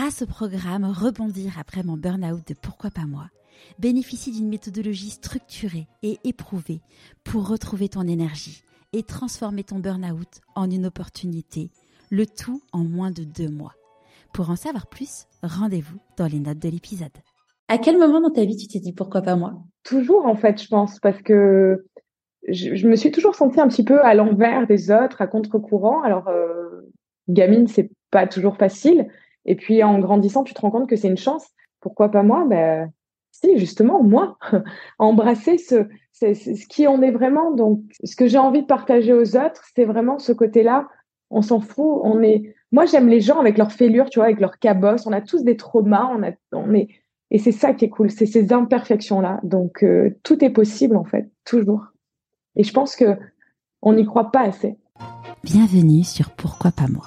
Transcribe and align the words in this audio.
grâce 0.00 0.22
au 0.22 0.26
programme 0.26 0.86
Rebondir 0.86 1.58
après 1.60 1.82
mon 1.82 1.98
burn-out 1.98 2.40
de 2.48 2.54
Pourquoi 2.54 2.88
pas 2.88 3.04
moi, 3.04 3.26
bénéficie 3.78 4.32
d'une 4.32 4.48
méthodologie 4.48 5.10
structurée 5.10 5.88
et 6.02 6.16
éprouvée 6.24 6.80
pour 7.22 7.46
retrouver 7.46 7.90
ton 7.90 8.08
énergie 8.08 8.62
et 8.94 9.02
transformer 9.02 9.62
ton 9.62 9.78
burn-out 9.78 10.40
en 10.54 10.70
une 10.70 10.86
opportunité, 10.86 11.70
le 12.08 12.24
tout 12.24 12.62
en 12.72 12.78
moins 12.78 13.10
de 13.10 13.24
deux 13.24 13.50
mois. 13.50 13.74
Pour 14.32 14.48
en 14.48 14.56
savoir 14.56 14.86
plus, 14.86 15.26
rendez-vous 15.42 15.98
dans 16.16 16.28
les 16.28 16.40
notes 16.40 16.60
de 16.60 16.70
l'épisode. 16.70 17.10
À 17.68 17.76
quel 17.76 17.98
moment 17.98 18.22
dans 18.22 18.30
ta 18.30 18.46
vie 18.46 18.56
tu 18.56 18.68
t'es 18.68 18.80
dit 18.80 18.94
pourquoi 18.94 19.20
pas 19.20 19.36
moi? 19.36 19.52
Toujours 19.82 20.24
en 20.24 20.34
fait, 20.34 20.62
je 20.62 20.68
pense, 20.68 20.98
parce 20.98 21.20
que 21.20 21.84
je, 22.48 22.88
me 22.88 22.96
suis 22.96 23.12
toujours 23.12 23.34
sentie 23.34 23.60
un 23.60 23.68
petit 23.68 23.84
peu 23.84 24.02
à 24.02 24.14
l'envers 24.14 24.66
des 24.66 24.90
autres, 24.90 25.20
à 25.20 25.26
contre-courant. 25.26 26.00
Alors, 26.00 26.28
euh, 26.28 26.90
gamine, 27.28 27.68
c'est 27.68 27.90
pas 28.10 28.26
toujours 28.26 28.56
facile. 28.56 29.06
Et 29.46 29.56
puis 29.56 29.82
en 29.82 29.98
grandissant, 29.98 30.44
tu 30.44 30.54
te 30.54 30.60
rends 30.60 30.70
compte 30.70 30.88
que 30.88 30.96
c'est 30.96 31.08
une 31.08 31.16
chance. 31.16 31.46
Pourquoi 31.80 32.10
pas 32.10 32.22
moi? 32.22 32.44
Ben 32.46 32.92
si, 33.32 33.58
justement, 33.58 34.02
moi, 34.02 34.36
embrasser 34.98 35.56
ce, 35.58 35.86
qui 36.68 36.86
on 36.86 37.00
est 37.02 37.10
vraiment. 37.10 37.52
Donc, 37.52 37.80
ce 38.02 38.16
que 38.16 38.26
j'ai 38.26 38.38
envie 38.38 38.62
de 38.62 38.66
partager 38.66 39.12
aux 39.12 39.36
autres, 39.36 39.64
c'est 39.74 39.84
vraiment 39.84 40.18
ce 40.18 40.32
côté-là. 40.32 40.88
On 41.30 41.42
s'en 41.42 41.60
fout. 41.60 42.00
On 42.02 42.22
est. 42.22 42.54
Moi, 42.72 42.86
j'aime 42.86 43.08
les 43.08 43.20
gens 43.20 43.38
avec 43.38 43.56
leurs 43.56 43.72
fêlures, 43.72 44.10
tu 44.10 44.18
vois, 44.18 44.26
avec 44.26 44.40
leurs 44.40 44.58
cabosses. 44.58 45.06
On 45.06 45.12
a 45.12 45.20
tous 45.20 45.44
des 45.44 45.56
traumas. 45.56 46.10
On 46.12 46.22
a, 46.22 46.32
on 46.52 46.74
est. 46.74 46.88
Et 47.30 47.38
c'est 47.38 47.52
ça 47.52 47.72
qui 47.72 47.84
est 47.84 47.88
cool, 47.88 48.10
c'est 48.10 48.26
ces 48.26 48.52
imperfections-là. 48.52 49.38
Donc, 49.44 49.84
euh, 49.84 50.18
tout 50.24 50.44
est 50.44 50.50
possible 50.50 50.96
en 50.96 51.04
fait, 51.04 51.30
toujours. 51.44 51.86
Et 52.56 52.64
je 52.64 52.72
pense 52.72 52.96
que 52.96 53.16
on 53.82 53.92
n'y 53.92 54.04
croit 54.04 54.32
pas 54.32 54.40
assez. 54.40 54.76
Bienvenue 55.44 56.02
sur 56.02 56.30
Pourquoi 56.30 56.72
pas 56.72 56.88
moi. 56.88 57.06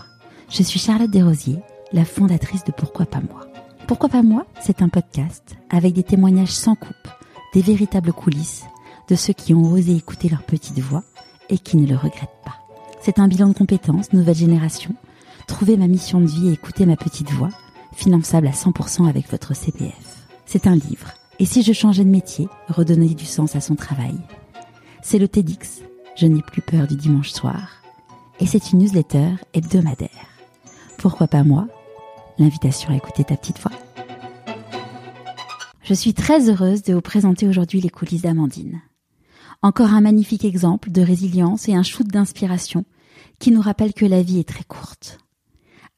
Je 0.49 0.63
suis 0.63 0.79
Charlotte 0.79 1.09
Desrosiers, 1.09 1.59
la 1.93 2.05
fondatrice 2.05 2.63
de 2.63 2.71
Pourquoi 2.71 3.05
pas 3.05 3.21
moi. 3.21 3.47
Pourquoi 3.87 4.09
pas 4.09 4.23
moi 4.23 4.45
C'est 4.59 4.81
un 4.81 4.89
podcast 4.89 5.55
avec 5.69 5.93
des 5.93 6.03
témoignages 6.03 6.51
sans 6.51 6.75
coupe, 6.75 7.07
des 7.53 7.61
véritables 7.61 8.13
coulisses 8.13 8.63
de 9.09 9.15
ceux 9.15 9.33
qui 9.33 9.53
ont 9.53 9.71
osé 9.71 9.95
écouter 9.95 10.27
leur 10.27 10.43
petite 10.43 10.79
voix 10.79 11.03
et 11.49 11.59
qui 11.59 11.77
ne 11.77 11.87
le 11.87 11.95
regrettent 11.95 12.41
pas. 12.43 12.55
C'est 13.01 13.19
un 13.19 13.27
bilan 13.27 13.49
de 13.49 13.53
compétences, 13.53 14.11
nouvelle 14.11 14.35
génération, 14.35 14.95
trouver 15.47 15.77
ma 15.77 15.87
mission 15.87 16.19
de 16.19 16.25
vie 16.25 16.49
et 16.49 16.53
écouter 16.53 16.85
ma 16.85 16.95
petite 16.95 17.31
voix, 17.31 17.49
finançable 17.93 18.47
à 18.47 18.51
100% 18.51 19.07
avec 19.07 19.29
votre 19.29 19.55
CPF. 19.55 20.25
C'est 20.45 20.67
un 20.67 20.75
livre. 20.75 21.11
Et 21.37 21.45
si 21.45 21.61
je 21.61 21.73
changeais 21.73 22.05
de 22.05 22.09
métier, 22.09 22.47
redonner 22.69 23.13
du 23.13 23.25
sens 23.25 23.55
à 23.55 23.61
son 23.61 23.75
travail? 23.75 24.15
C'est 25.01 25.19
le 25.19 25.27
TEDx. 25.27 25.81
Je 26.15 26.25
n'ai 26.25 26.41
plus 26.41 26.61
peur 26.61 26.87
du 26.87 26.95
dimanche 26.95 27.31
soir. 27.31 27.81
Et 28.39 28.45
c'est 28.47 28.71
une 28.71 28.79
newsletter 28.79 29.31
hebdomadaire. 29.53 30.09
Pourquoi 30.97 31.27
pas 31.27 31.43
moi 31.43 31.67
L'invitation 32.39 32.89
à 32.89 32.95
écouter 32.95 33.23
ta 33.23 33.37
petite 33.37 33.59
voix. 33.59 33.71
Je 35.83 35.93
suis 35.93 36.13
très 36.13 36.49
heureuse 36.49 36.81
de 36.81 36.93
vous 36.93 37.01
présenter 37.01 37.47
aujourd'hui 37.47 37.79
les 37.79 37.89
coulisses 37.89 38.23
d'Amandine. 38.23 38.81
Encore 39.61 39.93
un 39.93 40.01
magnifique 40.01 40.43
exemple 40.43 40.91
de 40.91 41.01
résilience 41.01 41.69
et 41.69 41.75
un 41.75 41.83
shoot 41.83 42.07
d'inspiration 42.07 42.85
qui 43.39 43.51
nous 43.51 43.61
rappelle 43.61 43.93
que 43.93 44.05
la 44.05 44.23
vie 44.23 44.39
est 44.39 44.47
très 44.47 44.63
courte. 44.63 45.19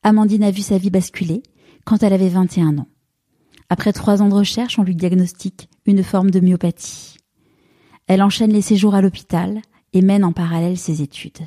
Amandine 0.03 0.44
a 0.44 0.52
vu 0.52 0.61
sa 0.61 0.77
vie 0.77 0.89
basculer 0.89 1.42
quand 1.86 2.03
elle 2.03 2.14
avait 2.14 2.30
21 2.30 2.80
ans. 2.80 2.88
Après 3.70 3.94
trois 3.94 4.22
ans 4.22 4.30
de 4.30 4.36
recherche, 4.36 4.77
on 4.77 4.83
lui 4.83 4.95
diagnostique 4.95 5.70
une 5.86 6.03
forme 6.03 6.31
de 6.31 6.39
myopathie. 6.39 7.17
Elle 8.08 8.22
enchaîne 8.22 8.52
les 8.52 8.61
séjours 8.61 8.94
à 8.94 9.02
l'hôpital 9.02 9.61
et 9.94 10.02
mène 10.02 10.23
en 10.23 10.33
parallèle 10.33 10.77
ses 10.77 11.02
études. 11.02 11.39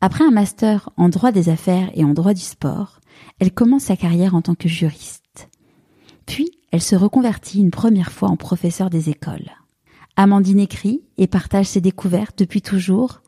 Après 0.00 0.24
un 0.24 0.30
master 0.30 0.90
en 0.96 1.08
droit 1.08 1.32
des 1.32 1.48
affaires 1.48 1.90
et 1.94 2.04
en 2.04 2.12
droit 2.12 2.34
du 2.34 2.40
sport, 2.40 3.00
elle 3.38 3.52
commence 3.52 3.84
sa 3.84 3.96
carrière 3.96 4.34
en 4.34 4.42
tant 4.42 4.54
que 4.54 4.68
juriste. 4.68 5.48
Puis, 6.26 6.50
elle 6.70 6.82
se 6.82 6.96
reconvertit 6.96 7.60
une 7.60 7.70
première 7.70 8.12
fois 8.12 8.28
en 8.28 8.36
professeur 8.36 8.90
des 8.90 9.10
écoles. 9.10 9.50
Amandine 10.16 10.60
écrit 10.60 11.02
et 11.18 11.26
partage 11.26 11.66
ses 11.66 11.80
découvertes 11.80 12.38
depuis 12.38 12.62
toujours, 12.62 13.22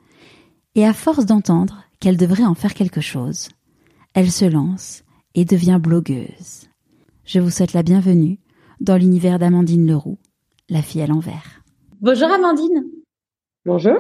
et 0.74 0.86
à 0.86 0.92
force 0.92 1.26
d'entendre 1.26 1.84
qu'elle 2.00 2.16
devrait 2.16 2.44
en 2.44 2.54
faire 2.54 2.74
quelque 2.74 3.00
chose, 3.00 3.48
elle 4.14 4.30
se 4.30 4.44
lance 4.44 5.02
et 5.34 5.44
devient 5.44 5.78
blogueuse. 5.80 6.68
Je 7.24 7.40
vous 7.40 7.50
souhaite 7.50 7.72
la 7.72 7.82
bienvenue 7.82 8.38
dans 8.80 8.96
l'univers 8.96 9.38
d'Amandine 9.38 9.86
Leroux, 9.86 10.18
la 10.68 10.82
fille 10.82 11.02
à 11.02 11.06
l'envers. 11.06 11.62
Bonjour 12.00 12.30
Amandine. 12.30 12.84
Bonjour. 13.64 13.98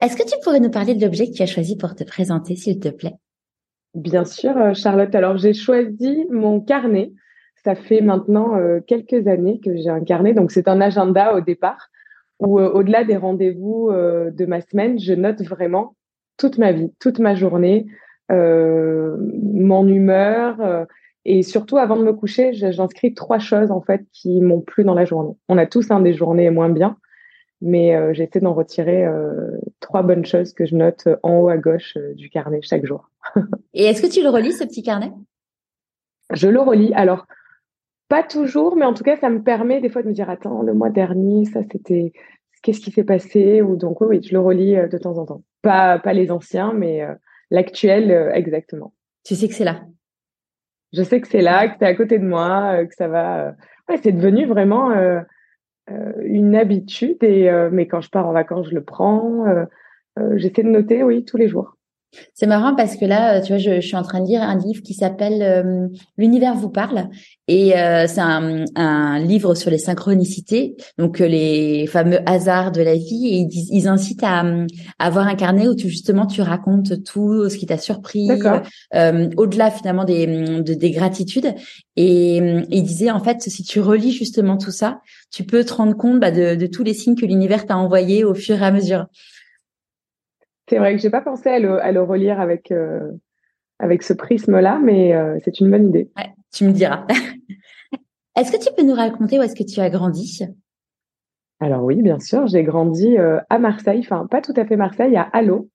Est-ce 0.00 0.16
que 0.16 0.28
tu 0.28 0.34
pourrais 0.42 0.60
nous 0.60 0.70
parler 0.70 0.94
de 0.94 1.04
l'objet 1.04 1.28
que 1.28 1.34
tu 1.36 1.42
as 1.42 1.46
choisi 1.46 1.76
pour 1.76 1.94
te 1.94 2.04
présenter, 2.04 2.56
s'il 2.56 2.80
te 2.80 2.88
plaît? 2.88 3.14
Bien 3.94 4.24
sûr, 4.24 4.56
euh, 4.56 4.74
Charlotte. 4.74 5.14
Alors, 5.14 5.36
j'ai 5.36 5.54
choisi 5.54 6.26
mon 6.30 6.60
carnet. 6.60 7.12
Ça 7.64 7.74
fait 7.76 8.00
maintenant 8.00 8.56
euh, 8.56 8.80
quelques 8.84 9.26
années 9.28 9.60
que 9.64 9.76
j'ai 9.76 9.88
un 9.88 10.02
carnet. 10.02 10.34
Donc, 10.34 10.50
c'est 10.50 10.66
un 10.68 10.80
agenda 10.80 11.34
au 11.34 11.40
départ 11.40 11.90
où, 12.40 12.58
euh, 12.58 12.70
au-delà 12.72 13.04
des 13.04 13.16
rendez-vous 13.16 13.90
de 13.92 14.46
ma 14.46 14.60
semaine, 14.60 14.98
je 14.98 15.14
note 15.14 15.42
vraiment 15.42 15.96
toute 16.36 16.58
ma 16.58 16.72
vie, 16.72 16.92
toute 16.98 17.20
ma 17.20 17.36
journée, 17.36 17.86
mon 18.28 19.86
humeur. 19.86 20.86
et 21.24 21.42
surtout, 21.42 21.78
avant 21.78 21.96
de 21.96 22.04
me 22.04 22.12
coucher, 22.12 22.52
j'inscris 22.52 23.14
trois 23.14 23.38
choses, 23.38 23.70
en 23.70 23.80
fait, 23.80 24.04
qui 24.12 24.40
m'ont 24.40 24.60
plu 24.60 24.82
dans 24.82 24.94
la 24.94 25.04
journée. 25.04 25.36
On 25.48 25.58
a 25.58 25.66
tous 25.66 25.90
un 25.92 26.00
des 26.00 26.12
journées 26.12 26.50
moins 26.50 26.70
bien 26.70 26.96
mais 27.60 28.12
j'essaie 28.12 28.40
d'en 28.40 28.52
retirer 28.52 29.06
trois 29.84 30.02
bonnes 30.02 30.24
choses 30.24 30.52
que 30.52 30.66
je 30.66 30.74
note 30.74 31.06
en 31.22 31.40
haut 31.40 31.48
à 31.48 31.56
gauche 31.56 31.96
euh, 31.96 32.14
du 32.14 32.30
carnet 32.30 32.60
chaque 32.62 32.86
jour. 32.86 33.10
Et 33.74 33.84
est-ce 33.84 34.02
que 34.02 34.12
tu 34.12 34.22
le 34.22 34.30
relis, 34.30 34.52
ce 34.52 34.64
petit 34.64 34.82
carnet? 34.82 35.12
Je 36.32 36.48
le 36.48 36.60
relis. 36.60 36.92
Alors, 36.94 37.26
pas 38.08 38.22
toujours, 38.22 38.76
mais 38.76 38.84
en 38.84 38.94
tout 38.94 39.04
cas, 39.04 39.16
ça 39.16 39.30
me 39.30 39.42
permet 39.42 39.80
des 39.80 39.90
fois 39.90 40.02
de 40.02 40.08
me 40.08 40.12
dire, 40.12 40.30
attends, 40.30 40.62
le 40.62 40.74
mois 40.74 40.90
dernier, 40.90 41.44
ça 41.44 41.60
c'était, 41.70 42.12
qu'est-ce 42.62 42.80
qui 42.80 42.90
s'est 42.90 43.04
passé? 43.04 43.62
Ou 43.62 43.76
donc, 43.76 44.00
oui, 44.00 44.22
je 44.22 44.32
le 44.32 44.40
relis 44.40 44.76
de 44.90 44.98
temps 44.98 45.18
en 45.18 45.26
temps. 45.26 45.42
Pas, 45.62 45.98
pas 45.98 46.12
les 46.12 46.30
anciens, 46.30 46.72
mais 46.72 47.06
l'actuel, 47.50 48.32
exactement. 48.34 48.92
Tu 49.24 49.34
sais 49.34 49.48
que 49.48 49.54
c'est 49.54 49.64
là. 49.64 49.82
Je 50.92 51.02
sais 51.02 51.20
que 51.20 51.28
c'est 51.28 51.42
là, 51.42 51.68
que 51.68 51.74
c'est 51.78 51.86
à 51.86 51.94
côté 51.94 52.18
de 52.18 52.26
moi, 52.26 52.84
que 52.86 52.94
ça 52.94 53.08
va. 53.08 53.54
Ouais, 53.88 53.98
c'est 54.02 54.12
devenu 54.12 54.46
vraiment 54.46 54.92
euh, 54.92 55.20
une 56.22 56.56
habitude. 56.56 57.22
Et 57.22 57.50
euh, 57.50 57.70
mais 57.72 57.86
quand 57.86 58.00
je 58.00 58.10
pars 58.10 58.26
en 58.26 58.32
vacances, 58.32 58.68
je 58.68 58.74
le 58.74 58.84
prends. 58.84 59.46
Euh, 59.46 59.64
j'essaie 60.36 60.62
de 60.62 60.68
noter, 60.68 61.02
oui, 61.02 61.24
tous 61.24 61.36
les 61.36 61.48
jours. 61.48 61.76
C'est 62.34 62.46
marrant 62.46 62.74
parce 62.74 62.96
que 62.96 63.04
là, 63.04 63.40
tu 63.40 63.48
vois, 63.52 63.58
je, 63.58 63.80
je, 63.80 63.86
suis 63.86 63.96
en 63.96 64.02
train 64.02 64.20
de 64.20 64.26
lire 64.26 64.42
un 64.42 64.58
livre 64.58 64.82
qui 64.82 64.94
s'appelle 64.94 65.42
euh, 65.42 65.88
L'univers 66.18 66.54
vous 66.54 66.70
parle. 66.70 67.08
Et 67.46 67.76
euh, 67.76 68.06
c'est 68.06 68.20
un, 68.20 68.64
un, 68.74 69.18
livre 69.18 69.54
sur 69.54 69.70
les 69.70 69.78
synchronicités, 69.78 70.76
donc 70.98 71.20
euh, 71.20 71.26
les 71.26 71.86
fameux 71.86 72.18
hasards 72.26 72.72
de 72.72 72.82
la 72.82 72.94
vie. 72.94 73.26
Et 73.26 73.36
ils, 73.36 73.68
ils 73.70 73.88
incitent 73.88 74.22
à, 74.22 74.40
à, 74.40 75.06
avoir 75.06 75.26
un 75.26 75.34
carnet 75.34 75.68
où 75.68 75.74
tu 75.74 75.88
justement 75.88 76.26
tu 76.26 76.42
racontes 76.42 77.04
tout 77.04 77.48
ce 77.48 77.56
qui 77.56 77.66
t'a 77.66 77.78
surpris, 77.78 78.28
au-delà 79.36 79.70
finalement 79.70 80.04
des, 80.04 80.26
de, 80.26 80.74
des 80.74 80.90
gratitudes. 80.90 81.54
Et, 81.96 82.36
et 82.36 82.66
il 82.70 82.82
disait 82.82 83.10
en 83.10 83.20
fait 83.20 83.42
si 83.42 83.62
tu 83.62 83.80
relis 83.80 84.12
justement 84.12 84.56
tout 84.56 84.72
ça, 84.72 85.00
tu 85.30 85.44
peux 85.44 85.64
te 85.64 85.74
rendre 85.74 85.96
compte 85.96 86.20
bah, 86.20 86.30
de, 86.30 86.54
de 86.54 86.66
tous 86.66 86.82
les 86.82 86.94
signes 86.94 87.14
que 87.14 87.26
l'univers 87.26 87.66
t'a 87.66 87.76
envoyés 87.76 88.24
au 88.24 88.34
fur 88.34 88.60
et 88.62 88.64
à 88.64 88.70
mesure. 88.70 89.06
C'est 90.68 90.78
vrai 90.78 90.94
que 90.94 91.00
j'ai 91.00 91.10
pas 91.10 91.20
pensé 91.20 91.48
à 91.50 91.58
le, 91.58 91.82
à 91.82 91.92
le 91.92 92.02
relire 92.02 92.40
avec, 92.40 92.72
euh, 92.72 93.10
avec 93.78 94.02
ce 94.02 94.12
prisme-là, 94.12 94.80
mais 94.82 95.14
euh, 95.14 95.38
c'est 95.44 95.60
une 95.60 95.70
bonne 95.70 95.88
idée. 95.88 96.10
Ouais, 96.16 96.32
tu 96.52 96.64
me 96.64 96.72
diras. 96.72 97.06
est-ce 98.36 98.50
que 98.50 98.62
tu 98.62 98.72
peux 98.74 98.82
nous 98.82 98.94
raconter 98.94 99.38
où 99.38 99.42
est-ce 99.42 99.54
que 99.54 99.64
tu 99.64 99.80
as 99.80 99.90
grandi? 99.90 100.42
Alors 101.60 101.84
oui, 101.84 102.00
bien 102.02 102.18
sûr, 102.18 102.46
j'ai 102.46 102.62
grandi 102.62 103.18
euh, 103.18 103.40
à 103.50 103.58
Marseille, 103.58 104.00
enfin 104.00 104.26
pas 104.26 104.40
tout 104.40 104.54
à 104.56 104.64
fait 104.64 104.76
Marseille, 104.76 105.16
à 105.16 105.22
Allo, 105.32 105.68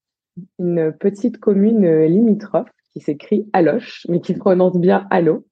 une 0.58 0.92
petite 0.92 1.40
commune 1.40 2.06
limitrophe 2.06 2.70
qui 2.92 3.00
s'écrit 3.00 3.48
Aloche, 3.54 4.06
mais 4.10 4.22
qui 4.22 4.34
se 4.34 4.40
prononce 4.40 4.78
bien 4.78 5.06
Allo, 5.12 5.46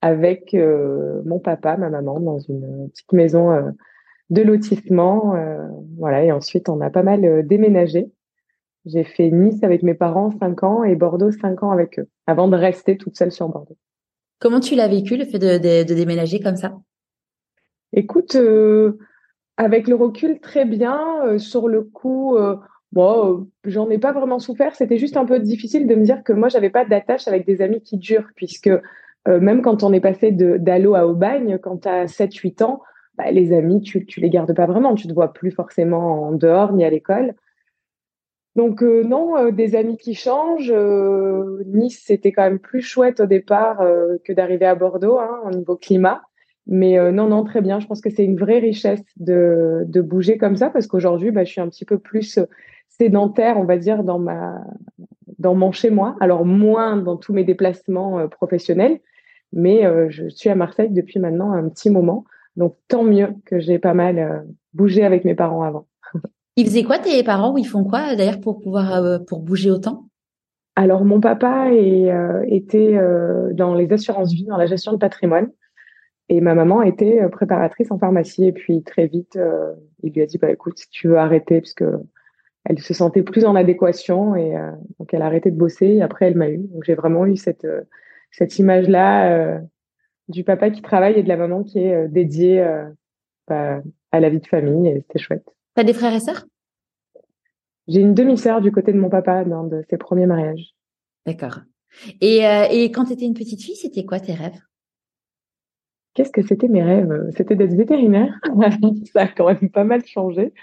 avec 0.00 0.54
mon 0.54 1.38
papa, 1.38 1.76
ma 1.76 1.90
maman, 1.90 2.18
dans 2.20 2.38
une 2.38 2.88
petite 2.90 3.12
maison 3.12 3.74
de 4.30 4.42
lotissement. 4.42 5.34
voilà, 5.98 6.24
et 6.24 6.32
ensuite 6.32 6.68
on 6.68 6.80
a 6.80 6.90
pas 6.90 7.02
mal 7.02 7.46
déménagé. 7.46 8.10
J'ai 8.86 9.04
fait 9.04 9.30
Nice 9.30 9.62
avec 9.62 9.82
mes 9.82 9.94
parents 9.94 10.30
5 10.30 10.62
ans 10.62 10.84
et 10.84 10.96
Bordeaux 10.96 11.30
5 11.30 11.62
ans 11.62 11.70
avec 11.70 11.98
eux, 11.98 12.08
avant 12.26 12.48
de 12.48 12.56
rester 12.56 12.96
toute 12.96 13.16
seule 13.16 13.32
sur 13.32 13.48
Bordeaux. 13.48 13.76
Comment 14.38 14.60
tu 14.60 14.74
l'as 14.74 14.88
vécu, 14.88 15.16
le 15.16 15.26
fait 15.26 15.38
de, 15.38 15.58
de, 15.84 15.94
déménager 15.94 16.40
comme 16.40 16.56
ça? 16.56 16.78
Écoute, 17.92 18.36
euh, 18.36 18.98
avec 19.58 19.86
le 19.86 19.94
recul, 19.94 20.40
très 20.40 20.64
bien. 20.64 21.26
Euh, 21.26 21.38
sur 21.38 21.68
le 21.68 21.82
coup, 21.82 22.36
euh, 22.36 22.56
bon, 22.92 23.48
j'en 23.64 23.90
ai 23.90 23.98
pas 23.98 24.12
vraiment 24.12 24.38
souffert. 24.38 24.74
C'était 24.74 24.96
juste 24.96 25.18
un 25.18 25.26
peu 25.26 25.40
difficile 25.40 25.86
de 25.86 25.94
me 25.94 26.04
dire 26.04 26.24
que 26.24 26.32
moi, 26.32 26.48
j'avais 26.48 26.70
pas 26.70 26.86
d'attache 26.86 27.28
avec 27.28 27.46
des 27.46 27.60
amis 27.60 27.82
qui 27.82 27.98
durent, 27.98 28.30
puisque 28.34 28.70
même 29.26 29.60
quand 29.60 29.82
on 29.82 29.92
est 29.92 30.00
passé 30.00 30.32
d'Allo 30.32 30.94
à 30.94 31.06
Aubagne, 31.06 31.58
quand 31.58 31.82
tu 31.82 31.88
as 31.88 32.06
7-8 32.06 32.64
ans, 32.64 32.80
bah, 33.18 33.30
les 33.30 33.52
amis, 33.52 33.82
tu, 33.82 34.06
tu 34.06 34.20
les 34.20 34.30
gardes 34.30 34.54
pas 34.54 34.64
vraiment. 34.64 34.94
Tu 34.94 35.06
te 35.06 35.12
vois 35.12 35.34
plus 35.34 35.50
forcément 35.50 36.28
en 36.28 36.32
dehors 36.32 36.72
ni 36.72 36.84
à 36.84 36.90
l'école. 36.90 37.34
Donc 38.56 38.82
non, 38.82 39.50
des 39.50 39.76
amis 39.76 39.96
qui 39.96 40.14
changent. 40.14 40.74
nice, 41.66 42.02
c'était 42.04 42.32
quand 42.32 42.42
même 42.42 42.58
plus 42.58 42.82
chouette 42.82 43.20
au 43.20 43.26
départ 43.26 43.78
que 44.24 44.32
d'arriver 44.32 44.66
à 44.66 44.74
Bordeaux 44.74 45.18
hein, 45.18 45.40
au 45.44 45.50
niveau 45.50 45.76
climat. 45.76 46.22
Mais 46.66 47.12
non, 47.12 47.28
non, 47.28 47.44
très 47.44 47.60
bien. 47.60 47.80
Je 47.80 47.86
pense 47.86 48.00
que 48.00 48.10
c'est 48.10 48.24
une 48.24 48.36
vraie 48.36 48.58
richesse 48.58 49.02
de, 49.16 49.84
de 49.86 50.00
bouger 50.00 50.36
comme 50.36 50.56
ça 50.56 50.68
parce 50.68 50.86
qu'aujourd'hui, 50.86 51.30
bah, 51.30 51.44
je 51.44 51.52
suis 51.52 51.60
un 51.60 51.68
petit 51.68 51.84
peu 51.84 51.98
plus 51.98 52.38
sédentaire, 52.88 53.56
on 53.58 53.64
va 53.64 53.76
dire, 53.76 54.04
dans 54.04 54.18
ma 54.18 54.60
dans 55.38 55.54
mon 55.54 55.72
chez 55.72 55.90
moi. 55.90 56.16
Alors 56.20 56.44
moins 56.44 56.96
dans 56.96 57.16
tous 57.16 57.32
mes 57.32 57.44
déplacements 57.44 58.28
professionnels, 58.28 59.00
mais 59.52 59.82
je 60.10 60.28
suis 60.28 60.50
à 60.50 60.54
Marseille 60.54 60.90
depuis 60.90 61.18
maintenant 61.18 61.52
un 61.52 61.68
petit 61.68 61.90
moment. 61.90 62.24
Donc 62.56 62.76
tant 62.88 63.04
mieux 63.04 63.28
que 63.46 63.58
j'ai 63.58 63.78
pas 63.78 63.94
mal 63.94 64.46
bougé 64.74 65.04
avec 65.04 65.24
mes 65.24 65.34
parents 65.34 65.62
avant. 65.62 65.86
Ils 66.60 66.66
faisaient 66.66 66.84
quoi 66.84 66.98
tes 66.98 67.22
parents 67.22 67.54
ou 67.54 67.58
ils 67.58 67.66
font 67.66 67.84
quoi 67.84 68.14
d'ailleurs 68.16 68.38
pour 68.38 68.60
pouvoir 68.60 69.24
pour 69.24 69.40
bouger 69.40 69.70
autant? 69.70 70.04
Alors 70.76 71.06
mon 71.06 71.18
papa 71.18 71.72
est, 71.72 72.12
était 72.48 72.98
dans 73.52 73.74
les 73.74 73.90
assurances 73.90 74.30
vie, 74.30 74.44
dans 74.44 74.58
la 74.58 74.66
gestion 74.66 74.92
de 74.92 74.98
patrimoine. 74.98 75.48
Et 76.28 76.42
ma 76.42 76.54
maman 76.54 76.82
était 76.82 77.26
préparatrice 77.32 77.90
en 77.90 77.98
pharmacie. 77.98 78.44
Et 78.44 78.52
puis 78.52 78.82
très 78.82 79.06
vite, 79.06 79.38
il 80.02 80.12
lui 80.12 80.20
a 80.20 80.26
dit 80.26 80.36
bah 80.36 80.50
écoute, 80.50 80.78
si 80.78 80.88
tu 80.90 81.08
veux 81.08 81.16
arrêter, 81.16 81.62
puisque 81.62 81.84
elle 82.64 82.78
se 82.78 82.92
sentait 82.92 83.22
plus 83.22 83.46
en 83.46 83.56
adéquation 83.56 84.36
et 84.36 84.52
donc 84.98 85.14
elle 85.14 85.22
a 85.22 85.26
arrêté 85.26 85.50
de 85.50 85.56
bosser. 85.56 85.86
Et 85.86 86.02
après, 86.02 86.26
elle 86.26 86.36
m'a 86.36 86.50
eu. 86.50 86.58
Donc 86.58 86.84
j'ai 86.84 86.94
vraiment 86.94 87.24
eu 87.24 87.36
cette 87.36 87.66
cette 88.32 88.58
image 88.58 88.86
là 88.86 89.60
du 90.28 90.44
papa 90.44 90.68
qui 90.68 90.82
travaille 90.82 91.14
et 91.14 91.22
de 91.22 91.28
la 91.28 91.38
maman 91.38 91.64
qui 91.64 91.78
est 91.78 92.06
dédiée 92.08 92.62
bah, 93.48 93.80
à 94.12 94.20
la 94.20 94.28
vie 94.28 94.40
de 94.40 94.46
famille. 94.46 94.88
Et 94.88 95.00
c'était 95.00 95.18
chouette. 95.18 95.48
T'as 95.74 95.84
des 95.84 95.94
frères 95.94 96.14
et 96.14 96.20
sœurs? 96.20 96.46
J'ai 97.90 98.00
une 98.00 98.14
demi-sœur 98.14 98.60
du 98.60 98.70
côté 98.70 98.92
de 98.92 98.98
mon 98.98 99.10
papa 99.10 99.44
dans 99.44 99.64
de 99.64 99.82
ses 99.90 99.98
premiers 99.98 100.26
mariages. 100.26 100.74
D'accord. 101.26 101.58
Et, 102.20 102.42
et 102.70 102.92
quand 102.92 103.04
tu 103.04 103.12
étais 103.12 103.24
une 103.26 103.34
petite 103.34 103.62
fille, 103.62 103.74
c'était 103.74 104.04
quoi 104.04 104.20
tes 104.20 104.32
rêves? 104.32 104.60
Qu'est-ce 106.14 106.30
que 106.30 106.42
c'était 106.42 106.68
mes 106.68 106.84
rêves? 106.84 107.30
C'était 107.36 107.56
d'être 107.56 107.74
vétérinaire. 107.74 108.40
ça 109.12 109.22
a 109.22 109.26
quand 109.26 109.46
même 109.46 109.70
pas 109.70 109.84
mal 109.84 110.04
changé. 110.06 110.54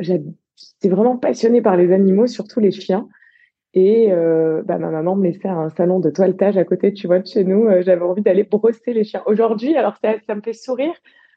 J'étais 0.00 0.88
vraiment 0.88 1.16
passionnée 1.16 1.62
par 1.62 1.78
les 1.78 1.92
animaux, 1.92 2.26
surtout 2.26 2.60
les 2.60 2.70
chiens. 2.70 3.08
Et 3.74 4.12
euh, 4.12 4.62
bah, 4.62 4.78
ma 4.78 4.90
maman 4.90 5.16
me 5.16 5.24
laissait 5.24 5.48
un 5.48 5.68
salon 5.70 5.98
de 5.98 6.08
toilettage 6.08 6.56
à 6.56 6.64
côté, 6.64 6.92
tu 6.92 7.08
vois, 7.08 7.18
de 7.18 7.26
chez 7.26 7.44
nous. 7.44 7.66
Euh, 7.66 7.82
j'avais 7.82 8.02
envie 8.02 8.22
d'aller 8.22 8.44
brosser 8.44 8.92
les 8.92 9.04
chiens. 9.04 9.22
Aujourd'hui, 9.26 9.76
alors 9.76 9.96
ça, 10.02 10.14
ça 10.26 10.34
me 10.34 10.42
fait 10.42 10.52
sourire 10.52 10.94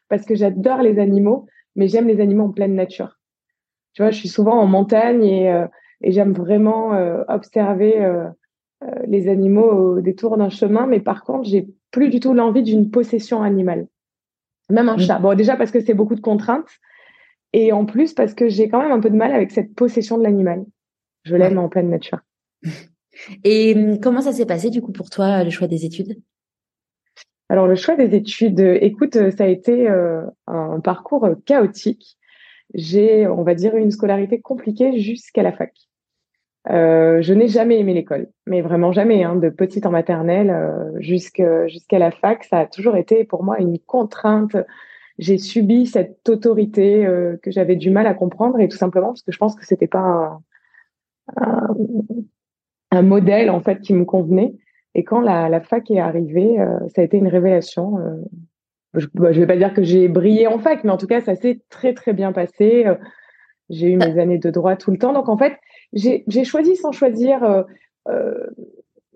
parce 0.08 0.24
que 0.24 0.36
j'adore 0.36 0.82
les 0.82 1.00
animaux, 1.00 1.48
mais 1.76 1.88
j'aime 1.88 2.08
les 2.08 2.22
animaux 2.22 2.46
en 2.46 2.52
pleine 2.52 2.76
nature. 2.76 3.17
Tu 3.98 4.04
vois, 4.04 4.12
je 4.12 4.18
suis 4.18 4.30
souvent 4.30 4.60
en 4.60 4.68
montagne 4.68 5.26
et, 5.26 5.52
euh, 5.52 5.66
et 6.02 6.12
j'aime 6.12 6.34
vraiment 6.34 6.92
observer 7.30 8.08
les 9.08 9.28
animaux 9.28 9.96
au 9.96 10.02
détour 10.02 10.38
d'un 10.38 10.50
chemin. 10.50 10.86
Mais 10.86 11.00
par 11.00 11.24
contre, 11.24 11.50
j'ai 11.50 11.68
plus 11.90 12.10
du 12.10 12.20
tout 12.20 12.36
l'envie 12.36 12.62
d'une 12.62 12.92
possession 12.92 13.42
animale. 13.42 13.88
Même 14.70 14.88
un 14.88 14.98
mmh. 14.98 15.00
chat. 15.00 15.18
Bon, 15.18 15.36
déjà 15.36 15.56
parce 15.56 15.72
que 15.72 15.82
c'est 15.82 15.96
beaucoup 15.96 16.14
de 16.14 16.22
contraintes. 16.22 16.70
Et 17.54 17.72
en 17.72 17.86
plus 17.86 18.14
parce 18.14 18.36
que 18.36 18.50
j'ai 18.50 18.70
quand 18.70 18.80
même 18.80 18.92
un 18.92 19.00
peu 19.00 19.10
de 19.10 19.16
mal 19.16 19.32
avec 19.32 19.50
cette 19.50 19.74
possession 19.74 20.20
de 20.20 20.24
l'animal. 20.24 20.64
Je 21.24 21.36
l'aime 21.36 21.58
en 21.58 21.70
pleine 21.70 21.90
nature. 21.90 22.20
Et 23.44 23.74
hum, 23.76 24.00
comment 24.00 24.22
ça 24.22 24.32
s'est 24.32 24.46
passé 24.46 24.70
du 24.70 24.80
coup 24.80 24.92
pour 24.92 25.10
toi 25.10 25.44
le 25.44 25.50
choix 25.50 25.68
des 25.68 25.86
études? 25.86 26.22
Alors 27.50 27.66
le 27.66 27.74
choix 27.74 27.96
des 27.96 28.14
études, 28.16 28.60
écoute, 28.60 29.18
ça 29.32 29.46
a 29.46 29.48
été 29.48 29.90
euh, 29.90 30.22
un 30.46 30.80
parcours 30.82 31.28
chaotique. 31.46 32.17
J'ai, 32.78 33.28
on 33.28 33.44
va 33.44 33.56
dire, 33.56 33.76
une 33.76 33.92
scolarité 33.92 34.40
compliquée 34.40 35.00
jusqu'à 35.00 35.44
la 35.44 35.52
fac. 35.52 35.74
Euh, 36.70 37.22
je 37.22 37.34
n'ai 37.34 37.48
jamais 37.48 37.80
aimé 37.80 37.94
l'école, 37.94 38.28
mais 38.46 38.62
vraiment 38.62 38.92
jamais. 38.92 39.24
Hein, 39.24 39.36
de 39.36 39.50
petite 39.50 39.86
en 39.86 39.92
maternelle 39.92 40.50
euh, 40.50 40.92
jusqu'à 41.00 42.00
la 42.00 42.12
fac, 42.12 42.44
ça 42.44 42.60
a 42.60 42.66
toujours 42.66 42.98
été 42.98 43.24
pour 43.24 43.44
moi 43.44 43.60
une 43.60 43.80
contrainte. 43.80 44.56
J'ai 45.18 45.38
subi 45.38 45.88
cette 45.88 46.28
autorité 46.30 47.06
euh, 47.06 47.38
que 47.42 47.52
j'avais 47.52 47.76
du 47.76 47.90
mal 47.90 48.06
à 48.06 48.14
comprendre 48.14 48.60
et 48.60 48.68
tout 48.68 48.78
simplement 48.78 49.08
parce 49.08 49.24
que 49.24 49.32
je 49.32 49.38
pense 49.38 49.56
que 49.56 49.66
c'était 49.66 49.88
pas 49.88 50.40
un, 51.38 51.68
un, 52.92 53.02
modèle 53.02 53.50
en 53.50 53.62
fait 53.62 53.80
qui 53.82 53.94
me 53.94 54.06
convenait. 54.06 54.54
Et 54.94 55.04
quand 55.04 55.22
la, 55.22 55.50
la 55.50 55.62
fac 55.62 55.90
est 55.90 56.00
arrivée, 56.00 56.60
euh, 56.60 56.80
ça 56.94 57.02
a 57.02 57.06
été 57.06 57.18
une 57.18 57.28
révélation. 57.28 57.98
Euh, 58.98 59.00
je, 59.00 59.08
ne 59.14 59.22
bah, 59.22 59.32
vais 59.32 59.48
pas 59.48 59.58
dire 59.58 59.74
que 59.74 59.84
j'ai 59.84 60.08
brillé 60.08 60.48
en 60.48 60.60
fac, 60.60 60.84
mais 60.84 60.92
en 60.92 60.98
tout 60.98 61.08
cas, 61.08 61.22
ça 61.22 61.36
s'est 61.36 61.62
très 61.70 61.94
très 61.94 62.14
bien 62.14 62.32
passé. 62.32 62.86
J'ai 63.70 63.92
eu 63.92 63.98
mes 63.98 64.20
années 64.20 64.38
de 64.38 64.50
droit 64.50 64.76
tout 64.76 64.92
le 64.92 64.98
temps. 64.98 65.14
Donc 65.14 65.30
en 65.30 65.38
fait, 65.38 65.58
j'ai 65.94 66.44
choisi 66.44 66.76
sans 66.76 66.92
choisir. 66.92 67.44
Euh, 67.44 67.64
euh, 68.10 68.48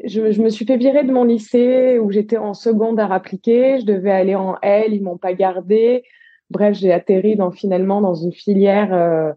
je, 0.04 0.32
je, 0.32 0.42
me 0.42 0.50
suis 0.50 0.66
fait 0.66 0.78
virer 0.78 1.04
de 1.04 1.12
mon 1.12 1.24
lycée 1.24 2.00
où 2.00 2.12
j'étais 2.12 2.38
en 2.38 2.54
seconde 2.54 3.00
à 3.00 3.12
appliquée. 3.14 3.80
Je 3.80 3.86
devais 3.86 4.12
aller 4.12 4.36
en 4.36 4.58
L, 4.62 4.94
ils 4.94 5.04
m'ont 5.04 5.18
pas 5.18 5.34
gardé. 5.34 6.04
Bref, 6.50 6.76
j'ai 6.78 6.92
atterri 6.92 7.36
dans, 7.36 7.52
finalement 7.52 8.02
dans 8.02 8.16
une 8.16 8.34
filière 8.34 8.94
euh, 8.94 9.32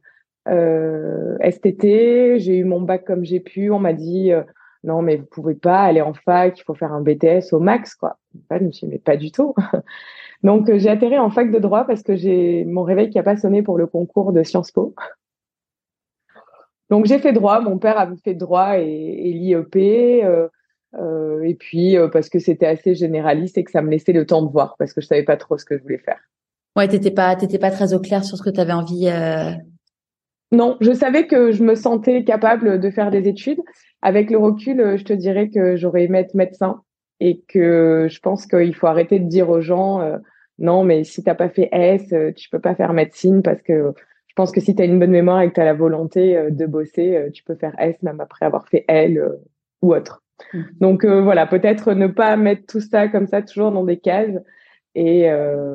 euh 0.49 1.37
STT. 1.49 2.39
J'ai 2.39 2.57
eu 2.57 2.65
mon 2.65 2.81
bac 2.81 3.05
comme 3.05 3.25
j'ai 3.25 3.41
pu. 3.41 3.71
On 3.71 3.79
m'a 3.79 3.93
dit 3.93 4.33
euh, 4.33 4.43
non, 4.85 5.01
mais 5.03 5.17
vous 5.17 5.27
pouvez 5.27 5.55
pas 5.55 5.83
aller 5.83 6.01
en 6.01 6.15
fac. 6.15 6.59
Il 6.59 6.63
faut 6.65 6.75
faire 6.75 6.93
un 6.93 7.03
BTS 7.03 7.53
au 7.53 7.61
max, 7.61 7.95
quoi. 7.95 8.19
je 8.51 8.65
me 8.65 8.73
suis 8.73 8.87
dit, 8.87 8.93
mais 8.93 8.99
pas 8.99 9.17
du 9.17 9.31
tout. 9.31 9.55
Donc 10.45 10.73
j'ai 10.73 10.89
atterri 10.89 11.19
en 11.19 11.31
fac 11.31 11.51
de 11.51 11.59
droit 11.59 11.85
parce 11.85 12.03
que 12.03 12.15
j'ai 12.15 12.65
mon 12.65 12.83
réveil 12.83 13.11
qui 13.11 13.19
a 13.19 13.23
pas 13.23 13.37
sonné 13.37 13.63
pour 13.63 13.77
le 13.77 13.87
concours 13.87 14.33
de 14.33 14.43
Sciences 14.43 14.71
Po. 14.71 14.95
Donc 16.91 17.07
j'ai 17.07 17.19
fait 17.19 17.33
droit, 17.33 17.61
mon 17.61 17.79
père 17.79 17.99
avait 17.99 18.19
fait 18.23 18.35
droit 18.35 18.79
et, 18.79 18.85
et 18.85 19.33
l'IEP, 19.33 19.75
euh, 20.23 20.49
euh, 20.97 21.43
et 21.43 21.55
puis 21.55 21.97
euh, 21.97 22.09
parce 22.09 22.29
que 22.29 22.39
c'était 22.39 22.67
assez 22.67 22.95
généraliste 22.95 23.59
et 23.59 23.65
que 23.65 23.71
ça 23.71 23.83
me 23.83 23.91
laissait 23.91 24.13
le 24.13 24.27
temps 24.27 24.43
de 24.43 24.51
voir, 24.53 24.77
parce 24.79 24.93
que 24.93 25.01
je 25.01 25.07
savais 25.07 25.25
pas 25.25 25.37
trop 25.37 25.59
ce 25.59 25.65
que 25.65 25.77
je 25.77 25.83
voulais 25.83 25.99
faire. 25.99 26.21
Ouais, 26.77 26.89
t'étais 26.89 27.11
pas, 27.11 27.35
t'étais 27.37 27.59
pas 27.59 27.71
très 27.71 27.95
au 27.95 28.01
clair 28.01 28.25
sur 28.25 28.37
ce 28.37 28.43
que 28.43 28.51
tu 28.51 28.61
avais 28.61 28.73
envie. 28.73 29.09
Euh... 29.09 29.53
Non, 30.53 30.77
je 30.81 30.93
savais 30.93 31.27
que 31.27 31.53
je 31.53 31.63
me 31.63 31.75
sentais 31.75 32.25
capable 32.25 32.79
de 32.79 32.91
faire 32.91 33.11
des 33.11 33.29
études. 33.29 33.61
Avec 34.03 34.31
le 34.31 34.39
recul, 34.39 34.81
euh, 34.81 34.97
je 34.97 35.05
te 35.05 35.13
dirais 35.13 35.49
que 35.49 35.77
j'aurais 35.77 36.05
aimé 36.05 36.19
être 36.19 36.35
médecin 36.35 36.83
et 37.21 37.43
que 37.49 38.07
je 38.11 38.21
pense 38.21 38.47
qu'il 38.47 38.75
faut 38.75 38.87
arrêter 38.87 39.19
de 39.19 39.29
dire 39.29 39.49
aux 39.49 39.61
gens 39.61 40.01
euh, 40.01 40.19
non, 40.59 40.85
mais 40.85 41.05
si 41.05 41.23
t'as 41.23 41.35
pas 41.35 41.49
fait 41.49 41.69
S, 41.73 42.15
tu 42.37 42.49
peux 42.51 42.61
pas 42.61 42.75
faire 42.75 42.93
médecine 42.93 43.43
parce 43.43 43.61
que 43.63 43.93
je 44.35 44.43
pense 44.43 44.51
que 44.51 44.61
si 44.61 44.75
tu 44.75 44.83
as 44.83 44.85
une 44.85 44.99
bonne 44.99 45.13
mémoire 45.13 45.43
et 45.43 45.49
que 45.49 45.55
tu 45.55 45.61
as 45.61 45.65
la 45.65 45.75
volonté 45.75 46.37
euh, 46.37 46.51
de 46.51 46.67
bosser, 46.67 47.17
euh, 47.17 47.31
tu 47.31 47.45
peux 47.45 47.55
faire 47.55 47.73
S 47.79 47.95
même 48.03 48.19
après 48.19 48.45
avoir 48.45 48.67
fait 48.67 48.85
L 48.89 49.17
euh, 49.17 49.37
ou 49.81 49.95
autre. 49.95 50.25
Mmh. 50.53 50.63
Donc 50.81 51.07
voilà, 51.07 51.47
peut-être 51.47 51.93
ne 51.93 52.09
pas 52.09 52.37
mettre 52.37 52.67
tout 52.67 52.81
ça 52.81 53.07
comme 53.07 53.29
ça 53.29 53.43
toujours 53.43 53.71
dans 53.71 53.85
des 53.85 53.99
cases. 53.99 54.37
Et 54.97 55.29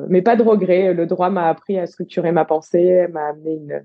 mais 0.08 0.20
pas 0.22 0.36
de 0.36 0.42
regret. 0.42 0.94
Le 0.94 1.06
droit 1.06 1.30
m'a 1.30 1.48
appris 1.48 1.78
à 1.78 1.86
structurer 1.86 2.32
ma 2.32 2.44
pensée, 2.44 3.06
m'a 3.08 3.28
amené 3.28 3.54
une, 3.54 3.84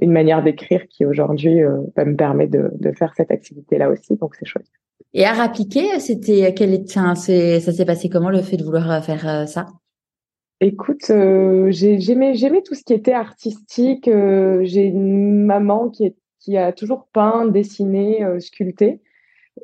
une 0.00 0.12
manière 0.12 0.42
d'écrire 0.42 0.86
qui 0.88 1.04
aujourd'hui 1.04 1.62
me 1.62 2.14
permet 2.16 2.46
de, 2.46 2.70
de 2.72 2.92
faire 2.92 3.14
cette 3.14 3.30
activité-là 3.30 3.90
aussi. 3.90 4.16
Donc 4.16 4.34
c'est 4.34 4.46
chouette. 4.46 4.66
Et 5.12 5.24
à 5.24 5.32
rappliquer, 5.32 6.00
c'était 6.00 6.52
quel 6.54 6.86
ça 6.86 7.14
s'est 7.14 7.84
passé 7.86 8.08
comment 8.08 8.30
le 8.30 8.40
fait 8.40 8.56
de 8.56 8.64
vouloir 8.64 9.02
faire 9.04 9.48
ça? 9.48 9.66
Écoute, 10.60 11.10
euh, 11.10 11.68
j'aimais 11.70 12.62
tout 12.62 12.74
ce 12.74 12.84
qui 12.84 12.94
était 12.94 13.12
artistique. 13.12 14.08
Euh, 14.08 14.60
j'ai 14.62 14.84
une 14.84 15.44
maman 15.44 15.90
qui 15.90 16.56
a 16.56 16.72
toujours 16.72 17.08
peint, 17.12 17.46
dessiné, 17.46 18.24
euh, 18.24 18.38
sculpté, 18.38 19.00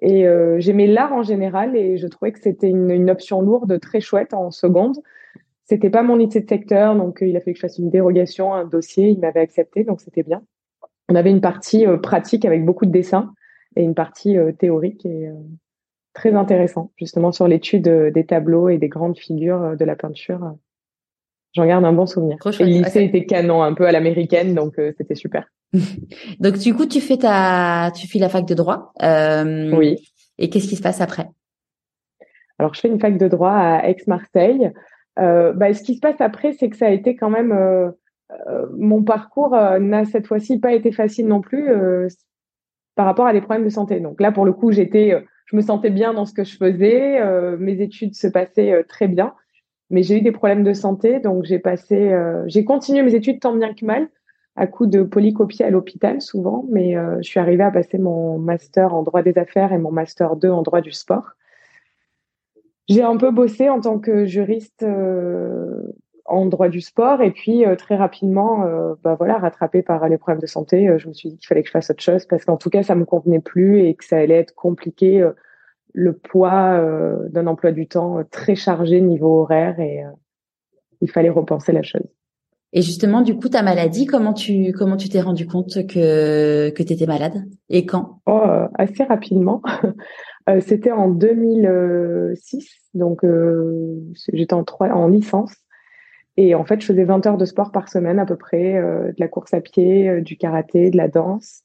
et 0.03 0.25
j'aimais 0.59 0.87
l'art 0.87 1.13
en 1.13 1.23
général. 1.23 1.77
Et 1.77 1.97
je 1.99 2.07
trouvais 2.07 2.33
que 2.33 2.41
c'était 2.41 2.69
une, 2.69 3.11
option 3.11 3.41
lourde, 3.43 3.81
très 3.81 4.01
chouette 4.01 4.35
en 4.35 4.51
seconde. 4.51 4.99
C'était 5.65 5.91
pas 5.91 6.03
mon 6.03 6.19
idée 6.19 6.41
de 6.41 6.49
secteur, 6.49 6.97
donc 6.97 7.19
il 7.23 7.37
a 7.37 7.41
fait 7.41 7.53
que 7.53 7.59
je 7.59 7.63
fasse 7.63 7.79
une 7.79 7.91
dérogation, 7.91 8.55
un 8.55 8.65
dossier. 8.65 9.09
Il 9.11 9.21
m'avait 9.21 9.41
accepté, 9.41 9.85
donc 9.85 10.01
c'était 10.01 10.23
bien. 10.23 10.43
On 11.09 11.15
avait 11.15 11.31
une 11.31 11.41
partie 11.41 11.87
pratique 12.03 12.45
avec 12.45 12.65
beaucoup 12.65 12.87
de 12.87 12.93
dessins 12.93 13.33
et 13.77 13.83
une 13.83 13.95
partie 13.95 14.37
théorique 14.59 15.07
et 15.07 15.29
très 16.15 16.35
intéressant, 16.35 16.93
justement 16.97 17.33
sur 17.33 17.47
l'étude 17.49 17.89
des 17.89 18.27
tableaux 18.27 18.69
et 18.69 18.79
des 18.79 18.89
grandes 18.89 19.19
figures 19.19 19.77
de 19.77 19.85
la 19.85 19.97
peinture. 19.97 20.55
J'en 21.54 21.66
garde 21.66 21.85
un 21.85 21.92
bon 21.92 22.07
souvenir. 22.07 22.37
Et 22.47 22.64
le 22.64 22.69
lycée 22.69 23.04
était 23.04 23.26
canon, 23.26 23.62
un 23.62 23.75
peu 23.75 23.87
à 23.87 23.92
l'américaine, 23.92 24.54
donc 24.54 24.78
euh, 24.78 24.92
c'était 24.97 25.16
super. 25.16 25.47
donc 26.40 26.59
du 26.59 26.75
coup, 26.75 26.87
tu 26.87 27.00
fais 27.00 27.16
ta, 27.16 27.90
tu 27.95 28.07
fais 28.07 28.19
la 28.19 28.28
fac 28.28 28.47
de 28.47 28.54
droit. 28.54 28.92
Euh, 29.02 29.71
oui. 29.76 29.97
Et 30.38 30.49
qu'est-ce 30.49 30.69
qui 30.69 30.76
se 30.76 30.83
passe 30.83 31.00
après? 31.00 31.28
Alors, 32.59 32.75
je 32.75 32.80
fais 32.80 32.88
une 32.88 33.00
fac 33.00 33.19
de 33.19 33.26
droit 33.26 33.52
à 33.52 33.88
Aix-Marseille. 33.88 34.71
Euh, 35.19 35.52
bah, 35.52 35.75
ce 35.75 35.83
qui 35.83 35.97
se 35.97 36.00
passe 36.00 36.21
après, 36.21 36.52
c'est 36.52 36.69
que 36.69 36.76
ça 36.76 36.87
a 36.87 36.90
été 36.90 37.16
quand 37.16 37.30
même 37.30 37.92
mon 38.76 39.02
parcours 39.02 39.57
n'a 39.80 40.04
cette 40.04 40.28
fois-ci 40.28 40.61
pas 40.61 40.73
été 40.73 40.92
facile 40.92 41.26
non 41.26 41.40
plus 41.40 41.69
par 42.95 43.04
rapport 43.04 43.26
à 43.26 43.33
des 43.33 43.40
problèmes 43.40 43.64
de 43.64 43.71
santé. 43.71 43.99
Donc 43.99 44.21
là, 44.21 44.30
pour 44.30 44.45
le 44.45 44.52
coup, 44.52 44.71
j'étais, 44.71 45.21
je 45.47 45.57
me 45.57 45.62
sentais 45.62 45.90
bien 45.90 46.14
dans 46.14 46.26
ce 46.26 46.33
que 46.33 46.45
je 46.45 46.57
faisais. 46.57 47.21
mes 47.59 47.80
études 47.83 48.14
se 48.14 48.28
passaient 48.28 48.85
très 48.85 49.09
bien 49.09 49.35
mais 49.91 50.03
j'ai 50.03 50.19
eu 50.19 50.21
des 50.23 50.33
problèmes 50.33 50.65
de 50.65 50.73
santé, 50.73 51.21
donc 51.21 51.45
j'ai 51.45 51.59
passé, 51.59 52.13
euh, 52.13 52.45
j'ai 52.47 52.65
continué 52.65 53.03
mes 53.03 53.15
études 53.15 53.41
tant 53.41 53.55
bien 53.55 53.75
que 53.75 53.85
mal, 53.85 54.09
à 54.57 54.67
coup 54.67 54.87
de 54.87 55.03
polycopie 55.03 55.63
à 55.63 55.71
l'hôpital 55.71 56.21
souvent, 56.21 56.65
mais 56.71 56.97
je 57.21 57.23
suis 57.23 57.41
arrivée 57.41 57.63
à 57.63 57.71
passer 57.71 57.99
mon 57.99 58.39
master 58.39 58.95
en 58.95 59.03
droit 59.03 59.23
des 59.23 59.39
affaires 59.39 59.73
et 59.73 59.79
mon 59.79 59.93
master 59.93 60.37
2 60.37 60.51
en 60.51 60.63
droit 60.63 60.81
du 60.81 60.93
sport. 60.93 61.31
J'ai 62.89 63.03
un 63.03 63.17
peu 63.17 63.31
bossé 63.31 63.69
en 63.69 63.81
tant 63.81 63.99
que 63.99 64.27
juriste 64.27 64.85
en 66.25 66.47
droit 66.47 66.69
du 66.69 66.81
sport 66.81 67.23
et 67.23 67.31
puis 67.31 67.65
très 67.79 67.97
rapidement, 67.97 68.67
bah 69.03 69.15
voilà, 69.15 69.39
rattrapée 69.39 69.83
par 69.83 70.07
les 70.09 70.19
problèmes 70.19 70.43
de 70.43 70.47
santé, 70.47 70.93
je 70.99 71.09
me 71.09 71.15
suis 71.15 71.31
dit 71.31 71.39
qu'il 71.39 71.47
fallait 71.47 71.63
que 71.63 71.69
je 71.69 71.73
fasse 71.73 71.89
autre 71.91 72.03
chose 72.03 72.27
parce 72.27 72.45
qu'en 72.45 72.57
tout 72.57 72.71
cas 72.71 72.83
ça 72.83 72.97
me 72.97 73.05
convenait 73.05 73.41
plus 73.41 73.81
et 73.81 73.95
que 73.95 74.05
ça 74.05 74.19
allait 74.19 74.35
être 74.35 74.55
compliqué 74.55 75.27
le 75.93 76.17
poids 76.17 76.79
euh, 76.79 77.29
d'un 77.29 77.47
emploi 77.47 77.73
du 77.73 77.87
temps 77.87 78.19
euh, 78.19 78.25
très 78.31 78.55
chargé 78.55 79.01
niveau 79.01 79.43
horaire 79.43 79.79
et 79.81 80.05
euh, 80.05 80.11
il 81.01 81.11
fallait 81.11 81.31
repenser 81.31 81.73
la 81.73 81.83
chose. 81.83 82.07
Et 82.73 82.83
justement, 82.83 83.21
du 83.23 83.35
coup, 83.35 83.49
ta 83.49 83.63
maladie, 83.63 84.07
comment 84.07 84.33
tu 84.33 84.73
comment 84.73 84.97
tu 84.97 85.09
t'es 85.09 85.21
rendu 85.21 85.45
compte 85.47 85.87
que 85.89 86.71
que 86.71 86.83
tu 86.83 86.93
étais 86.93 87.07
malade 87.07 87.45
et 87.69 87.85
quand? 87.85 88.21
Oh, 88.27 88.45
Assez 88.75 89.03
rapidement. 89.03 89.61
C'était 90.61 90.93
en 90.93 91.09
2006, 91.09 92.69
donc 92.95 93.23
j'étais 94.33 94.55
en 94.55 94.63
trois 94.63 94.89
en 94.91 95.09
licence. 95.09 95.53
Et 96.37 96.55
en 96.55 96.65
fait, 96.65 96.81
je 96.81 96.87
faisais 96.87 97.05
20 97.05 97.27
heures 97.27 97.37
de 97.39 97.45
sport 97.45 97.73
par 97.73 97.89
semaine 97.89 98.21
à 98.21 98.27
peu 98.27 98.37
près, 98.37 98.75
de 98.75 99.15
la 99.19 99.27
course 99.27 99.53
à 99.53 99.61
pied, 99.61 100.21
du 100.21 100.37
karaté, 100.37 100.91
de 100.91 100.97
la 100.97 101.09
danse. 101.09 101.65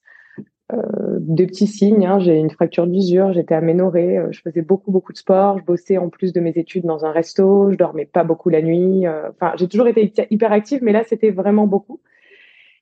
Euh, 0.73 1.17
de 1.19 1.45
petits 1.45 1.67
signes. 1.67 2.07
Hein. 2.07 2.17
J'ai 2.19 2.37
une 2.37 2.49
fracture 2.49 2.87
d'usure, 2.87 3.33
j'étais 3.33 3.53
aménorée, 3.53 4.17
euh, 4.17 4.31
je 4.31 4.41
faisais 4.41 4.63
beaucoup 4.63 4.91
beaucoup 4.91 5.13
de 5.13 5.17
sport, 5.17 5.59
je 5.59 5.63
bossais 5.63 5.99
en 5.99 6.09
plus 6.09 6.33
de 6.33 6.39
mes 6.39 6.53
études 6.57 6.85
dans 6.85 7.05
un 7.05 7.11
resto, 7.11 7.69
je 7.71 7.77
dormais 7.77 8.05
pas 8.05 8.23
beaucoup 8.23 8.49
la 8.49 8.63
nuit. 8.63 9.05
Euh, 9.05 9.29
enfin, 9.29 9.53
j'ai 9.57 9.67
toujours 9.67 9.87
été 9.87 10.11
hyper 10.31 10.51
active, 10.51 10.79
mais 10.81 10.91
là 10.91 11.03
c'était 11.03 11.29
vraiment 11.29 11.67
beaucoup. 11.67 12.01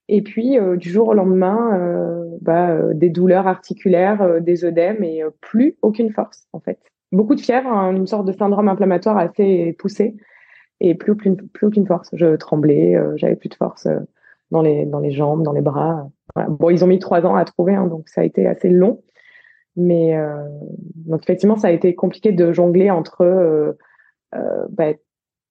Et 0.07 0.21
puis 0.21 0.57
du 0.77 0.89
jour 0.89 1.09
au 1.09 1.13
lendemain, 1.13 2.25
bah, 2.41 2.93
des 2.93 3.09
douleurs 3.09 3.47
articulaires, 3.47 4.41
des 4.41 4.65
œdèmes 4.65 5.01
et 5.01 5.23
plus 5.39 5.77
aucune 5.81 6.11
force 6.11 6.45
en 6.51 6.59
fait. 6.59 6.77
Beaucoup 7.13 7.35
de 7.35 7.39
fièvre, 7.39 7.69
hein, 7.69 7.95
une 7.95 8.07
sorte 8.07 8.27
de 8.27 8.33
syndrome 8.33 8.67
inflammatoire 8.67 9.17
assez 9.17 9.73
poussé 9.79 10.15
et 10.81 10.95
plus 10.95 11.13
aucune, 11.13 11.37
plus 11.37 11.67
aucune 11.67 11.87
force. 11.87 12.09
Je 12.13 12.35
tremblais, 12.35 12.97
j'avais 13.15 13.37
plus 13.37 13.47
de 13.47 13.55
force 13.55 13.87
dans 14.51 14.61
les 14.61 14.85
dans 14.85 14.99
les 14.99 15.11
jambes, 15.11 15.43
dans 15.43 15.53
les 15.53 15.61
bras. 15.61 16.07
Bon, 16.49 16.69
ils 16.69 16.83
ont 16.83 16.87
mis 16.87 16.99
trois 16.99 17.25
ans 17.25 17.35
à 17.35 17.45
trouver, 17.45 17.75
hein, 17.75 17.87
donc 17.87 18.09
ça 18.09 18.21
a 18.21 18.23
été 18.23 18.47
assez 18.47 18.69
long. 18.69 19.03
Mais 19.75 20.15
euh, 20.15 20.47
donc 20.95 21.23
effectivement, 21.23 21.57
ça 21.57 21.67
a 21.67 21.71
été 21.71 21.95
compliqué 21.95 22.31
de 22.31 22.51
jongler 22.53 22.91
entre 22.91 23.21
euh, 23.21 23.73
euh, 24.35 24.65
bah, 24.69 24.93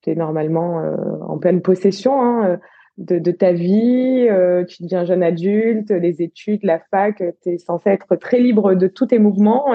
tu 0.03 0.11
es 0.11 0.15
normalement 0.15 0.81
euh, 0.81 0.97
en 1.21 1.39
pleine 1.39 1.63
possession 1.63 2.21
hein, 2.21 2.59
de, 2.99 3.19
de, 3.19 3.31
ta 3.31 3.53
vie, 3.53 4.27
euh, 4.29 4.65
tu 4.65 4.83
deviens 4.83 5.05
jeune 5.05 5.23
adulte, 5.23 5.91
les 5.91 6.23
études, 6.23 6.65
la 6.65 6.81
fac, 6.91 7.23
tu 7.43 7.51
es 7.51 7.59
censé 7.59 7.91
être 7.91 8.17
très 8.17 8.41
libre 8.41 8.75
de 8.75 8.87
tous 8.89 9.07
tes 9.07 9.19
mouvements. 9.19 9.75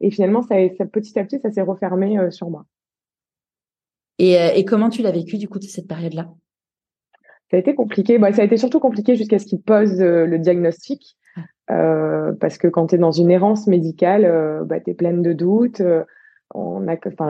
Et, 0.00 0.10
finalement, 0.10 0.42
ça, 0.42 0.56
petit 0.92 1.18
à 1.18 1.24
petit, 1.24 1.38
ça 1.40 1.50
s'est 1.50 1.62
refermé 1.62 2.30
sur 2.30 2.50
moi. 2.50 2.64
Et, 4.18 4.64
comment 4.64 4.88
tu 4.88 5.02
l'as 5.02 5.12
vécu 5.12 5.36
du 5.36 5.48
coup 5.48 5.60
cette 5.60 5.88
période-là? 5.88 6.28
Ça 7.50 7.56
a 7.56 7.60
été 7.60 7.74
compliqué. 7.74 8.18
Bah, 8.18 8.32
ça 8.32 8.42
a 8.42 8.44
été 8.44 8.56
surtout 8.56 8.80
compliqué 8.80 9.16
jusqu'à 9.16 9.38
ce 9.38 9.46
qu'ils 9.46 9.62
posent 9.62 10.00
euh, 10.00 10.26
le 10.26 10.38
diagnostic. 10.38 11.16
Euh, 11.70 12.32
parce 12.40 12.58
que 12.58 12.68
quand 12.68 12.88
tu 12.88 12.94
es 12.94 12.98
dans 12.98 13.12
une 13.12 13.30
errance 13.30 13.66
médicale, 13.66 14.24
euh, 14.24 14.64
bah, 14.64 14.80
tu 14.80 14.90
es 14.90 14.94
pleine 14.94 15.22
de 15.22 15.32
doutes. 15.32 15.80
Euh, 15.80 16.04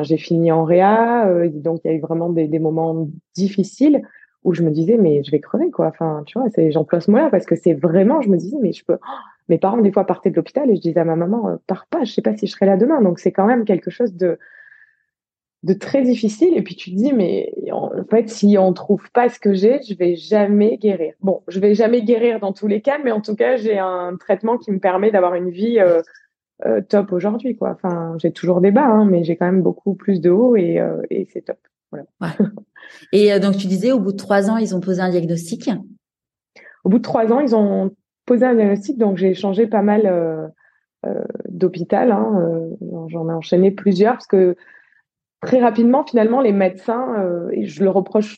j'ai 0.02 0.18
fini 0.18 0.52
en 0.52 0.64
réa, 0.64 1.26
donc 1.54 1.80
il 1.84 1.90
y 1.90 1.94
a 1.94 1.96
eu 1.96 2.00
vraiment 2.00 2.28
des, 2.28 2.58
moments 2.58 3.08
difficiles 3.34 4.02
où 4.44 4.52
je 4.52 4.62
me 4.62 4.70
disais 4.70 4.98
mais 4.98 5.24
je 5.24 5.30
vais 5.30 5.40
crever 5.40 5.70
quoi. 5.70 5.86
Enfin, 5.86 6.22
tu 6.26 6.38
vois, 6.38 6.48
j'emploie 6.68 7.00
ce 7.00 7.10
mot-là 7.10 7.30
parce 7.30 7.46
que 7.46 7.56
c'est 7.56 7.72
vraiment, 7.72 8.20
je 8.20 8.28
me 8.28 8.36
disais 8.36 8.58
mais 8.60 8.72
je 8.72 8.84
peux. 8.84 8.98
Oh, 9.00 9.12
mes 9.48 9.56
parents 9.56 9.78
des 9.78 9.90
fois 9.90 10.04
partaient 10.04 10.30
de 10.30 10.36
l'hôpital 10.36 10.70
et 10.70 10.76
je 10.76 10.82
disais 10.82 11.00
à 11.00 11.04
ma 11.04 11.16
maman 11.16 11.58
pars 11.66 11.86
pas, 11.88 12.04
je 12.04 12.12
sais 12.12 12.20
pas 12.20 12.36
si 12.36 12.46
je 12.46 12.52
serai 12.52 12.66
là 12.66 12.76
demain. 12.76 13.00
Donc 13.00 13.18
c'est 13.18 13.32
quand 13.32 13.46
même 13.46 13.64
quelque 13.64 13.90
chose 13.90 14.14
de 14.14 14.38
de 15.66 15.74
très 15.74 16.02
difficile. 16.02 16.56
Et 16.56 16.62
puis 16.62 16.76
tu 16.76 16.92
te 16.92 16.96
dis, 16.96 17.12
mais 17.12 17.52
en 17.72 17.90
fait, 18.08 18.28
si 18.28 18.56
on 18.56 18.72
trouve 18.72 19.10
pas 19.12 19.28
ce 19.28 19.40
que 19.40 19.52
j'ai, 19.52 19.82
je 19.82 19.94
vais 19.96 20.14
jamais 20.14 20.78
guérir. 20.78 21.14
Bon, 21.20 21.42
je 21.48 21.58
vais 21.58 21.74
jamais 21.74 22.02
guérir 22.02 22.38
dans 22.38 22.52
tous 22.52 22.68
les 22.68 22.80
cas, 22.80 22.98
mais 23.02 23.10
en 23.10 23.20
tout 23.20 23.34
cas, 23.34 23.56
j'ai 23.56 23.76
un 23.76 24.16
traitement 24.16 24.58
qui 24.58 24.70
me 24.70 24.78
permet 24.78 25.10
d'avoir 25.10 25.34
une 25.34 25.50
vie 25.50 25.80
euh, 25.80 26.02
euh, 26.64 26.80
top 26.88 27.12
aujourd'hui, 27.12 27.56
quoi. 27.56 27.70
Enfin, 27.70 28.14
j'ai 28.18 28.30
toujours 28.30 28.60
des 28.60 28.70
bas, 28.70 28.86
hein, 28.86 29.06
mais 29.06 29.24
j'ai 29.24 29.36
quand 29.36 29.46
même 29.46 29.62
beaucoup 29.62 29.94
plus 29.94 30.20
de 30.20 30.30
hauts 30.30 30.54
et, 30.54 30.78
euh, 30.78 31.02
et 31.10 31.26
c'est 31.32 31.42
top. 31.42 31.58
Voilà. 31.90 32.06
Et 33.12 33.40
donc 33.40 33.56
tu 33.56 33.66
disais, 33.66 33.90
au 33.90 33.98
bout 33.98 34.12
de 34.12 34.16
trois 34.16 34.48
ans, 34.50 34.56
ils 34.56 34.76
ont 34.76 34.80
posé 34.80 35.00
un 35.00 35.10
diagnostic? 35.10 35.68
Au 36.84 36.88
bout 36.88 36.98
de 36.98 37.02
trois 37.02 37.32
ans, 37.32 37.40
ils 37.40 37.56
ont 37.56 37.90
posé 38.24 38.46
un 38.46 38.54
diagnostic, 38.54 38.98
donc 38.98 39.16
j'ai 39.16 39.34
changé 39.34 39.66
pas 39.66 39.82
mal 39.82 40.52
d'hôpital. 41.48 42.12
Hein, 42.12 42.70
J'en 43.08 43.28
ai 43.28 43.32
enchaîné 43.32 43.70
plusieurs 43.72 44.14
parce 44.14 44.26
que 44.26 44.56
très 45.42 45.60
rapidement, 45.60 46.04
finalement, 46.04 46.40
les 46.40 46.52
médecins, 46.52 47.14
euh, 47.18 47.48
et 47.52 47.66
je 47.66 47.84
le 47.84 47.90
reproche 47.90 48.36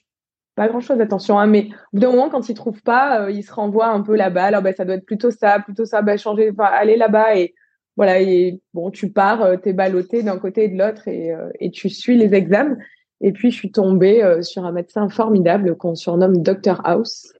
pas 0.59 0.67
grand 0.67 0.81
chose, 0.81 1.00
attention, 1.00 1.38
hein, 1.38 1.47
mais 1.47 1.69
au 1.93 1.97
bout 1.97 2.00
d'un 2.00 2.11
moment, 2.11 2.31
quand 2.31 2.49
ils 2.49 2.55
trouvent 2.55 2.83
pas, 2.83 3.23
euh, 3.23 3.31
ils 3.31 3.45
se 3.45 3.52
renvoient 3.52 3.90
un 3.90 4.02
peu 4.02 4.17
là-bas. 4.17 4.47
Alors, 4.47 4.61
ben, 4.61 4.75
ça 4.75 4.85
doit 4.85 4.97
être 4.97 5.07
plutôt 5.07 5.31
ça, 5.31 5.61
plutôt 5.61 5.85
ça, 5.85 6.02
ben, 6.02 6.19
changer, 6.19 6.50
aller 6.59 6.97
là-bas 6.97 7.37
et 7.37 7.55
voilà. 7.97 8.21
Et 8.21 8.61
bon, 8.75 8.90
tu 8.90 9.11
pars, 9.11 9.40
euh, 9.43 9.57
t'es 9.57 9.73
ballotté 9.73 10.25
d'un 10.25 10.37
côté 10.37 10.64
et 10.64 10.69
de 10.69 10.76
l'autre 10.76 11.07
et, 11.07 11.33
euh, 11.33 11.49
et 11.61 11.71
tu 11.71 11.88
suis 11.88 12.17
les 12.17 12.35
examens. 12.35 12.76
Et 13.21 13.31
puis, 13.31 13.52
je 13.52 13.57
suis 13.57 13.71
tombée 13.71 14.23
sur 14.43 14.64
un 14.64 14.71
médecin 14.71 15.09
formidable 15.09 15.76
qu'on 15.76 15.97
surnomme 15.97 16.40
Dr 16.40 16.81
House. 16.85 17.33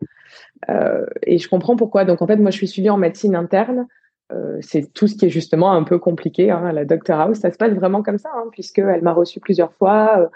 et 1.23 1.39
je 1.39 1.49
comprends 1.49 1.77
pourquoi. 1.77 2.05
Donc, 2.05 2.21
en 2.21 2.27
fait, 2.27 2.37
moi, 2.37 2.51
je 2.51 2.57
suis 2.57 2.67
suivie 2.67 2.91
en 2.91 2.99
médecine 2.99 3.37
interne. 3.37 3.87
Euh, 4.33 4.59
c'est 4.61 4.93
tout 4.93 5.07
ce 5.07 5.17
qui 5.17 5.27
est 5.27 5.31
justement 5.31 5.73
un 5.73 5.83
peu 5.85 5.99
compliqué. 5.99 6.51
Hein, 6.51 6.73
la 6.73 6.85
Dr 6.85 7.15
House, 7.15 7.39
ça 7.39 7.51
se 7.51 7.57
passe 7.57 7.73
vraiment 7.73 8.03
comme 8.03 8.19
ça, 8.19 8.31
hein, 8.35 8.49
puisqu'elle 8.53 9.03
m'a 9.03 9.13
reçu 9.13 9.41
plusieurs 9.41 9.73
fois. 9.75 10.19
Euh, 10.19 10.29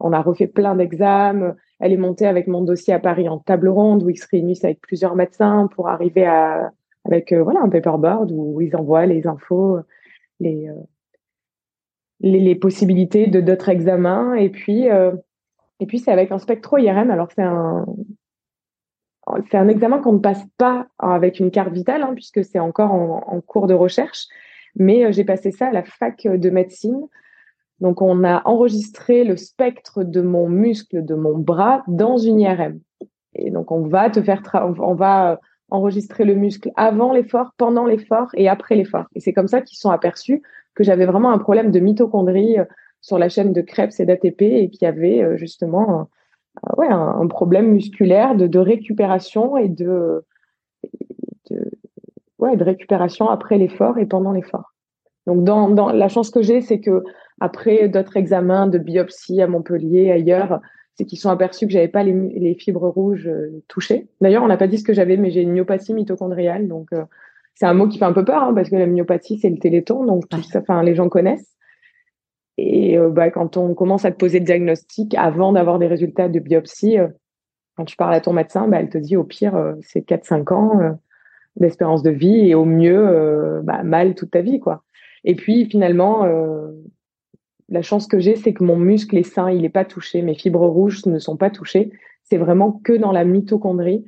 on 0.00 0.12
a 0.12 0.20
refait 0.20 0.46
plein 0.46 0.74
d'examens. 0.74 1.54
Elle 1.78 1.92
est 1.92 1.96
montée 1.96 2.26
avec 2.26 2.48
mon 2.48 2.62
dossier 2.62 2.92
à 2.92 2.98
Paris 2.98 3.28
en 3.28 3.38
table 3.38 3.68
ronde 3.68 4.02
où 4.02 4.10
ils 4.10 4.18
se 4.18 4.26
réunissent 4.30 4.64
avec 4.64 4.80
plusieurs 4.80 5.14
médecins 5.14 5.68
pour 5.74 5.88
arriver 5.88 6.26
à 6.26 6.72
avec 7.04 7.32
euh, 7.32 7.42
voilà 7.42 7.60
un 7.60 7.68
paperboard 7.68 8.32
où 8.32 8.60
ils 8.60 8.74
envoient 8.74 9.06
les 9.06 9.26
infos, 9.26 9.78
les 10.40 10.68
les, 12.20 12.40
les, 12.40 12.54
possibilités 12.56 13.26
de 13.28 13.40
d'autres 13.40 13.68
examens. 13.68 14.34
Et 14.34 14.48
puis 14.50 14.86
et 14.86 15.86
puis 15.86 15.98
c'est 15.98 16.12
avec 16.12 16.32
un 16.32 16.38
spectro 16.38 16.78
IRM. 16.78 17.10
Alors 17.10 17.28
c'est 17.34 17.42
un 17.42 17.86
c'est 19.50 19.56
un 19.56 19.68
examen 19.68 19.98
qu'on 19.98 20.14
ne 20.14 20.18
passe 20.18 20.44
pas 20.56 20.86
avec 20.98 21.40
une 21.40 21.50
carte 21.50 21.72
vitale, 21.72 22.02
hein, 22.02 22.12
puisque 22.14 22.44
c'est 22.44 22.58
encore 22.58 22.92
en, 22.92 23.40
cours 23.40 23.66
de 23.66 23.74
recherche. 23.74 24.26
Mais 24.76 25.04
euh, 25.04 25.12
j'ai 25.12 25.24
passé 25.24 25.50
ça 25.50 25.68
à 25.68 25.72
la 25.72 25.82
fac 25.82 26.26
de 26.26 26.50
médecine. 26.50 27.06
Donc, 27.80 28.02
on 28.02 28.24
a 28.24 28.42
enregistré 28.46 29.24
le 29.24 29.36
spectre 29.36 30.02
de 30.02 30.22
mon 30.22 30.48
muscle, 30.48 31.04
de 31.04 31.14
mon 31.14 31.36
bras, 31.36 31.82
dans 31.88 32.16
une 32.16 32.40
IRM. 32.40 32.80
Et 33.34 33.50
donc, 33.50 33.70
on 33.70 33.86
va 33.86 34.08
te 34.08 34.22
faire, 34.22 34.42
on 34.54 34.94
va 34.94 35.40
enregistrer 35.68 36.24
le 36.24 36.34
muscle 36.34 36.70
avant 36.76 37.12
l'effort, 37.12 37.52
pendant 37.58 37.84
l'effort 37.84 38.28
et 38.34 38.48
après 38.48 38.76
l'effort. 38.76 39.06
Et 39.14 39.20
c'est 39.20 39.32
comme 39.32 39.48
ça 39.48 39.60
qu'ils 39.60 39.78
sont 39.78 39.90
aperçus 39.90 40.42
que 40.74 40.84
j'avais 40.84 41.06
vraiment 41.06 41.32
un 41.32 41.38
problème 41.38 41.70
de 41.70 41.80
mitochondrie 41.80 42.58
euh, 42.58 42.64
sur 43.00 43.18
la 43.18 43.28
chaîne 43.28 43.52
de 43.52 43.60
Krebs 43.60 43.92
et 43.98 44.06
d'ATP 44.06 44.42
et 44.42 44.70
qu'il 44.70 44.82
y 44.82 44.86
avait 44.86 45.36
justement 45.36 46.00
euh, 46.00 46.04
ouais, 46.76 46.88
un, 46.88 47.26
problème 47.26 47.72
musculaire 47.72 48.34
de, 48.34 48.46
de 48.46 48.58
récupération 48.58 49.56
et 49.56 49.68
de, 49.68 50.24
de, 51.50 51.70
ouais, 52.38 52.56
de 52.56 52.64
récupération 52.64 53.28
après 53.28 53.58
l'effort 53.58 53.98
et 53.98 54.06
pendant 54.06 54.32
l'effort. 54.32 54.72
Donc, 55.26 55.44
dans, 55.44 55.68
dans, 55.68 55.90
la 55.90 56.08
chance 56.08 56.30
que 56.30 56.42
j'ai, 56.42 56.60
c'est 56.60 56.80
que 56.80 57.02
après 57.40 57.88
d'autres 57.88 58.16
examens 58.16 58.66
de 58.66 58.78
biopsie 58.78 59.42
à 59.42 59.46
Montpellier, 59.46 60.10
ailleurs, 60.10 60.60
c'est 60.94 61.04
qu'ils 61.04 61.18
sont 61.18 61.30
aperçus 61.30 61.66
que 61.66 61.72
j'avais 61.72 61.88
pas 61.88 62.02
les, 62.02 62.12
les, 62.12 62.54
fibres 62.54 62.88
rouges 62.88 63.26
euh, 63.28 63.62
touchées. 63.68 64.08
D'ailleurs, 64.20 64.42
on 64.42 64.46
n'a 64.46 64.56
pas 64.56 64.68
dit 64.68 64.78
ce 64.78 64.84
que 64.84 64.94
j'avais, 64.94 65.16
mais 65.16 65.30
j'ai 65.30 65.42
une 65.42 65.52
myopathie 65.52 65.92
mitochondriale. 65.92 66.68
Donc, 66.68 66.88
euh, 66.92 67.04
c'est 67.54 67.66
un 67.66 67.74
mot 67.74 67.88
qui 67.88 67.98
fait 67.98 68.04
un 68.04 68.12
peu 68.12 68.24
peur, 68.24 68.42
hein, 68.42 68.54
parce 68.54 68.70
que 68.70 68.76
la 68.76 68.86
myopathie, 68.86 69.38
c'est 69.38 69.50
le 69.50 69.58
téléthon, 69.58 70.04
donc 70.04 70.28
tout 70.28 70.42
ça, 70.42 70.60
enfin, 70.60 70.82
les 70.82 70.94
gens 70.94 71.08
connaissent. 71.08 71.55
Et 72.58 72.96
euh, 72.98 73.10
bah, 73.10 73.30
quand 73.30 73.56
on 73.56 73.74
commence 73.74 74.04
à 74.04 74.10
te 74.10 74.16
poser 74.16 74.38
le 74.38 74.44
diagnostic 74.44 75.14
avant 75.14 75.52
d'avoir 75.52 75.78
des 75.78 75.86
résultats 75.86 76.28
de 76.28 76.40
biopsie, 76.40 76.98
euh, 76.98 77.08
quand 77.76 77.84
tu 77.84 77.96
parles 77.96 78.14
à 78.14 78.20
ton 78.20 78.32
médecin, 78.32 78.68
bah, 78.68 78.78
elle 78.80 78.88
te 78.88 78.98
dit 78.98 79.16
au 79.16 79.24
pire, 79.24 79.54
euh, 79.56 79.74
c'est 79.82 80.06
4-5 80.06 80.52
ans 80.52 80.98
d'espérance 81.56 82.02
de 82.02 82.10
vie 82.10 82.48
et 82.48 82.54
au 82.54 82.64
mieux, 82.64 83.62
bah, 83.64 83.82
mal 83.82 84.14
toute 84.14 84.30
ta 84.30 84.42
vie. 84.42 84.60
quoi. 84.60 84.82
Et 85.24 85.34
puis 85.34 85.64
finalement, 85.64 86.26
la 87.70 87.80
chance 87.80 88.06
que 88.06 88.18
j'ai, 88.18 88.36
c'est 88.36 88.52
que 88.52 88.62
mon 88.62 88.76
muscle 88.76 89.16
est 89.16 89.22
sain, 89.22 89.50
il 89.50 89.62
n'est 89.62 89.70
pas 89.70 89.86
touché, 89.86 90.20
mes 90.20 90.34
fibres 90.34 90.66
rouges 90.66 91.06
ne 91.06 91.18
sont 91.18 91.38
pas 91.38 91.48
touchées. 91.48 91.90
C'est 92.24 92.36
vraiment 92.36 92.72
que 92.72 92.92
dans 92.92 93.10
la 93.10 93.24
mitochondrie. 93.24 94.04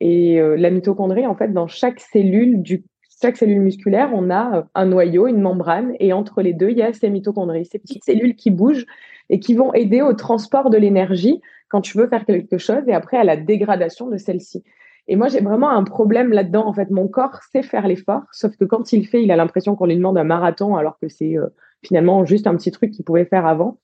Et 0.00 0.40
la 0.40 0.70
mitochondrie, 0.70 1.26
en 1.26 1.34
fait, 1.34 1.52
dans 1.52 1.66
chaque 1.66 2.00
cellule 2.00 2.62
du 2.62 2.82
chaque 3.20 3.36
cellule 3.36 3.60
musculaire, 3.60 4.10
on 4.12 4.30
a 4.30 4.58
euh, 4.58 4.62
un 4.74 4.86
noyau, 4.86 5.26
une 5.26 5.40
membrane, 5.40 5.94
et 6.00 6.12
entre 6.12 6.42
les 6.42 6.52
deux, 6.52 6.70
il 6.70 6.78
y 6.78 6.82
a 6.82 6.92
ces 6.92 7.10
mitochondries, 7.10 7.64
ces 7.64 7.78
petites 7.78 8.04
cellules 8.04 8.36
qui 8.36 8.50
bougent 8.50 8.86
et 9.30 9.40
qui 9.40 9.54
vont 9.54 9.72
aider 9.74 10.02
au 10.02 10.12
transport 10.12 10.70
de 10.70 10.76
l'énergie 10.76 11.40
quand 11.68 11.80
tu 11.80 11.98
veux 11.98 12.06
faire 12.06 12.24
quelque 12.24 12.58
chose 12.58 12.82
et 12.86 12.92
après 12.92 13.16
à 13.16 13.24
la 13.24 13.36
dégradation 13.36 14.08
de 14.08 14.16
celle-ci. 14.16 14.62
Et 15.08 15.16
moi, 15.16 15.28
j'ai 15.28 15.40
vraiment 15.40 15.70
un 15.70 15.84
problème 15.84 16.32
là-dedans. 16.32 16.66
En 16.66 16.72
fait, 16.72 16.90
mon 16.90 17.08
corps 17.08 17.40
sait 17.52 17.62
faire 17.62 17.86
l'effort, 17.86 18.22
sauf 18.32 18.56
que 18.56 18.64
quand 18.64 18.92
il 18.92 19.06
fait, 19.06 19.22
il 19.22 19.30
a 19.30 19.36
l'impression 19.36 19.76
qu'on 19.76 19.86
lui 19.86 19.96
demande 19.96 20.18
un 20.18 20.24
marathon, 20.24 20.76
alors 20.76 20.98
que 20.98 21.08
c'est 21.08 21.38
euh, 21.38 21.46
finalement 21.82 22.24
juste 22.24 22.46
un 22.46 22.56
petit 22.56 22.70
truc 22.70 22.90
qu'il 22.90 23.04
pouvait 23.04 23.24
faire 23.24 23.46
avant. 23.46 23.78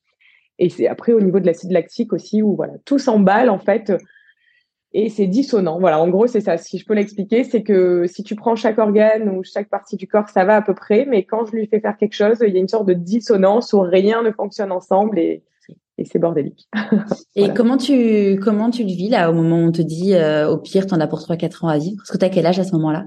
Et 0.58 0.68
c'est 0.68 0.86
après 0.86 1.12
au 1.12 1.20
niveau 1.20 1.40
de 1.40 1.46
l'acide 1.46 1.72
lactique 1.72 2.12
aussi, 2.12 2.42
où 2.42 2.54
voilà, 2.54 2.74
tout 2.84 2.98
s'emballe 2.98 3.50
en 3.50 3.58
fait. 3.58 3.92
Et 4.94 5.08
c'est 5.08 5.26
dissonant. 5.26 5.78
Voilà, 5.80 6.00
en 6.00 6.08
gros, 6.08 6.26
c'est 6.26 6.42
ça. 6.42 6.58
Si 6.58 6.78
je 6.78 6.84
peux 6.84 6.94
l'expliquer, 6.94 7.44
c'est 7.44 7.62
que 7.62 8.06
si 8.06 8.22
tu 8.22 8.36
prends 8.36 8.56
chaque 8.56 8.78
organe 8.78 9.28
ou 9.30 9.42
chaque 9.42 9.70
partie 9.70 9.96
du 9.96 10.06
corps, 10.06 10.28
ça 10.28 10.44
va 10.44 10.56
à 10.56 10.62
peu 10.62 10.74
près. 10.74 11.06
Mais 11.06 11.24
quand 11.24 11.46
je 11.46 11.52
lui 11.52 11.66
fais 11.66 11.80
faire 11.80 11.96
quelque 11.96 12.14
chose, 12.14 12.38
il 12.46 12.52
y 12.52 12.56
a 12.58 12.60
une 12.60 12.68
sorte 12.68 12.86
de 12.86 12.92
dissonance 12.92 13.72
où 13.72 13.80
rien 13.80 14.22
ne 14.22 14.30
fonctionne 14.30 14.70
ensemble 14.70 15.18
et, 15.18 15.42
et 15.96 16.04
c'est 16.04 16.18
bordélique. 16.18 16.68
et 17.36 17.54
comment 17.54 17.78
tu 17.78 18.38
comment 18.42 18.70
tu 18.70 18.82
le 18.82 18.88
vis 18.88 19.08
là 19.08 19.30
au 19.30 19.34
moment 19.34 19.56
où 19.56 19.68
on 19.68 19.72
te 19.72 19.82
dit 19.82 20.14
euh, 20.14 20.50
au 20.50 20.58
pire, 20.58 20.86
tu 20.86 20.94
en 20.94 21.00
as 21.00 21.06
pour 21.06 21.20
3-4 21.20 21.64
ans 21.64 21.68
à 21.68 21.78
vivre? 21.78 21.96
Parce 21.96 22.10
que 22.10 22.18
tu 22.18 22.24
as 22.24 22.28
quel 22.28 22.44
âge 22.44 22.58
à 22.58 22.64
ce 22.64 22.72
moment-là? 22.72 23.04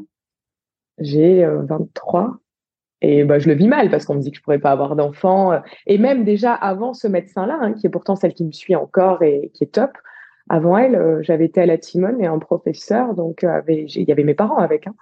J'ai 0.97 1.45
23. 1.45 2.23
Euh, 2.23 2.27
et 3.01 3.23
bah, 3.25 3.37
je 3.37 3.47
le 3.47 3.53
vis 3.53 3.67
mal 3.67 3.91
parce 3.91 4.05
qu'on 4.05 4.15
me 4.15 4.21
dit 4.21 4.31
que 4.31 4.37
je 4.37 4.41
pourrais 4.41 4.57
pas 4.57 4.71
avoir 4.71 4.95
d'enfant. 4.95 5.51
Et 5.85 5.99
même 5.99 6.23
déjà 6.23 6.53
avant 6.53 6.95
ce 6.95 7.07
médecin-là, 7.07 7.59
hein, 7.61 7.73
qui 7.73 7.85
est 7.85 7.89
pourtant 7.89 8.15
celle 8.15 8.33
qui 8.33 8.43
me 8.43 8.51
suit 8.51 8.75
encore 8.75 9.21
et 9.21 9.51
qui 9.53 9.65
est 9.65 9.67
top, 9.67 9.91
avant 10.49 10.77
elle, 10.77 10.95
euh, 10.95 11.23
j'avais 11.23 11.45
été 11.45 11.61
à 11.61 11.65
la 11.65 11.77
Timone 11.77 12.21
et 12.21 12.27
un 12.27 12.37
professeur, 12.37 13.15
donc 13.15 13.43
euh, 13.43 13.61
il 13.67 14.03
y 14.03 14.11
avait 14.11 14.23
mes 14.23 14.35
parents 14.35 14.57
avec, 14.57 14.87
hein, 14.87 14.93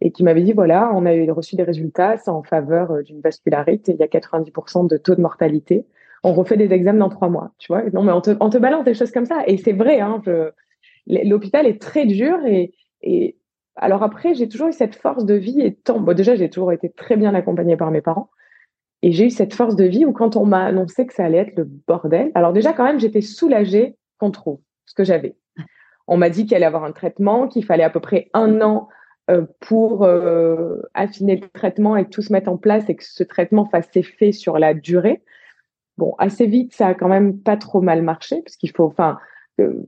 et 0.00 0.12
qui 0.12 0.22
m'avait 0.22 0.42
dit 0.42 0.52
voilà, 0.52 0.90
on 0.94 1.06
a 1.06 1.32
reçu 1.32 1.56
des 1.56 1.62
résultats, 1.62 2.18
c'est 2.18 2.30
en 2.30 2.42
faveur 2.42 2.90
euh, 2.90 3.02
d'une 3.02 3.20
vascularité, 3.20 3.92
il 3.92 3.98
y 3.98 4.02
a 4.02 4.06
90% 4.06 4.88
de 4.88 4.96
taux 4.96 5.14
de 5.14 5.20
mortalité. 5.20 5.86
On 6.24 6.34
refait 6.34 6.56
des 6.56 6.72
examens 6.72 7.00
dans 7.00 7.08
trois 7.08 7.28
mois, 7.28 7.52
tu 7.58 7.72
vois. 7.72 7.82
Non, 7.92 8.02
mais 8.04 8.12
on 8.12 8.20
te, 8.20 8.58
balance 8.58 8.84
des 8.84 8.94
choses 8.94 9.10
comme 9.10 9.24
ça, 9.24 9.42
et 9.46 9.56
c'est 9.56 9.72
vrai. 9.72 10.00
Hein, 10.00 10.22
l'hôpital 11.06 11.66
est 11.66 11.80
très 11.80 12.06
dur 12.06 12.38
et, 12.46 12.72
et 13.00 13.36
alors 13.74 14.02
après, 14.04 14.34
j'ai 14.34 14.48
toujours 14.48 14.68
eu 14.68 14.72
cette 14.72 14.94
force 14.94 15.24
de 15.24 15.34
vie 15.34 15.60
et 15.62 15.74
tant. 15.74 15.98
Bon, 15.98 16.14
déjà, 16.14 16.36
j'ai 16.36 16.48
toujours 16.48 16.70
été 16.70 16.90
très 16.90 17.16
bien 17.16 17.34
accompagnée 17.34 17.76
par 17.76 17.90
mes 17.90 18.02
parents. 18.02 18.30
Et 19.02 19.10
j'ai 19.10 19.26
eu 19.26 19.30
cette 19.30 19.54
force 19.54 19.74
de 19.74 19.84
vie 19.84 20.04
où 20.04 20.12
quand 20.12 20.36
on 20.36 20.46
m'a 20.46 20.64
annoncé 20.64 21.06
que 21.06 21.14
ça 21.14 21.24
allait 21.24 21.38
être 21.38 21.56
le 21.56 21.64
bordel, 21.64 22.30
alors 22.36 22.52
déjà 22.52 22.72
quand 22.72 22.84
même, 22.84 23.00
j'étais 23.00 23.20
soulagée 23.20 23.96
qu'on 24.18 24.30
trouve 24.30 24.60
ce 24.86 24.94
que 24.94 25.04
j'avais. 25.04 25.36
On 26.08 26.16
m'a 26.16 26.30
dit 26.30 26.44
qu'il 26.44 26.56
allait 26.56 26.66
avoir 26.66 26.84
un 26.84 26.92
traitement, 26.92 27.48
qu'il 27.48 27.64
fallait 27.64 27.84
à 27.84 27.90
peu 27.90 28.00
près 28.00 28.28
un 28.34 28.60
an 28.60 28.88
euh, 29.30 29.46
pour 29.60 30.04
euh, 30.04 30.82
affiner 30.94 31.36
le 31.36 31.48
traitement 31.48 31.96
et 31.96 32.08
tout 32.08 32.22
se 32.22 32.32
mette 32.32 32.48
en 32.48 32.56
place 32.56 32.88
et 32.88 32.96
que 32.96 33.04
ce 33.04 33.22
traitement 33.22 33.64
fasse 33.64 33.88
effet 33.94 34.32
sur 34.32 34.58
la 34.58 34.74
durée. 34.74 35.22
Bon, 35.98 36.14
assez 36.18 36.46
vite, 36.46 36.74
ça 36.74 36.88
a 36.88 36.94
quand 36.94 37.08
même 37.08 37.38
pas 37.38 37.56
trop 37.56 37.80
mal 37.80 38.02
marché 38.02 38.42
parce 38.42 38.56
qu'il 38.56 38.72
faut, 38.72 38.84
enfin, 38.84 39.18
euh, 39.60 39.84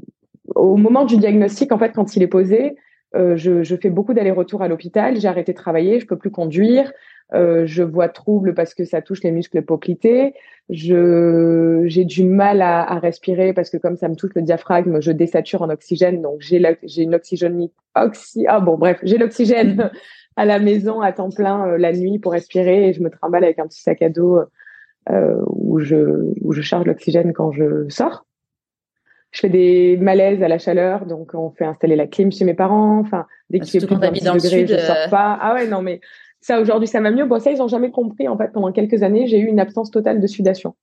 au 0.54 0.76
moment 0.76 1.04
du 1.04 1.16
diagnostic, 1.16 1.72
en 1.72 1.78
fait, 1.78 1.92
quand 1.92 2.14
il 2.16 2.22
est 2.22 2.28
posé, 2.28 2.76
je, 3.14 3.62
je, 3.62 3.76
fais 3.76 3.90
beaucoup 3.90 4.12
d'allers-retours 4.12 4.62
à 4.62 4.66
l'hôpital. 4.66 5.20
J'ai 5.20 5.28
arrêté 5.28 5.52
de 5.52 5.56
travailler, 5.56 6.00
je 6.00 6.06
peux 6.06 6.18
plus 6.18 6.32
conduire. 6.32 6.92
Euh, 7.32 7.64
je 7.66 7.82
vois 7.82 8.08
trouble 8.08 8.54
parce 8.54 8.74
que 8.74 8.84
ça 8.84 9.00
touche 9.00 9.22
les 9.22 9.32
muscles 9.32 9.62
poplités. 9.62 10.34
Je 10.68 11.82
j'ai 11.86 12.04
du 12.04 12.24
mal 12.24 12.60
à, 12.60 12.82
à, 12.82 12.98
respirer 12.98 13.52
parce 13.52 13.70
que 13.70 13.76
comme 13.76 13.96
ça 13.96 14.08
me 14.08 14.14
touche 14.14 14.32
le 14.34 14.42
diaphragme, 14.42 15.00
je 15.00 15.10
désature 15.10 15.62
en 15.62 15.70
oxygène. 15.70 16.20
Donc 16.20 16.40
j'ai 16.40 16.62
j'ai 16.82 17.02
une 17.02 17.14
oxygène 17.14 17.68
oxy 17.94 18.44
ah 18.48 18.60
bon 18.60 18.76
bref 18.76 18.98
j'ai 19.02 19.18
l'oxygène 19.18 19.90
à 20.36 20.44
la 20.44 20.58
maison 20.58 21.00
à 21.00 21.12
temps 21.12 21.30
plein 21.30 21.66
euh, 21.66 21.78
la 21.78 21.92
nuit 21.92 22.18
pour 22.18 22.32
respirer 22.32 22.88
et 22.88 22.92
je 22.92 23.02
me 23.02 23.08
trimballe 23.08 23.44
avec 23.44 23.58
un 23.58 23.66
petit 23.66 23.80
sac 23.80 24.02
à 24.02 24.10
dos 24.10 24.40
euh, 25.10 25.42
où 25.46 25.80
je 25.80 26.32
où 26.40 26.52
je 26.52 26.62
charge 26.62 26.86
l'oxygène 26.86 27.32
quand 27.32 27.52
je 27.52 27.88
sors. 27.88 28.26
Je 29.32 29.40
fais 29.40 29.48
des 29.48 29.96
malaises 30.00 30.42
à 30.44 30.48
la 30.48 30.58
chaleur, 30.58 31.06
donc 31.06 31.34
on 31.34 31.50
fait 31.50 31.64
installer 31.64 31.96
la 31.96 32.06
clim 32.06 32.30
chez 32.30 32.44
mes 32.44 32.54
parents. 32.54 33.00
Enfin, 33.00 33.26
dès 33.50 33.58
qu'il 33.58 33.80
fait 33.80 33.86
plus 33.86 33.96
de 33.96 34.00
degrés, 34.00 34.66
je 34.66 34.78
sors 34.78 34.96
euh. 34.96 35.08
pas. 35.10 35.36
Ah 35.40 35.54
ouais, 35.54 35.66
non 35.66 35.82
mais 35.82 36.00
ça, 36.44 36.60
aujourd'hui, 36.60 36.86
ça 36.86 37.00
m'a 37.00 37.10
mieux. 37.10 37.24
Bon, 37.24 37.40
ça, 37.40 37.52
ils 37.52 37.56
n'ont 37.56 37.68
jamais 37.68 37.90
compris. 37.90 38.28
En 38.28 38.36
fait, 38.36 38.52
pendant 38.52 38.70
quelques 38.70 39.02
années, 39.02 39.26
j'ai 39.26 39.38
eu 39.38 39.46
une 39.46 39.58
absence 39.58 39.90
totale 39.90 40.20
de 40.20 40.26
sudation. 40.26 40.74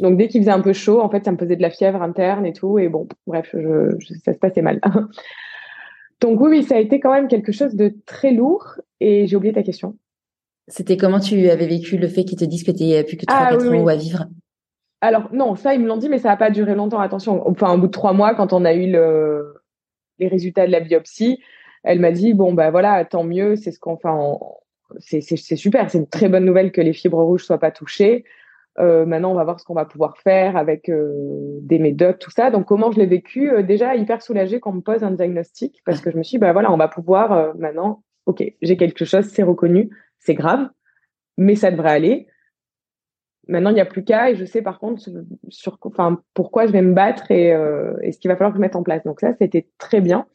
Donc, 0.00 0.16
dès 0.16 0.26
qu'il 0.26 0.40
faisait 0.40 0.52
un 0.52 0.62
peu 0.62 0.72
chaud, 0.72 1.02
en 1.02 1.10
fait, 1.10 1.22
ça 1.26 1.32
me 1.32 1.36
faisait 1.36 1.56
de 1.56 1.60
la 1.60 1.68
fièvre 1.68 2.00
interne 2.00 2.46
et 2.46 2.54
tout. 2.54 2.78
Et 2.78 2.88
bon, 2.88 3.06
bref, 3.26 3.50
je, 3.52 3.94
ça 4.24 4.32
se 4.32 4.38
passait 4.38 4.62
mal. 4.62 4.80
Donc, 6.22 6.40
oui, 6.40 6.48
oui, 6.48 6.62
ça 6.62 6.76
a 6.76 6.78
été 6.78 6.98
quand 6.98 7.12
même 7.12 7.28
quelque 7.28 7.52
chose 7.52 7.74
de 7.74 7.94
très 8.06 8.32
lourd. 8.32 8.80
Et 9.00 9.26
j'ai 9.26 9.36
oublié 9.36 9.52
ta 9.52 9.62
question. 9.62 9.98
C'était 10.66 10.96
comment 10.96 11.20
tu 11.20 11.50
avais 11.50 11.66
vécu 11.66 11.98
le 11.98 12.08
fait 12.08 12.24
qu'ils 12.24 12.38
te 12.38 12.46
disent 12.46 12.64
que 12.64 12.70
tu 12.70 12.84
n'avais 12.84 13.04
plus 13.04 13.18
que 13.18 13.26
3-4 13.26 13.28
ah, 13.28 13.54
ans 13.54 13.86
à 13.88 13.96
vivre? 13.96 14.24
Alors, 15.02 15.28
non, 15.34 15.56
ça, 15.56 15.74
ils 15.74 15.80
me 15.80 15.88
l'ont 15.88 15.98
dit, 15.98 16.08
mais 16.08 16.20
ça 16.20 16.30
n'a 16.30 16.38
pas 16.38 16.50
duré 16.50 16.74
longtemps. 16.74 17.00
Attention, 17.00 17.46
enfin, 17.46 17.74
au 17.74 17.76
bout 17.76 17.88
de 17.88 17.92
trois 17.92 18.14
mois, 18.14 18.34
quand 18.34 18.54
on 18.54 18.64
a 18.64 18.72
eu 18.72 18.90
le, 18.90 19.56
les 20.20 20.28
résultats 20.28 20.66
de 20.66 20.72
la 20.72 20.80
biopsie, 20.80 21.38
elle 21.82 22.00
m'a 22.00 22.12
dit, 22.12 22.32
bon, 22.32 22.54
bah 22.54 22.70
voilà, 22.70 23.04
tant 23.04 23.24
mieux, 23.24 23.56
c'est 23.56 23.72
ce 23.72 23.78
qu'on 23.78 23.98
c'est 24.98 25.20
super, 25.56 25.90
c'est 25.90 25.98
une 25.98 26.08
très 26.08 26.28
bonne 26.28 26.44
nouvelle 26.44 26.72
que 26.72 26.80
les 26.80 26.92
fibres 26.92 27.22
rouges 27.22 27.44
soient 27.44 27.58
pas 27.58 27.70
touchées. 27.70 28.24
Euh, 28.78 29.04
maintenant, 29.04 29.32
on 29.32 29.34
va 29.34 29.44
voir 29.44 29.60
ce 29.60 29.64
qu'on 29.64 29.74
va 29.74 29.84
pouvoir 29.84 30.16
faire 30.18 30.56
avec 30.56 30.88
euh, 30.88 31.58
des 31.60 31.78
médocs, 31.78 32.18
tout 32.18 32.30
ça. 32.30 32.50
Donc, 32.50 32.66
comment 32.66 32.90
je 32.90 32.98
l'ai 32.98 33.06
vécu? 33.06 33.50
Euh, 33.50 33.62
Déjà, 33.62 33.94
hyper 33.94 34.22
soulagée 34.22 34.60
qu'on 34.60 34.72
me 34.72 34.80
pose 34.80 35.04
un 35.04 35.10
diagnostic 35.10 35.82
parce 35.84 36.00
que 36.00 36.10
je 36.10 36.16
me 36.16 36.22
suis 36.22 36.36
dit, 36.36 36.38
bah 36.38 36.52
voilà, 36.52 36.72
on 36.72 36.78
va 36.78 36.88
pouvoir 36.88 37.54
maintenant, 37.56 38.02
ok, 38.26 38.42
j'ai 38.62 38.76
quelque 38.76 39.04
chose, 39.04 39.26
c'est 39.26 39.42
reconnu, 39.42 39.90
c'est 40.18 40.34
grave, 40.34 40.68
mais 41.36 41.54
ça 41.54 41.70
devrait 41.70 41.90
aller. 41.90 42.28
Maintenant, 43.48 43.70
il 43.70 43.74
n'y 43.74 43.80
a 43.80 43.86
plus 43.86 44.04
qu'à 44.04 44.30
et 44.30 44.36
je 44.36 44.44
sais 44.44 44.62
par 44.62 44.78
contre 44.78 45.02
sur, 45.48 45.76
enfin, 45.82 46.22
pourquoi 46.32 46.66
je 46.66 46.72
vais 46.72 46.80
me 46.80 46.94
battre 46.94 47.30
et, 47.30 47.48
et 48.02 48.12
ce 48.12 48.18
qu'il 48.18 48.30
va 48.30 48.36
falloir 48.36 48.52
que 48.52 48.58
je 48.58 48.60
mette 48.60 48.76
en 48.76 48.84
place. 48.84 49.02
Donc 49.02 49.18
ça, 49.20 49.34
c'était 49.38 49.66
très 49.78 50.00
bien. 50.00 50.26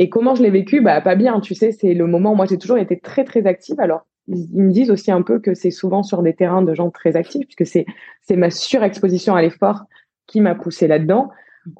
Et 0.00 0.08
comment 0.08 0.34
je 0.34 0.42
l'ai 0.42 0.50
vécu? 0.50 0.80
Bah 0.80 1.02
pas 1.02 1.14
bien, 1.14 1.40
tu 1.40 1.54
sais, 1.54 1.72
c'est 1.72 1.92
le 1.92 2.06
moment. 2.06 2.34
Moi, 2.34 2.46
j'ai 2.46 2.56
toujours 2.56 2.78
été 2.78 2.98
très 2.98 3.22
très 3.22 3.46
active. 3.46 3.78
Alors, 3.80 4.06
ils, 4.28 4.48
me 4.54 4.72
disent 4.72 4.90
aussi 4.90 5.12
un 5.12 5.20
peu 5.20 5.40
que 5.40 5.52
c'est 5.52 5.70
souvent 5.70 6.02
sur 6.02 6.22
des 6.22 6.32
terrains 6.32 6.62
de 6.62 6.74
gens 6.74 6.90
très 6.90 7.16
actifs, 7.16 7.46
puisque 7.46 7.70
c'est 7.70 7.84
c'est 8.22 8.36
ma 8.36 8.48
surexposition 8.48 9.34
à 9.34 9.42
l'effort 9.42 9.82
qui 10.26 10.40
m'a 10.40 10.54
poussé 10.54 10.88
là-dedans. 10.88 11.28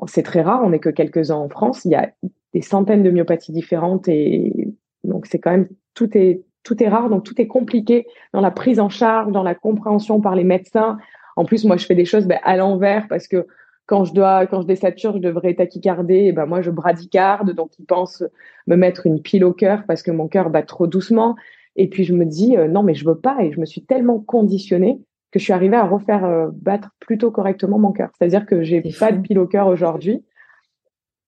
C'est 0.06 0.22
très 0.22 0.42
rare, 0.42 0.60
on 0.62 0.68
n'est 0.68 0.80
que 0.80 0.90
quelques-uns 0.90 1.36
en 1.36 1.48
France. 1.48 1.86
Il 1.86 1.92
y 1.92 1.94
a 1.94 2.10
des 2.52 2.60
centaines 2.60 3.02
de 3.02 3.10
myopathies 3.10 3.52
différentes 3.52 4.06
et 4.06 4.68
donc 5.02 5.24
c'est 5.24 5.38
quand 5.38 5.52
même 5.52 5.68
tout 5.94 6.14
est 6.16 6.42
tout 6.62 6.82
est 6.82 6.88
rare, 6.88 7.08
donc 7.08 7.24
tout 7.24 7.40
est 7.40 7.46
compliqué 7.46 8.06
dans 8.34 8.42
la 8.42 8.50
prise 8.50 8.80
en 8.80 8.90
charge, 8.90 9.32
dans 9.32 9.42
la 9.42 9.54
compréhension 9.54 10.20
par 10.20 10.34
les 10.34 10.44
médecins. 10.44 10.98
En 11.36 11.46
plus, 11.46 11.64
moi, 11.64 11.78
je 11.78 11.86
fais 11.86 11.94
des 11.94 12.04
choses 12.04 12.26
ben, 12.26 12.38
à 12.42 12.58
l'envers 12.58 13.08
parce 13.08 13.28
que 13.28 13.46
quand 13.90 14.04
je 14.04 14.14
dois, 14.14 14.46
quand 14.46 14.60
je 14.62 14.68
désature, 14.68 15.14
je 15.14 15.18
devrais 15.18 15.52
tachycarder, 15.54 16.26
et 16.26 16.32
ben 16.32 16.46
moi 16.46 16.62
je 16.62 16.70
bradycarde, 16.70 17.50
donc 17.56 17.76
ils 17.80 17.84
pensent 17.84 18.22
me 18.68 18.76
mettre 18.76 19.04
une 19.04 19.20
pile 19.20 19.44
au 19.44 19.52
cœur 19.52 19.82
parce 19.88 20.04
que 20.04 20.12
mon 20.12 20.28
cœur 20.28 20.48
bat 20.48 20.62
trop 20.62 20.86
doucement. 20.86 21.34
Et 21.74 21.88
puis 21.88 22.04
je 22.04 22.14
me 22.14 22.24
dis 22.24 22.56
euh, 22.56 22.68
non 22.68 22.84
mais 22.84 22.94
je 22.94 23.04
veux 23.04 23.18
pas 23.18 23.38
et 23.42 23.50
je 23.50 23.58
me 23.58 23.66
suis 23.66 23.82
tellement 23.82 24.20
conditionnée 24.20 25.00
que 25.32 25.40
je 25.40 25.44
suis 25.44 25.52
arrivée 25.52 25.76
à 25.76 25.86
refaire 25.86 26.24
euh, 26.24 26.50
battre 26.52 26.90
plutôt 27.00 27.32
correctement 27.32 27.80
mon 27.80 27.90
cœur. 27.90 28.10
C'est-à-dire 28.16 28.46
que 28.46 28.62
j'ai 28.62 28.80
pas 28.96 29.10
de 29.10 29.20
pile 29.20 29.40
au 29.40 29.48
cœur 29.48 29.66
aujourd'hui. 29.66 30.24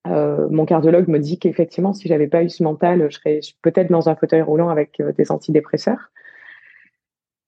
Euh, 0.06 0.46
mon 0.48 0.64
cardiologue 0.64 1.08
me 1.08 1.18
dit 1.18 1.40
qu'effectivement, 1.40 1.92
si 1.92 2.06
j'avais 2.06 2.28
pas 2.28 2.44
eu 2.44 2.48
ce 2.48 2.62
mental, 2.62 3.08
je 3.10 3.16
serais 3.16 3.40
peut-être 3.62 3.90
dans 3.90 4.08
un 4.08 4.14
fauteuil 4.14 4.42
roulant 4.42 4.68
avec 4.68 5.02
des 5.16 5.32
antidépresseurs. 5.32 6.12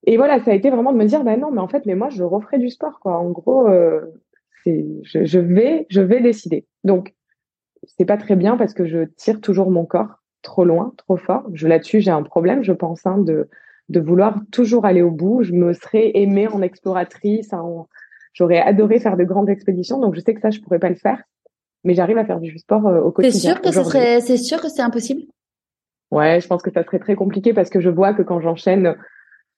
Et 0.07 0.17
voilà, 0.17 0.41
ça 0.41 0.51
a 0.51 0.55
été 0.55 0.71
vraiment 0.71 0.93
de 0.93 0.99
me 0.99 1.05
dire, 1.05 1.23
bah 1.23 1.37
non, 1.37 1.53
mais 1.53 1.61
en 1.61 1.69
fait, 1.69 1.87
mais 1.87 1.95
moi, 1.95 2.11
je 2.11 2.23
referai 2.25 2.59
du 2.59 2.69
sport, 2.69 3.01
quoi. 3.01 3.19
En 3.19 3.31
gros, 3.31 3.69
je, 4.65 5.39
vais, 5.39 5.87
je 5.91 6.01
vais 6.01 6.21
décider. 6.21 6.67
Donc, 6.85 7.15
c'est 7.85 8.05
pas 8.05 8.17
très 8.17 8.37
bien 8.37 8.57
parce 8.57 8.75
que 8.75 8.87
je 8.87 9.05
tire 9.17 9.41
toujours 9.41 9.71
mon 9.71 9.85
corps 9.85 10.23
trop 10.43 10.65
loin, 10.65 10.93
trop 10.97 11.17
fort. 11.17 11.45
Je 11.53 11.69
là-dessus, 11.69 12.01
j'ai 12.01 12.11
un 12.11 12.23
problème, 12.23 12.63
je 12.63 12.73
pense, 12.73 13.07
hein, 13.07 13.19
de 13.19 13.49
de 13.89 14.01
vouloir 14.01 14.41
toujours 14.51 14.87
aller 14.87 15.03
au 15.03 15.11
bout. 15.11 15.43
Je 15.43 15.53
me 15.53 15.73
serais 15.73 16.13
aimée 16.15 16.49
en 16.49 16.63
exploratrice. 16.63 17.51
J'aurais 18.33 18.61
adoré 18.61 18.99
faire 18.99 19.17
de 19.17 19.25
grandes 19.25 19.49
expéditions, 19.49 20.01
donc 20.01 20.15
je 20.15 20.21
sais 20.21 20.35
que 20.35 20.41
ça, 20.41 20.51
je 20.51 20.61
pourrais 20.61 20.79
pas 20.79 20.89
le 20.89 20.97
faire. 20.97 21.23
Mais 21.85 21.95
j'arrive 21.95 22.19
à 22.19 22.25
faire 22.25 22.41
du 22.41 22.59
sport 22.59 22.87
euh, 22.87 23.01
au 23.01 23.13
quotidien. 23.13 23.39
C'est 23.39 23.47
sûr 23.47 23.61
que 23.61 23.71
ce 23.71 23.85
serait, 23.85 24.21
c'est 24.21 24.39
sûr 24.39 24.61
que 24.61 24.69
c'est 24.69 24.83
impossible? 24.83 25.23
Ouais, 26.11 26.41
je 26.41 26.47
pense 26.47 26.63
que 26.63 26.71
ça 26.71 26.83
serait 26.83 26.99
très 26.99 27.15
compliqué 27.15 27.53
parce 27.53 27.69
que 27.69 27.81
je 27.81 27.91
vois 27.91 28.15
que 28.15 28.23
quand 28.23 28.41
j'enchaîne 28.41 28.97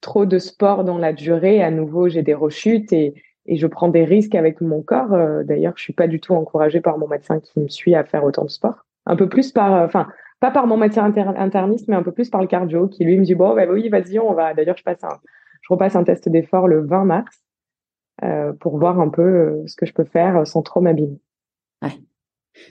trop 0.00 0.26
de 0.26 0.38
sport 0.38 0.82
dans 0.82 0.98
la 0.98 1.12
durée, 1.12 1.62
à 1.62 1.70
nouveau, 1.70 2.08
j'ai 2.08 2.22
des 2.22 2.34
rechutes 2.34 2.92
et, 2.92 3.14
et 3.46 3.56
je 3.56 3.66
prends 3.66 3.88
des 3.88 4.04
risques 4.04 4.34
avec 4.34 4.60
mon 4.60 4.82
corps. 4.82 5.12
Euh, 5.12 5.42
d'ailleurs, 5.44 5.74
je 5.76 5.82
suis 5.82 5.92
pas 5.92 6.08
du 6.08 6.20
tout 6.20 6.34
encouragée 6.34 6.80
par 6.80 6.98
mon 6.98 7.08
médecin 7.08 7.40
qui 7.40 7.60
me 7.60 7.68
suit 7.68 7.94
à 7.94 8.04
faire 8.04 8.24
autant 8.24 8.44
de 8.44 8.50
sport. 8.50 8.86
Un 9.06 9.16
peu 9.16 9.28
plus 9.28 9.52
par, 9.52 9.74
euh, 9.74 9.86
enfin, 9.86 10.08
pas 10.40 10.50
par 10.50 10.66
mon 10.66 10.76
médecin 10.76 11.12
interniste, 11.36 11.88
mais 11.88 11.96
un 11.96 12.02
peu 12.02 12.12
plus 12.12 12.30
par 12.30 12.40
le 12.40 12.46
cardio 12.46 12.88
qui 12.88 13.04
lui 13.04 13.18
me 13.18 13.24
dit 13.24 13.34
bon, 13.34 13.54
bah 13.54 13.66
oui, 13.68 13.88
vas-y, 13.88 14.18
on 14.18 14.32
va. 14.32 14.54
D'ailleurs, 14.54 14.76
je 14.76 14.84
passe 14.84 15.02
un, 15.04 15.18
je 15.62 15.68
repasse 15.72 15.96
un 15.96 16.04
test 16.04 16.28
d'effort 16.28 16.68
le 16.68 16.84
20 16.84 17.04
mars 17.04 17.42
euh, 18.24 18.52
pour 18.52 18.78
voir 18.78 19.00
un 19.00 19.08
peu 19.08 19.62
ce 19.66 19.76
que 19.76 19.86
je 19.86 19.92
peux 19.92 20.04
faire 20.04 20.46
sans 20.46 20.62
trop 20.62 20.80
m'abîmer. 20.80 21.20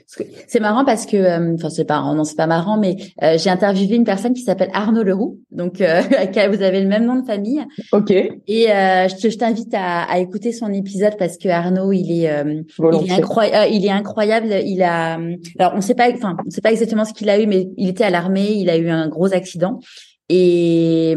C'est 0.06 0.60
marrant 0.60 0.84
parce 0.84 1.06
que, 1.06 1.16
euh, 1.16 1.54
enfin 1.54 1.68
c'est 1.68 1.84
pas, 1.84 2.00
non 2.14 2.24
c'est 2.24 2.36
pas 2.36 2.46
marrant, 2.46 2.78
mais 2.78 2.96
euh, 3.22 3.36
j'ai 3.38 3.50
interviewé 3.50 3.96
une 3.96 4.04
personne 4.04 4.34
qui 4.34 4.42
s'appelle 4.42 4.70
Arnaud 4.72 5.02
Leroux, 5.02 5.40
donc 5.50 5.80
euh, 5.80 6.02
vous 6.50 6.62
avez 6.62 6.80
le 6.80 6.88
même 6.88 7.06
nom 7.06 7.20
de 7.20 7.26
famille. 7.26 7.64
Ok. 7.92 8.10
Et 8.10 8.30
je, 8.46 9.28
je 9.28 9.36
t'invite 9.36 9.74
à, 9.74 10.02
à, 10.02 10.18
écouter 10.18 10.52
son 10.52 10.72
épisode 10.72 11.16
parce 11.18 11.36
que 11.38 11.48
Arnaud 11.48 11.92
il 11.92 12.24
est, 12.24 12.30
il 12.78 13.10
est 13.10 13.12
incroyable, 13.12 13.72
il 13.72 13.84
est 13.84 13.90
incroyable. 13.90 14.48
Il 14.64 14.82
a, 14.82 15.18
alors 15.58 15.72
on 15.74 15.80
sait 15.80 15.94
pas, 15.94 16.08
enfin 16.12 16.36
on 16.46 16.50
sait 16.50 16.60
pas 16.60 16.70
exactement 16.72 17.04
ce 17.04 17.12
qu'il 17.12 17.28
a 17.28 17.40
eu, 17.40 17.46
mais 17.46 17.68
il 17.76 17.88
était 17.88 18.04
à 18.04 18.10
l'armée, 18.10 18.52
il 18.52 18.70
a 18.70 18.76
eu 18.76 18.88
un 18.88 19.08
gros 19.08 19.32
accident. 19.32 19.80
Et, 20.28 21.14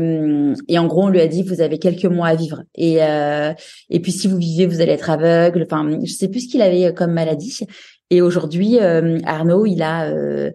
et 0.67 0.77
en 0.77 0.85
gros, 0.85 1.05
on 1.05 1.09
lui 1.09 1.19
a 1.19 1.27
dit 1.27 1.41
vous 1.41 1.61
avez 1.61 1.79
quelques 1.79 2.05
mois 2.05 2.27
à 2.27 2.35
vivre. 2.35 2.63
Et 2.75 2.97
et 3.89 3.99
puis 3.99 4.11
si 4.11 4.27
vous 4.27 4.37
vivez, 4.37 4.65
vous 4.65 4.81
allez 4.81 4.93
être 4.93 5.09
aveugle. 5.09 5.63
Enfin, 5.69 5.87
je 6.03 6.11
sais 6.11 6.27
plus 6.27 6.41
ce 6.41 6.47
qu'il 6.51 6.61
avait 6.61 6.93
comme 6.93 7.11
maladie. 7.11 7.59
Et 8.09 8.21
aujourd'hui, 8.21 8.79
euh, 8.79 9.19
Arnaud, 9.25 9.65
il 9.65 9.81
a, 9.81 10.05
euh, 10.05 10.51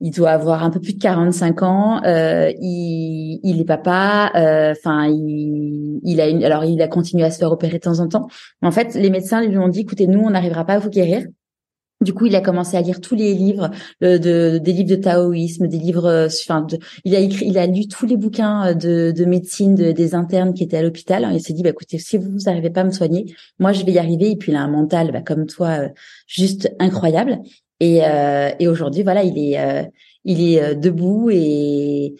il 0.00 0.10
doit 0.10 0.30
avoir 0.30 0.64
un 0.64 0.70
peu 0.70 0.80
plus 0.80 0.94
de 0.94 1.00
45 1.00 1.62
ans. 1.62 2.02
Euh, 2.04 2.52
il, 2.60 3.40
il 3.42 3.60
est 3.60 3.64
papa. 3.64 4.30
Enfin, 4.34 5.06
il, 5.06 6.00
il 6.02 6.20
a 6.20 6.28
une, 6.28 6.44
alors 6.44 6.64
il 6.64 6.82
a 6.82 6.88
continué 6.88 7.24
à 7.24 7.30
se 7.30 7.38
faire 7.38 7.52
opérer 7.52 7.78
de 7.78 7.82
temps 7.82 8.00
en 8.00 8.08
temps. 8.08 8.28
En 8.62 8.72
fait, 8.72 8.94
les 8.94 9.10
médecins 9.10 9.42
lui 9.42 9.56
ont 9.58 9.68
dit, 9.68 9.80
écoutez, 9.80 10.06
nous, 10.06 10.20
on 10.20 10.30
n'arrivera 10.30 10.64
pas 10.64 10.74
à 10.74 10.78
vous 10.78 10.90
guérir. 10.90 11.26
Du 12.04 12.12
coup, 12.12 12.26
il 12.26 12.36
a 12.36 12.40
commencé 12.40 12.76
à 12.76 12.80
lire 12.80 13.00
tous 13.00 13.14
les 13.14 13.34
livres 13.34 13.70
de, 14.00 14.58
des 14.58 14.72
livres 14.72 14.90
de 14.90 14.96
taoïsme, 14.96 15.66
des 15.66 15.78
livres. 15.78 16.26
Enfin, 16.26 16.66
il 17.04 17.14
a 17.16 17.18
écrit, 17.18 17.46
il 17.46 17.58
a 17.58 17.66
lu 17.66 17.88
tous 17.88 18.06
les 18.06 18.16
bouquins 18.16 18.74
de, 18.74 19.10
de 19.10 19.24
médecine 19.24 19.74
des 19.74 20.14
internes 20.14 20.54
qui 20.54 20.62
étaient 20.62 20.76
à 20.76 20.82
l'hôpital. 20.82 21.28
Il 21.32 21.40
s'est 21.40 21.52
dit, 21.52 21.62
bah, 21.62 21.70
écoutez, 21.70 21.98
si 21.98 22.18
vous 22.18 22.38
n'arrivez 22.46 22.70
pas 22.70 22.82
à 22.82 22.84
me 22.84 22.92
soigner, 22.92 23.34
moi, 23.58 23.72
je 23.72 23.84
vais 23.84 23.92
y 23.92 23.98
arriver. 23.98 24.30
Et 24.30 24.36
puis, 24.36 24.52
il 24.52 24.56
a 24.56 24.60
un 24.60 24.68
mental, 24.68 25.10
bah, 25.12 25.22
comme 25.22 25.46
toi, 25.46 25.68
euh, 25.80 25.88
juste 26.26 26.72
incroyable. 26.78 27.38
Et, 27.80 28.04
euh, 28.04 28.50
et 28.60 28.68
aujourd'hui, 28.68 29.02
voilà, 29.02 29.24
il 29.24 29.38
est, 29.38 29.58
euh, 29.58 29.82
il 30.24 30.40
est 30.40 30.74
debout 30.74 31.30
et, 31.30 32.14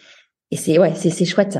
et 0.51 0.57
c'est 0.57 0.77
ouais, 0.77 0.93
c'est 0.95 1.25
chouette. 1.25 1.59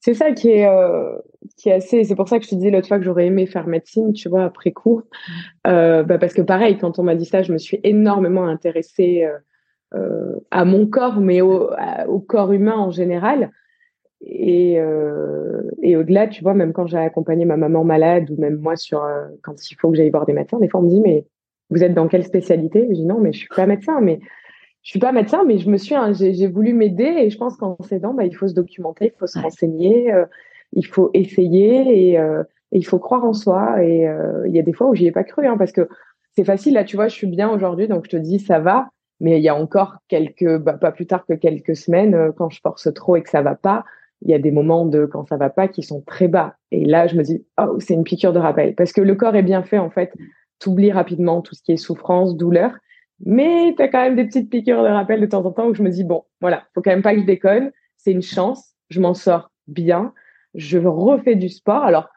C'est 0.00 0.14
ça 0.14 0.32
qui 0.32 0.50
est, 0.50 0.66
euh, 0.66 1.16
qui 1.56 1.68
est 1.68 1.74
assez. 1.74 2.04
C'est 2.04 2.14
pour 2.14 2.28
ça 2.28 2.38
que 2.38 2.44
je 2.44 2.50
te 2.50 2.54
disais 2.54 2.70
l'autre 2.70 2.88
fois 2.88 2.98
que 2.98 3.04
j'aurais 3.04 3.26
aimé 3.26 3.46
faire 3.46 3.66
médecine, 3.66 4.12
tu 4.12 4.28
vois, 4.28 4.44
après 4.44 4.72
cours. 4.72 5.02
Euh, 5.66 6.02
bah 6.02 6.18
parce 6.18 6.32
que 6.32 6.42
pareil, 6.42 6.78
quand 6.78 6.98
on 6.98 7.02
m'a 7.02 7.14
dit 7.14 7.26
ça, 7.26 7.42
je 7.42 7.52
me 7.52 7.58
suis 7.58 7.80
énormément 7.84 8.46
intéressée 8.46 9.28
euh, 9.94 10.36
à 10.50 10.64
mon 10.64 10.86
corps, 10.86 11.20
mais 11.20 11.42
au, 11.42 11.70
au, 12.08 12.18
corps 12.18 12.52
humain 12.52 12.76
en 12.76 12.90
général. 12.90 13.50
Et, 14.22 14.78
et 15.82 15.96
au-delà, 15.96 16.28
tu 16.28 16.42
vois, 16.42 16.52
même 16.52 16.74
quand 16.74 16.86
j'ai 16.86 16.98
accompagné 16.98 17.46
ma 17.46 17.56
maman 17.56 17.84
malade 17.84 18.30
ou 18.30 18.38
même 18.38 18.58
moi 18.58 18.76
sur 18.76 19.02
quand 19.42 19.70
il 19.70 19.74
faut 19.76 19.90
que 19.90 19.96
j'aille 19.96 20.10
voir 20.10 20.26
des 20.26 20.34
médecins, 20.34 20.58
des 20.58 20.68
fois 20.68 20.80
on 20.80 20.82
me 20.82 20.90
dit 20.90 21.00
mais 21.00 21.24
vous 21.70 21.82
êtes 21.82 21.94
dans 21.94 22.06
quelle 22.06 22.24
spécialité? 22.24 22.86
Je 22.88 22.94
dis 22.94 23.06
non, 23.06 23.18
mais 23.18 23.32
je 23.32 23.38
suis 23.38 23.48
pas 23.48 23.66
médecin, 23.66 24.00
mais 24.00 24.20
je 24.82 24.90
suis 24.90 24.98
pas 24.98 25.12
médecin, 25.12 25.44
mais 25.46 25.58
je 25.58 25.68
me 25.68 25.76
suis, 25.76 25.94
hein, 25.94 26.12
j'ai 26.12 26.46
voulu 26.46 26.72
m'aider 26.72 27.04
et 27.04 27.30
je 27.30 27.36
pense 27.36 27.56
qu'en 27.56 27.76
s'aidant, 27.82 28.14
bah, 28.14 28.24
il 28.24 28.34
faut 28.34 28.48
se 28.48 28.54
documenter, 28.54 29.12
il 29.14 29.18
faut 29.18 29.26
se 29.26 29.38
renseigner, 29.38 30.12
euh, 30.12 30.24
il 30.72 30.86
faut 30.86 31.10
essayer 31.12 32.12
et, 32.12 32.18
euh, 32.18 32.42
et, 32.72 32.78
il 32.78 32.84
faut 32.84 32.98
croire 32.98 33.24
en 33.24 33.34
soi. 33.34 33.82
Et 33.82 34.08
euh, 34.08 34.46
il 34.46 34.54
y 34.54 34.58
a 34.58 34.62
des 34.62 34.72
fois 34.72 34.88
où 34.88 34.94
j'y 34.94 35.06
ai 35.06 35.12
pas 35.12 35.24
cru, 35.24 35.46
hein, 35.46 35.56
parce 35.58 35.72
que 35.72 35.86
c'est 36.34 36.44
facile. 36.44 36.74
Là, 36.74 36.84
tu 36.84 36.96
vois, 36.96 37.08
je 37.08 37.14
suis 37.14 37.26
bien 37.26 37.50
aujourd'hui, 37.50 37.88
donc 37.88 38.04
je 38.04 38.10
te 38.10 38.16
dis 38.16 38.38
ça 38.38 38.58
va. 38.58 38.88
Mais 39.22 39.38
il 39.38 39.42
y 39.42 39.50
a 39.50 39.54
encore 39.54 39.96
quelques, 40.08 40.56
bah, 40.56 40.78
pas 40.78 40.92
plus 40.92 41.06
tard 41.06 41.26
que 41.26 41.34
quelques 41.34 41.76
semaines, 41.76 42.32
quand 42.38 42.48
je 42.48 42.58
force 42.62 42.88
trop 42.94 43.16
et 43.16 43.22
que 43.22 43.28
ça 43.28 43.42
va 43.42 43.54
pas, 43.54 43.84
il 44.22 44.30
y 44.30 44.34
a 44.34 44.38
des 44.38 44.50
moments 44.50 44.86
de 44.86 45.04
quand 45.04 45.26
ça 45.28 45.36
va 45.36 45.50
pas 45.50 45.68
qui 45.68 45.82
sont 45.82 46.00
très 46.00 46.26
bas. 46.26 46.56
Et 46.70 46.86
là, 46.86 47.06
je 47.06 47.16
me 47.16 47.22
dis, 47.22 47.44
oh, 47.60 47.78
c'est 47.80 47.92
une 47.92 48.04
piqûre 48.04 48.32
de 48.32 48.38
rappel, 48.38 48.74
parce 48.74 48.92
que 48.92 49.02
le 49.02 49.14
corps 49.14 49.36
est 49.36 49.42
bien 49.42 49.62
fait 49.62 49.78
en 49.78 49.90
fait. 49.90 50.14
T'oublies 50.58 50.92
rapidement 50.92 51.42
tout 51.42 51.54
ce 51.54 51.62
qui 51.62 51.72
est 51.72 51.76
souffrance, 51.76 52.34
douleur. 52.34 52.72
Mais 53.24 53.74
tu 53.76 53.82
as 53.82 53.88
quand 53.88 54.02
même 54.02 54.16
des 54.16 54.24
petites 54.24 54.50
piqûres 54.50 54.82
de 54.82 54.88
rappel 54.88 55.20
de 55.20 55.26
temps 55.26 55.44
en 55.44 55.52
temps 55.52 55.68
où 55.68 55.74
je 55.74 55.82
me 55.82 55.90
dis, 55.90 56.04
bon, 56.04 56.24
voilà, 56.40 56.64
faut 56.74 56.82
quand 56.82 56.90
même 56.90 57.02
pas 57.02 57.14
que 57.14 57.20
je 57.20 57.26
déconne. 57.26 57.70
C'est 57.96 58.12
une 58.12 58.22
chance. 58.22 58.74
Je 58.88 59.00
m'en 59.00 59.14
sors 59.14 59.50
bien. 59.66 60.14
Je 60.54 60.78
refais 60.78 61.36
du 61.36 61.48
sport. 61.48 61.84
Alors, 61.84 62.08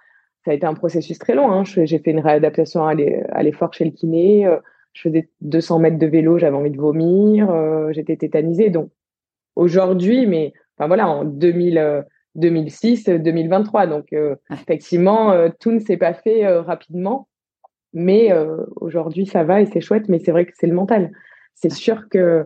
ça 0.45 0.51
a 0.51 0.53
été 0.53 0.65
un 0.65 0.73
processus 0.73 1.19
très 1.19 1.35
long. 1.35 1.51
Hein. 1.51 1.63
J'ai 1.65 1.99
fait 1.99 2.11
une 2.11 2.19
réadaptation 2.19 2.85
à 2.85 2.93
l'effort 3.43 3.73
chez 3.73 3.85
le 3.85 3.91
kiné. 3.91 4.45
Euh, 4.45 4.57
je 4.93 5.01
faisais 5.01 5.29
200 5.41 5.79
mètres 5.79 5.97
de 5.97 6.05
vélo, 6.05 6.37
j'avais 6.37 6.55
envie 6.55 6.69
de 6.69 6.77
vomir. 6.77 7.49
Euh, 7.49 7.91
j'étais 7.91 8.15
tétanisée. 8.15 8.69
Donc, 8.69 8.89
aujourd'hui, 9.55 10.27
mais 10.27 10.53
enfin 10.77 10.87
voilà, 10.87 11.07
en 11.07 11.25
2000, 11.25 12.05
2006, 12.35 13.05
2023. 13.05 13.87
Donc, 13.87 14.13
euh, 14.13 14.35
effectivement, 14.51 15.33
tout 15.59 15.71
ne 15.71 15.79
s'est 15.79 15.97
pas 15.97 16.13
fait 16.13 16.47
rapidement. 16.47 17.27
Mais 17.93 18.31
euh, 18.31 18.57
aujourd'hui, 18.77 19.25
ça 19.25 19.43
va 19.43 19.61
et 19.61 19.65
c'est 19.65 19.81
chouette, 19.81 20.09
mais 20.09 20.19
c'est 20.19 20.31
vrai 20.31 20.45
que 20.45 20.53
c'est 20.55 20.67
le 20.67 20.73
mental. 20.73 21.11
C'est 21.53 21.71
sûr 21.71 22.09
que 22.09 22.45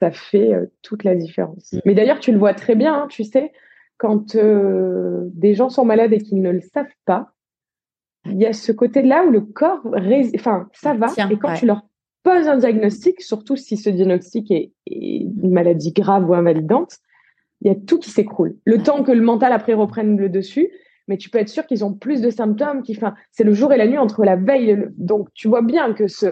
ça 0.00 0.10
fait 0.10 0.52
euh, 0.52 0.66
toute 0.82 1.04
la 1.04 1.14
différence. 1.14 1.72
Mm. 1.72 1.80
Mais 1.84 1.94
d'ailleurs, 1.94 2.20
tu 2.20 2.32
le 2.32 2.38
vois 2.38 2.54
très 2.54 2.74
bien, 2.74 2.94
hein, 2.94 3.06
tu 3.08 3.24
sais, 3.24 3.52
quand 3.96 4.34
euh, 4.34 5.28
des 5.32 5.54
gens 5.54 5.70
sont 5.70 5.84
malades 5.84 6.12
et 6.12 6.18
qu'ils 6.18 6.42
ne 6.42 6.50
le 6.50 6.60
savent 6.60 6.86
pas, 7.04 7.32
il 8.26 8.40
y 8.40 8.46
a 8.46 8.52
ce 8.52 8.70
côté-là 8.70 9.24
où 9.24 9.30
le 9.30 9.40
corps, 9.40 9.80
enfin, 10.34 10.68
ça 10.72 10.94
va. 10.94 11.08
et 11.30 11.38
quand 11.38 11.54
tu 11.54 11.66
leur 11.66 11.82
poses 12.22 12.46
un 12.46 12.56
diagnostic, 12.56 13.20
surtout 13.20 13.56
si 13.56 13.76
ce 13.76 13.90
diagnostic 13.90 14.50
est, 14.50 14.72
est, 14.86 15.22
une 15.22 15.52
maladie 15.52 15.92
grave 15.92 16.28
ou 16.28 16.34
invalidante, 16.34 16.98
il 17.60 17.68
y 17.68 17.70
a 17.70 17.74
tout 17.74 17.98
qui 17.98 18.10
s'écroule. 18.10 18.56
Le 18.64 18.78
temps 18.78 19.02
que 19.02 19.12
le 19.12 19.22
mental 19.22 19.52
après 19.52 19.72
reprenne 19.72 20.16
le 20.16 20.28
dessus, 20.28 20.70
mais 21.08 21.16
tu 21.16 21.30
peux 21.30 21.38
être 21.38 21.48
sûr 21.48 21.66
qu'ils 21.66 21.84
ont 21.84 21.92
plus 21.92 22.20
de 22.20 22.30
symptômes. 22.30 22.82
Qui, 22.82 22.96
enfin, 22.96 23.14
c'est 23.30 23.44
le 23.44 23.54
jour 23.54 23.72
et 23.72 23.76
la 23.76 23.86
nuit 23.86 23.98
entre 23.98 24.24
la 24.24 24.36
veille. 24.36 24.70
Et 24.70 24.76
le... 24.76 24.92
Donc, 24.96 25.28
tu 25.34 25.48
vois 25.48 25.62
bien 25.62 25.92
que 25.92 26.08
ce 26.08 26.26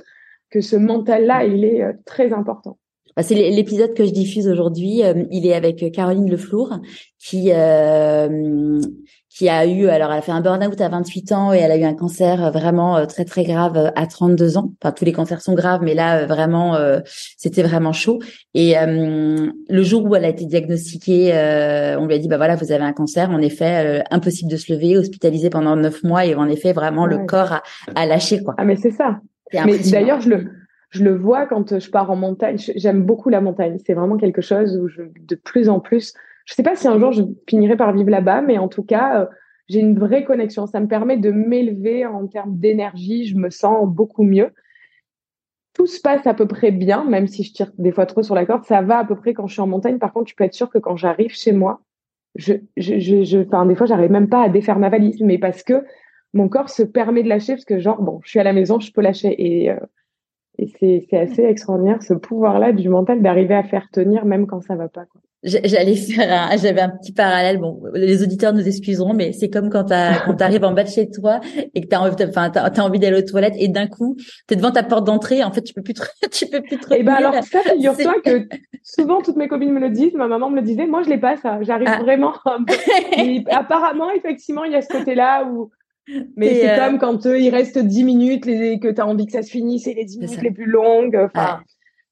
que 0.50 0.60
ce 0.60 0.76
mental-là, 0.76 1.44
il 1.44 1.64
est 1.64 1.82
euh, 1.82 1.92
très 2.04 2.32
important. 2.32 2.78
Bah, 3.16 3.22
c'est 3.22 3.34
l'épisode 3.34 3.94
que 3.94 4.04
je 4.04 4.12
diffuse 4.12 4.48
aujourd'hui. 4.48 5.02
Euh, 5.02 5.24
il 5.30 5.46
est 5.46 5.54
avec 5.54 5.92
Caroline 5.92 6.30
Leflour, 6.30 6.78
qui 7.18 7.50
euh, 7.52 8.80
qui 9.40 9.48
a 9.48 9.64
eu, 9.64 9.86
alors 9.86 10.12
elle 10.12 10.18
a 10.18 10.20
fait 10.20 10.32
un 10.32 10.42
burn-out 10.42 10.78
à 10.82 10.90
28 10.90 11.32
ans 11.32 11.54
et 11.54 11.56
elle 11.56 11.72
a 11.72 11.78
eu 11.78 11.84
un 11.84 11.94
cancer 11.94 12.44
euh, 12.44 12.50
vraiment 12.50 12.98
euh, 12.98 13.06
très 13.06 13.24
très 13.24 13.42
grave 13.42 13.74
euh, 13.74 13.88
à 13.96 14.06
32 14.06 14.58
ans. 14.58 14.74
Enfin, 14.82 14.92
tous 14.92 15.06
les 15.06 15.14
cancers 15.14 15.40
sont 15.40 15.54
graves, 15.54 15.80
mais 15.82 15.94
là 15.94 16.26
vraiment, 16.26 16.76
c'était 17.38 17.62
vraiment 17.62 17.94
chaud. 17.94 18.18
Et 18.52 18.74
le 18.74 19.82
jour 19.82 20.04
où 20.04 20.14
elle 20.14 20.26
a 20.26 20.28
été 20.28 20.44
diagnostiquée, 20.44 21.32
on 21.98 22.06
lui 22.06 22.14
a 22.14 22.18
dit 22.18 22.28
bah 22.28 22.36
voilà, 22.36 22.56
vous 22.56 22.70
avez 22.70 22.84
un 22.84 22.92
cancer. 22.92 23.30
En 23.30 23.40
effet, 23.40 24.04
impossible 24.10 24.50
de 24.50 24.56
se 24.58 24.72
lever, 24.72 24.98
hospitalisé 24.98 25.48
pendant 25.48 25.74
neuf 25.74 26.02
mois 26.04 26.26
et 26.26 26.34
en 26.34 26.46
effet 26.46 26.74
vraiment 26.74 27.06
le 27.06 27.24
corps 27.24 27.52
a, 27.52 27.62
a 27.94 28.06
lâché 28.06 28.42
quoi. 28.42 28.54
Ah 28.58 28.64
mais 28.64 28.76
c'est 28.76 28.90
ça. 28.90 29.20
Mais 29.52 29.78
d'ailleurs 29.90 30.20
je 30.20 30.28
le 30.28 30.50
je 30.90 31.02
le 31.02 31.16
vois 31.16 31.46
quand 31.46 31.78
je 31.78 31.90
pars 31.90 32.10
en 32.10 32.16
montagne. 32.16 32.58
J'aime 32.76 33.04
beaucoup 33.04 33.30
la 33.30 33.40
montagne. 33.40 33.78
C'est 33.86 33.94
vraiment 33.94 34.18
quelque 34.18 34.42
chose 34.42 34.76
où 34.76 34.88
je 34.88 35.02
de 35.02 35.34
plus 35.34 35.70
en 35.70 35.80
plus 35.80 36.12
je 36.50 36.56
sais 36.56 36.64
pas 36.64 36.74
si 36.74 36.88
un 36.88 36.98
jour 36.98 37.12
je 37.12 37.22
finirai 37.48 37.76
par 37.76 37.92
vivre 37.92 38.10
là-bas, 38.10 38.42
mais 38.42 38.58
en 38.58 38.66
tout 38.66 38.82
cas, 38.82 39.20
euh, 39.20 39.26
j'ai 39.68 39.78
une 39.78 39.96
vraie 39.96 40.24
connexion. 40.24 40.66
Ça 40.66 40.80
me 40.80 40.88
permet 40.88 41.16
de 41.16 41.30
m'élever 41.30 42.04
en 42.04 42.26
termes 42.26 42.58
d'énergie. 42.58 43.24
Je 43.24 43.36
me 43.36 43.50
sens 43.50 43.86
beaucoup 43.88 44.24
mieux. 44.24 44.50
Tout 45.74 45.86
se 45.86 46.00
passe 46.00 46.26
à 46.26 46.34
peu 46.34 46.48
près 46.48 46.72
bien, 46.72 47.04
même 47.04 47.28
si 47.28 47.44
je 47.44 47.52
tire 47.52 47.70
des 47.78 47.92
fois 47.92 48.04
trop 48.04 48.24
sur 48.24 48.34
la 48.34 48.46
corde. 48.46 48.64
Ça 48.64 48.82
va 48.82 48.98
à 48.98 49.04
peu 49.04 49.14
près 49.14 49.32
quand 49.32 49.46
je 49.46 49.52
suis 49.52 49.62
en 49.62 49.68
montagne. 49.68 50.00
Par 50.00 50.12
contre, 50.12 50.26
tu 50.26 50.34
peux 50.34 50.42
être 50.42 50.54
sûr 50.54 50.68
que 50.70 50.78
quand 50.78 50.96
j'arrive 50.96 51.30
chez 51.30 51.52
moi, 51.52 51.82
je, 52.34 52.54
je, 52.76 52.98
je, 52.98 53.22
je 53.22 53.38
enfin, 53.38 53.64
des 53.64 53.76
fois, 53.76 53.86
j'arrive 53.86 54.10
même 54.10 54.28
pas 54.28 54.42
à 54.42 54.48
défaire 54.48 54.80
ma 54.80 54.88
valise, 54.88 55.22
mais 55.22 55.38
parce 55.38 55.62
que 55.62 55.84
mon 56.34 56.48
corps 56.48 56.70
se 56.70 56.82
permet 56.82 57.22
de 57.22 57.28
lâcher, 57.28 57.52
parce 57.52 57.64
que 57.64 57.78
genre, 57.78 58.02
bon, 58.02 58.20
je 58.24 58.30
suis 58.30 58.40
à 58.40 58.44
la 58.44 58.52
maison, 58.52 58.80
je 58.80 58.90
peux 58.90 59.02
lâcher. 59.02 59.36
Et, 59.38 59.70
euh, 59.70 59.78
et 60.58 60.66
c'est 60.66 61.16
assez 61.16 61.44
extraordinaire, 61.44 62.02
ce 62.02 62.14
pouvoir-là 62.14 62.72
du 62.72 62.88
mental 62.88 63.22
d'arriver 63.22 63.54
à 63.54 63.62
faire 63.62 63.88
tenir 63.92 64.24
même 64.24 64.48
quand 64.48 64.62
ça 64.62 64.74
va 64.74 64.88
pas. 64.88 65.04
J'allais 65.42 65.96
faire 65.96 66.50
un, 66.52 66.56
j'avais 66.56 66.80
un 66.80 66.90
petit 66.90 67.12
parallèle. 67.12 67.58
Bon, 67.58 67.80
les 67.94 68.22
auditeurs 68.22 68.52
nous 68.52 68.66
excuseront, 68.66 69.14
mais 69.14 69.32
c'est 69.32 69.48
comme 69.48 69.70
quand 69.70 69.84
tu 69.84 69.94
arrives 69.94 70.64
en 70.64 70.72
bas 70.72 70.84
de 70.84 70.88
chez 70.88 71.10
toi 71.10 71.40
et 71.74 71.80
que 71.80 71.86
t'as 71.86 71.98
envie, 71.98 72.14
enfin, 72.24 72.50
t'as, 72.50 72.64
as 72.64 72.80
envie 72.80 72.98
d'aller 72.98 73.18
aux 73.18 73.26
toilettes 73.26 73.54
et 73.56 73.68
d'un 73.68 73.86
coup, 73.86 74.16
t'es 74.46 74.56
devant 74.56 74.70
ta 74.70 74.82
porte 74.82 75.06
d'entrée. 75.06 75.42
En 75.42 75.50
fait, 75.50 75.62
tu 75.62 75.72
peux 75.72 75.82
plus, 75.82 75.94
te, 75.94 76.02
tu 76.30 76.46
peux 76.46 76.60
plus 76.60 76.78
te. 76.78 76.92
Et 76.92 76.98
eh 77.00 77.02
ben 77.02 77.14
alors 77.14 77.34
ça, 77.44 77.60
figure-toi 77.60 78.14
que 78.24 78.48
souvent 78.82 79.22
toutes 79.22 79.36
mes 79.36 79.48
copines 79.48 79.72
me 79.72 79.80
le 79.80 79.90
disent. 79.90 80.14
Ma 80.14 80.28
maman 80.28 80.50
me 80.50 80.56
le 80.56 80.62
disait. 80.62 80.86
Moi, 80.86 81.02
je 81.02 81.08
l'ai 81.08 81.18
pas 81.18 81.36
ça. 81.36 81.62
J'arrive 81.62 81.88
ah. 81.90 82.02
vraiment. 82.02 82.34
apparemment, 83.50 84.10
effectivement, 84.10 84.64
il 84.64 84.72
y 84.72 84.76
a 84.76 84.82
ce 84.82 84.88
côté-là 84.88 85.44
où. 85.44 85.70
Mais 86.36 86.54
c'est 86.54 86.70
euh, 86.70 86.76
comme 86.76 86.98
quand 86.98 87.26
euh, 87.26 87.38
il 87.38 87.50
reste 87.50 87.78
10 87.78 88.04
minutes 88.04 88.46
et 88.46 88.80
que 88.80 88.88
tu 88.88 89.00
as 89.00 89.06
envie 89.06 89.26
que 89.26 89.32
ça 89.32 89.42
se 89.42 89.50
finisse, 89.50 89.84
c'est 89.84 89.94
les 89.94 90.04
10 90.04 90.18
minutes 90.18 90.42
les 90.42 90.50
plus 90.50 90.66
longues. 90.66 91.16
Enfin. 91.16 91.60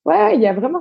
Ouais, 0.09 0.37
il 0.37 0.41
y 0.41 0.47
a 0.47 0.55
vraiment 0.55 0.79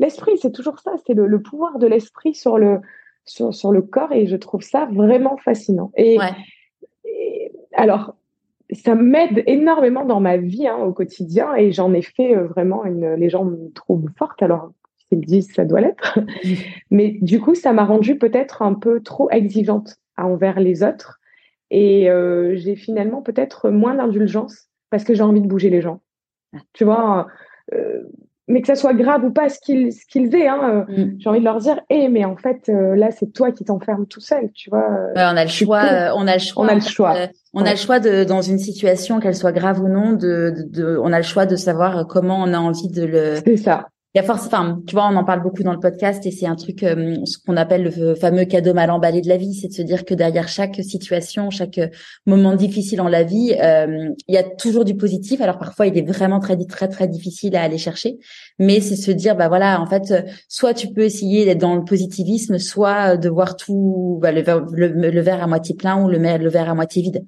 l'esprit, 0.00 0.36
c'est 0.36 0.50
toujours 0.50 0.80
ça, 0.80 0.90
c'est 1.06 1.14
le, 1.14 1.40
pouvoir 1.40 1.78
de 1.78 1.86
l'esprit 1.86 2.34
sur 2.34 2.58
le 2.58 2.80
sur, 3.24 3.54
sur, 3.54 3.70
le 3.70 3.82
corps 3.82 4.10
et 4.10 4.26
je 4.26 4.34
trouve 4.34 4.62
ça 4.62 4.88
vraiment 4.90 5.36
fascinant. 5.36 5.92
Et, 5.96 6.18
alors, 7.72 8.16
ça 8.72 8.96
m'aide 8.96 9.44
énormément 9.46 10.04
dans 10.04 10.18
ma 10.18 10.38
vie 10.38 10.66
hein, 10.66 10.78
au 10.78 10.92
quotidien 10.92 11.54
et 11.54 11.70
j'en 11.70 11.92
ai 11.92 12.02
fait 12.02 12.34
euh, 12.34 12.48
vraiment 12.48 12.84
une. 12.84 13.14
Les 13.14 13.30
gens 13.30 13.44
me 13.44 13.70
trouvent 13.74 14.10
forte, 14.16 14.42
alors 14.42 14.72
s'ils 15.08 15.20
disent 15.20 15.52
ça 15.54 15.64
doit 15.64 15.80
l'être. 15.80 16.18
Mais 16.90 17.16
du 17.22 17.40
coup, 17.40 17.54
ça 17.54 17.72
m'a 17.72 17.84
rendue 17.84 18.18
peut-être 18.18 18.62
un 18.62 18.74
peu 18.74 19.00
trop 19.04 19.30
exigeante 19.30 19.98
envers 20.16 20.58
les 20.58 20.82
autres 20.82 21.20
et 21.70 22.10
euh, 22.10 22.56
j'ai 22.56 22.74
finalement 22.74 23.22
peut-être 23.22 23.70
moins 23.70 23.94
d'indulgence 23.94 24.68
parce 24.90 25.04
que 25.04 25.14
j'ai 25.14 25.22
envie 25.22 25.42
de 25.42 25.46
bouger 25.46 25.70
les 25.70 25.80
gens. 25.80 26.00
tu 26.72 26.82
vois. 26.82 27.28
Euh, 27.72 28.02
mais 28.48 28.60
que 28.62 28.66
ça 28.66 28.74
soit 28.74 28.94
grave 28.94 29.24
ou 29.24 29.30
pas 29.30 29.48
ce 29.48 29.58
qu'ils 29.60 29.92
ce 29.92 30.04
qu'ils 30.06 30.34
aient 30.34 30.48
hein, 30.48 30.84
euh, 30.88 31.04
mm. 31.04 31.16
j'ai 31.18 31.28
envie 31.28 31.38
de 31.40 31.44
leur 31.44 31.58
dire 31.58 31.80
eh 31.90 32.08
mais 32.08 32.24
en 32.24 32.36
fait 32.36 32.68
euh, 32.68 32.96
là 32.96 33.10
c'est 33.10 33.32
toi 33.32 33.52
qui 33.52 33.64
t'enfermes 33.64 34.06
tout 34.06 34.20
seul 34.20 34.50
tu 34.54 34.70
vois 34.70 34.86
on 35.14 35.18
a 35.18 35.44
le 35.44 35.50
choix 35.50 36.12
on 36.16 36.26
a 36.26 36.34
le 36.34 36.40
choix 36.40 36.64
on 36.64 36.68
a 36.68 36.74
le 36.74 36.80
choix. 36.80 37.14
on 37.54 37.64
a 37.64 37.70
le 37.70 37.76
choix 37.76 38.00
de 38.00 38.24
dans 38.24 38.42
une 38.42 38.58
situation 38.58 39.20
qu'elle 39.20 39.36
soit 39.36 39.52
grave 39.52 39.80
ou 39.80 39.88
non 39.88 40.12
de, 40.12 40.52
de, 40.56 40.62
de, 40.62 40.98
on 41.02 41.12
a 41.12 41.18
le 41.18 41.24
choix 41.24 41.46
de 41.46 41.56
savoir 41.56 42.06
comment 42.06 42.42
on 42.42 42.52
a 42.52 42.58
envie 42.58 42.90
de 42.90 43.04
le 43.04 43.36
c'est 43.44 43.56
ça 43.56 43.88
il 44.14 44.18
y 44.18 44.20
a 44.20 44.24
force, 44.24 44.46
enfin, 44.46 44.80
tu 44.86 44.94
vois, 44.94 45.06
on 45.06 45.16
en 45.16 45.24
parle 45.24 45.42
beaucoup 45.42 45.62
dans 45.62 45.74
le 45.74 45.80
podcast 45.80 46.24
et 46.24 46.30
c'est 46.30 46.46
un 46.46 46.56
truc, 46.56 46.82
euh, 46.82 47.16
ce 47.26 47.36
qu'on 47.38 47.58
appelle 47.58 47.92
le 47.94 48.14
fameux 48.14 48.46
cadeau 48.46 48.72
mal 48.72 48.90
emballé 48.90 49.20
de 49.20 49.28
la 49.28 49.36
vie, 49.36 49.52
c'est 49.52 49.68
de 49.68 49.74
se 49.74 49.82
dire 49.82 50.06
que 50.06 50.14
derrière 50.14 50.48
chaque 50.48 50.76
situation, 50.76 51.50
chaque 51.50 51.76
euh, 51.76 51.88
moment 52.24 52.54
difficile 52.54 52.98
dans 52.98 53.08
la 53.08 53.22
vie, 53.22 53.54
euh, 53.62 54.08
il 54.26 54.34
y 54.34 54.38
a 54.38 54.44
toujours 54.44 54.86
du 54.86 54.96
positif. 54.96 55.42
Alors 55.42 55.58
parfois, 55.58 55.86
il 55.86 55.98
est 55.98 56.08
vraiment 56.10 56.40
très 56.40 56.56
très 56.56 56.88
très 56.88 57.06
difficile 57.06 57.54
à 57.54 57.62
aller 57.62 57.76
chercher, 57.76 58.18
mais 58.58 58.80
c'est 58.80 58.96
se 58.96 59.10
dire, 59.10 59.36
bah 59.36 59.48
voilà, 59.48 59.78
en 59.78 59.86
fait, 59.86 60.14
soit 60.48 60.72
tu 60.72 60.88
peux 60.88 61.02
essayer 61.02 61.44
d'être 61.44 61.58
dans 61.58 61.76
le 61.76 61.84
positivisme, 61.84 62.56
soit 62.56 63.18
de 63.18 63.28
voir 63.28 63.56
tout, 63.56 64.18
bah, 64.22 64.32
le, 64.32 64.42
le, 64.42 65.20
verre 65.20 65.42
à 65.42 65.46
moitié 65.46 65.74
plein 65.74 66.02
ou 66.02 66.08
le, 66.08 66.16
le 66.16 66.48
verre 66.48 66.70
à 66.70 66.74
moitié 66.74 67.02
vide. 67.02 67.26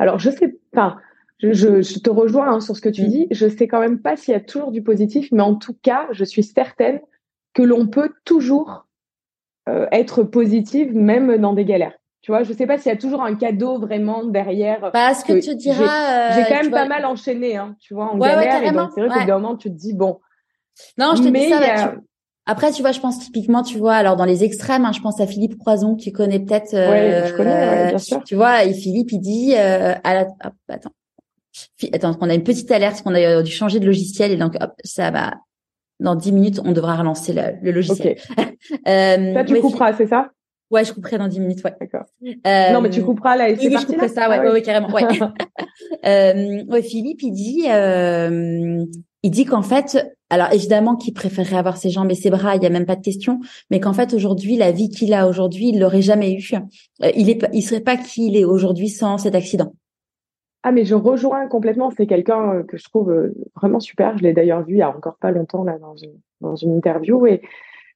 Alors 0.00 0.18
je 0.18 0.30
sais 0.30 0.58
pas 0.72 0.96
je, 1.40 1.98
te 1.98 2.10
rejoins 2.10 2.54
hein, 2.54 2.60
sur 2.60 2.76
ce 2.76 2.80
que 2.80 2.88
tu 2.88 3.02
mm. 3.02 3.08
dis. 3.08 3.26
Je 3.30 3.48
sais 3.48 3.68
quand 3.68 3.80
même 3.80 4.00
pas 4.00 4.16
s'il 4.16 4.32
y 4.32 4.36
a 4.36 4.40
toujours 4.40 4.70
du 4.70 4.82
positif, 4.82 5.28
mais 5.32 5.42
en 5.42 5.54
tout 5.54 5.76
cas, 5.82 6.06
je 6.12 6.24
suis 6.24 6.42
certaine 6.42 7.00
que 7.54 7.62
l'on 7.62 7.86
peut 7.86 8.10
toujours 8.24 8.86
euh, 9.68 9.86
être 9.92 10.22
positive, 10.22 10.94
même 10.94 11.36
dans 11.38 11.52
des 11.52 11.64
galères. 11.64 11.94
Tu 12.22 12.32
vois, 12.32 12.42
je 12.42 12.52
sais 12.52 12.66
pas 12.66 12.76
s'il 12.76 12.92
y 12.92 12.94
a 12.94 12.98
toujours 12.98 13.22
un 13.22 13.34
cadeau 13.34 13.78
vraiment 13.78 14.24
derrière. 14.24 14.90
Bah, 14.92 15.14
ce 15.14 15.24
que, 15.24 15.40
tu 15.40 15.54
diras. 15.54 16.34
J'ai 16.34 16.42
euh, 16.42 16.44
quand 16.48 16.62
même 16.62 16.70
pas 16.70 16.86
mal 16.86 17.06
enchaîné, 17.06 17.56
hein, 17.56 17.76
tu 17.80 17.94
vois, 17.94 18.12
en 18.12 18.18
galère. 18.18 18.62
et 18.62 18.72
donc, 18.72 18.90
c'est 18.94 19.00
vrai 19.00 19.08
qu'au 19.08 19.24
bout 19.24 19.32
moment, 19.32 19.56
tu 19.56 19.70
te 19.70 19.76
dis, 19.76 19.94
bon. 19.94 20.20
Non, 20.98 21.14
je 21.16 21.22
te 21.22 21.28
dis 21.28 21.48
ça. 21.48 21.94
Après, 22.46 22.72
tu 22.72 22.82
vois, 22.82 22.92
je 22.92 23.00
pense 23.00 23.20
typiquement, 23.20 23.62
tu 23.62 23.78
vois, 23.78 23.94
alors 23.94 24.16
dans 24.16 24.24
les 24.24 24.44
extrêmes, 24.44 24.84
hein, 24.84 24.92
je 24.92 25.00
pense 25.00 25.20
à 25.20 25.26
Philippe 25.26 25.56
Croison, 25.58 25.94
que 25.94 26.02
tu 26.02 26.10
connais 26.10 26.40
peut-être. 26.40 26.74
Euh, 26.74 27.26
je 27.26 27.34
connais, 27.34 27.88
bien 27.88 27.98
sûr. 27.98 28.24
Tu 28.24 28.34
vois, 28.34 28.64
et 28.64 28.74
Philippe, 28.74 29.12
il 29.12 29.20
dit, 29.20 29.54
euh, 29.56 29.94
à 30.02 30.14
la... 30.14 30.26
attends, 30.68 30.90
Attends, 31.92 32.16
on 32.20 32.30
a 32.30 32.34
une 32.34 32.44
petite 32.44 32.70
alerte 32.70 33.02
qu'on 33.02 33.14
a 33.14 33.20
euh, 33.20 33.42
dû 33.42 33.50
changer 33.50 33.80
de 33.80 33.86
logiciel 33.86 34.30
et 34.32 34.36
donc 34.36 34.56
hop, 34.60 34.72
ça 34.84 35.10
va. 35.10 35.34
Dans 35.98 36.14
10 36.14 36.32
minutes, 36.32 36.60
on 36.64 36.72
devra 36.72 36.96
relancer 36.96 37.34
le, 37.34 37.72
logiciel. 37.72 38.16
euh, 38.88 39.34
ça, 39.34 39.44
tu 39.44 39.60
couperas, 39.60 39.92
c'est 39.92 40.06
ça? 40.06 40.30
Ouais, 40.70 40.84
je 40.84 40.92
couperai 40.92 41.18
dans 41.18 41.26
10 41.26 41.40
minutes, 41.40 41.64
ouais. 41.64 41.74
D'accord. 41.80 42.04
Euh, 42.24 42.72
non, 42.72 42.80
mais 42.80 42.90
tu 42.90 43.02
couperas 43.02 43.36
là 43.36 43.48
et 43.48 43.56
c'est 43.56 43.66
oui, 43.66 43.76
je 43.80 43.86
couperai 43.86 44.08
ça, 44.08 44.28
ouais, 44.28 44.40
ah, 44.40 44.52
ouais, 44.52 44.62
carrément, 44.62 44.88
ouais. 44.90 45.02
euh, 46.06 46.64
ouais, 46.64 46.82
Philippe, 46.82 47.22
il 47.22 47.32
dit, 47.32 47.64
euh, 47.68 48.84
il 49.24 49.30
dit 49.32 49.44
qu'en 49.44 49.62
fait, 49.62 49.98
alors 50.30 50.52
évidemment 50.52 50.94
qu'il 50.94 51.12
préférerait 51.12 51.56
avoir 51.56 51.76
ses 51.76 51.90
jambes 51.90 52.10
et 52.12 52.14
ses 52.14 52.30
bras, 52.30 52.54
il 52.54 52.62
y 52.62 52.66
a 52.66 52.70
même 52.70 52.86
pas 52.86 52.94
de 52.94 53.02
question, 53.02 53.40
mais 53.70 53.80
qu'en 53.80 53.92
fait 53.92 54.14
aujourd'hui, 54.14 54.56
la 54.56 54.70
vie 54.70 54.90
qu'il 54.90 55.12
a 55.12 55.26
aujourd'hui, 55.26 55.70
il 55.70 55.80
l'aurait 55.80 56.02
jamais 56.02 56.34
eu. 56.34 56.52
Il 57.16 57.28
est, 57.28 57.44
il 57.52 57.62
serait 57.62 57.80
pas 57.80 57.96
qui 57.96 58.28
il 58.28 58.36
est 58.36 58.44
aujourd'hui 58.44 58.88
sans 58.88 59.18
cet 59.18 59.34
accident. 59.34 59.72
Ah, 60.62 60.72
mais 60.72 60.84
je 60.84 60.94
rejoins 60.94 61.46
complètement. 61.48 61.90
C'est 61.90 62.06
quelqu'un 62.06 62.54
euh, 62.54 62.62
que 62.62 62.76
je 62.76 62.84
trouve 62.84 63.10
euh, 63.10 63.34
vraiment 63.56 63.80
super. 63.80 64.18
Je 64.18 64.22
l'ai 64.22 64.32
d'ailleurs 64.32 64.64
vu 64.64 64.74
il 64.74 64.78
y 64.78 64.82
a 64.82 64.94
encore 64.94 65.16
pas 65.16 65.30
longtemps 65.30 65.64
là 65.64 65.78
dans 65.78 65.96
une, 65.96 66.18
dans 66.40 66.56
une 66.56 66.76
interview 66.76 67.26
et 67.26 67.40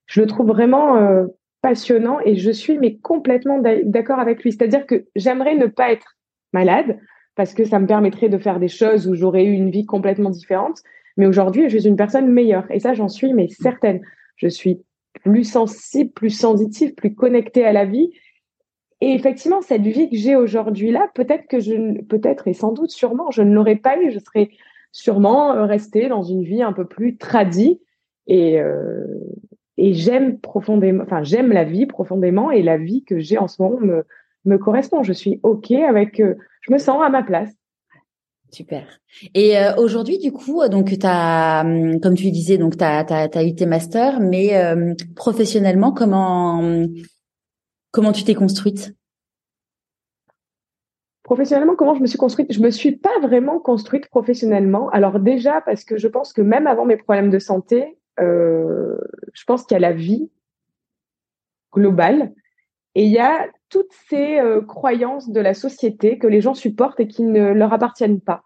je 0.06 0.20
le 0.20 0.26
trouve 0.26 0.48
vraiment 0.48 0.96
euh, 0.96 1.26
passionnant 1.60 2.18
et 2.24 2.36
je 2.36 2.50
suis 2.50 2.78
mais 2.78 2.96
complètement 2.96 3.58
d'accord 3.84 4.18
avec 4.18 4.42
lui. 4.42 4.52
C'est-à-dire 4.52 4.86
que 4.86 5.06
j'aimerais 5.14 5.56
ne 5.56 5.66
pas 5.66 5.92
être 5.92 6.16
malade 6.52 6.98
parce 7.34 7.52
que 7.52 7.64
ça 7.64 7.78
me 7.78 7.86
permettrait 7.86 8.28
de 8.28 8.38
faire 8.38 8.60
des 8.60 8.68
choses 8.68 9.08
où 9.08 9.14
j'aurais 9.14 9.44
eu 9.44 9.52
une 9.52 9.70
vie 9.70 9.86
complètement 9.86 10.30
différente. 10.30 10.82
Mais 11.16 11.26
aujourd'hui, 11.26 11.68
je 11.68 11.78
suis 11.78 11.88
une 11.88 11.96
personne 11.96 12.28
meilleure 12.28 12.70
et 12.70 12.80
ça, 12.80 12.94
j'en 12.94 13.08
suis 13.08 13.34
mais 13.34 13.48
certaine. 13.48 14.00
Je 14.36 14.48
suis 14.48 14.82
plus 15.22 15.44
sensible, 15.44 16.10
plus 16.10 16.30
sensitive, 16.30 16.94
plus 16.94 17.14
connectée 17.14 17.64
à 17.64 17.72
la 17.72 17.84
vie 17.84 18.10
et 19.04 19.12
effectivement, 19.12 19.60
cette 19.60 19.82
vie 19.82 20.08
que 20.08 20.16
j'ai 20.16 20.34
aujourd'hui 20.34 20.90
là, 20.90 21.10
peut-être 21.14 21.46
que 21.46 21.60
je, 21.60 22.00
peut-être 22.04 22.48
et 22.48 22.54
sans 22.54 22.72
doute, 22.72 22.90
sûrement, 22.90 23.30
je 23.30 23.42
ne 23.42 23.52
l'aurais 23.52 23.76
pas 23.76 24.00
eu. 24.00 24.10
Je 24.10 24.18
serais 24.18 24.48
sûrement 24.92 25.52
euh, 25.52 25.66
restée 25.66 26.08
dans 26.08 26.22
une 26.22 26.42
vie 26.42 26.62
un 26.62 26.72
peu 26.72 26.86
plus 26.86 27.18
tradie. 27.18 27.82
Et, 28.28 28.58
euh, 28.58 29.04
et 29.76 29.92
j'aime 29.92 30.38
profondément, 30.38 31.02
enfin, 31.02 31.22
j'aime 31.22 31.52
la 31.52 31.64
vie 31.64 31.84
profondément 31.84 32.50
et 32.50 32.62
la 32.62 32.78
vie 32.78 33.04
que 33.04 33.18
j'ai 33.18 33.36
en 33.36 33.46
ce 33.46 33.60
moment 33.60 33.78
me, 33.78 34.06
me 34.46 34.56
correspond. 34.56 35.02
Je 35.02 35.12
suis 35.12 35.38
OK 35.42 35.70
avec, 35.72 36.18
euh, 36.18 36.36
je 36.62 36.72
me 36.72 36.78
sens 36.78 37.02
à 37.04 37.10
ma 37.10 37.22
place. 37.22 37.52
Super. 38.50 38.86
Et 39.34 39.56
aujourd'hui, 39.76 40.16
du 40.16 40.32
coup, 40.32 40.66
donc 40.68 40.94
as, 41.02 41.62
hum, 41.62 42.00
comme 42.00 42.14
tu 42.14 42.30
disais, 42.30 42.56
donc 42.56 42.78
tu 42.78 42.84
as, 42.84 43.00
as, 43.00 43.44
eu 43.44 43.54
tes 43.54 43.66
masters, 43.66 44.20
mais 44.20 44.52
professionnellement, 45.14 45.92
comment 45.92 46.62
Comment 47.94 48.10
tu 48.10 48.24
t'es 48.24 48.34
construite? 48.34 48.92
Professionnellement, 51.22 51.76
comment 51.76 51.94
je 51.94 52.00
me 52.00 52.08
suis 52.08 52.18
construite? 52.18 52.52
Je 52.52 52.58
me 52.58 52.70
suis 52.70 52.96
pas 52.96 53.20
vraiment 53.22 53.60
construite 53.60 54.08
professionnellement. 54.08 54.88
Alors 54.90 55.20
déjà 55.20 55.60
parce 55.60 55.84
que 55.84 55.96
je 55.96 56.08
pense 56.08 56.32
que 56.32 56.42
même 56.42 56.66
avant 56.66 56.86
mes 56.86 56.96
problèmes 56.96 57.30
de 57.30 57.38
santé, 57.38 57.96
euh, 58.18 58.98
je 59.32 59.44
pense 59.44 59.62
qu'il 59.62 59.76
y 59.76 59.78
a 59.78 59.78
la 59.78 59.92
vie 59.92 60.28
globale 61.72 62.34
et 62.96 63.04
il 63.04 63.12
y 63.12 63.20
a 63.20 63.46
toutes 63.68 63.92
ces 64.08 64.40
euh, 64.40 64.60
croyances 64.60 65.30
de 65.30 65.40
la 65.40 65.54
société 65.54 66.18
que 66.18 66.26
les 66.26 66.40
gens 66.40 66.54
supportent 66.54 66.98
et 66.98 67.06
qui 67.06 67.22
ne 67.22 67.52
leur 67.52 67.72
appartiennent 67.72 68.20
pas. 68.20 68.42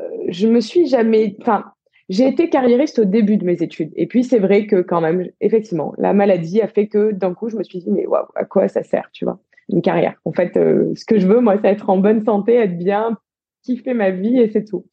Euh, 0.00 0.08
je 0.28 0.48
me 0.48 0.60
suis 0.60 0.86
jamais, 0.86 1.36
enfin, 1.42 1.72
j'ai 2.08 2.26
été 2.26 2.48
carriériste 2.48 2.98
au 2.98 3.04
début 3.04 3.36
de 3.36 3.44
mes 3.44 3.62
études. 3.62 3.92
Et 3.94 4.06
puis, 4.06 4.24
c'est 4.24 4.38
vrai 4.38 4.66
que 4.66 4.80
quand 4.80 5.00
même, 5.00 5.28
effectivement, 5.40 5.92
la 5.98 6.14
maladie 6.14 6.60
a 6.62 6.68
fait 6.68 6.88
que 6.88 7.12
d'un 7.12 7.34
coup, 7.34 7.50
je 7.50 7.56
me 7.56 7.62
suis 7.62 7.80
dit, 7.80 7.90
mais 7.90 8.06
waouh, 8.06 8.26
à 8.34 8.44
quoi 8.44 8.68
ça 8.68 8.82
sert, 8.82 9.10
tu 9.12 9.24
vois, 9.24 9.38
une 9.68 9.82
carrière? 9.82 10.14
En 10.24 10.32
fait, 10.32 10.56
euh, 10.56 10.92
ce 10.94 11.04
que 11.04 11.18
je 11.18 11.26
veux, 11.26 11.40
moi, 11.40 11.56
c'est 11.60 11.68
être 11.68 11.90
en 11.90 11.98
bonne 11.98 12.24
santé, 12.24 12.54
être 12.54 12.78
bien, 12.78 13.18
kiffer 13.62 13.92
ma 13.92 14.10
vie 14.10 14.40
et 14.40 14.48
c'est 14.48 14.64
tout. 14.64 14.86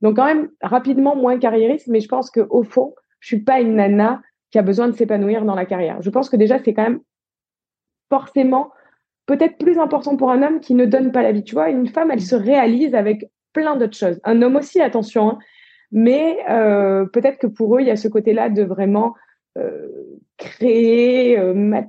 Donc, 0.00 0.16
quand 0.16 0.24
même, 0.24 0.48
rapidement, 0.62 1.16
moins 1.16 1.38
carriériste, 1.38 1.88
mais 1.88 2.00
je 2.00 2.08
pense 2.08 2.30
qu'au 2.30 2.62
fond, 2.62 2.94
je 3.20 3.28
suis 3.28 3.40
pas 3.40 3.60
une 3.60 3.74
nana 3.74 4.22
qui 4.50 4.58
a 4.58 4.62
besoin 4.62 4.88
de 4.88 4.92
s'épanouir 4.92 5.44
dans 5.44 5.54
la 5.54 5.66
carrière. 5.66 6.00
Je 6.00 6.08
pense 6.08 6.30
que 6.30 6.36
déjà, 6.36 6.58
c'est 6.58 6.72
quand 6.72 6.84
même 6.84 7.00
forcément 8.08 8.70
peut-être 9.26 9.58
plus 9.58 9.78
important 9.78 10.16
pour 10.16 10.30
un 10.30 10.42
homme 10.42 10.60
qui 10.60 10.74
ne 10.74 10.86
donne 10.86 11.12
pas 11.12 11.22
la 11.22 11.32
vie. 11.32 11.44
Tu 11.44 11.54
vois, 11.54 11.68
une 11.68 11.88
femme, 11.88 12.10
elle 12.10 12.22
se 12.22 12.34
réalise 12.34 12.94
avec 12.94 13.26
plein 13.52 13.76
d'autres 13.76 13.96
choses. 13.96 14.18
Un 14.24 14.40
homme 14.40 14.56
aussi, 14.56 14.80
attention, 14.80 15.30
hein, 15.30 15.38
mais 15.90 16.38
euh, 16.50 17.06
peut-être 17.06 17.38
que 17.38 17.46
pour 17.46 17.76
eux, 17.76 17.80
il 17.80 17.86
y 17.86 17.90
a 17.90 17.96
ce 17.96 18.08
côté-là 18.08 18.50
de 18.50 18.62
vraiment 18.62 19.14
euh, 19.56 19.88
créer. 20.36 21.38
Euh, 21.38 21.82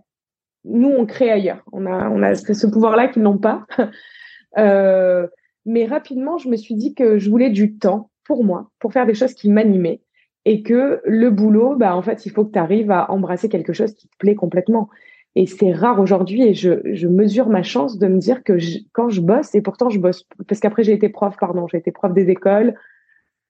nous, 0.65 0.89
on 0.89 1.05
crée 1.05 1.31
ailleurs. 1.31 1.63
On 1.71 1.85
a, 1.85 2.09
on 2.09 2.21
a 2.21 2.35
ce 2.35 2.67
pouvoir-là 2.67 3.07
qu'ils 3.07 3.23
n'ont 3.23 3.37
pas. 3.37 3.65
Euh, 4.57 5.27
mais 5.67 5.85
rapidement, 5.85 6.39
je 6.39 6.49
me 6.49 6.55
suis 6.55 6.73
dit 6.73 6.95
que 6.95 7.19
je 7.19 7.29
voulais 7.29 7.51
du 7.51 7.77
temps 7.77 8.09
pour 8.23 8.43
moi, 8.43 8.71
pour 8.79 8.91
faire 8.93 9.05
des 9.05 9.13
choses 9.13 9.35
qui 9.35 9.47
m'animaient. 9.47 10.01
Et 10.43 10.63
que 10.63 11.01
le 11.05 11.29
boulot, 11.29 11.75
bah, 11.75 11.95
en 11.95 12.01
fait, 12.01 12.25
il 12.25 12.31
faut 12.31 12.45
que 12.45 12.53
tu 12.53 12.57
arrives 12.57 12.89
à 12.89 13.11
embrasser 13.11 13.47
quelque 13.47 13.73
chose 13.73 13.93
qui 13.93 14.07
te 14.07 14.17
plaît 14.17 14.33
complètement. 14.33 14.89
Et 15.35 15.45
c'est 15.45 15.71
rare 15.71 15.99
aujourd'hui 15.99 16.41
et 16.41 16.55
je, 16.55 16.79
je, 16.83 17.07
mesure 17.07 17.47
ma 17.47 17.61
chance 17.61 17.99
de 17.99 18.07
me 18.07 18.17
dire 18.17 18.43
que 18.43 18.57
quand 18.91 19.09
je 19.09 19.21
bosse, 19.21 19.53
et 19.53 19.61
pourtant 19.61 19.91
je 19.91 19.99
bosse, 19.99 20.25
parce 20.47 20.59
qu'après 20.59 20.83
j'ai 20.83 20.93
été 20.93 21.09
prof, 21.09 21.35
pardon, 21.39 21.67
j'ai 21.67 21.77
été 21.77 21.91
prof 21.91 22.11
des 22.11 22.31
écoles, 22.31 22.73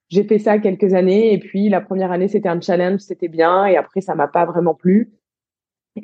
j'ai 0.09 0.23
fait 0.23 0.39
ça 0.39 0.59
quelques 0.59 0.93
années 0.93 1.33
et 1.33 1.39
puis 1.39 1.69
la 1.69 1.81
première 1.81 2.11
année 2.11 2.27
c'était 2.27 2.49
un 2.49 2.59
challenge, 2.59 2.99
c'était 2.99 3.27
bien 3.27 3.65
et 3.65 3.77
après 3.77 4.01
ça 4.01 4.15
m'a 4.15 4.27
pas 4.27 4.45
vraiment 4.45 4.73
plu 4.73 5.11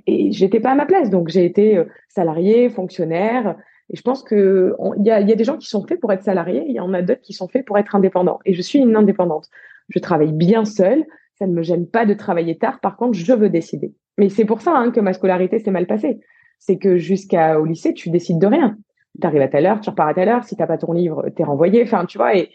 et 0.08 0.32
j'étais 0.32 0.60
pas 0.60 0.72
à 0.72 0.76
ma 0.76 0.86
place 0.86 1.10
donc 1.10 1.30
j'ai 1.30 1.46
été 1.46 1.78
euh, 1.78 1.86
salarié, 2.10 2.70
fonctionnaire 2.70 3.56
et 3.92 3.98
je 3.98 4.02
pense 4.02 4.24
que 4.24 4.76
il 4.98 5.06
y 5.06 5.12
a, 5.12 5.22
y 5.22 5.32
a 5.32 5.36
des 5.36 5.44
gens 5.44 5.58
qui 5.58 5.68
sont 5.68 5.86
faits 5.86 6.00
pour 6.00 6.12
être 6.12 6.24
salariés, 6.24 6.66
il 6.68 6.76
y 6.76 6.80
en 6.80 6.94
a 6.94 7.02
d'autres 7.02 7.22
qui 7.22 7.34
sont 7.34 7.48
faits 7.48 7.66
pour 7.66 7.78
être 7.78 7.96
indépendants 7.96 8.40
et 8.46 8.54
je 8.54 8.62
suis 8.62 8.80
une 8.80 8.96
indépendante. 8.96 9.50
Je 9.90 10.00
travaille 10.00 10.32
bien 10.32 10.66
seule, 10.66 11.06
ça 11.38 11.48
ne 11.48 11.54
me 11.54 11.64
gêne 11.64 11.88
pas 11.88 12.06
de 12.06 12.14
travailler 12.14 12.58
tard. 12.58 12.80
Par 12.80 12.98
contre, 12.98 13.14
je 13.14 13.34
veux 13.34 13.50
décider. 13.50 13.94
Mais 14.18 14.30
c'est 14.30 14.46
pour 14.46 14.62
ça 14.62 14.76
hein, 14.76 14.92
que 14.92 15.00
ma 15.00 15.14
scolarité 15.14 15.60
s'est 15.60 15.72
mal 15.72 15.88
passée. 15.88 16.20
C'est 16.60 16.78
que 16.78 16.98
jusqu'au 16.98 17.66
lycée, 17.66 17.94
tu 17.94 18.10
décides 18.10 18.40
de 18.40 18.48
rien. 18.48 18.78
Tu 19.20 19.28
arrives 19.28 19.42
à 19.42 19.48
telle 19.48 19.66
heure, 19.66 19.82
tu 19.82 19.90
repars 19.90 20.08
à 20.08 20.14
telle 20.14 20.30
heure. 20.30 20.44
Si 20.44 20.56
t'as 20.56 20.68
pas 20.68 20.78
ton 20.78 20.94
livre, 20.94 21.30
t'es 21.36 21.44
renvoyé. 21.44 21.84
Enfin, 21.84 22.06
tu 22.06 22.18
vois. 22.18 22.36
Et 22.36 22.50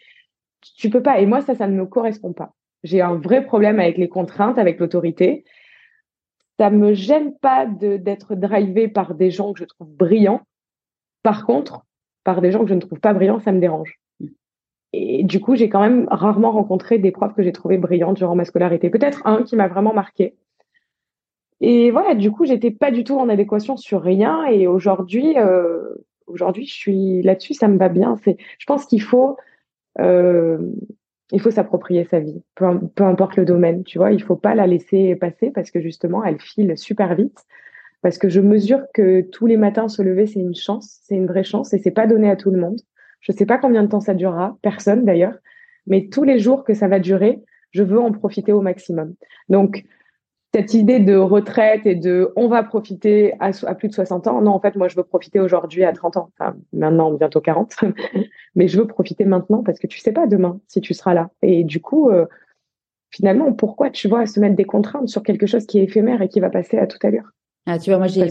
tu 0.61 0.91
peux 0.91 1.03
pas. 1.03 1.21
Et 1.21 1.27
moi, 1.27 1.41
ça, 1.41 1.55
ça 1.55 1.67
ne 1.67 1.77
me 1.77 1.87
correspond 1.87 2.33
pas. 2.33 2.55
J'ai 2.83 3.01
un 3.01 3.15
vrai 3.15 3.45
problème 3.45 3.79
avec 3.79 3.99
les 3.99 4.09
contraintes, 4.09 4.59
avec 4.59 4.79
l'autorité. 4.79 5.45
Ça 6.59 6.71
me 6.71 6.95
gêne 6.95 7.37
pas 7.39 7.67
d'être 7.67 8.35
drivé 8.35 8.89
par 8.89 9.15
des 9.15 9.31
gens 9.31 9.53
que 9.53 9.61
je 9.61 9.65
trouve 9.65 9.89
brillants. 9.89 10.43
Par 11.23 11.47
contre, 11.47 11.85
par 12.25 12.41
des 12.41 12.53
gens 12.53 12.61
que 12.61 12.69
je 12.69 12.75
ne 12.75 12.81
trouve 12.81 13.01
pas 13.01 13.13
brillants, 13.13 13.41
ça 13.41 13.53
me 13.53 13.61
dérange. 13.61 13.99
Et 14.93 15.23
du 15.23 15.41
coup, 15.41 15.55
j'ai 15.55 15.69
quand 15.69 15.81
même 15.81 16.07
rarement 16.11 16.51
rencontré 16.51 16.99
des 16.99 17.13
profs 17.13 17.35
que 17.35 17.43
j'ai 17.43 17.53
trouvé 17.53 17.79
brillants 17.79 18.13
durant 18.13 18.35
ma 18.35 18.45
scolarité. 18.45 18.91
Peut-être 18.91 19.27
un 19.27 19.43
qui 19.43 19.57
m'a 19.57 19.69
vraiment 19.69 19.95
marqué. 19.95 20.35
Et 21.61 21.91
voilà, 21.91 22.15
du 22.15 22.31
coup, 22.33 22.45
j'étais 22.45 22.71
pas 22.71 22.91
du 22.91 23.05
tout 23.05 23.19
en 23.19 23.29
adéquation 23.29 23.77
sur 23.77 24.03
rien. 24.03 24.47
Et 24.47 24.67
aujourd'hui, 24.67 25.39
euh, 25.39 25.95
aujourd'hui, 26.27 26.67
je 26.67 26.73
suis 26.73 27.23
là-dessus, 27.23 27.55
ça 27.55 27.69
me 27.69 27.79
va 27.79 27.89
bien. 27.89 28.17
C'est, 28.25 28.37
je 28.59 28.67
pense 28.67 28.87
qu'il 28.87 29.03
faut 29.03 29.37
euh, 29.99 30.59
il 31.33 31.41
faut 31.41 31.51
s'approprier 31.51 32.05
sa 32.05 32.21
vie, 32.21 32.43
peu, 32.55 32.67
peu, 32.95 33.05
importe 33.05 33.37
le 33.37 33.45
domaine, 33.45 33.85
tu 33.85 33.99
vois. 33.99 34.13
Il 34.13 34.23
faut 34.23 34.37
pas 34.37 34.55
la 34.55 34.67
laisser 34.67 35.15
passer 35.17 35.51
parce 35.51 35.71
que 35.71 35.81
justement, 35.81 36.25
elle 36.25 36.41
file 36.41 36.77
super 36.77 37.15
vite. 37.15 37.39
Parce 38.03 38.17
que 38.17 38.29
je 38.29 38.41
mesure 38.41 38.81
que 38.95 39.21
tous 39.21 39.47
les 39.47 39.59
matins 39.59 39.89
se 39.89 40.01
lever, 40.01 40.27
c'est 40.27 40.41
une 40.41 40.55
chance, 40.55 41.01
c'est 41.03 41.17
une 41.17 41.27
vraie 41.27 41.45
chance 41.45 41.75
et 41.75 41.79
c'est 41.79 41.91
pas 41.91 42.07
donné 42.07 42.31
à 42.31 42.37
tout 42.37 42.51
le 42.51 42.59
monde. 42.59 42.81
Je 43.21 43.33
sais 43.33 43.45
pas 43.45 43.59
combien 43.59 43.83
de 43.83 43.89
temps 43.89 44.01
ça 44.01 44.15
durera, 44.15 44.57
personne 44.63 45.05
d'ailleurs, 45.05 45.35
mais 45.87 46.09
tous 46.09 46.25
les 46.25 46.39
jours 46.39 46.65
que 46.65 46.73
ça 46.73 46.89
va 46.89 46.99
durer, 46.99 47.43
je 47.73 47.83
veux 47.83 48.01
en 48.01 48.11
profiter 48.11 48.53
au 48.53 48.63
maximum. 48.63 49.15
Donc, 49.51 49.85
cette 50.53 50.75
idée 50.75 50.99
de 50.99 51.17
retraite 51.17 51.87
et 51.87 51.95
de 51.95 52.33
on 52.35 52.49
va 52.49 52.63
profiter 52.63 53.35
à, 53.39 53.53
plus 53.75 53.89
de 53.89 53.95
60 53.95 54.27
ans, 54.27 54.41
non, 54.41 54.53
en 54.53 54.61
fait, 54.61 54.75
moi, 54.75 54.89
je 54.89 54.97
veux 54.97 55.05
profiter 55.05 55.39
aujourd'hui 55.39 55.85
à 55.85 55.93
30 55.93 56.17
ans, 56.17 56.31
enfin, 56.39 56.57
maintenant, 56.73 57.13
bientôt 57.13 57.41
40, 57.41 57.77
mais 58.57 58.67
je 58.67 58.79
veux 58.79 58.87
profiter 58.87 59.25
maintenant 59.25 59.63
parce 59.63 59.79
que 59.79 59.87
tu 59.87 60.01
sais 60.01 60.13
pas 60.13 60.27
demain 60.27 60.61
si 60.67 60.81
tu 60.81 60.93
seras 60.93 61.15
là. 61.15 61.31
Et 61.43 61.63
du 61.63 61.81
coup, 61.81 62.11
euh, 62.11 62.27
finalement, 63.11 63.53
pourquoi 63.53 63.91
tu 63.91 64.09
vois 64.09 64.27
se 64.27 64.41
mettre 64.41 64.57
des 64.57 64.65
contraintes 64.65 65.09
sur 65.09 65.23
quelque 65.23 65.47
chose 65.47 65.67
qui 65.67 65.79
est 65.79 65.85
éphémère 65.85 66.21
et 66.21 66.29
qui 66.29 66.41
va 66.41 66.51
passer 66.51 66.79
à 66.79 66.87
tout 66.87 66.99
à 67.03 67.11
l'heure 67.11 67.31
ah, 67.67 67.79
tu 67.79 67.91
vois, 67.91 67.99
moi, 67.99 68.07
j'ai 68.07 68.27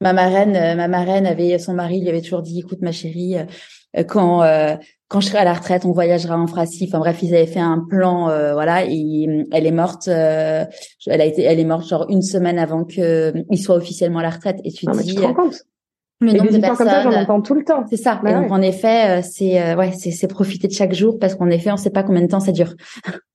ma 0.00 0.12
marraine, 0.12 0.56
euh, 0.56 0.74
ma 0.74 0.88
marraine 0.88 1.26
avait 1.26 1.58
son 1.58 1.74
mari 1.74 2.00
lui 2.00 2.08
avait 2.08 2.20
toujours 2.20 2.42
dit, 2.42 2.58
écoute, 2.58 2.82
ma 2.82 2.90
chérie, 2.92 3.36
euh, 3.38 4.76
quand 5.08 5.20
je 5.20 5.28
serai 5.28 5.38
à 5.38 5.44
la 5.44 5.54
retraite, 5.54 5.84
on 5.84 5.92
voyagera 5.92 6.38
en 6.38 6.46
Francie. 6.46 6.86
Enfin 6.88 6.98
bref, 6.98 7.22
ils 7.22 7.34
avaient 7.34 7.46
fait 7.46 7.60
un 7.60 7.84
plan, 7.88 8.30
euh, 8.30 8.54
voilà. 8.54 8.84
Et 8.86 9.46
elle 9.52 9.66
est 9.66 9.72
morte. 9.72 10.08
Euh, 10.08 10.64
elle 11.06 11.20
a 11.20 11.24
été, 11.24 11.42
elle 11.42 11.60
est 11.60 11.64
morte 11.64 11.86
genre 11.86 12.06
une 12.08 12.22
semaine 12.22 12.58
avant 12.58 12.84
que 12.84 13.32
il 13.50 13.58
soit 13.58 13.76
officiellement 13.76 14.20
à 14.20 14.22
la 14.22 14.30
retraite. 14.30 14.60
Et 14.64 14.72
tu 14.72 14.86
non, 14.86 14.92
dis. 14.92 14.98
Mais 14.98 15.04
tu 15.04 15.14
te 15.14 15.20
rends 15.20 15.34
compte 15.34 15.62
le 16.20 16.32
nombre 16.32 16.52
de 16.52 16.58
personnes. 16.58 16.86
Comme 16.86 16.88
ça, 16.88 17.02
j'en 17.02 17.12
entends 17.12 17.42
tout 17.42 17.54
le 17.54 17.64
temps. 17.64 17.84
C'est 17.88 17.96
ça. 17.96 18.18
et 18.22 18.24
bah 18.24 18.40
donc 18.40 18.50
en 18.50 18.62
effet, 18.62 19.20
c'est 19.22 19.74
ouais, 19.74 19.92
c'est 19.92 20.28
profiter 20.28 20.68
de 20.68 20.72
chaque 20.72 20.94
jour 20.94 21.18
parce 21.18 21.34
qu'en 21.34 21.50
effet, 21.50 21.70
on 21.70 21.74
ne 21.74 21.78
sait 21.78 21.90
pas 21.90 22.02
combien 22.02 22.22
de 22.22 22.28
temps 22.28 22.40
ça 22.40 22.52
dure. 22.52 22.74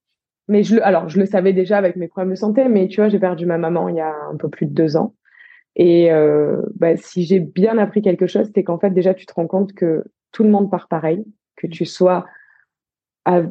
Mais 0.50 0.64
je 0.64 0.76
le, 0.76 0.86
alors 0.86 1.08
je 1.08 1.20
le 1.20 1.28
savais 1.28 1.54
déjà 1.54 1.78
avec 1.78 1.96
mes 1.96 2.08
problèmes 2.08 2.32
de 2.32 2.36
santé, 2.36 2.68
mais 2.68 2.88
tu 2.88 3.00
vois, 3.00 3.08
j'ai 3.08 3.20
perdu 3.20 3.46
ma 3.46 3.60
maman 3.60 3.88
il 3.88 3.96
y 3.98 4.02
a 4.02 4.16
un 4.34 4.36
peu 4.36 4.50
plus 4.50 4.66
de 4.66 4.74
deux 4.74 4.98
ans. 4.98 5.14
Et 5.76 6.12
euh, 6.12 6.60
bah, 6.76 6.98
si 6.98 7.24
j'ai 7.24 7.40
bien 7.40 7.78
appris 7.78 8.02
quelque 8.02 8.26
chose, 8.26 8.50
c'est 8.54 8.64
qu'en 8.64 8.80
fait 8.80 8.90
déjà 8.90 9.14
tu 9.14 9.28
te 9.28 9.34
rends 9.34 9.46
compte 9.46 9.74
que 9.74 10.04
tout 10.32 10.44
le 10.44 10.50
monde 10.50 10.72
part 10.72 10.88
pareil 10.88 11.24
que 11.60 11.68
tu 11.68 11.86
sois 11.86 12.26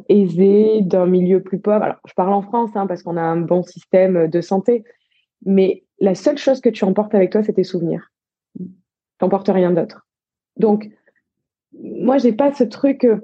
aisé 0.09 0.81
d'un 0.81 1.05
milieu 1.05 1.41
plus 1.41 1.59
pauvre. 1.59 1.83
Alors, 1.83 1.99
je 2.05 2.13
parle 2.13 2.33
en 2.33 2.41
France 2.41 2.71
hein, 2.75 2.85
parce 2.85 3.01
qu'on 3.01 3.15
a 3.15 3.21
un 3.21 3.37
bon 3.37 3.63
système 3.63 4.27
de 4.27 4.41
santé, 4.41 4.83
mais 5.45 5.83
la 6.01 6.15
seule 6.15 6.37
chose 6.37 6.59
que 6.59 6.69
tu 6.69 6.83
emportes 6.83 7.15
avec 7.15 7.31
toi, 7.31 7.43
c'est 7.43 7.53
tes 7.53 7.63
souvenirs. 7.63 8.11
Tu 8.57 8.65
n'emportes 9.21 9.47
rien 9.47 9.71
d'autre. 9.71 10.05
Donc, 10.57 10.89
moi, 11.81 12.17
j'ai 12.17 12.33
pas 12.33 12.53
ce 12.53 12.65
truc, 12.65 13.05
euh, 13.05 13.19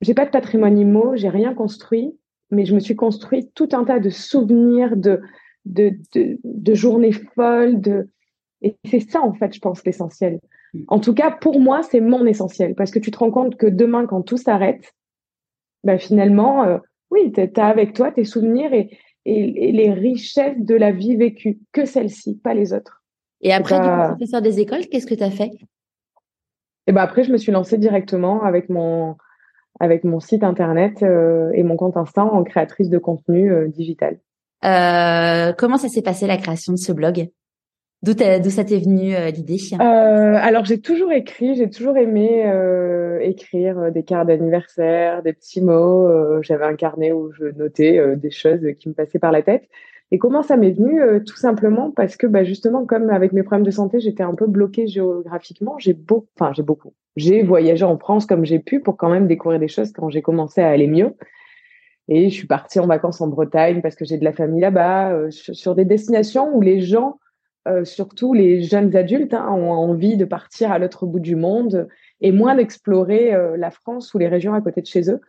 j'ai 0.00 0.14
pas 0.14 0.24
de 0.24 0.30
patrimoine 0.30 0.78
immo, 0.78 1.14
j'ai 1.14 1.28
rien 1.28 1.54
construit, 1.54 2.18
mais 2.50 2.64
je 2.64 2.74
me 2.74 2.80
suis 2.80 2.96
construit 2.96 3.50
tout 3.54 3.68
un 3.72 3.84
tas 3.84 4.00
de 4.00 4.10
souvenirs, 4.10 4.96
de, 4.96 5.20
de, 5.64 5.92
de, 6.14 6.38
de 6.42 6.74
journées 6.74 7.12
folles, 7.12 7.80
de, 7.80 8.08
et 8.62 8.76
c'est 8.84 9.00
ça, 9.00 9.22
en 9.22 9.32
fait, 9.32 9.54
je 9.54 9.60
pense, 9.60 9.84
l'essentiel. 9.84 10.40
En 10.88 11.00
tout 11.00 11.14
cas, 11.14 11.30
pour 11.30 11.60
moi, 11.60 11.82
c'est 11.82 12.00
mon 12.00 12.26
essentiel 12.26 12.74
parce 12.74 12.90
que 12.90 12.98
tu 12.98 13.10
te 13.10 13.18
rends 13.18 13.30
compte 13.30 13.56
que 13.56 13.66
demain, 13.66 14.06
quand 14.06 14.22
tout 14.22 14.36
s'arrête, 14.36 14.92
bah, 15.84 15.98
finalement, 15.98 16.64
euh, 16.64 16.78
oui, 17.10 17.32
tu 17.32 17.40
as 17.40 17.66
avec 17.66 17.94
toi 17.94 18.10
tes 18.12 18.24
souvenirs 18.24 18.72
et, 18.72 18.98
et, 19.24 19.72
les 19.72 19.92
richesses 19.92 20.58
de 20.58 20.74
la 20.74 20.92
vie 20.92 21.16
vécue, 21.16 21.58
que 21.72 21.84
celle-ci, 21.84 22.36
pas 22.36 22.54
les 22.54 22.72
autres. 22.72 23.02
Et 23.40 23.52
après, 23.52 23.80
du 23.80 23.86
coup, 23.86 24.08
professeur 24.16 24.42
des 24.42 24.60
écoles, 24.60 24.86
qu'est-ce 24.90 25.06
que 25.06 25.14
tu 25.14 25.22
as 25.22 25.30
fait? 25.30 25.50
Et 26.86 26.92
ben 26.92 27.02
après, 27.02 27.22
je 27.22 27.32
me 27.32 27.36
suis 27.36 27.52
lancée 27.52 27.78
directement 27.78 28.42
avec 28.42 28.68
mon, 28.68 29.16
avec 29.78 30.04
mon 30.04 30.20
site 30.20 30.42
internet 30.42 31.02
euh, 31.02 31.50
et 31.54 31.62
mon 31.62 31.76
compte 31.76 31.96
Insta 31.96 32.24
en 32.24 32.42
créatrice 32.42 32.88
de 32.88 32.98
contenu 32.98 33.52
euh, 33.52 33.68
digital. 33.68 34.18
comment 34.62 35.76
ça 35.76 35.88
s'est 35.88 36.02
passé 36.02 36.26
la 36.26 36.36
création 36.36 36.72
de 36.72 36.78
ce 36.78 36.92
blog? 36.92 37.30
D'où 38.02 38.12
ça 38.12 38.64
t'est 38.64 38.78
venu 38.78 39.14
euh, 39.16 39.30
l'idée? 39.30 39.58
Euh, 39.72 40.34
Alors 40.40 40.64
j'ai 40.64 40.80
toujours 40.80 41.10
écrit, 41.10 41.56
j'ai 41.56 41.68
toujours 41.68 41.96
aimé 41.96 42.44
euh, 42.46 43.18
écrire 43.18 43.76
euh, 43.78 43.90
des 43.90 44.04
cartes 44.04 44.28
d'anniversaire, 44.28 45.22
des 45.24 45.32
petits 45.32 45.60
mots. 45.60 46.08
J'avais 46.42 46.64
un 46.64 46.76
carnet 46.76 47.10
où 47.10 47.32
je 47.32 47.46
notais 47.56 48.16
des 48.16 48.30
choses 48.30 48.60
qui 48.78 48.88
me 48.88 48.94
passaient 48.94 49.18
par 49.18 49.32
la 49.32 49.42
tête. 49.42 49.68
Et 50.10 50.18
comment 50.18 50.42
ça 50.42 50.56
m'est 50.56 50.70
venu 50.70 51.02
Tout 51.24 51.36
simplement 51.36 51.90
parce 51.90 52.16
que 52.16 52.26
bah, 52.26 52.44
justement, 52.44 52.86
comme 52.86 53.10
avec 53.10 53.32
mes 53.32 53.42
problèmes 53.42 53.66
de 53.66 53.70
santé, 53.70 54.00
j'étais 54.00 54.22
un 54.22 54.34
peu 54.34 54.46
bloquée 54.46 54.86
géographiquement. 54.86 55.76
J'ai 55.78 55.92
beaucoup, 55.92 56.28
enfin 56.38 56.52
j'ai 56.54 56.62
beaucoup. 56.62 56.94
J'ai 57.16 57.42
voyagé 57.42 57.84
en 57.84 57.98
France 57.98 58.24
comme 58.24 58.44
j'ai 58.44 58.60
pu 58.60 58.80
pour 58.80 58.96
quand 58.96 59.10
même 59.10 59.26
découvrir 59.26 59.58
des 59.58 59.68
choses 59.68 59.92
quand 59.92 60.08
j'ai 60.08 60.22
commencé 60.22 60.62
à 60.62 60.68
aller 60.68 60.86
mieux. 60.86 61.14
Et 62.06 62.30
je 62.30 62.34
suis 62.34 62.46
partie 62.46 62.78
en 62.78 62.86
vacances 62.86 63.20
en 63.20 63.26
Bretagne 63.26 63.82
parce 63.82 63.96
que 63.96 64.04
j'ai 64.04 64.16
de 64.18 64.24
la 64.24 64.32
famille 64.32 64.60
là-bas, 64.60 65.30
sur 65.30 65.74
des 65.74 65.84
destinations 65.84 66.56
où 66.56 66.62
les 66.62 66.80
gens 66.80 67.18
euh, 67.68 67.84
surtout 67.84 68.34
les 68.34 68.62
jeunes 68.62 68.96
adultes 68.96 69.34
hein, 69.34 69.48
ont 69.50 69.70
envie 69.70 70.16
de 70.16 70.24
partir 70.24 70.72
à 70.72 70.78
l'autre 70.78 71.06
bout 71.06 71.20
du 71.20 71.36
monde 71.36 71.88
et 72.20 72.32
moins 72.32 72.54
d'explorer 72.54 73.34
euh, 73.34 73.56
la 73.56 73.70
France 73.70 74.14
ou 74.14 74.18
les 74.18 74.28
régions 74.28 74.54
à 74.54 74.60
côté 74.60 74.80
de 74.80 74.86
chez 74.86 75.10
eux. 75.10 75.20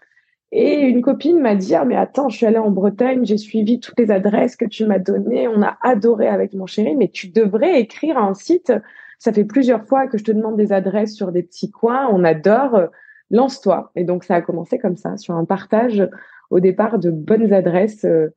Et 0.51 0.79
une 0.79 1.01
copine 1.01 1.39
m'a 1.39 1.55
dit 1.55 1.75
ah 1.75 1.85
mais 1.85 1.95
attends 1.95 2.29
je 2.29 2.37
suis 2.37 2.45
allée 2.45 2.57
en 2.57 2.71
Bretagne 2.71 3.23
j'ai 3.23 3.37
suivi 3.37 3.79
toutes 3.79 3.99
les 3.99 4.09
adresses 4.09 4.55
que 4.55 4.65
tu 4.65 4.85
m'as 4.85 4.97
données 4.97 5.47
on 5.47 5.61
a 5.61 5.77
adoré 5.83 6.27
avec 6.27 6.53
mon 6.53 6.65
chéri 6.65 6.95
mais 6.95 7.09
tu 7.09 7.27
devrais 7.27 7.79
écrire 7.79 8.17
un 8.17 8.33
site 8.33 8.73
ça 9.19 9.31
fait 9.31 9.45
plusieurs 9.45 9.85
fois 9.85 10.07
que 10.07 10.17
je 10.17 10.23
te 10.23 10.31
demande 10.31 10.57
des 10.57 10.73
adresses 10.73 11.15
sur 11.15 11.31
des 11.31 11.43
petits 11.43 11.69
coins 11.69 12.09
on 12.11 12.23
adore 12.23 12.87
lance-toi 13.29 13.91
et 13.95 14.03
donc 14.03 14.23
ça 14.23 14.37
a 14.37 14.41
commencé 14.41 14.79
comme 14.79 14.97
ça 14.97 15.17
sur 15.17 15.35
un 15.35 15.45
partage 15.45 16.09
au 16.49 16.59
départ 16.59 16.97
de 16.97 17.11
bonnes 17.11 17.53
adresses 17.53 18.05
euh, 18.05 18.09
euh, 18.17 18.29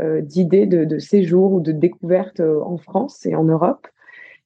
d'idées 0.00 0.66
de, 0.66 0.98
séjour 0.98 1.52
ou 1.52 1.60
de 1.60 1.72
découverte 1.72 2.40
euh, 2.40 2.60
en 2.62 2.76
France 2.76 3.24
et 3.24 3.34
en 3.34 3.44
Europe. 3.44 3.86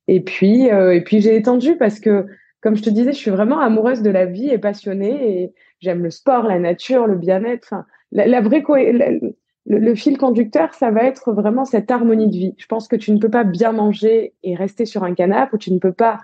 Et 0.07 0.21
puis, 0.21 0.71
euh, 0.71 0.95
et 0.95 1.03
puis 1.03 1.21
j'ai 1.21 1.37
étendu 1.37 1.77
parce 1.77 2.01
que, 2.01 2.27
comme 2.61 2.77
je 2.77 2.83
te 2.83 2.91
disais, 2.91 3.13
je 3.13 3.19
suis 3.19 3.31
vraiment 3.31 3.61
amoureuse 3.61 4.03
de 4.03 4.11
la 4.11 4.27
vie 4.27 4.49
et 4.49 4.59
passionnée 4.59 5.43
et 5.43 5.55
j'aime 5.81 6.03
le 6.03 6.11
sport, 6.11 6.45
la 6.45 6.59
nature, 6.59 7.07
le 7.07 7.17
bien-être. 7.17 7.75
La, 8.13 8.41
vraie 8.41 8.65
le, 9.67 9.95
fil 9.95 10.19
conducteur, 10.19 10.75
ça 10.75 10.91
va 10.91 11.05
être 11.05 11.33
vraiment 11.33 11.65
cette 11.65 11.91
harmonie 11.91 12.29
de 12.29 12.37
vie. 12.37 12.55
Je 12.59 12.67
pense 12.67 12.89
que 12.89 12.97
tu 12.97 13.13
ne 13.13 13.19
peux 13.19 13.31
pas 13.31 13.45
bien 13.45 13.73
manger 13.73 14.35
et 14.43 14.57
rester 14.57 14.85
sur 14.85 15.05
un 15.05 15.15
canapé 15.15 15.55
ou 15.55 15.59
tu 15.59 15.73
ne 15.73 15.79
peux 15.79 15.93
pas, 15.93 16.19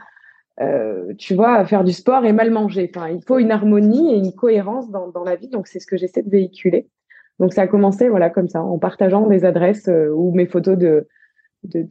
euh, 0.61 1.15
tu 1.17 1.35
vois, 1.35 1.65
faire 1.65 1.85
du 1.85 1.93
sport 1.93 2.25
et 2.25 2.33
mal 2.33 2.51
manger. 2.51 2.91
Enfin, 2.95 3.09
il 3.09 3.23
faut 3.23 3.39
une 3.39 3.53
harmonie 3.53 4.15
et 4.15 4.17
une 4.17 4.33
cohérence 4.33 4.91
dans, 4.91 5.09
dans 5.09 5.23
la 5.25 5.37
vie. 5.37 5.49
Donc, 5.49 5.69
c'est 5.69 5.79
ce 5.79 5.87
que 5.87 5.97
j'essaie 5.97 6.23
de 6.23 6.31
véhiculer. 6.31 6.89
Donc 7.39 7.53
ça 7.53 7.63
a 7.63 7.67
commencé 7.67 8.09
voilà 8.09 8.31
comme 8.31 8.49
ça, 8.49 8.63
en 8.63 8.79
partageant 8.79 9.27
des 9.27 9.45
adresses 9.45 9.89
euh, 9.89 10.11
ou 10.11 10.33
mes 10.33 10.47
photos 10.47 10.79
de, 10.79 11.07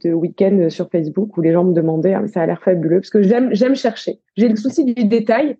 week-end 0.04 0.68
sur 0.70 0.88
Facebook 0.90 1.36
où 1.36 1.42
les 1.42 1.52
gens 1.52 1.64
me 1.64 1.74
demandaient 1.74 2.14
ah, 2.14 2.26
ça 2.28 2.40
a 2.40 2.46
l'air 2.46 2.62
fabuleux 2.62 3.00
parce 3.00 3.10
que 3.10 3.22
j'aime 3.22 3.50
j'aime 3.52 3.76
chercher. 3.76 4.20
J'ai 4.36 4.48
le 4.48 4.56
souci 4.56 4.84
du 4.84 5.04
détail 5.04 5.58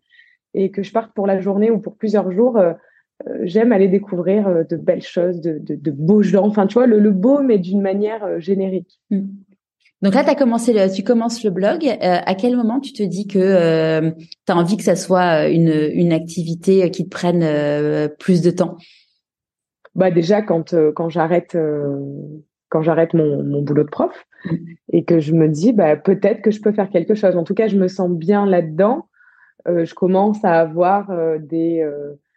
et 0.55 0.70
que 0.70 0.83
je 0.83 0.90
parte 0.90 1.12
pour 1.14 1.27
la 1.27 1.38
journée 1.40 1.70
ou 1.70 1.79
pour 1.81 1.96
plusieurs 1.96 2.31
jours. 2.33 2.57
Euh, 2.57 2.72
euh, 3.27 3.40
j'aime 3.42 3.72
aller 3.72 3.88
découvrir 3.88 4.64
de 4.68 4.77
belles 4.77 5.03
choses, 5.03 5.40
de, 5.40 5.90
beaux 5.90 6.22
gens. 6.22 6.46
Enfin, 6.46 6.66
tu 6.66 6.75
vois, 6.75 6.87
le, 6.87 6.99
le 6.99 7.11
beau, 7.11 7.40
mais 7.42 7.59
d'une 7.59 7.81
manière 7.81 8.40
générique. 8.40 9.01
Mmh. 9.11 9.22
Donc 10.03 10.14
là, 10.14 10.22
as 10.27 10.35
commencé 10.35 10.75
le, 10.75 10.92
tu 10.92 11.03
commences 11.03 11.42
le 11.42 11.51
blog. 11.51 11.87
à 12.01 12.35
quel 12.35 12.57
moment 12.57 12.81
tu 12.81 12.92
te 12.92 13.03
dis 13.03 13.27
que 13.27 14.11
tu 14.11 14.53
as 14.53 14.57
envie 14.57 14.77
que 14.77 14.83
ça 14.83 14.96
soit 14.96 15.49
une, 15.49 15.90
une 15.92 16.12
activité 16.12 16.90
qui 16.90 17.05
te 17.05 17.11
prenne 17.11 18.11
plus 18.18 18.42
de 18.42 18.51
temps? 18.51 18.77
Bah 19.96 20.11
déjà 20.11 20.42
quand 20.42 20.74
euh, 20.74 20.92
quand 20.92 21.09
j'arrête 21.09 21.54
euh, 21.54 21.98
quand 22.68 22.82
j'arrête 22.82 23.14
mon, 23.14 23.42
mon 23.42 23.62
boulot 23.62 23.82
de 23.82 23.88
prof 23.88 24.26
et 24.92 25.04
que 25.04 25.18
je 25.18 25.32
me 25.32 25.48
dis 25.48 25.72
bah 25.72 25.96
peut-être 25.96 26.42
que 26.42 26.50
je 26.50 26.61
peux 26.61 26.72
faire 26.72 26.90
quelque 26.90 27.14
chose. 27.14 27.37
En 27.37 27.44
tout 27.44 27.54
cas, 27.54 27.66
je 27.66 27.76
me 27.76 27.88
sens 27.88 28.11
bien 28.11 28.46
là-dedans. 28.46 29.09
Euh, 29.66 29.85
je 29.85 29.94
commence 29.94 30.44
à 30.44 30.61
avoir 30.61 31.11
des 31.40 31.88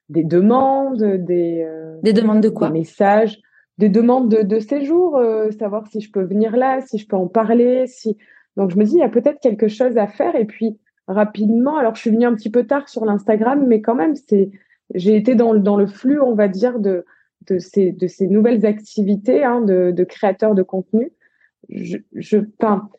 des 0.08 0.24
demandes, 0.24 1.04
des 1.04 1.68
des 2.02 2.14
demandes 2.14 2.42
de 2.42 2.50
quoi 2.50 2.70
Des 2.70 2.80
messages, 2.80 3.40
des 3.78 3.90
demandes 3.90 4.30
de, 4.30 4.42
de 4.42 4.60
séjour, 4.60 5.22
savoir 5.60 5.86
si 5.88 6.00
je 6.00 6.12
peux 6.12 6.24
venir 6.24 6.56
là, 6.56 6.80
si 6.82 6.98
je 6.98 7.08
peux 7.08 7.18
en 7.18 7.28
parler, 7.28 7.86
si 7.88 8.18
donc 8.56 8.72
je 8.72 8.78
me 8.78 8.86
dis 8.86 8.94
il 8.94 9.00
y 9.00 9.04
a 9.04 9.10
peut-être 9.10 9.42
quelque 9.42 9.68
chose 9.68 9.98
à 9.98 10.08
faire 10.08 10.36
et 10.36 10.46
puis 10.46 10.80
rapidement. 11.08 11.78
Alors 11.78 11.96
je 11.96 12.02
suis 12.02 12.10
venue 12.10 12.26
un 12.26 12.36
petit 12.36 12.50
peu 12.50 12.66
tard 12.66 12.88
sur 12.88 13.04
l'Instagram, 13.06 13.66
mais 13.68 13.82
quand 13.82 13.96
même 13.96 14.16
c'est 14.16 14.50
j'ai 14.96 15.18
été 15.18 15.36
dans 15.36 15.54
dans 15.56 15.76
le 15.76 15.88
flux 15.88 16.22
on 16.22 16.34
va 16.36 16.48
dire 16.48 16.80
de 16.80 17.06
de 17.52 17.60
ces, 17.60 17.92
de 17.92 18.08
ces 18.08 18.28
nouvelles 18.28 18.66
activités 18.66 19.44
hein, 19.44 19.62
de, 19.62 19.92
de, 19.92 20.04
créateurs 20.04 20.56
de 20.56 20.64
contenu, 20.64 21.12
je, 21.70 21.98
je, 22.16 22.38
enfin, 22.60 22.90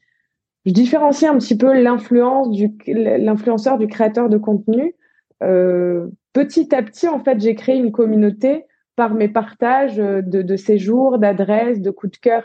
je 0.67 0.73
différencie 0.73 1.31
un 1.31 1.39
petit 1.39 1.57
peu 1.57 1.81
l'influence 1.81 2.51
du 2.51 2.71
l'influenceur 2.87 3.79
du 3.79 3.87
créateur 3.87 4.29
de 4.29 4.37
contenu. 4.37 4.95
Euh, 5.43 6.09
petit 6.33 6.75
à 6.75 6.83
petit, 6.83 7.09
en 7.09 7.19
fait, 7.19 7.41
j'ai 7.41 7.55
créé 7.55 7.77
une 7.77 7.93
communauté 7.93 8.67
par 8.97 9.15
mes 9.15 9.29
partages 9.29 9.97
de, 9.97 10.21
de 10.43 10.57
séjours, 10.57 11.19
d'adresses, 11.19 11.81
de 11.81 11.91
coups 11.91 12.13
de 12.13 12.19
cœur. 12.19 12.45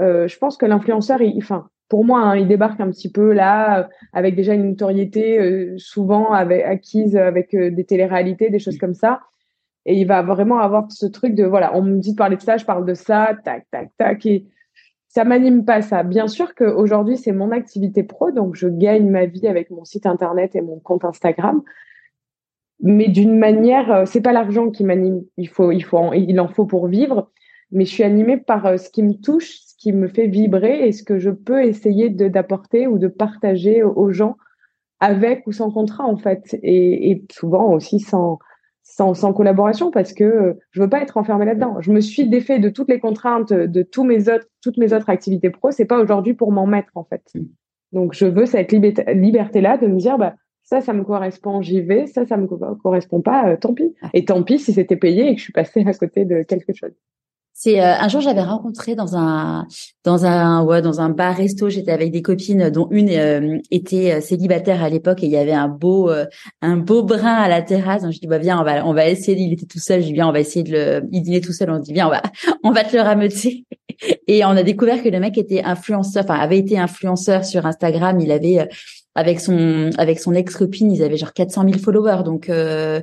Euh, 0.00 0.28
je 0.28 0.38
pense 0.38 0.56
que 0.56 0.66
l'influenceur, 0.66 1.20
enfin, 1.38 1.68
pour 1.88 2.04
moi, 2.04 2.20
hein, 2.20 2.36
il 2.36 2.48
débarque 2.48 2.80
un 2.80 2.90
petit 2.90 3.10
peu 3.10 3.32
là, 3.32 3.88
avec 4.12 4.34
déjà 4.34 4.54
une 4.54 4.70
notoriété 4.70 5.38
euh, 5.38 5.74
souvent 5.78 6.32
avec, 6.32 6.64
acquise 6.64 7.16
avec 7.16 7.54
euh, 7.54 7.70
des 7.70 7.84
téléréalités, 7.84 8.50
des 8.50 8.58
choses 8.58 8.78
comme 8.78 8.94
ça. 8.94 9.20
Et 9.86 9.94
il 9.94 10.06
va 10.06 10.20
vraiment 10.22 10.58
avoir 10.58 10.90
ce 10.90 11.06
truc 11.06 11.34
de 11.34 11.44
voilà, 11.44 11.74
on 11.76 11.82
me 11.82 11.98
dit 11.98 12.10
de 12.10 12.16
parler 12.16 12.36
de 12.36 12.42
ça, 12.42 12.56
je 12.56 12.64
parle 12.64 12.84
de 12.84 12.94
ça, 12.94 13.36
tac, 13.44 13.66
tac, 13.70 13.90
tac. 13.96 14.26
Et 14.26 14.44
ça 15.06 15.24
m'anime 15.24 15.64
pas 15.64 15.80
ça. 15.80 16.02
Bien 16.02 16.26
sûr 16.26 16.56
qu'aujourd'hui, 16.56 17.16
c'est 17.16 17.32
mon 17.32 17.52
activité 17.52 18.02
pro, 18.02 18.32
donc 18.32 18.56
je 18.56 18.66
gagne 18.66 19.08
ma 19.08 19.26
vie 19.26 19.46
avec 19.46 19.70
mon 19.70 19.84
site 19.84 20.04
internet 20.04 20.56
et 20.56 20.60
mon 20.60 20.80
compte 20.80 21.04
Instagram. 21.04 21.62
Mais 22.80 23.08
d'une 23.08 23.38
manière, 23.38 23.90
euh, 23.90 24.04
c'est 24.06 24.20
pas 24.20 24.32
l'argent 24.32 24.70
qui 24.70 24.84
m'anime. 24.84 25.22
Il 25.38 25.48
faut, 25.48 25.70
il 25.70 25.82
faut, 25.84 26.12
il 26.12 26.38
en 26.40 26.48
faut 26.48 26.66
pour 26.66 26.88
vivre. 26.88 27.30
Mais 27.70 27.84
je 27.84 27.90
suis 27.90 28.02
animée 28.02 28.36
par 28.36 28.66
euh, 28.66 28.76
ce 28.76 28.90
qui 28.90 29.02
me 29.04 29.14
touche, 29.14 29.60
ce 29.60 29.74
qui 29.78 29.92
me 29.92 30.08
fait 30.08 30.26
vibrer 30.26 30.86
et 30.86 30.92
ce 30.92 31.04
que 31.04 31.18
je 31.18 31.30
peux 31.30 31.62
essayer 31.62 32.10
d'apporter 32.10 32.86
ou 32.86 32.98
de 32.98 33.08
partager 33.08 33.82
aux 33.82 34.10
gens 34.10 34.36
avec 35.00 35.46
ou 35.46 35.52
sans 35.52 35.70
contrat 35.70 36.04
en 36.04 36.16
fait. 36.16 36.58
Et, 36.62 37.10
et 37.10 37.24
souvent 37.30 37.72
aussi 37.72 38.00
sans, 38.00 38.38
sans, 38.96 39.12
sans, 39.12 39.32
collaboration 39.34 39.90
parce 39.90 40.14
que 40.14 40.56
je 40.70 40.80
veux 40.80 40.88
pas 40.88 41.02
être 41.02 41.18
enfermée 41.18 41.44
là-dedans. 41.44 41.76
Je 41.80 41.92
me 41.92 42.00
suis 42.00 42.28
défait 42.28 42.58
de 42.58 42.70
toutes 42.70 42.88
les 42.88 42.98
contraintes 42.98 43.52
de 43.52 43.82
tous 43.82 44.04
mes 44.04 44.30
autres, 44.30 44.46
toutes 44.62 44.78
mes 44.78 44.94
autres 44.94 45.10
activités 45.10 45.50
pro. 45.50 45.70
C'est 45.70 45.84
pas 45.84 46.00
aujourd'hui 46.00 46.32
pour 46.32 46.50
m'en 46.50 46.66
mettre 46.66 46.92
en 46.94 47.04
fait. 47.04 47.22
Mm. 47.34 47.42
Donc 47.92 48.14
je 48.14 48.24
veux 48.24 48.46
cette 48.46 48.72
liberté-là 48.72 49.76
de 49.76 49.86
me 49.86 49.98
dire 49.98 50.16
bah 50.16 50.34
ça, 50.62 50.80
ça 50.80 50.92
me 50.92 51.04
correspond, 51.04 51.62
j'y 51.62 51.80
vais. 51.80 52.06
Ça, 52.06 52.26
ça 52.26 52.36
me 52.36 52.46
correspond 52.46 53.20
pas, 53.20 53.50
euh, 53.50 53.56
tant 53.56 53.74
pis. 53.74 53.94
Ah. 54.02 54.10
Et 54.14 54.24
tant 54.24 54.42
pis 54.42 54.58
si 54.58 54.72
c'était 54.72 54.96
payé 54.96 55.28
et 55.28 55.34
que 55.34 55.38
je 55.38 55.44
suis 55.44 55.52
passée 55.52 55.84
à 55.86 55.92
côté 55.92 56.24
de 56.24 56.42
quelque 56.42 56.72
chose. 56.74 56.92
C'est 57.58 57.80
euh, 57.80 57.94
un 57.98 58.08
jour 58.08 58.20
j'avais 58.20 58.42
rencontré 58.42 58.94
dans 58.94 59.16
un 59.16 59.66
dans 60.04 60.26
un 60.26 60.62
ouais 60.62 60.82
dans 60.82 61.00
un 61.00 61.08
bar 61.08 61.34
resto 61.34 61.70
j'étais 61.70 61.90
avec 61.90 62.12
des 62.12 62.20
copines 62.20 62.68
dont 62.68 62.86
une 62.90 63.08
euh, 63.08 63.58
était 63.70 64.12
euh, 64.12 64.20
célibataire 64.20 64.84
à 64.84 64.90
l'époque 64.90 65.22
et 65.22 65.26
il 65.26 65.32
y 65.32 65.38
avait 65.38 65.54
un 65.54 65.66
beau 65.66 66.10
un 66.60 66.76
beau 66.76 67.02
brin 67.02 67.32
à 67.32 67.48
la 67.48 67.62
terrasse. 67.62 68.02
Donc 68.02 68.12
je 68.12 68.20
dis 68.20 68.26
bah 68.26 68.36
viens 68.36 68.60
on 68.60 68.62
va 68.62 68.84
on 68.86 68.92
va 68.92 69.08
essayer. 69.08 69.40
Il 69.40 69.54
était 69.54 69.64
tout 69.64 69.78
seul. 69.78 70.02
Je 70.02 70.08
dis 70.08 70.12
bien 70.12 70.28
on 70.28 70.32
va 70.32 70.40
essayer 70.40 70.64
de 70.64 70.72
le 70.72 71.08
il 71.12 71.22
dînait 71.22 71.40
tout 71.40 71.54
seul. 71.54 71.70
On 71.70 71.78
dit 71.78 71.94
bien 71.94 72.06
on 72.06 72.10
va 72.10 72.20
on 72.62 72.72
va 72.72 72.84
te 72.84 72.94
le 72.94 73.00
rameuter 73.00 73.64
et 74.28 74.44
on 74.44 74.50
a 74.50 74.62
découvert 74.62 75.02
que 75.02 75.08
le 75.08 75.18
mec 75.18 75.38
était 75.38 75.62
influenceur 75.62 76.24
enfin 76.24 76.38
avait 76.38 76.58
été 76.58 76.78
influenceur 76.78 77.46
sur 77.46 77.64
Instagram. 77.64 78.20
Il 78.20 78.32
avait 78.32 78.68
avec 79.14 79.40
son 79.40 79.88
avec 79.96 80.20
son 80.20 80.34
ex 80.34 80.54
copine 80.54 80.92
ils 80.92 81.02
avaient 81.02 81.16
genre 81.16 81.32
400 81.32 81.62
000 81.70 81.78
followers. 81.78 82.22
Donc 82.22 82.50
euh, 82.50 83.00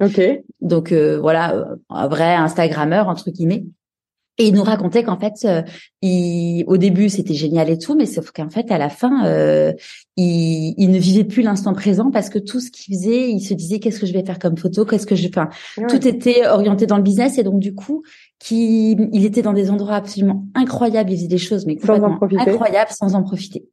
donc 0.62 0.94
voilà 0.94 1.66
un 1.90 2.08
vrai 2.08 2.36
instagrammeur 2.36 3.08
entre 3.08 3.32
guillemets 3.32 3.64
et 4.40 4.48
il 4.48 4.56
nous 4.56 4.64
racontait 4.64 5.04
qu'en 5.04 5.20
fait, 5.20 5.46
euh, 5.46 5.62
il, 6.02 6.64
au 6.66 6.78
début, 6.78 7.10
c'était 7.10 7.36
génial 7.36 7.70
et 7.70 7.78
tout, 7.78 7.96
mais 7.96 8.08
sauf 8.08 8.32
qu'en 8.32 8.50
fait, 8.50 8.72
à 8.72 8.80
la 8.80 8.90
fin, 8.90 9.28
euh, 9.28 9.74
il, 10.18 10.74
il, 10.78 10.90
ne 10.90 10.98
vivait 10.98 11.24
plus 11.24 11.44
l'instant 11.44 11.74
présent 11.74 12.10
parce 12.10 12.30
que 12.30 12.40
tout 12.40 12.60
ce 12.60 12.72
qu'il 12.72 12.96
faisait, 12.96 13.30
il 13.30 13.42
se 13.42 13.54
disait 13.54 13.80
qu'est-ce 13.80 14.00
que 14.00 14.08
je 14.08 14.14
vais 14.14 14.26
faire 14.26 14.40
comme 14.40 14.58
photo, 14.58 14.86
qu'est-ce 14.86 15.06
que 15.06 15.16
je, 15.16 15.28
enfin, 15.28 15.50
tout 15.88 16.08
était 16.08 16.48
orienté 16.48 16.88
dans 16.88 16.98
le 16.98 17.04
business 17.04 17.38
et 17.38 17.44
donc 17.44 17.60
du 17.60 17.76
coup, 17.76 18.02
qui, 18.40 18.92
il 18.92 19.26
était 19.26 19.44
dans 19.44 19.54
des 19.54 19.70
endroits 19.70 19.96
absolument 19.96 20.46
incroyables, 20.56 21.12
il 21.12 21.18
faisait 21.18 21.28
des 21.28 21.38
choses 21.38 21.68
mais 21.68 21.76
complètement 21.76 22.20
incroyables 22.40 22.92
sans 22.92 23.14
en 23.14 23.22
profiter. 23.22 23.70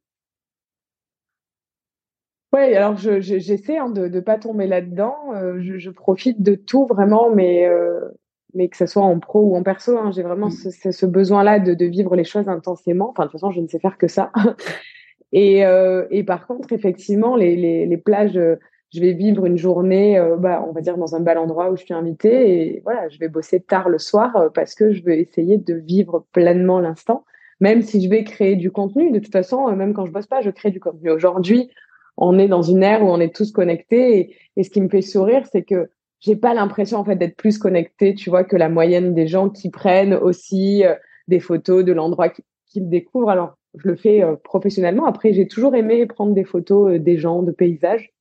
Ouais, 2.53 2.75
alors 2.75 2.97
je, 2.97 3.21
j'essaie 3.21 3.77
hein, 3.77 3.89
de 3.89 4.07
ne 4.07 4.19
pas 4.19 4.37
tomber 4.37 4.67
là-dedans. 4.67 5.15
Euh, 5.33 5.59
je, 5.61 5.77
je, 5.77 5.89
profite 5.89 6.41
de 6.41 6.55
tout 6.55 6.85
vraiment, 6.85 7.29
mais 7.33 7.65
euh, 7.65 8.09
mais 8.53 8.67
que 8.67 8.77
ce 8.77 8.85
soit 8.85 9.03
en 9.03 9.19
pro 9.19 9.41
ou 9.41 9.55
en 9.55 9.63
perso, 9.63 9.97
hein, 9.97 10.11
j'ai 10.11 10.23
vraiment 10.23 10.47
mm. 10.47 10.71
ce, 10.71 10.91
ce 10.91 11.05
besoin-là 11.05 11.59
de, 11.59 11.73
de, 11.73 11.85
vivre 11.85 12.15
les 12.15 12.23
choses 12.23 12.47
intensément. 12.47 13.09
Enfin, 13.09 13.23
de 13.23 13.29
toute 13.29 13.39
façon, 13.39 13.51
je 13.51 13.61
ne 13.61 13.67
sais 13.67 13.79
faire 13.79 13.97
que 13.97 14.07
ça. 14.07 14.31
et, 15.31 15.65
euh, 15.65 16.05
et 16.11 16.23
par 16.23 16.47
contre, 16.47 16.71
effectivement, 16.73 17.35
les, 17.35 17.55
les, 17.55 17.85
les 17.85 17.97
plages, 17.97 18.37
euh, 18.37 18.55
je 18.93 18.99
vais 18.99 19.13
vivre 19.13 19.45
une 19.45 19.57
journée, 19.57 20.17
euh, 20.17 20.35
bah, 20.37 20.63
on 20.67 20.71
va 20.73 20.81
dire 20.81 20.97
dans 20.97 21.15
un 21.15 21.21
bel 21.21 21.37
endroit 21.37 21.71
où 21.71 21.77
je 21.77 21.83
suis 21.83 21.93
invitée, 21.93 22.75
et 22.75 22.81
voilà, 22.83 23.07
je 23.09 23.19
vais 23.19 23.29
bosser 23.29 23.61
tard 23.61 23.89
le 23.89 23.99
soir 23.99 24.49
parce 24.53 24.75
que 24.75 24.91
je 24.91 25.03
veux 25.03 25.13
essayer 25.13 25.57
de 25.57 25.75
vivre 25.75 26.25
pleinement 26.33 26.79
l'instant, 26.79 27.23
même 27.59 27.81
si 27.81 28.03
je 28.03 28.09
vais 28.09 28.23
créer 28.23 28.55
du 28.55 28.71
contenu. 28.71 29.11
De 29.11 29.19
toute 29.19 29.31
façon, 29.31 29.73
même 29.75 29.93
quand 29.93 30.05
je 30.05 30.11
bosse 30.11 30.27
pas, 30.27 30.41
je 30.41 30.49
crée 30.49 30.71
du 30.71 30.79
contenu. 30.79 31.09
Aujourd'hui, 31.09 31.69
on 32.17 32.37
est 32.37 32.49
dans 32.49 32.61
une 32.61 32.83
ère 32.83 33.03
où 33.03 33.07
on 33.07 33.21
est 33.21 33.33
tous 33.33 33.51
connectés, 33.51 34.19
et, 34.19 34.35
et 34.57 34.63
ce 34.63 34.69
qui 34.69 34.81
me 34.81 34.89
fait 34.89 35.01
sourire, 35.01 35.43
c'est 35.49 35.63
que 35.63 35.89
j'ai 36.21 36.35
pas 36.35 36.53
l'impression 36.53 36.99
en 36.99 37.03
fait 37.03 37.15
d'être 37.15 37.35
plus 37.35 37.57
connectée, 37.57 38.13
tu 38.13 38.29
vois, 38.29 38.43
que 38.43 38.55
la 38.55 38.69
moyenne 38.69 39.13
des 39.13 39.27
gens 39.27 39.49
qui 39.49 39.69
prennent 39.69 40.13
aussi 40.13 40.85
euh, 40.85 40.95
des 41.27 41.39
photos 41.39 41.83
de 41.83 41.91
l'endroit 41.91 42.29
qu'ils 42.29 42.89
découvrent. 42.89 43.29
Alors, 43.29 43.57
je 43.75 43.89
le 43.89 43.95
fais 43.95 44.23
euh, 44.23 44.35
professionnellement. 44.35 45.05
Après, 45.05 45.33
j'ai 45.33 45.47
toujours 45.47 45.75
aimé 45.75 46.05
prendre 46.05 46.33
des 46.33 46.43
photos 46.43 46.93
euh, 46.93 46.99
des 46.99 47.17
gens, 47.17 47.41
de 47.41 47.51
paysages. 47.51 48.13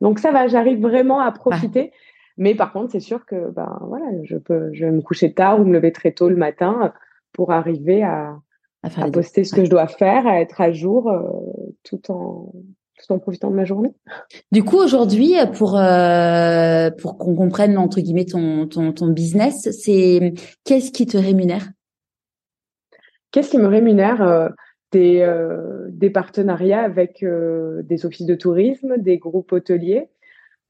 Donc 0.00 0.20
ça 0.20 0.30
va, 0.30 0.46
j'arrive 0.46 0.80
vraiment 0.80 1.18
à 1.18 1.32
profiter. 1.32 1.92
Mais 2.36 2.54
par 2.54 2.72
contre, 2.72 2.92
c'est 2.92 3.00
sûr 3.00 3.26
que 3.26 3.50
ben 3.50 3.78
voilà, 3.88 4.06
je 4.24 4.36
peux, 4.36 4.72
je 4.72 4.84
vais 4.84 4.90
me 4.90 5.02
coucher 5.02 5.32
tard 5.32 5.60
ou 5.60 5.64
me 5.64 5.72
lever 5.72 5.92
très 5.92 6.12
tôt 6.12 6.28
le 6.28 6.36
matin 6.36 6.92
pour 7.32 7.52
arriver 7.52 8.02
à, 8.02 8.36
à, 8.82 9.10
poster 9.10 9.44
ce 9.44 9.54
que 9.54 9.64
je 9.64 9.70
dois 9.70 9.86
faire, 9.86 10.26
à 10.26 10.40
être 10.40 10.60
à 10.60 10.72
jour 10.72 11.12
tout 11.84 12.10
en 12.10 12.52
tout 12.98 13.12
en 13.12 13.18
profitant 13.18 13.50
de 13.50 13.56
ma 13.56 13.64
journée. 13.64 13.92
Du 14.52 14.62
coup, 14.62 14.76
aujourd'hui, 14.76 15.34
pour 15.54 15.78
euh, 15.78 16.90
pour 16.90 17.18
qu'on 17.18 17.34
comprenne 17.34 17.76
entre 17.76 18.00
guillemets 18.00 18.24
ton 18.24 18.66
ton, 18.66 18.92
ton 18.92 19.08
business, 19.08 19.70
c'est 19.70 20.34
qu'est-ce 20.64 20.92
qui 20.92 21.06
te 21.06 21.16
rémunère? 21.16 21.70
Qu'est-ce 23.32 23.50
qui 23.50 23.58
me 23.58 23.66
rémunère 23.66 24.22
euh, 24.22 24.48
des 24.92 25.20
euh, 25.20 25.86
des 25.90 26.10
partenariats 26.10 26.82
avec 26.82 27.24
des 27.24 28.06
offices 28.06 28.26
de 28.26 28.34
tourisme, 28.34 28.96
des 28.98 29.18
groupes 29.18 29.52
hôteliers, 29.52 30.08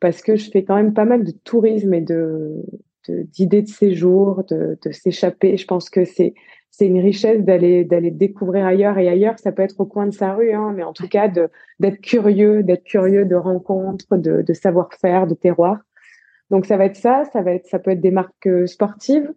parce 0.00 0.22
que 0.22 0.36
je 0.36 0.50
fais 0.50 0.64
quand 0.64 0.76
même 0.76 0.94
pas 0.94 1.04
mal 1.04 1.24
de 1.24 1.32
tourisme 1.32 1.92
et 1.94 2.00
de 2.00 2.62
d'idées 3.06 3.60
de, 3.60 3.66
de 3.66 3.70
séjour, 3.70 4.44
de, 4.44 4.78
de 4.82 4.92
s'échapper. 4.92 5.58
Je 5.58 5.66
pense 5.66 5.90
que 5.90 6.06
c'est 6.06 6.32
c'est 6.76 6.86
une 6.86 7.00
richesse 7.00 7.44
d'aller 7.44 7.84
d'aller 7.84 8.10
découvrir 8.10 8.66
ailleurs 8.66 8.98
et 8.98 9.08
ailleurs. 9.08 9.38
Ça 9.38 9.52
peut 9.52 9.62
être 9.62 9.78
au 9.78 9.86
coin 9.86 10.06
de 10.06 10.12
sa 10.12 10.34
rue, 10.34 10.52
hein, 10.52 10.72
mais 10.74 10.82
en 10.82 10.92
tout 10.92 11.06
cas 11.06 11.28
d'être 11.28 12.00
curieux, 12.00 12.64
d'être 12.64 12.82
curieux 12.82 13.24
de 13.24 13.36
rencontres, 13.36 14.16
de, 14.16 14.42
de 14.42 14.52
savoir-faire, 14.52 15.28
de 15.28 15.34
terroir. 15.34 15.78
Donc 16.50 16.66
ça 16.66 16.76
va 16.76 16.86
être 16.86 16.96
ça. 16.96 17.22
Ça 17.32 17.42
va 17.42 17.52
être 17.52 17.66
ça 17.66 17.78
peut 17.78 17.92
être 17.92 18.00
des 18.00 18.10
marques 18.10 18.48
euh, 18.48 18.66
sportives, 18.66 19.32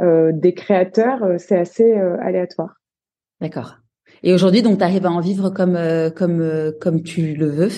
euh, 0.00 0.32
des 0.32 0.54
créateurs. 0.54 1.22
Euh, 1.22 1.36
c'est 1.38 1.56
assez 1.56 1.96
euh, 1.96 2.16
aléatoire. 2.20 2.80
D'accord. 3.40 3.76
Et 4.24 4.34
aujourd'hui, 4.34 4.62
donc, 4.62 4.78
tu 4.78 4.84
arrives 4.84 5.06
à 5.06 5.10
en 5.10 5.20
vivre 5.20 5.50
comme 5.50 5.78
comme 6.16 6.72
comme 6.80 7.02
tu 7.02 7.34
le 7.34 7.46
veux. 7.46 7.68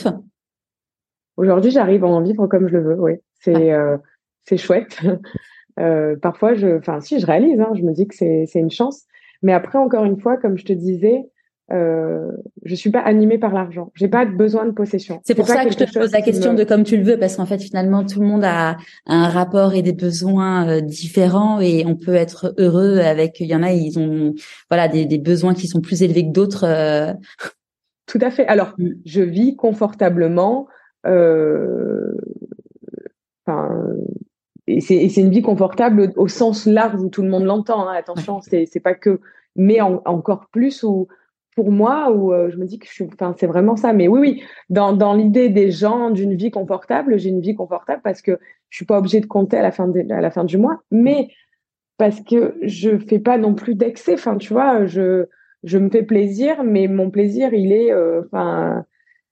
Aujourd'hui, 1.37 1.71
j'arrive 1.71 2.05
à 2.05 2.09
en 2.09 2.23
vivre 2.23 2.47
comme 2.47 2.69
je 2.69 2.73
le 2.73 2.83
veux. 2.83 3.01
Oui, 3.01 3.13
c'est 3.35 3.73
ah. 3.73 3.99
c'est 4.45 4.57
chouette. 4.57 4.99
Euh, 5.79 6.17
parfois, 6.17 6.55
je, 6.55 6.79
enfin, 6.79 7.01
si 7.01 7.21
je 7.21 7.27
réalise, 7.27 7.61
hein, 7.61 7.73
je 7.75 7.83
me 7.83 7.93
dis 7.93 8.07
que 8.07 8.15
c'est 8.15 8.49
une 8.55 8.71
chance. 8.71 9.05
Mais 9.43 9.53
après, 9.53 9.79
encore 9.79 10.05
une 10.05 10.19
fois, 10.19 10.37
comme 10.37 10.59
je 10.59 10.65
te 10.65 10.73
disais, 10.73 11.25
euh, 11.71 12.31
je 12.65 12.75
suis 12.75 12.91
pas 12.91 13.01
animée 13.01 13.37
par 13.37 13.53
l'argent. 13.53 13.93
J'ai 13.95 14.09
pas 14.09 14.25
besoin 14.25 14.65
de 14.65 14.71
possession. 14.71 15.21
C'est 15.25 15.35
pour 15.35 15.47
ça 15.47 15.65
que 15.65 15.71
je 15.71 15.77
te 15.77 15.99
pose 15.99 16.13
la 16.13 16.23
question 16.23 16.55
de 16.55 16.65
comme 16.65 16.83
tu 16.83 16.97
le 16.97 17.05
veux, 17.05 17.19
parce 17.19 17.37
qu'en 17.37 17.47
fait, 17.47 17.59
finalement, 17.59 18.05
tout 18.05 18.21
le 18.21 18.27
monde 18.27 18.45
a 18.45 18.79
un 19.07 19.29
rapport 19.29 19.75
et 19.75 19.83
des 19.83 19.93
besoins 19.93 20.69
euh, 20.69 20.81
différents, 20.81 21.61
et 21.61 21.85
on 21.87 21.95
peut 21.95 22.15
être 22.15 22.55
heureux 22.59 22.99
avec. 22.99 23.41
Il 23.41 23.47
y 23.47 23.55
en 23.55 23.63
a, 23.63 23.73
ils 23.73 23.99
ont 23.99 24.35
voilà 24.71 24.89
des, 24.89 25.05
des 25.05 25.19
besoins 25.19 25.55
qui 25.55 25.67
sont 25.69 25.81
plus 25.81 26.03
élevés 26.03 26.27
que 26.27 26.33
d'autres. 26.33 26.65
Euh. 26.65 27.13
Tout 28.07 28.19
à 28.23 28.31
fait. 28.31 28.47
Alors, 28.47 28.73
mm. 28.79 28.89
je 29.05 29.21
vis 29.21 29.55
confortablement. 29.55 30.69
Euh, 31.07 32.15
enfin, 33.47 33.69
et 34.69 34.81
c'est 34.81 35.21
une 35.21 35.31
vie 35.31 35.43
confortable 35.43 36.13
au 36.17 36.29
sens 36.29 36.67
large 36.67 37.01
où 37.03 37.09
tout 37.09 37.23
le 37.23 37.29
monde 37.29 37.45
l'entend. 37.45 37.89
Hein, 37.89 37.95
attention, 37.97 38.41
c'est 38.41 38.81
pas 38.81 38.95
que, 38.95 39.21
mais 39.57 39.81
encore 39.81 40.47
plus 40.53 40.83
où 40.83 41.09
pour 41.57 41.73
moi 41.73 42.13
où 42.13 42.33
euh, 42.33 42.51
je 42.51 42.57
me 42.57 42.67
dis 42.67 42.79
que 42.79 42.87
je 42.87 42.93
suis, 42.93 43.09
enfin 43.13 43.35
c'est 43.37 43.47
vraiment 43.47 43.75
ça. 43.77 43.93
Mais 43.93 44.07
oui, 44.07 44.21
oui, 44.21 44.43
dans 44.71 44.93
dans 44.93 45.15
l'idée 45.15 45.49
des 45.49 45.71
gens 45.71 46.11
d'une 46.11 46.35
vie 46.35 46.51
confortable, 46.51 47.19
j'ai 47.19 47.31
une 47.31 47.41
vie 47.41 47.55
confortable 47.55 48.01
parce 48.05 48.23
que 48.23 48.39
je 48.69 48.77
suis 48.77 48.87
pas 48.87 48.99
obligée 48.99 49.21
de 49.21 49.27
compter 49.27 49.57
à 49.57 49.63
la 49.63 49.73
fin 49.73 49.89
de, 49.89 50.13
à 50.13 50.21
la 50.21 50.31
fin 50.31 50.45
du 50.45 50.59
mois, 50.59 50.81
mais 50.91 51.29
parce 51.97 52.21
que 52.21 52.57
je 52.63 52.99
fais 52.99 53.19
pas 53.19 53.39
non 53.39 53.55
plus 53.55 53.75
d'excès. 53.75 54.15
Enfin, 54.15 54.37
tu 54.37 54.53
vois, 54.53 54.87
je 54.87 55.27
je 55.65 55.79
me 55.79 55.91
fais 55.91 56.05
plaisir, 56.05 56.63
mais 56.63 56.87
mon 56.87 57.11
plaisir, 57.11 57.53
il 57.53 57.73
est, 57.73 57.91
euh, 57.93 58.23
enfin, 58.27 58.85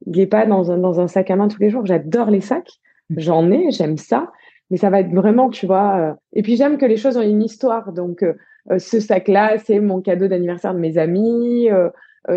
il 0.07 0.19
est 0.19 0.27
pas 0.27 0.47
dans 0.47 0.73
un 0.73 0.79
dans 0.79 0.99
un 0.99 1.09
sac 1.09 1.31
à 1.31 1.37
main 1.37 1.47
tous 1.47 1.61
les 1.61 1.71
jours. 1.71 1.87
J'adore 1.87 2.31
les 2.31 2.41
sacs, 2.41 2.81
j'en 3.11 3.51
ai, 3.53 3.71
j'aime 3.71 3.99
ça 3.99 4.33
mais 4.71 4.77
ça 4.77 4.91
va 4.91 5.01
être 5.01 5.13
vraiment, 5.13 5.51
tu 5.51 5.67
vois. 5.67 5.99
Euh, 5.99 6.15
et 6.33 6.43
puis 6.43 6.57
j'aime 6.57 6.79
que 6.79 6.87
les 6.87 6.97
choses 6.97 7.17
ont 7.17 7.23
une 7.23 7.43
histoire. 7.43 7.93
Donc 7.93 8.23
euh, 8.23 8.35
euh, 8.71 8.79
ce 8.79 9.01
sac-là, 9.01 9.59
c'est 9.59 9.81
mon 9.81 10.01
cadeau 10.01 10.29
d'anniversaire 10.29 10.75
de 10.75 10.81
mes 10.81 10.99
amis. 10.99 11.69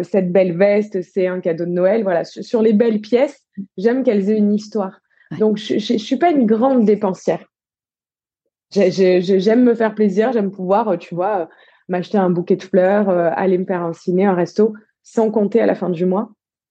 cette 0.03 0.31
belle 0.31 0.55
veste, 0.55 1.01
c'est 1.01 1.27
un 1.27 1.39
cadeau 1.39 1.65
de 1.65 1.71
Noël. 1.71 2.03
Voilà, 2.03 2.23
sur, 2.23 2.61
les 2.61 2.73
belles 2.73 3.01
pièces, 3.01 3.43
j'aime 3.77 4.03
qu'elles 4.03 4.29
aient 4.29 4.37
une 4.37 4.53
histoire. 4.53 4.99
Donc 5.39 5.57
je, 5.57 5.79
je, 5.79 5.97
suis 5.97 6.17
pas 6.17 6.31
une 6.31 6.45
grande 6.45 6.85
dépensière. 6.85 7.43
J'aime 8.71 9.63
me 9.63 9.73
faire 9.73 9.95
plaisir, 9.95 10.31
j'aime 10.31 10.51
pouvoir, 10.51 10.97
tu 10.99 11.15
vois, 11.15 11.49
m'acheter 11.87 12.19
un 12.19 12.29
bouquet 12.29 12.55
de 12.55 12.63
fleurs, 12.63 13.09
aller 13.09 13.57
me 13.57 13.65
faire 13.65 13.81
un 13.81 13.93
ciné, 13.93 14.25
un 14.25 14.35
resto, 14.35 14.73
sans 15.01 15.31
compter 15.31 15.59
à 15.59 15.65
la 15.65 15.73
fin 15.73 15.89
du 15.89 16.05
mois. 16.05 16.29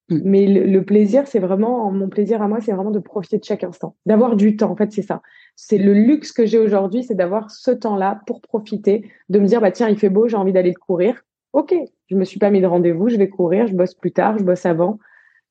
Mm. 0.09 0.21
Mais 0.25 0.47
le, 0.47 0.65
le 0.67 0.85
plaisir, 0.85 1.27
c'est 1.27 1.41
vraiment 1.41 1.91
mon 1.91 2.09
plaisir 2.09 2.41
à 2.41 2.47
moi, 2.47 2.61
c'est 2.61 2.73
vraiment 2.73 2.93
de 2.93 3.01
profiter 3.01 3.39
de 3.39 3.45
chaque 3.45 3.65
instant, 3.65 3.97
d'avoir 4.07 4.37
du 4.37 4.57
temps. 4.57 4.71
En 4.71 4.77
fait, 4.77 4.93
c'est 4.93 5.03
ça 5.03 5.23
c'est 5.61 5.77
le 5.77 5.93
luxe 5.93 6.31
que 6.31 6.47
j'ai 6.47 6.59
aujourd'hui, 6.59 7.03
c'est 7.03 7.17
d'avoir 7.17 7.51
ce 7.51 7.73
temps-là 7.73 8.21
pour 8.29 8.41
profiter, 8.41 9.11
de 9.29 9.41
me 9.41 9.47
dire 9.47 9.61
bah 9.61 9.73
tiens, 9.73 9.89
il 9.89 9.99
fait 9.99 10.09
beau, 10.09 10.29
j'ai 10.29 10.37
envie 10.37 10.53
d'aller 10.53 10.73
courir. 10.73 11.21
Ok, 11.53 11.75
je 12.07 12.15
me 12.15 12.25
suis 12.25 12.39
pas 12.39 12.51
mis 12.51 12.61
de 12.61 12.67
rendez-vous, 12.67 13.09
je 13.09 13.17
vais 13.17 13.29
courir, 13.29 13.67
je 13.67 13.75
bosse 13.75 13.95
plus 13.95 14.13
tard, 14.13 14.39
je 14.39 14.45
bosse 14.45 14.65
avant. 14.65 15.01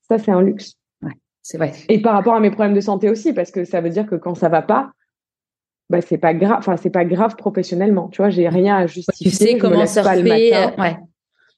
Ça, 0.08 0.18
c'est 0.18 0.32
un 0.32 0.42
luxe. 0.42 0.76
Ouais, 1.02 1.12
c'est 1.42 1.58
vrai. 1.58 1.74
Et 1.90 2.02
par 2.02 2.14
rapport 2.14 2.36
à 2.36 2.40
mes 2.40 2.52
problèmes 2.52 2.74
de 2.74 2.80
santé 2.80 3.10
aussi, 3.10 3.34
parce 3.34 3.52
que 3.52 3.66
ça 3.66 3.82
veut 3.82 3.90
dire 3.90 4.08
que 4.08 4.16
quand 4.16 4.34
ça 4.34 4.48
va 4.48 4.62
pas, 4.62 4.92
bah 5.90 6.00
c'est 6.00 6.18
pas 6.18 6.34
grave. 6.34 6.60
Enfin, 6.60 6.78
c'est 6.78 6.90
pas 6.90 7.04
grave 7.04 7.36
professionnellement. 7.36 8.08
Tu 8.08 8.22
vois, 8.22 8.30
j'ai 8.30 8.48
rien 8.48 8.78
à 8.78 8.88
justifier. 8.88 9.30
Tu 9.30 9.36
sais 9.36 9.58
comment 9.58 9.86
surfer. 9.86 10.54
ouais. 10.78 10.98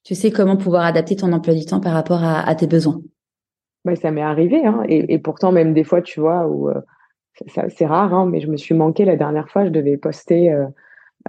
Tu 0.03 0.15
sais 0.15 0.31
comment 0.31 0.57
pouvoir 0.57 0.85
adapter 0.85 1.15
ton 1.15 1.31
emploi 1.33 1.53
du 1.53 1.65
temps 1.65 1.81
par 1.81 1.93
rapport 1.93 2.23
à, 2.23 2.55
tes 2.55 2.65
besoins. 2.65 2.99
Bah, 3.85 3.95
ça 3.95 4.09
m'est 4.09 4.23
arrivé, 4.23 4.65
hein. 4.65 4.81
et, 4.87 5.13
et, 5.13 5.19
pourtant 5.19 5.51
même 5.51 5.75
des 5.75 5.83
fois, 5.83 6.01
tu 6.01 6.19
vois, 6.19 6.47
où 6.47 6.67
euh, 6.69 6.81
c'est 7.47 7.85
rare, 7.85 8.13
hein, 8.13 8.25
mais 8.25 8.39
je 8.41 8.47
me 8.47 8.57
suis 8.57 8.75
manqué 8.75 9.05
la 9.05 9.15
dernière 9.15 9.49
fois. 9.49 9.65
Je 9.65 9.69
devais 9.69 9.97
poster 9.97 10.51
euh, 10.51 10.65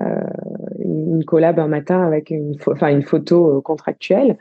euh, 0.00 0.20
une 0.78 1.24
collab 1.24 1.58
un 1.58 1.68
matin 1.68 2.04
avec 2.06 2.30
une, 2.30 2.56
photo 2.58 3.58
euh, 3.58 3.61
contractuelle 3.61 4.38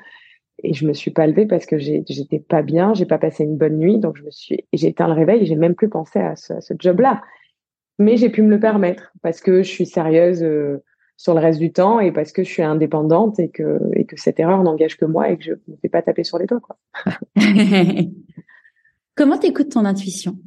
et 0.61 0.73
je 0.73 0.85
me 0.85 0.93
suis 0.93 1.11
pas 1.11 1.25
levée 1.25 1.45
parce 1.45 1.65
que 1.65 1.77
j'étais 1.77 2.39
pas 2.39 2.61
bien, 2.61 2.93
j'ai 2.93 3.05
pas 3.05 3.17
passé 3.17 3.45
une 3.45 3.57
bonne 3.57 3.77
nuit, 3.77 3.97
donc 3.97 4.17
je 4.17 4.23
me 4.23 4.31
suis, 4.31 4.65
j'ai 4.73 4.87
éteint 4.89 5.07
le 5.07 5.13
réveil, 5.13 5.43
et 5.43 5.45
j'ai 5.45 5.55
même 5.55 5.73
plus 5.73 5.87
pensé 5.87 6.19
à 6.19 6.35
ce, 6.35 6.53
job-là. 6.77 7.21
Mais 7.97 8.17
j'ai 8.17 8.29
pu 8.29 8.41
me 8.41 8.49
le 8.49 8.59
permettre 8.59 9.13
parce 9.21 9.39
que 9.39 9.63
je 9.63 9.69
suis 9.69 9.85
sérieuse 9.85 10.45
sur 11.15 11.33
le 11.33 11.39
reste 11.39 11.59
du 11.59 11.71
temps 11.71 12.01
et 12.01 12.11
parce 12.11 12.33
que 12.33 12.43
je 12.43 12.49
suis 12.49 12.63
indépendante 12.63 13.39
et 13.39 13.49
que 13.49 13.79
et 13.93 14.05
que 14.05 14.19
cette 14.19 14.39
erreur 14.39 14.63
n'engage 14.63 14.97
que 14.97 15.05
moi 15.05 15.29
et 15.29 15.37
que 15.37 15.43
je 15.45 15.51
ne 15.51 15.57
me 15.67 15.77
fais 15.81 15.89
pas 15.89 16.01
taper 16.01 16.25
sur 16.25 16.37
les 16.37 16.45
doigts. 16.45 16.61
Quoi. 16.61 16.77
Comment 19.15 19.37
t'écoutes 19.37 19.71
ton 19.71 19.85
intuition? 19.85 20.37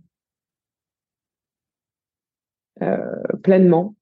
Pleinement. 3.42 3.94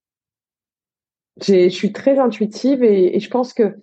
Je 1.43 1.69
suis 1.69 1.93
très 1.93 2.19
intuitive 2.19 2.83
et, 2.83 3.19
je 3.19 3.31
pense 3.31 3.53
que 3.53 3.77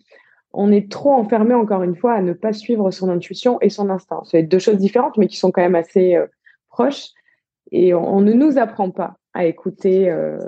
on 0.53 0.71
est 0.71 0.91
trop 0.91 1.11
enfermé 1.11 1.53
encore 1.53 1.83
une 1.83 1.95
fois 1.95 2.13
à 2.13 2.21
ne 2.21 2.33
pas 2.33 2.53
suivre 2.53 2.89
son 2.91 3.09
intuition 3.09 3.59
et 3.61 3.69
son 3.69 3.89
instinct. 3.89 4.21
C'est 4.25 4.43
deux 4.43 4.59
choses 4.59 4.77
différentes, 4.77 5.17
mais 5.17 5.27
qui 5.27 5.37
sont 5.37 5.51
quand 5.51 5.61
même 5.61 5.75
assez 5.75 6.15
euh, 6.15 6.25
proches. 6.69 7.09
Et 7.71 7.93
on, 7.93 8.21
ne 8.21 8.33
nous 8.33 8.57
apprend 8.57 8.91
pas 8.91 9.17
à 9.33 9.45
écouter 9.45 10.09
euh, 10.09 10.39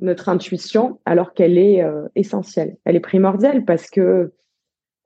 notre 0.00 0.28
intuition 0.28 1.00
alors 1.04 1.34
qu'elle 1.34 1.58
est 1.58 1.84
essentielle. 2.14 2.76
Elle 2.84 2.94
est 2.94 3.00
primordiale 3.00 3.64
parce 3.64 3.90
que 3.90 4.32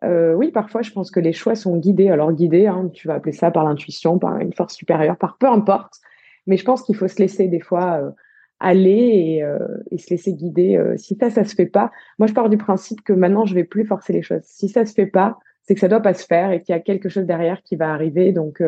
oui, 0.02 0.50
parfois 0.52 0.82
je 0.82 0.90
pense 0.90 1.10
que 1.10 1.20
les 1.20 1.32
choix 1.32 1.54
sont 1.54 1.78
guidés. 1.78 2.10
Alors 2.10 2.32
guidés, 2.32 2.66
hein, 2.66 2.90
tu 2.92 3.08
vas 3.08 3.14
appeler 3.14 3.32
ça 3.32 3.50
par 3.50 3.64
l'intuition, 3.64 4.18
par 4.18 4.38
une 4.40 4.52
force 4.52 4.74
supérieure, 4.74 5.16
par 5.16 5.38
peu 5.38 5.46
importe. 5.46 5.94
Mais 6.50 6.56
je 6.56 6.64
pense 6.64 6.82
qu'il 6.82 6.96
faut 6.96 7.06
se 7.06 7.22
laisser 7.22 7.46
des 7.46 7.60
fois 7.60 8.02
euh, 8.02 8.10
aller 8.58 9.40
euh, 9.40 9.78
et, 9.92 9.98
se 9.98 10.10
laisser 10.10 10.34
guider. 10.34 10.76
Euh, 10.76 10.96
si 10.96 11.14
ça, 11.14 11.30
ça 11.30 11.44
se 11.44 11.54
fait 11.54 11.66
pas, 11.66 11.92
moi 12.18 12.26
je 12.26 12.34
pars 12.34 12.50
du 12.50 12.58
principe 12.58 13.02
que 13.02 13.12
maintenant 13.12 13.46
je 13.46 13.54
vais 13.54 13.62
plus 13.62 13.86
forcer 13.86 14.12
les 14.12 14.20
choses. 14.20 14.42
Si 14.42 14.68
ça 14.68 14.84
se 14.84 14.92
fait 14.92 15.06
pas, 15.06 15.38
c'est 15.62 15.74
que 15.74 15.80
ça 15.80 15.86
doit 15.86 16.00
pas 16.00 16.12
se 16.12 16.26
faire 16.26 16.50
et 16.50 16.60
qu'il 16.60 16.74
y 16.74 16.76
a 16.76 16.80
quelque 16.80 17.08
chose 17.08 17.24
derrière 17.24 17.62
qui 17.62 17.76
va 17.76 17.92
arriver. 17.92 18.32
Donc 18.32 18.60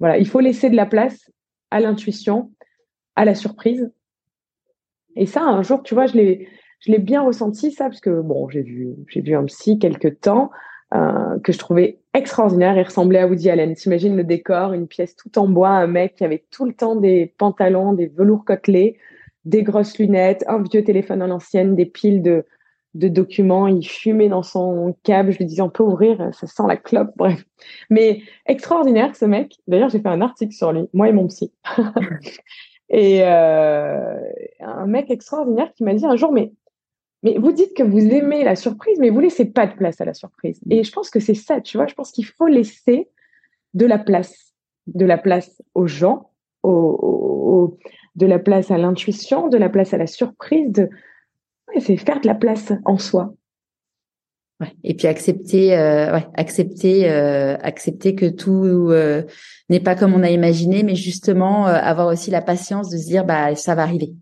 voilà, 0.00 0.16
il 0.16 0.26
faut 0.26 0.40
laisser 0.40 0.70
de 0.70 0.76
la 0.76 0.86
place 0.86 1.30
à 1.70 1.80
l'intuition, 1.80 2.50
à 3.14 3.26
la 3.26 3.34
surprise. 3.34 3.92
Et 5.14 5.26
ça, 5.26 5.42
un 5.42 5.62
jour, 5.62 5.82
tu 5.82 5.92
vois, 5.92 6.06
je 6.06 6.14
l'ai, 6.14 6.48
je 6.80 6.92
l'ai 6.92 6.98
bien 6.98 7.20
ressenti 7.20 7.72
ça 7.72 7.84
parce 7.84 8.00
que 8.00 8.22
bon, 8.22 8.48
j'ai 8.48 8.62
vu, 8.62 8.94
j'ai 9.08 9.20
vu 9.20 9.34
un 9.34 9.44
psy 9.44 9.78
quelques 9.78 10.18
temps. 10.20 10.50
Que 10.90 11.52
je 11.52 11.58
trouvais 11.58 12.01
extraordinaire. 12.14 12.76
Il 12.76 12.82
ressemblait 12.82 13.18
à 13.18 13.26
Woody 13.26 13.50
Allen. 13.50 13.74
T'imagines 13.74 14.16
le 14.16 14.24
décor, 14.24 14.72
une 14.72 14.86
pièce 14.86 15.16
tout 15.16 15.38
en 15.38 15.48
bois, 15.48 15.70
un 15.70 15.86
mec 15.86 16.16
qui 16.16 16.24
avait 16.24 16.44
tout 16.50 16.64
le 16.64 16.72
temps 16.72 16.96
des 16.96 17.34
pantalons, 17.38 17.92
des 17.92 18.06
velours 18.06 18.44
côtelés, 18.44 18.98
des 19.44 19.62
grosses 19.62 19.98
lunettes, 19.98 20.44
un 20.48 20.62
vieux 20.62 20.84
téléphone 20.84 21.22
à 21.22 21.26
l'ancienne, 21.26 21.74
des 21.74 21.86
piles 21.86 22.22
de, 22.22 22.44
de 22.94 23.08
documents. 23.08 23.66
Il 23.66 23.86
fumait 23.86 24.28
dans 24.28 24.42
son 24.42 24.94
câble. 25.02 25.32
Je 25.32 25.38
lui 25.38 25.46
disais, 25.46 25.62
on 25.62 25.70
peut 25.70 25.82
ouvrir, 25.82 26.30
ça 26.34 26.46
sent 26.46 26.64
la 26.68 26.76
clope. 26.76 27.12
Bref. 27.16 27.44
Mais 27.90 28.22
extraordinaire, 28.46 29.16
ce 29.16 29.24
mec. 29.24 29.56
D'ailleurs, 29.66 29.88
j'ai 29.88 30.00
fait 30.00 30.08
un 30.08 30.20
article 30.20 30.52
sur 30.52 30.72
lui, 30.72 30.88
moi 30.92 31.08
et 31.08 31.12
mon 31.12 31.26
psy. 31.28 31.52
et 32.88 33.22
euh, 33.22 34.16
un 34.60 34.86
mec 34.86 35.10
extraordinaire 35.10 35.72
qui 35.74 35.84
m'a 35.84 35.94
dit 35.94 36.06
un 36.06 36.16
jour, 36.16 36.32
mais 36.32 36.52
mais 37.22 37.38
vous 37.38 37.52
dites 37.52 37.74
que 37.74 37.82
vous 37.82 38.00
aimez 38.00 38.42
la 38.42 38.56
surprise, 38.56 38.98
mais 38.98 39.10
vous 39.10 39.20
laissez 39.20 39.44
pas 39.44 39.66
de 39.66 39.74
place 39.74 40.00
à 40.00 40.04
la 40.04 40.14
surprise. 40.14 40.60
Et 40.70 40.82
je 40.82 40.92
pense 40.92 41.08
que 41.08 41.20
c'est 41.20 41.34
ça, 41.34 41.60
tu 41.60 41.76
vois. 41.76 41.86
Je 41.86 41.94
pense 41.94 42.10
qu'il 42.10 42.26
faut 42.26 42.48
laisser 42.48 43.08
de 43.74 43.86
la 43.86 43.98
place, 43.98 44.54
de 44.86 45.04
la 45.04 45.18
place 45.18 45.62
aux 45.74 45.86
gens, 45.86 46.30
au, 46.62 47.78
de 48.16 48.26
la 48.26 48.38
place 48.38 48.70
à 48.70 48.78
l'intuition, 48.78 49.48
de 49.48 49.56
la 49.56 49.68
place 49.68 49.94
à 49.94 49.98
la 49.98 50.08
surprise. 50.08 50.72
De... 50.72 50.90
c'est 51.78 51.96
faire 51.96 52.20
de 52.20 52.26
la 52.26 52.34
place 52.34 52.72
en 52.84 52.98
soi. 52.98 53.34
Ouais. 54.60 54.72
Et 54.84 54.94
puis 54.94 55.06
accepter, 55.06 55.76
euh, 55.76 56.12
ouais, 56.12 56.26
accepter, 56.34 57.10
euh, 57.10 57.56
accepter 57.62 58.14
que 58.14 58.26
tout 58.26 58.64
euh, 58.90 59.22
n'est 59.68 59.80
pas 59.80 59.96
comme 59.96 60.14
on 60.14 60.22
a 60.22 60.30
imaginé, 60.30 60.82
mais 60.82 60.94
justement 60.94 61.66
euh, 61.66 61.72
avoir 61.72 62.06
aussi 62.08 62.30
la 62.30 62.42
patience 62.42 62.88
de 62.90 62.96
se 62.96 63.06
dire 63.06 63.24
bah 63.24 63.54
ça 63.56 63.74
va 63.74 63.82
arriver. 63.82 64.12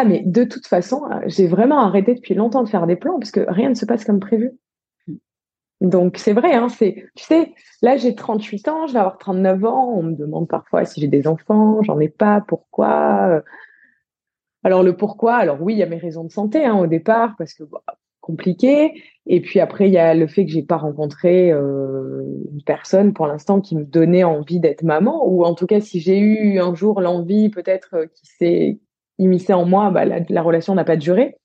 Ah, 0.00 0.04
mais 0.06 0.22
de 0.24 0.44
toute 0.44 0.66
façon, 0.66 1.02
euh, 1.10 1.20
j'ai 1.26 1.46
vraiment 1.46 1.80
arrêté 1.80 2.14
depuis 2.14 2.32
longtemps 2.32 2.62
de 2.62 2.70
faire 2.70 2.86
des 2.86 2.96
plans 2.96 3.18
parce 3.18 3.30
que 3.30 3.44
rien 3.46 3.68
ne 3.68 3.74
se 3.74 3.84
passe 3.84 4.06
comme 4.06 4.18
prévu. 4.18 4.52
Donc, 5.82 6.16
c'est 6.16 6.32
vrai, 6.32 6.54
hein, 6.54 6.70
c'est, 6.70 7.04
tu 7.14 7.24
sais, 7.24 7.52
là, 7.82 7.98
j'ai 7.98 8.14
38 8.14 8.68
ans, 8.68 8.86
je 8.86 8.94
vais 8.94 8.98
avoir 8.98 9.18
39 9.18 9.62
ans. 9.66 9.92
On 9.94 10.02
me 10.02 10.14
demande 10.14 10.48
parfois 10.48 10.86
si 10.86 11.02
j'ai 11.02 11.08
des 11.08 11.26
enfants, 11.26 11.82
j'en 11.82 12.00
ai 12.00 12.08
pas, 12.08 12.42
pourquoi. 12.48 13.28
Euh. 13.28 13.40
Alors, 14.64 14.82
le 14.82 14.96
pourquoi, 14.96 15.34
alors 15.36 15.60
oui, 15.60 15.74
il 15.74 15.78
y 15.78 15.82
a 15.82 15.86
mes 15.86 15.98
raisons 15.98 16.24
de 16.24 16.32
santé 16.32 16.64
hein, 16.64 16.78
au 16.78 16.86
départ 16.86 17.34
parce 17.36 17.52
que 17.52 17.64
bah, 17.64 17.82
compliqué. 18.22 19.02
Et 19.26 19.42
puis 19.42 19.60
après, 19.60 19.88
il 19.88 19.92
y 19.92 19.98
a 19.98 20.14
le 20.14 20.26
fait 20.28 20.46
que 20.46 20.50
j'ai 20.50 20.62
pas 20.62 20.78
rencontré 20.78 21.52
euh, 21.52 22.22
une 22.52 22.62
personne 22.64 23.12
pour 23.12 23.26
l'instant 23.26 23.60
qui 23.60 23.76
me 23.76 23.84
donnait 23.84 24.24
envie 24.24 24.60
d'être 24.60 24.82
maman, 24.82 25.28
ou 25.28 25.44
en 25.44 25.54
tout 25.54 25.66
cas, 25.66 25.80
si 25.80 26.00
j'ai 26.00 26.18
eu 26.18 26.58
un 26.58 26.74
jour 26.74 27.02
l'envie, 27.02 27.50
peut-être 27.50 28.06
qui 28.14 28.26
s'est 28.26 28.80
immiscé 29.20 29.52
en 29.52 29.64
moi, 29.64 29.90
bah, 29.90 30.04
la, 30.04 30.42
relation 30.42 30.74
n'a 30.74 30.84
pas 30.84 30.96
duré. 30.96 31.36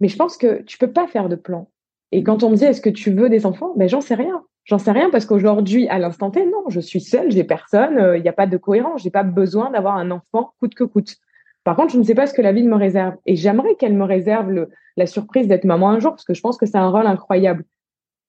Mais 0.00 0.08
je 0.08 0.16
pense 0.16 0.36
que 0.36 0.62
tu 0.62 0.78
peux 0.78 0.92
pas 0.92 1.08
faire 1.08 1.28
de 1.28 1.34
plan. 1.34 1.70
Et 2.12 2.22
quand 2.22 2.42
on 2.42 2.50
me 2.50 2.56
dit 2.56 2.64
est-ce 2.64 2.80
que 2.80 2.90
tu 2.90 3.10
veux 3.10 3.28
des 3.28 3.46
enfants, 3.46 3.72
ben 3.76 3.88
j'en 3.88 4.00
sais 4.00 4.14
rien. 4.14 4.44
J'en 4.64 4.78
sais 4.78 4.92
rien 4.92 5.10
parce 5.10 5.26
qu'aujourd'hui, 5.26 5.88
à 5.88 5.98
l'instant 5.98 6.30
T, 6.30 6.44
non, 6.44 6.64
je 6.68 6.80
suis 6.80 7.00
seule, 7.00 7.30
j'ai 7.30 7.42
personne, 7.42 7.98
euh, 7.98 8.16
il 8.18 8.22
n'y 8.22 8.28
a 8.28 8.34
pas 8.34 8.46
de 8.46 8.56
cohérence, 8.56 9.02
j'ai 9.02 9.10
pas 9.10 9.22
besoin 9.22 9.70
d'avoir 9.70 9.96
un 9.96 10.10
enfant 10.10 10.52
coûte 10.60 10.74
que 10.74 10.84
coûte. 10.84 11.16
Par 11.64 11.74
contre, 11.74 11.92
je 11.92 11.98
ne 11.98 12.02
sais 12.02 12.14
pas 12.14 12.26
ce 12.26 12.34
que 12.34 12.42
la 12.42 12.52
vie 12.52 12.62
me 12.62 12.76
réserve 12.76 13.16
et 13.26 13.34
j'aimerais 13.34 13.74
qu'elle 13.76 13.94
me 13.94 14.04
réserve 14.04 14.66
la 14.96 15.06
surprise 15.06 15.48
d'être 15.48 15.64
maman 15.64 15.90
un 15.90 16.00
jour 16.00 16.12
parce 16.12 16.24
que 16.24 16.34
je 16.34 16.40
pense 16.40 16.58
que 16.58 16.66
c'est 16.66 16.78
un 16.78 16.90
rôle 16.90 17.06
incroyable. 17.06 17.64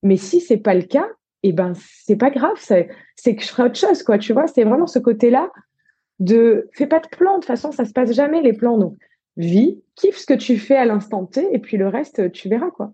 Mais 0.01 0.17
si 0.17 0.39
c'est 0.39 0.57
pas 0.57 0.73
le 0.73 0.83
cas, 0.83 1.07
eh 1.43 1.53
ben 1.53 1.73
c'est 1.75 2.15
pas 2.15 2.31
grave, 2.31 2.57
c'est 2.57 2.89
c'est 3.15 3.35
que 3.35 3.43
je 3.43 3.49
ferai 3.49 3.63
autre 3.63 3.77
chose 3.77 4.03
quoi, 4.03 4.17
tu 4.17 4.33
vois, 4.33 4.47
c'est 4.47 4.63
vraiment 4.63 4.87
ce 4.87 4.99
côté-là 4.99 5.51
de 6.19 6.69
fais 6.73 6.87
pas 6.87 6.99
de 6.99 7.07
plan, 7.07 7.33
de 7.33 7.37
toute 7.37 7.45
façon, 7.45 7.71
ça 7.71 7.85
se 7.85 7.93
passe 7.93 8.11
jamais 8.11 8.41
les 8.41 8.53
plans. 8.53 8.77
Donc, 8.77 8.97
vis, 9.37 9.81
kiffe 9.95 10.17
ce 10.17 10.25
que 10.25 10.33
tu 10.33 10.57
fais 10.57 10.75
à 10.75 10.85
l'instant 10.85 11.25
T, 11.25 11.47
et 11.51 11.59
puis 11.59 11.77
le 11.77 11.87
reste, 11.87 12.31
tu 12.31 12.49
verras, 12.49 12.71
quoi. 12.71 12.93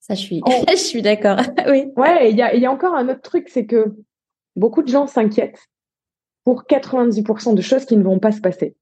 Ça, 0.00 0.14
je 0.14 0.20
suis, 0.20 0.42
je 0.70 0.76
suis 0.76 1.02
d'accord. 1.02 1.38
oui. 1.68 1.92
Ouais, 1.96 2.30
il 2.30 2.36
y 2.36 2.42
a, 2.42 2.54
y 2.54 2.66
a 2.66 2.70
encore 2.70 2.94
un 2.94 3.08
autre 3.08 3.22
truc, 3.22 3.48
c'est 3.48 3.66
que 3.66 3.94
beaucoup 4.56 4.82
de 4.82 4.88
gens 4.88 5.06
s'inquiètent 5.06 5.68
pour 6.44 6.64
90% 6.64 7.54
de 7.54 7.62
choses 7.62 7.84
qui 7.84 7.96
ne 7.96 8.02
vont 8.02 8.18
pas 8.18 8.32
se 8.32 8.40
passer. 8.40 8.74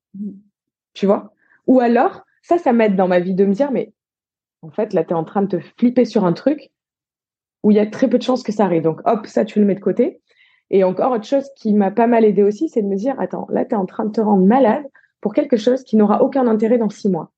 Tu 0.95 1.07
vois? 1.07 1.33
Ou 1.67 1.81
alors, 1.81 2.23
ça, 2.43 2.59
ça 2.59 2.73
m'aide 2.73 2.97
dans 2.97 3.09
ma 3.09 3.19
vie 3.19 3.35
de 3.35 3.45
me 3.45 3.55
dire, 3.55 3.73
mais 3.73 3.93
en 4.63 4.71
fait, 4.71 4.93
là, 4.93 5.05
tu 5.05 5.11
es 5.11 5.15
en 5.15 5.25
train 5.25 5.43
de 5.43 5.59
te 5.59 5.61
flipper 5.79 6.05
sur 6.05 6.25
un 6.25 6.33
truc 6.33 6.71
où 7.63 7.73
il 7.73 7.77
y 7.77 7.81
a 7.81 7.87
très 7.87 8.09
peu 8.09 8.19
de 8.19 8.23
chances 8.23 8.43
que 8.43 8.53
ça 8.53 8.65
arrive. 8.65 8.83
Donc, 8.83 9.01
hop, 9.05 9.27
ça, 9.27 9.45
tu 9.45 9.59
le 9.59 9.65
mets 9.65 9.75
de 9.75 9.81
côté. 9.81 10.21
Et 10.71 10.85
encore 10.85 11.13
autre 11.13 11.25
chose 11.25 11.49
qui 11.57 11.75
m'a 11.75 11.91
pas 11.91 12.07
mal 12.07 12.25
aidé 12.25 12.43
aussi, 12.43 12.69
c'est 12.69 12.83
de 12.83 12.89
me 12.89 12.97
dire, 12.97 13.19
attends, 13.21 13.47
là, 13.51 13.65
tu 13.65 13.75
es 13.75 13.79
en 13.79 13.87
train 13.87 14.05
de 14.05 14.13
te 14.13 14.21
rendre 14.21 14.45
malade 14.45 14.85
pour 15.21 15.33
quelque 15.33 15.57
chose 15.57 15.85
qui 15.85 15.97
n'aura 15.97 16.23
aucun 16.23 16.47
intérêt 16.47 16.79
dans 16.79 16.91
six 16.91 17.09
mois. 17.09 17.31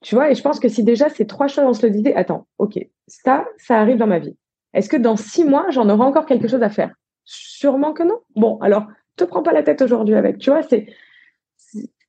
Tu 0.00 0.14
vois, 0.14 0.30
et 0.30 0.34
je 0.34 0.42
pense 0.42 0.58
que 0.58 0.68
si 0.68 0.82
déjà 0.82 1.08
ces 1.08 1.26
trois 1.26 1.46
choses, 1.46 1.64
on 1.64 1.74
se 1.74 1.86
le 1.86 1.92
disait, 1.92 2.14
attends, 2.14 2.46
ok, 2.58 2.78
ça, 3.06 3.46
ça 3.58 3.78
arrive 3.78 3.98
dans 3.98 4.06
ma 4.06 4.18
vie. 4.18 4.36
Est-ce 4.74 4.88
que 4.88 4.96
dans 4.96 5.16
six 5.16 5.44
mois, 5.44 5.66
j'en 5.70 5.88
aurai 5.88 6.04
encore 6.04 6.26
quelque 6.26 6.48
chose 6.48 6.62
à 6.62 6.70
faire? 6.70 6.94
Sûrement 7.24 7.92
que 7.92 8.02
non. 8.02 8.18
Bon, 8.34 8.58
alors, 8.60 8.86
te 9.16 9.24
prends 9.24 9.42
pas 9.42 9.52
la 9.52 9.62
tête 9.62 9.82
aujourd'hui 9.82 10.14
avec. 10.14 10.38
Tu 10.38 10.50
vois, 10.50 10.62
c'est 10.62 10.86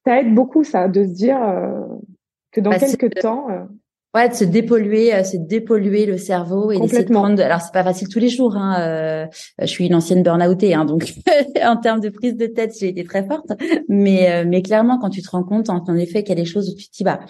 ça 0.06 0.20
aide 0.20 0.34
beaucoup 0.34 0.64
ça 0.64 0.88
de 0.88 1.04
se 1.04 1.10
dire 1.10 1.42
euh, 1.42 1.86
que 2.52 2.62
dans 2.62 2.72
bah, 2.72 2.80
quelques 2.80 3.14
temps. 3.22 3.50
Euh, 3.50 3.64
Ouais, 4.16 4.30
de 4.30 4.36
se 4.36 4.44
dépolluer, 4.44 5.12
euh, 5.16 5.24
se 5.24 5.38
dépolluer 5.38 6.06
le 6.06 6.18
cerveau 6.18 6.72
et 6.72 6.80
d'essayer 6.80 7.04
de 7.04 7.12
prendre. 7.12 7.42
Alors 7.42 7.62
c'est 7.62 7.74
pas 7.74 7.84
facile 7.84 8.10
tous 8.10 8.20
les 8.20 8.30
jours. 8.30 8.56
Hein. 8.56 8.80
Euh, 8.80 9.26
je 9.60 9.66
suis 9.66 9.88
une 9.88 9.96
ancienne 9.96 10.22
burn-outée, 10.22 10.76
hein, 10.76 10.86
donc 10.86 11.12
en 11.64 11.78
termes 11.78 12.00
de 12.00 12.10
prise 12.10 12.38
de 12.38 12.46
tête, 12.46 12.74
j'ai 12.80 12.90
été 12.90 13.04
très 13.04 13.26
forte. 13.26 13.52
Mais 13.90 14.32
euh, 14.32 14.46
mais 14.48 14.62
clairement, 14.62 15.00
quand 15.00 15.10
tu 15.10 15.24
te 15.24 15.32
rends 15.32 15.44
compte, 15.44 15.70
en, 15.72 15.96
effet, 15.96 16.22
qu'il 16.22 16.38
y 16.38 16.40
a 16.40 16.44
des 16.44 16.48
choses 16.48 16.70
où 16.70 16.76
tu 16.78 16.90
te 16.90 16.98
dis 16.98 17.04
bah 17.04 17.22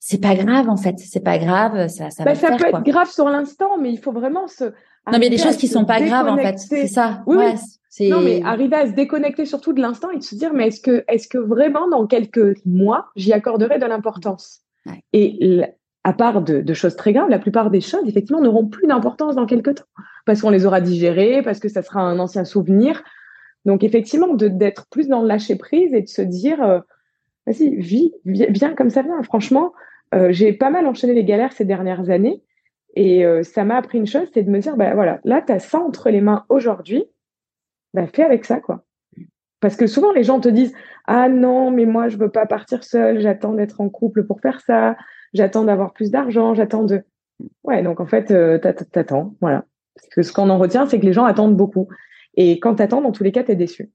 c'est 0.00 0.20
pas 0.20 0.34
grave 0.34 0.68
en 0.68 0.76
fait, 0.76 0.96
c'est 0.98 1.22
pas 1.22 1.38
grave, 1.38 1.86
ça 1.86 2.10
ça 2.10 2.24
bah, 2.24 2.32
va 2.32 2.40
Ça 2.40 2.56
peut 2.56 2.66
être 2.66 2.82
grave 2.82 3.08
sur 3.08 3.28
l'instant, 3.28 3.78
mais 3.80 3.92
il 3.92 3.98
faut 3.98 4.12
vraiment 4.12 4.48
se. 4.48 4.64
Non, 4.64 5.18
mais 5.18 5.26
il 5.26 5.32
y 5.32 5.34
a 5.34 5.36
des 5.36 5.42
choses 5.42 5.56
qui 5.56 5.68
sont 5.68 5.84
pas 5.84 6.00
graves 6.00 6.26
en 6.26 6.36
fait, 6.36 6.58
c'est 6.58 6.88
ça. 6.88 7.22
Oui, 7.28 7.36
oui. 7.38 8.08
Non, 8.08 8.22
mais 8.22 8.42
arriver 8.42 8.74
à 8.74 8.86
se 8.88 8.92
déconnecter 8.92 9.46
surtout 9.46 9.72
de 9.72 9.80
l'instant 9.80 10.10
et 10.10 10.18
de 10.18 10.22
se 10.22 10.34
dire, 10.34 10.52
mais 10.52 10.68
est-ce 10.68 10.80
que, 10.80 11.04
est-ce 11.06 11.28
que 11.28 11.38
vraiment 11.38 11.88
dans 11.88 12.06
quelques 12.06 12.56
mois, 12.64 13.06
j'y 13.14 13.32
accorderai 13.32 13.78
de 13.78 13.86
l'importance? 13.86 14.62
Et 15.12 15.62
à 16.04 16.12
part 16.12 16.42
de, 16.42 16.74
choses 16.74 16.96
très 16.96 17.12
graves, 17.12 17.28
la 17.28 17.38
plupart 17.38 17.70
des 17.70 17.80
choses, 17.80 18.08
effectivement, 18.08 18.40
n'auront 18.40 18.66
plus 18.66 18.86
d'importance 18.86 19.36
dans 19.36 19.46
quelques 19.46 19.76
temps 19.76 19.84
parce 20.26 20.40
qu'on 20.40 20.50
les 20.50 20.66
aura 20.66 20.80
digérées, 20.80 21.42
parce 21.42 21.60
que 21.60 21.68
ça 21.68 21.82
sera 21.82 22.00
un 22.00 22.18
ancien 22.18 22.44
souvenir. 22.44 23.02
Donc 23.64 23.84
effectivement, 23.84 24.34
d'être 24.34 24.88
plus 24.90 25.08
dans 25.08 25.22
le 25.22 25.28
lâcher 25.28 25.56
prise 25.56 25.94
et 25.94 26.02
de 26.02 26.08
se 26.08 26.22
dire, 26.22 26.62
euh, 26.62 26.80
vas-y, 27.46 27.76
vis, 27.76 28.12
bien 28.24 28.74
comme 28.74 28.90
ça 28.90 29.02
vient. 29.02 29.22
Franchement, 29.22 29.72
euh, 30.14 30.28
j'ai 30.32 30.52
pas 30.52 30.70
mal 30.70 30.86
enchaîné 30.86 31.14
les 31.14 31.24
galères 31.24 31.52
ces 31.52 31.64
dernières 31.64 32.10
années 32.10 32.42
et 32.94 33.24
euh, 33.24 33.42
ça 33.42 33.64
m'a 33.64 33.76
appris 33.76 33.98
une 33.98 34.06
chose, 34.06 34.28
c'est 34.34 34.42
de 34.42 34.50
me 34.50 34.58
dire, 34.58 34.76
bah 34.76 34.94
voilà, 34.94 35.20
là, 35.24 35.40
tu 35.40 35.52
as 35.52 35.58
ça 35.58 35.78
entre 35.78 36.10
les 36.10 36.20
mains 36.20 36.44
aujourd'hui, 36.48 37.04
bah 37.94 38.06
fais 38.06 38.22
avec 38.22 38.44
ça, 38.44 38.60
quoi. 38.60 38.84
Parce 39.60 39.76
que 39.76 39.86
souvent, 39.86 40.12
les 40.12 40.24
gens 40.24 40.40
te 40.40 40.48
disent, 40.48 40.74
ah 41.06 41.28
non, 41.28 41.70
mais 41.70 41.86
moi, 41.86 42.08
je 42.08 42.16
veux 42.16 42.30
pas 42.30 42.46
partir 42.46 42.82
seule, 42.84 43.20
j'attends 43.20 43.54
d'être 43.54 43.80
en 43.80 43.88
couple 43.88 44.24
pour 44.24 44.40
faire 44.40 44.60
ça, 44.60 44.96
j'attends 45.32 45.64
d'avoir 45.64 45.92
plus 45.92 46.10
d'argent, 46.10 46.54
j'attends 46.54 46.84
de... 46.84 47.02
Ouais, 47.64 47.82
donc 47.82 48.00
en 48.00 48.06
fait, 48.06 48.30
euh, 48.30 48.58
t'attends, 48.58 49.34
voilà. 49.40 49.64
Parce 49.94 50.08
que 50.08 50.22
ce 50.22 50.32
qu'on 50.32 50.50
en 50.50 50.58
retient, 50.58 50.86
c'est 50.86 51.00
que 51.00 51.06
les 51.06 51.12
gens 51.12 51.24
attendent 51.24 51.56
beaucoup. 51.56 51.88
Et 52.34 52.58
quand 52.60 52.76
t'attends, 52.76 53.02
dans 53.02 53.12
tous 53.12 53.24
les 53.24 53.32
cas, 53.32 53.42
t'es 53.42 53.56
déçu. 53.56 53.90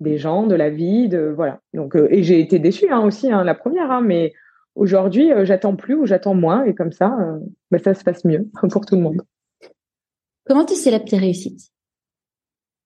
Des 0.00 0.16
gens, 0.18 0.46
de 0.46 0.54
la 0.54 0.70
vie, 0.70 1.08
de... 1.08 1.32
Voilà. 1.34 1.60
Donc, 1.74 1.94
et 1.94 2.22
j'ai 2.22 2.40
été 2.40 2.58
déçue 2.58 2.90
hein, 2.90 3.00
aussi, 3.00 3.30
hein, 3.30 3.44
la 3.44 3.54
première, 3.54 3.90
hein, 3.90 4.00
mais 4.00 4.32
Aujourd'hui, 4.74 5.32
euh, 5.32 5.44
j'attends 5.44 5.76
plus 5.76 5.94
ou 5.94 6.06
j'attends 6.06 6.34
moins 6.34 6.64
et 6.64 6.74
comme 6.74 6.92
ça, 6.92 7.16
euh, 7.20 7.38
bah, 7.70 7.78
ça 7.78 7.94
se 7.94 8.04
passe 8.04 8.24
mieux 8.24 8.48
pour 8.70 8.86
tout 8.86 8.94
le 8.94 9.02
monde. 9.02 9.22
Comment 10.46 10.64
tu 10.64 10.74
célèbres 10.74 11.04
tes 11.04 11.18
réussites? 11.18 11.70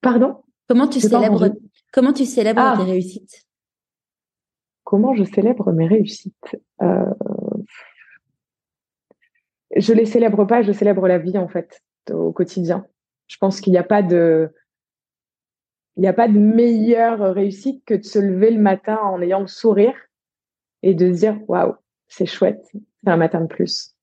Pardon? 0.00 0.42
Comment 0.68 0.88
tu 0.88 1.00
célèbres 1.00 1.54
Comment 1.92 2.12
tu 2.12 2.24
célèbres 2.24 2.60
ah. 2.60 2.76
tes 2.76 2.84
réussites? 2.84 3.46
Comment 4.82 5.14
je 5.14 5.24
célèbre 5.24 5.72
mes 5.72 5.86
réussites? 5.86 6.56
Euh... 6.82 7.04
Je 9.76 9.92
les 9.92 10.06
célèbre 10.06 10.44
pas, 10.44 10.62
je 10.62 10.72
célèbre 10.72 11.08
la 11.08 11.18
vie 11.18 11.38
en 11.38 11.48
fait 11.48 11.82
au 12.10 12.32
quotidien. 12.32 12.86
Je 13.26 13.36
pense 13.38 13.60
qu'il 13.60 13.72
n'y 13.72 13.78
a 13.78 13.84
pas 13.84 14.02
de 14.02 14.50
il 15.96 16.00
n'y 16.00 16.08
a 16.08 16.12
pas 16.12 16.28
de 16.28 16.38
meilleure 16.38 17.34
réussite 17.34 17.84
que 17.84 17.94
de 17.94 18.02
se 18.02 18.18
lever 18.18 18.50
le 18.50 18.60
matin 18.60 18.98
en 19.02 19.20
ayant 19.22 19.40
le 19.40 19.46
sourire 19.46 19.94
et 20.82 20.94
de 20.94 21.08
dire 21.08 21.38
waouh, 21.48 21.74
c'est 22.08 22.26
chouette, 22.26 22.64
c'est 22.72 23.10
un 23.10 23.16
matin 23.16 23.40
de 23.40 23.46
plus. 23.46 23.94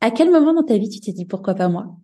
À 0.00 0.10
quel 0.10 0.30
moment 0.30 0.54
dans 0.54 0.64
ta 0.64 0.78
vie 0.78 0.88
tu 0.88 1.00
t'es 1.00 1.12
dit 1.12 1.26
pourquoi 1.26 1.54
pas 1.54 1.68
moi? 1.68 1.94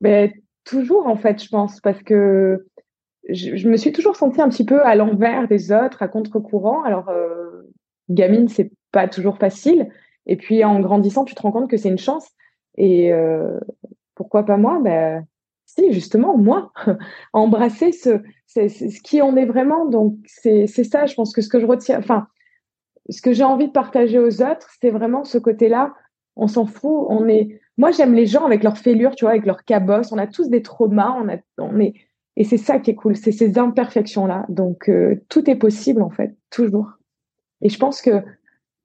Ben, 0.00 0.32
Toujours 0.64 1.06
en 1.06 1.16
fait, 1.16 1.42
je 1.42 1.48
pense, 1.48 1.80
parce 1.80 2.02
que 2.02 2.66
je, 3.28 3.68
me 3.68 3.76
suis 3.76 3.92
toujours 3.92 4.16
sentie 4.16 4.40
un 4.40 4.48
petit 4.48 4.64
peu 4.64 4.82
à 4.82 4.94
l'envers 4.94 5.48
des 5.48 5.72
autres, 5.72 6.02
à 6.02 6.08
contre-courant. 6.08 6.82
Alors, 6.84 7.08
euh, 7.08 7.62
gamine, 8.08 8.48
c'est 8.48 8.70
pas 8.92 9.08
toujours 9.08 9.38
facile. 9.38 9.88
Et 10.26 10.36
puis 10.36 10.64
en 10.64 10.80
grandissant, 10.80 11.24
tu 11.24 11.34
te 11.34 11.42
rends 11.42 11.52
compte 11.52 11.70
que 11.70 11.76
c'est 11.76 11.88
une 11.88 11.98
chance. 11.98 12.28
Et 12.76 13.12
euh, 13.12 13.58
pourquoi 14.14 14.44
pas 14.44 14.56
moi? 14.56 14.80
Ben, 14.82 15.26
Si, 15.66 15.92
justement, 15.92 16.36
moi, 16.36 16.72
embrasser 17.32 17.92
ce, 17.92 18.20
ce 18.46 19.00
qui 19.02 19.22
en 19.22 19.36
est 19.36 19.46
vraiment. 19.46 19.86
Donc, 19.86 20.16
c'est 20.26 20.66
ça, 20.66 21.06
je 21.06 21.14
pense 21.14 21.32
que 21.32 21.42
ce 21.42 21.48
que 21.48 21.60
je 21.60 21.66
retiens, 21.66 21.98
enfin, 21.98 22.26
ce 23.08 23.22
que 23.22 23.32
j'ai 23.32 23.44
envie 23.44 23.66
de 23.66 23.72
partager 23.72 24.18
aux 24.18 24.42
autres, 24.42 24.70
c'est 24.80 24.90
vraiment 24.90 25.24
ce 25.24 25.38
côté-là. 25.38 25.94
On 26.36 26.46
s'en 26.46 26.66
fout. 26.66 27.06
On 27.08 27.28
est. 27.28 27.60
Moi, 27.76 27.90
j'aime 27.90 28.14
les 28.14 28.26
gens 28.26 28.44
avec 28.44 28.62
leurs 28.62 28.78
fêlures, 28.78 29.14
tu 29.14 29.24
vois, 29.24 29.32
avec 29.32 29.46
leurs 29.46 29.64
cabosses. 29.64 30.12
On 30.12 30.18
a 30.18 30.26
tous 30.26 30.48
des 30.48 30.62
traumas. 30.62 31.16
On 31.18 31.28
a, 31.28 31.36
on 31.58 31.80
est. 31.80 31.94
Et 32.36 32.44
c'est 32.44 32.56
ça 32.56 32.78
qui 32.78 32.90
est 32.90 32.94
cool, 32.94 33.16
c'est 33.16 33.32
ces 33.32 33.58
imperfections-là. 33.58 34.46
Donc, 34.48 34.88
euh, 34.88 35.22
tout 35.28 35.50
est 35.50 35.56
possible, 35.56 36.00
en 36.00 36.10
fait, 36.10 36.36
toujours. 36.50 36.92
Et 37.60 37.68
je 37.68 37.78
pense 37.78 38.00
que 38.00 38.22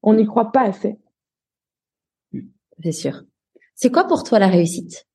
on 0.03 0.13
n'y 0.13 0.25
croit 0.25 0.51
pas 0.51 0.63
assez. 0.63 0.97
C'est 2.83 2.91
sûr. 2.91 3.23
C'est 3.75 3.91
quoi 3.91 4.05
pour 4.05 4.23
toi 4.23 4.39
la 4.39 4.47
réussite? 4.47 5.05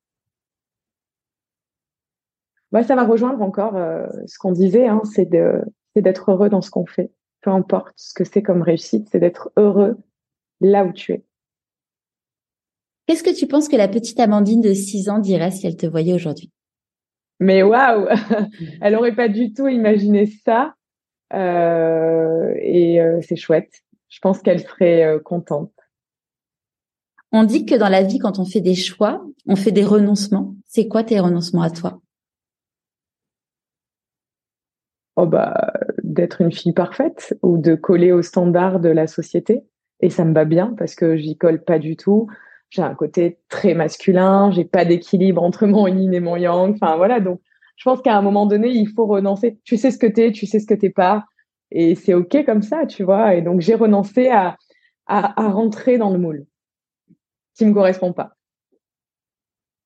Bah, 2.71 2.83
ça 2.83 2.95
va 2.95 3.03
rejoindre 3.03 3.41
encore 3.41 3.75
euh, 3.75 4.07
ce 4.27 4.37
qu'on 4.39 4.51
disait, 4.51 4.87
hein, 4.87 5.01
c'est 5.03 5.25
de, 5.25 5.61
c'est 5.93 6.01
d'être 6.01 6.31
heureux 6.31 6.49
dans 6.49 6.61
ce 6.61 6.71
qu'on 6.71 6.85
fait. 6.85 7.11
Peu 7.41 7.49
importe 7.49 7.93
ce 7.97 8.13
que 8.13 8.23
c'est 8.23 8.41
comme 8.41 8.61
réussite, 8.61 9.09
c'est 9.11 9.19
d'être 9.19 9.51
heureux 9.57 9.97
là 10.61 10.85
où 10.85 10.93
tu 10.93 11.11
es. 11.13 11.23
Qu'est-ce 13.07 13.23
que 13.23 13.35
tu 13.35 13.47
penses 13.47 13.67
que 13.67 13.75
la 13.75 13.87
petite 13.87 14.19
Amandine 14.19 14.61
de 14.61 14.73
6 14.73 15.09
ans 15.09 15.19
dirait 15.19 15.51
si 15.51 15.67
elle 15.67 15.75
te 15.75 15.87
voyait 15.87 16.13
aujourd'hui? 16.13 16.51
Mais 17.39 17.63
waouh 17.63 18.07
Elle 18.81 18.95
aurait 18.95 19.15
pas 19.15 19.27
du 19.27 19.53
tout 19.53 19.67
imaginé 19.67 20.27
ça. 20.45 20.75
Euh, 21.33 22.53
et 22.57 23.01
euh, 23.01 23.19
c'est 23.21 23.35
chouette. 23.35 23.73
Je 24.07 24.19
pense 24.19 24.41
qu'elle 24.41 24.61
serait 24.61 25.19
contente. 25.25 25.73
On 27.31 27.43
dit 27.43 27.65
que 27.65 27.75
dans 27.75 27.89
la 27.89 28.03
vie, 28.03 28.19
quand 28.19 28.39
on 28.39 28.45
fait 28.45 28.59
des 28.59 28.75
choix, 28.75 29.25
on 29.47 29.55
fait 29.55 29.71
des 29.71 29.85
renoncements. 29.85 30.53
C'est 30.67 30.87
quoi 30.87 31.03
tes 31.03 31.19
renoncements 31.19 31.61
à 31.61 31.69
toi? 31.69 32.01
Oh 35.15 35.25
bah, 35.25 35.71
d'être 36.03 36.41
une 36.41 36.51
fille 36.51 36.73
parfaite 36.73 37.37
ou 37.41 37.57
de 37.57 37.75
coller 37.75 38.11
aux 38.11 38.21
standards 38.21 38.79
de 38.79 38.89
la 38.89 39.07
société. 39.07 39.63
Et 40.01 40.09
ça 40.09 40.25
me 40.25 40.33
va 40.33 40.45
bien 40.45 40.73
parce 40.77 40.95
que 40.95 41.15
j'y 41.15 41.37
colle 41.37 41.63
pas 41.63 41.79
du 41.79 41.95
tout. 41.95 42.27
J'ai 42.69 42.81
un 42.81 42.95
côté 42.95 43.39
très 43.49 43.75
masculin, 43.75 44.51
j'ai 44.51 44.65
pas 44.65 44.83
d'équilibre 44.83 45.41
entre 45.43 45.67
mon 45.67 45.87
yin 45.87 46.13
et 46.13 46.19
mon 46.19 46.35
yang. 46.35 46.73
Enfin 46.73 46.97
voilà, 46.97 47.19
donc 47.19 47.39
je 47.77 47.83
pense 47.83 48.01
qu'à 48.01 48.17
un 48.17 48.21
moment 48.21 48.45
donné, 48.45 48.69
il 48.69 48.89
faut 48.89 49.05
renoncer. 49.05 49.59
Tu 49.63 49.77
sais 49.77 49.91
ce 49.91 49.97
que 49.97 50.07
t'es, 50.07 50.31
tu 50.31 50.45
sais 50.45 50.59
ce 50.59 50.67
que 50.67 50.73
t'es 50.73 50.89
pas, 50.89 51.25
et 51.69 51.95
c'est 51.95 52.13
ok 52.13 52.45
comme 52.45 52.61
ça, 52.61 52.85
tu 52.85 53.03
vois. 53.03 53.35
Et 53.35 53.41
donc 53.41 53.61
j'ai 53.61 53.75
renoncé 53.75 54.29
à, 54.29 54.57
à, 55.05 55.41
à 55.41 55.49
rentrer 55.49 55.97
dans 55.97 56.11
le 56.11 56.19
moule 56.19 56.45
qui 57.55 57.65
me 57.65 57.73
correspond 57.73 58.13
pas. 58.13 58.35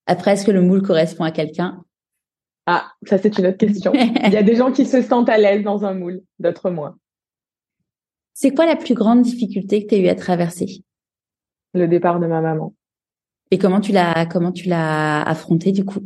Après, 0.07 0.33
est-ce 0.33 0.45
que 0.45 0.51
le 0.51 0.61
moule 0.61 0.81
correspond 0.81 1.23
à 1.23 1.31
quelqu'un? 1.31 1.83
Ah, 2.67 2.91
ça 3.03 3.17
c'est 3.17 3.37
une 3.37 3.47
autre 3.47 3.57
question. 3.57 3.93
Il 3.93 4.33
y 4.33 4.37
a 4.37 4.43
des 4.43 4.55
gens 4.55 4.71
qui 4.71 4.85
se 4.85 5.01
sentent 5.01 5.29
à 5.29 5.37
l'aise 5.37 5.63
dans 5.63 5.85
un 5.85 5.93
moule, 5.93 6.21
d'autres 6.39 6.69
moins. 6.69 6.97
C'est 8.33 8.53
quoi 8.53 8.65
la 8.65 8.75
plus 8.75 8.95
grande 8.95 9.21
difficulté 9.21 9.83
que 9.83 9.89
tu 9.89 9.95
as 9.95 9.99
eu 9.99 10.07
à 10.07 10.15
traverser? 10.15 10.83
Le 11.73 11.87
départ 11.87 12.19
de 12.19 12.27
ma 12.27 12.41
maman. 12.41 12.73
Et 13.51 13.57
comment 13.57 13.79
tu 13.79 13.91
l'as 13.91 14.25
comment 14.25 14.51
tu 14.51 14.67
l'as 14.67 15.21
affronté 15.21 15.71
du 15.71 15.85
coup? 15.85 16.01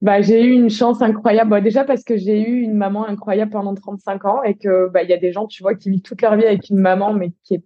Bah, 0.00 0.22
j'ai 0.22 0.42
eu 0.42 0.52
une 0.52 0.70
chance 0.70 1.02
incroyable. 1.02 1.62
déjà 1.62 1.84
parce 1.84 2.04
que 2.04 2.16
j'ai 2.16 2.40
eu 2.40 2.62
une 2.62 2.74
maman 2.74 3.06
incroyable 3.06 3.50
pendant 3.50 3.74
35 3.74 4.24
ans 4.24 4.42
et 4.42 4.56
que 4.56 4.88
bah 4.88 5.02
il 5.02 5.10
y 5.10 5.12
a 5.12 5.18
des 5.18 5.30
gens 5.30 5.46
tu 5.46 5.62
vois 5.62 5.74
qui 5.74 5.90
vivent 5.90 6.00
toute 6.00 6.22
leur 6.22 6.36
vie 6.36 6.46
avec 6.46 6.70
une 6.70 6.78
maman 6.78 7.12
mais 7.12 7.32
qui 7.44 7.56
est 7.56 7.64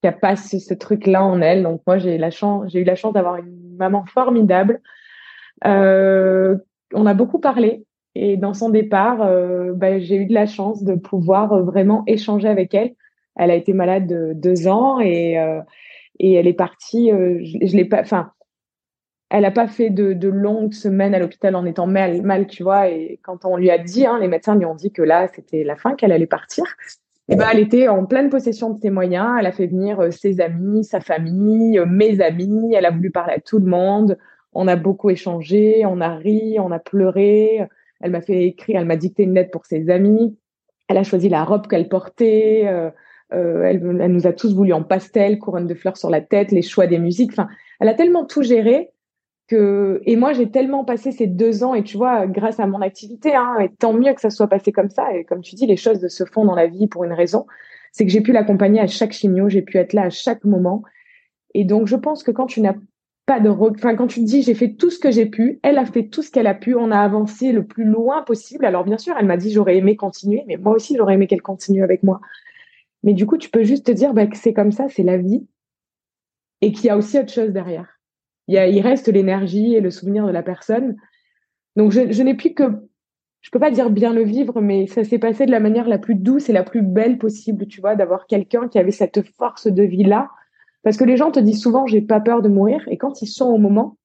qui 0.00 0.08
a 0.08 0.12
pas 0.12 0.36
ce, 0.36 0.74
truc-là 0.74 1.24
en 1.24 1.40
elle. 1.40 1.62
Donc 1.62 1.82
moi 1.86 1.98
j'ai 1.98 2.16
eu 2.16 2.18
la 2.18 2.30
chance 2.30 3.12
d'avoir 3.12 3.36
une 3.36 3.76
maman 3.76 4.04
formidable 4.06 4.80
euh, 5.66 6.56
on 6.92 7.06
a 7.06 7.14
beaucoup 7.14 7.38
parlé 7.38 7.84
et 8.14 8.36
dans 8.36 8.54
son 8.54 8.70
départ, 8.70 9.22
euh, 9.22 9.72
bah, 9.72 9.98
j'ai 9.98 10.16
eu 10.16 10.26
de 10.26 10.34
la 10.34 10.46
chance 10.46 10.82
de 10.82 10.94
pouvoir 10.94 11.52
euh, 11.52 11.62
vraiment 11.62 12.02
échanger 12.06 12.48
avec 12.48 12.74
elle. 12.74 12.94
Elle 13.36 13.50
a 13.50 13.54
été 13.54 13.72
malade 13.72 14.06
de 14.06 14.32
deux 14.34 14.66
ans 14.66 15.00
et 15.00 15.34
elle 16.20 16.46
est 16.46 16.52
partie. 16.52 17.10
je, 17.10 17.76
l'ai 17.76 17.84
pas. 17.84 18.00
Enfin, 18.00 18.32
elle 19.30 19.44
a 19.44 19.52
pas 19.52 19.68
fait 19.68 19.88
de, 19.88 20.12
de 20.12 20.28
longues 20.28 20.74
semaines 20.74 21.14
à 21.14 21.20
l'hôpital 21.20 21.54
en 21.54 21.64
étant 21.64 21.86
mal, 21.86 22.22
mal, 22.22 22.48
tu 22.48 22.64
vois. 22.64 22.88
Et 22.88 23.20
quand 23.22 23.44
on 23.44 23.56
lui 23.56 23.70
a 23.70 23.78
dit, 23.78 24.04
hein, 24.04 24.18
les 24.18 24.28
médecins 24.28 24.56
lui 24.56 24.66
ont 24.66 24.74
dit 24.74 24.92
que 24.92 25.02
là, 25.02 25.28
c'était 25.28 25.62
la 25.62 25.76
fin, 25.76 25.94
qu'elle 25.94 26.12
allait 26.12 26.26
partir. 26.26 26.64
Et 27.30 27.36
ben, 27.36 27.46
elle 27.52 27.60
était 27.60 27.88
en 27.88 28.04
pleine 28.06 28.28
possession 28.28 28.70
de 28.70 28.80
ses 28.80 28.90
moyens. 28.90 29.36
Elle 29.38 29.46
a 29.46 29.52
fait 29.52 29.68
venir 29.68 30.12
ses 30.12 30.40
amis, 30.40 30.84
sa 30.84 31.00
famille, 31.00 31.80
mes 31.86 32.20
amis. 32.20 32.74
Elle 32.74 32.86
a 32.86 32.90
voulu 32.90 33.10
parler 33.10 33.34
à 33.34 33.40
tout 33.40 33.58
le 33.58 33.66
monde 33.66 34.18
on 34.52 34.68
a 34.68 34.76
beaucoup 34.76 35.10
échangé, 35.10 35.84
on 35.86 36.00
a 36.00 36.16
ri, 36.16 36.58
on 36.58 36.70
a 36.70 36.78
pleuré. 36.78 37.66
Elle 38.00 38.10
m'a 38.12 38.20
fait 38.20 38.46
écrire, 38.46 38.80
elle 38.80 38.86
m'a 38.86 38.96
dicté 38.96 39.24
une 39.24 39.34
lettre 39.34 39.50
pour 39.50 39.66
ses 39.66 39.90
amis. 39.90 40.36
Elle 40.88 40.98
a 40.98 41.04
choisi 41.04 41.28
la 41.28 41.44
robe 41.44 41.66
qu'elle 41.68 41.88
portait. 41.88 42.62
Euh, 42.66 42.90
euh, 43.32 43.62
elle, 43.62 43.80
nous 43.80 44.26
a 44.26 44.32
tous 44.32 44.54
voulu 44.54 44.72
en 44.72 44.82
pastel, 44.82 45.38
couronne 45.38 45.66
de 45.66 45.74
fleurs 45.74 45.96
sur 45.96 46.10
la 46.10 46.20
tête, 46.20 46.50
les 46.50 46.62
choix 46.62 46.86
des 46.86 46.98
musiques. 46.98 47.30
Enfin, 47.32 47.48
elle 47.78 47.88
a 47.88 47.94
tellement 47.94 48.24
tout 48.24 48.42
géré 48.42 48.90
Et 49.52 50.16
moi, 50.16 50.32
j'ai 50.32 50.50
tellement 50.50 50.84
passé 50.84 51.12
ces 51.12 51.26
deux 51.26 51.64
ans. 51.64 51.74
Et 51.74 51.82
tu 51.82 51.96
vois, 51.96 52.26
grâce 52.26 52.60
à 52.60 52.66
mon 52.66 52.80
activité, 52.80 53.34
hein, 53.34 53.58
et 53.60 53.68
tant 53.68 53.92
mieux 53.92 54.12
que 54.14 54.20
ça 54.20 54.30
soit 54.30 54.48
passé 54.48 54.72
comme 54.72 54.90
ça. 54.90 55.14
Et 55.14 55.24
comme 55.24 55.40
tu 55.40 55.54
dis, 55.54 55.66
les 55.66 55.76
choses 55.76 56.06
se 56.08 56.24
font 56.24 56.44
dans 56.44 56.54
la 56.54 56.66
vie 56.66 56.86
pour 56.86 57.04
une 57.04 57.12
raison. 57.12 57.46
C'est 57.92 58.04
que 58.06 58.12
j'ai 58.12 58.20
pu 58.20 58.32
l'accompagner 58.32 58.80
à 58.80 58.86
chaque 58.86 59.12
chigno, 59.12 59.48
j'ai 59.48 59.62
pu 59.62 59.78
être 59.78 59.92
là 59.92 60.02
à 60.02 60.10
chaque 60.10 60.44
moment. 60.44 60.82
Et 61.54 61.64
donc, 61.64 61.86
je 61.86 61.96
pense 61.96 62.22
que 62.22 62.30
quand 62.30 62.46
tu 62.46 62.60
n'as 62.60 62.74
de 63.38 63.48
enfin 63.48 63.94
quand 63.94 64.08
tu 64.08 64.20
te 64.20 64.24
dis 64.24 64.42
j'ai 64.42 64.54
fait 64.54 64.72
tout 64.72 64.90
ce 64.90 64.98
que 64.98 65.12
j'ai 65.12 65.26
pu, 65.26 65.60
elle 65.62 65.78
a 65.78 65.84
fait 65.84 66.08
tout 66.08 66.22
ce 66.22 66.30
qu'elle 66.30 66.48
a 66.48 66.54
pu, 66.54 66.74
on 66.74 66.90
a 66.90 66.98
avancé 66.98 67.52
le 67.52 67.64
plus 67.64 67.84
loin 67.84 68.22
possible. 68.22 68.64
Alors 68.64 68.82
bien 68.84 68.98
sûr, 68.98 69.14
elle 69.18 69.26
m'a 69.26 69.36
dit 69.36 69.52
j'aurais 69.52 69.76
aimé 69.76 69.94
continuer, 69.94 70.42
mais 70.48 70.56
moi 70.56 70.74
aussi 70.74 70.96
j'aurais 70.96 71.14
aimé 71.14 71.28
qu'elle 71.28 71.42
continue 71.42 71.84
avec 71.84 72.02
moi. 72.02 72.20
Mais 73.02 73.14
du 73.14 73.26
coup, 73.26 73.38
tu 73.38 73.48
peux 73.48 73.62
juste 73.62 73.86
te 73.86 73.92
dire 73.92 74.12
bah, 74.14 74.26
que 74.26 74.36
c'est 74.36 74.52
comme 74.52 74.72
ça, 74.72 74.88
c'est 74.88 75.02
la 75.04 75.16
vie, 75.16 75.46
et 76.60 76.72
qu'il 76.72 76.86
y 76.86 76.90
a 76.90 76.96
aussi 76.96 77.18
autre 77.18 77.32
chose 77.32 77.50
derrière. 77.50 77.99
Il, 78.50 78.80
reste 78.80 79.08
l'énergie 79.08 79.74
et 79.74 79.80
le 79.80 79.90
souvenir 79.90 80.26
de 80.26 80.32
la 80.32 80.42
personne. 80.42 80.96
Donc, 81.76 81.92
je, 81.92 82.22
n'ai 82.22 82.34
plus 82.34 82.52
que, 82.52 82.64
je 83.40 83.50
peux 83.50 83.60
pas 83.60 83.70
dire 83.70 83.90
bien 83.90 84.12
le 84.12 84.24
vivre, 84.24 84.60
mais 84.60 84.86
ça 84.86 85.04
s'est 85.04 85.18
passé 85.20 85.46
de 85.46 85.52
la 85.52 85.60
manière 85.60 85.88
la 85.88 85.98
plus 85.98 86.16
douce 86.16 86.48
et 86.48 86.52
la 86.52 86.64
plus 86.64 86.82
belle 86.82 87.18
possible, 87.18 87.66
tu 87.66 87.80
vois, 87.80 87.94
d'avoir 87.94 88.26
quelqu'un 88.26 88.68
qui 88.68 88.78
avait 88.78 88.90
cette 88.90 89.22
force 89.36 89.68
de 89.68 89.82
vie-là. 89.84 90.30
Parce 90.82 90.96
que 90.96 91.04
les 91.04 91.16
gens 91.16 91.30
te 91.30 91.38
disent 91.38 91.62
souvent, 91.62 91.86
j'ai 91.86 92.00
pas 92.00 92.20
peur 92.20 92.42
de 92.42 92.48
mourir, 92.48 92.82
et 92.88 92.98
quand 92.98 93.22
ils 93.22 93.28
sont 93.28 93.46
au 93.46 93.58
moment, 93.58 93.96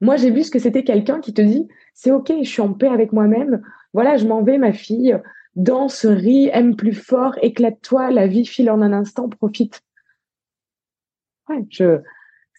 moi, 0.00 0.16
j'ai 0.16 0.30
vu 0.30 0.44
ce 0.44 0.50
que 0.50 0.58
c'était 0.58 0.84
quelqu'un 0.84 1.20
qui 1.20 1.32
te 1.32 1.42
dit, 1.42 1.66
c'est 1.94 2.12
ok, 2.12 2.32
je 2.42 2.48
suis 2.48 2.62
en 2.62 2.72
paix 2.72 2.88
avec 2.88 3.12
moi-même. 3.12 3.62
Voilà, 3.94 4.16
je 4.16 4.26
m'en 4.26 4.42
vais, 4.42 4.58
ma 4.58 4.72
fille. 4.72 5.18
Danse, 5.56 6.04
ris, 6.06 6.50
aime 6.52 6.76
plus 6.76 6.92
fort, 6.92 7.36
éclate-toi, 7.42 8.10
la 8.10 8.28
vie 8.28 8.46
file 8.46 8.70
en 8.70 8.80
un 8.80 8.92
instant, 8.92 9.28
profite. 9.28 9.80
Ouais, 11.48 11.64
je, 11.70 12.00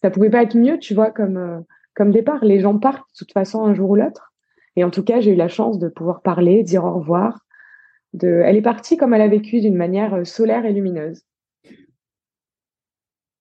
ça 0.01 0.09
pouvait 0.09 0.29
pas 0.29 0.43
être 0.43 0.55
mieux, 0.55 0.79
tu 0.79 0.93
vois, 0.93 1.11
comme, 1.11 1.37
euh, 1.37 1.59
comme 1.95 2.11
départ. 2.11 2.43
Les 2.43 2.59
gens 2.59 2.77
partent 2.77 3.09
de 3.13 3.17
toute 3.17 3.33
façon 3.33 3.63
un 3.63 3.73
jour 3.73 3.89
ou 3.91 3.95
l'autre. 3.95 4.33
Et 4.75 4.83
en 4.83 4.89
tout 4.89 5.03
cas, 5.03 5.19
j'ai 5.19 5.31
eu 5.31 5.35
la 5.35 5.47
chance 5.47 5.79
de 5.79 5.89
pouvoir 5.89 6.21
parler, 6.21 6.63
dire 6.63 6.85
au 6.85 6.93
revoir. 6.93 7.39
De... 8.13 8.41
Elle 8.45 8.55
est 8.55 8.61
partie 8.61 8.97
comme 8.97 9.13
elle 9.13 9.21
a 9.21 9.27
vécu 9.27 9.59
d'une 9.59 9.75
manière 9.75 10.13
euh, 10.13 10.23
solaire 10.23 10.65
et 10.65 10.73
lumineuse. 10.73 11.23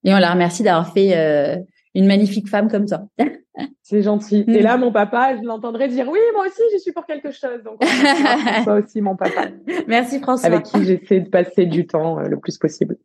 Et 0.04 0.14
on 0.14 0.18
la 0.18 0.32
remercie 0.32 0.62
d'avoir 0.62 0.92
fait 0.92 1.16
euh, 1.16 1.56
une 1.94 2.06
magnifique 2.06 2.48
femme 2.48 2.70
comme 2.70 2.86
ça. 2.86 3.04
C'est 3.82 4.02
gentil. 4.02 4.44
Et 4.46 4.60
là, 4.60 4.76
mon 4.76 4.92
papa, 4.92 5.36
je 5.36 5.42
l'entendrai 5.42 5.88
dire 5.88 6.08
oui, 6.08 6.18
moi 6.34 6.46
aussi, 6.46 6.62
je 6.72 6.78
suis 6.78 6.92
pour 6.92 7.06
quelque 7.06 7.32
chose. 7.32 7.62
Donc, 7.64 7.80
toi 8.64 8.74
aussi, 8.84 9.00
mon 9.00 9.16
papa. 9.16 9.46
Merci 9.86 10.20
François. 10.20 10.46
Avec 10.46 10.64
qui 10.64 10.84
j'essaie 10.84 11.20
de 11.20 11.28
passer 11.28 11.66
du 11.66 11.86
temps 11.86 12.18
euh, 12.18 12.28
le 12.28 12.38
plus 12.38 12.58
possible. 12.58 12.96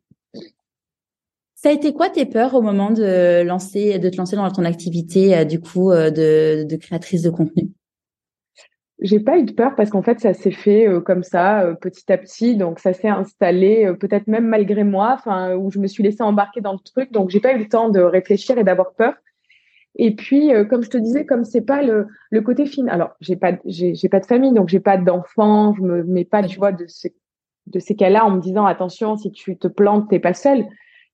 Ça 1.64 1.70
a 1.70 1.72
été 1.72 1.94
quoi 1.94 2.10
tes 2.10 2.26
peurs 2.26 2.52
au 2.52 2.60
moment 2.60 2.90
de 2.90 3.42
lancer, 3.42 3.98
de 3.98 4.10
te 4.10 4.18
lancer 4.18 4.36
dans 4.36 4.50
ton 4.50 4.66
activité, 4.66 5.34
euh, 5.34 5.44
du 5.46 5.60
coup, 5.60 5.92
euh, 5.92 6.10
de, 6.10 6.62
de 6.62 6.76
créatrice 6.76 7.22
de 7.22 7.30
contenu? 7.30 7.70
J'ai 9.00 9.18
pas 9.18 9.38
eu 9.38 9.44
de 9.44 9.52
peur 9.52 9.74
parce 9.74 9.88
qu'en 9.88 10.02
fait 10.02 10.20
ça 10.20 10.34
s'est 10.34 10.50
fait 10.50 10.86
comme 11.06 11.22
ça 11.22 11.74
petit 11.80 12.12
à 12.12 12.18
petit. 12.18 12.54
Donc 12.54 12.80
ça 12.80 12.92
s'est 12.92 13.08
installé 13.08 13.90
peut-être 13.98 14.26
même 14.26 14.46
malgré 14.46 14.84
moi 14.84 15.14
enfin 15.18 15.56
où 15.56 15.70
je 15.70 15.78
me 15.78 15.86
suis 15.86 16.02
laissée 16.02 16.22
embarquer 16.22 16.60
dans 16.60 16.74
le 16.74 16.78
truc. 16.80 17.10
Donc 17.12 17.30
j'ai 17.30 17.40
pas 17.40 17.54
eu 17.54 17.58
le 17.58 17.68
temps 17.70 17.88
de 17.88 18.00
réfléchir 18.00 18.58
et 18.58 18.64
d'avoir 18.64 18.92
peur. 18.92 19.14
Et 19.96 20.14
puis, 20.14 20.52
euh, 20.52 20.66
comme 20.66 20.82
je 20.82 20.90
te 20.90 20.98
disais, 20.98 21.24
comme 21.24 21.44
c'est 21.44 21.62
pas 21.62 21.80
le, 21.80 22.08
le 22.28 22.42
côté 22.42 22.66
fin, 22.66 22.88
alors 22.88 23.12
j'ai 23.22 23.36
pas 23.36 23.52
j'ai, 23.64 23.94
j'ai 23.94 24.10
pas 24.10 24.20
de 24.20 24.26
famille, 24.26 24.52
donc 24.52 24.68
j'ai 24.68 24.80
pas 24.80 24.98
d'enfants, 24.98 25.74
je 25.74 25.80
me 25.80 26.04
mets 26.04 26.26
pas, 26.26 26.42
tu 26.42 26.58
vois, 26.58 26.72
de 26.72 26.84
ces 26.86 27.14
de 27.68 27.78
ces 27.78 27.96
cas-là 27.96 28.26
en 28.26 28.32
me 28.32 28.40
disant 28.42 28.66
attention, 28.66 29.16
si 29.16 29.32
tu 29.32 29.56
te 29.56 29.66
plantes, 29.66 30.10
t'es 30.10 30.20
pas 30.20 30.34
seule. 30.34 30.66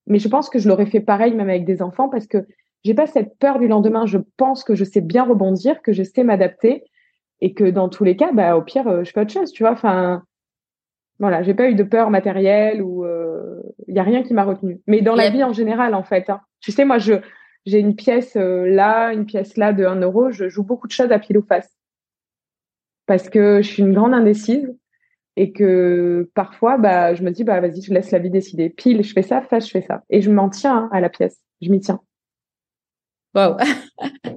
Mais 0.07 0.19
je 0.19 0.29
pense 0.29 0.49
que 0.49 0.59
je 0.59 0.69
l'aurais 0.69 0.87
fait 0.87 1.01
pareil 1.01 1.35
même 1.35 1.49
avec 1.49 1.65
des 1.65 1.83
enfants 1.83 2.09
parce 2.09 2.27
que 2.27 2.47
j'ai 2.85 2.95
pas 2.95 3.07
cette 3.07 3.39
peur 3.39 3.59
du 3.59 3.69
lendemain. 3.69 4.07
Je 4.07 4.19
pense 4.37 4.65
que 4.65 4.75
je 4.75 4.85
sais 4.85 5.01
bien 5.01 5.25
rebondir, 5.25 5.83
que 5.83 5.93
je 5.93 6.03
sais 6.03 6.25
m'adapter 6.25 6.85
et 7.41 7.55
que 7.55 7.65
dans 7.65 7.89
tous 7.89 8.05
les 8.05 8.17
cas, 8.17 8.33
bah 8.33 8.57
au 8.57 8.63
pire, 8.63 8.89
euh, 8.89 9.05
je 9.05 9.13
fais 9.13 9.21
autre 9.21 9.33
chose, 9.33 9.53
tu 9.53 9.63
vois. 9.63 9.73
Enfin, 9.73 10.23
voilà, 11.19 11.43
j'ai 11.43 11.55
pas 11.55 11.69
eu 11.69 11.75
de 11.75 11.83
peur 11.83 12.11
matérielle 12.11 12.83
ou 12.83 13.05
il 13.05 13.09
euh, 13.09 13.61
y 13.89 13.99
a 13.99 14.03
rien 14.03 14.23
qui 14.23 14.35
m'a 14.35 14.45
retenu. 14.45 14.81
Mais 14.87 15.03
dans 15.03 15.15
la 15.15 15.31
vie 15.31 15.45
en 15.45 15.53
général, 15.53 15.95
en 15.95 16.03
fait, 16.03 16.31
hein. 16.31 16.41
tu 16.61 16.73
sais, 16.73 16.85
moi 16.85 16.99
je 16.99 17.15
j'ai 17.67 17.79
une 17.79 17.95
pièce 17.95 18.37
euh, 18.37 18.67
là, 18.67 19.13
une 19.13 19.27
pièce 19.27 19.57
là 19.57 19.73
de 19.73 19.85
1 19.85 20.01
euro, 20.01 20.31
je 20.31 20.49
joue 20.49 20.65
beaucoup 20.65 20.87
de 20.87 20.93
choses 20.93 21.13
à 21.13 21.19
pile 21.19 21.39
ou 21.39 21.43
face. 21.43 21.77
Parce 23.07 23.29
que 23.29 23.61
je 23.61 23.69
suis 23.69 23.83
une 23.83 23.93
grande 23.93 24.15
indécise 24.15 24.75
et 25.41 25.53
que 25.53 26.31
parfois, 26.35 26.77
bah, 26.77 27.15
je 27.15 27.23
me 27.23 27.31
dis, 27.31 27.45
bah, 27.45 27.63
vas-y, 27.63 27.81
je 27.81 27.95
laisse 27.95 28.11
la 28.11 28.19
vie 28.19 28.29
décider. 28.29 28.69
Pile, 28.69 29.03
je 29.03 29.15
fais 29.15 29.23
ça, 29.23 29.41
face, 29.41 29.65
je 29.69 29.71
fais 29.71 29.81
ça. 29.81 30.03
Et 30.11 30.21
je 30.21 30.31
m'en 30.31 30.51
tiens 30.51 30.77
hein, 30.77 30.91
à 30.93 31.01
la 31.01 31.09
pièce. 31.09 31.39
Je 31.63 31.71
m'y 31.71 31.81
tiens. 31.81 31.99
Wow. 33.35 33.57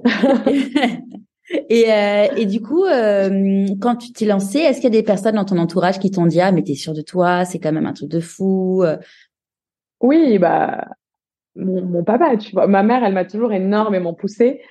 et, 1.68 1.92
euh, 1.92 2.28
et 2.38 2.46
du 2.46 2.62
coup, 2.62 2.86
euh, 2.86 3.66
quand 3.82 3.96
tu 3.96 4.14
t'es 4.14 4.24
lancé, 4.24 4.60
est-ce 4.60 4.76
qu'il 4.76 4.84
y 4.84 4.96
a 4.96 4.98
des 4.98 5.02
personnes 5.02 5.34
dans 5.34 5.44
ton 5.44 5.58
entourage 5.58 5.98
qui 5.98 6.10
t'ont 6.10 6.24
dit, 6.24 6.40
ah, 6.40 6.52
mais 6.52 6.62
t'es 6.62 6.74
sûr 6.74 6.94
de 6.94 7.02
toi, 7.02 7.44
c'est 7.44 7.58
quand 7.58 7.72
même 7.72 7.84
un 7.84 7.92
truc 7.92 8.08
de 8.08 8.20
fou 8.20 8.82
Oui, 10.00 10.38
bah, 10.38 10.88
mon, 11.54 12.02
papa, 12.02 12.38
tu 12.38 12.52
vois. 12.52 12.66
Ma 12.66 12.82
mère, 12.82 13.04
elle 13.04 13.12
m'a 13.12 13.26
toujours 13.26 13.52
énormément 13.52 14.14
poussée. 14.14 14.62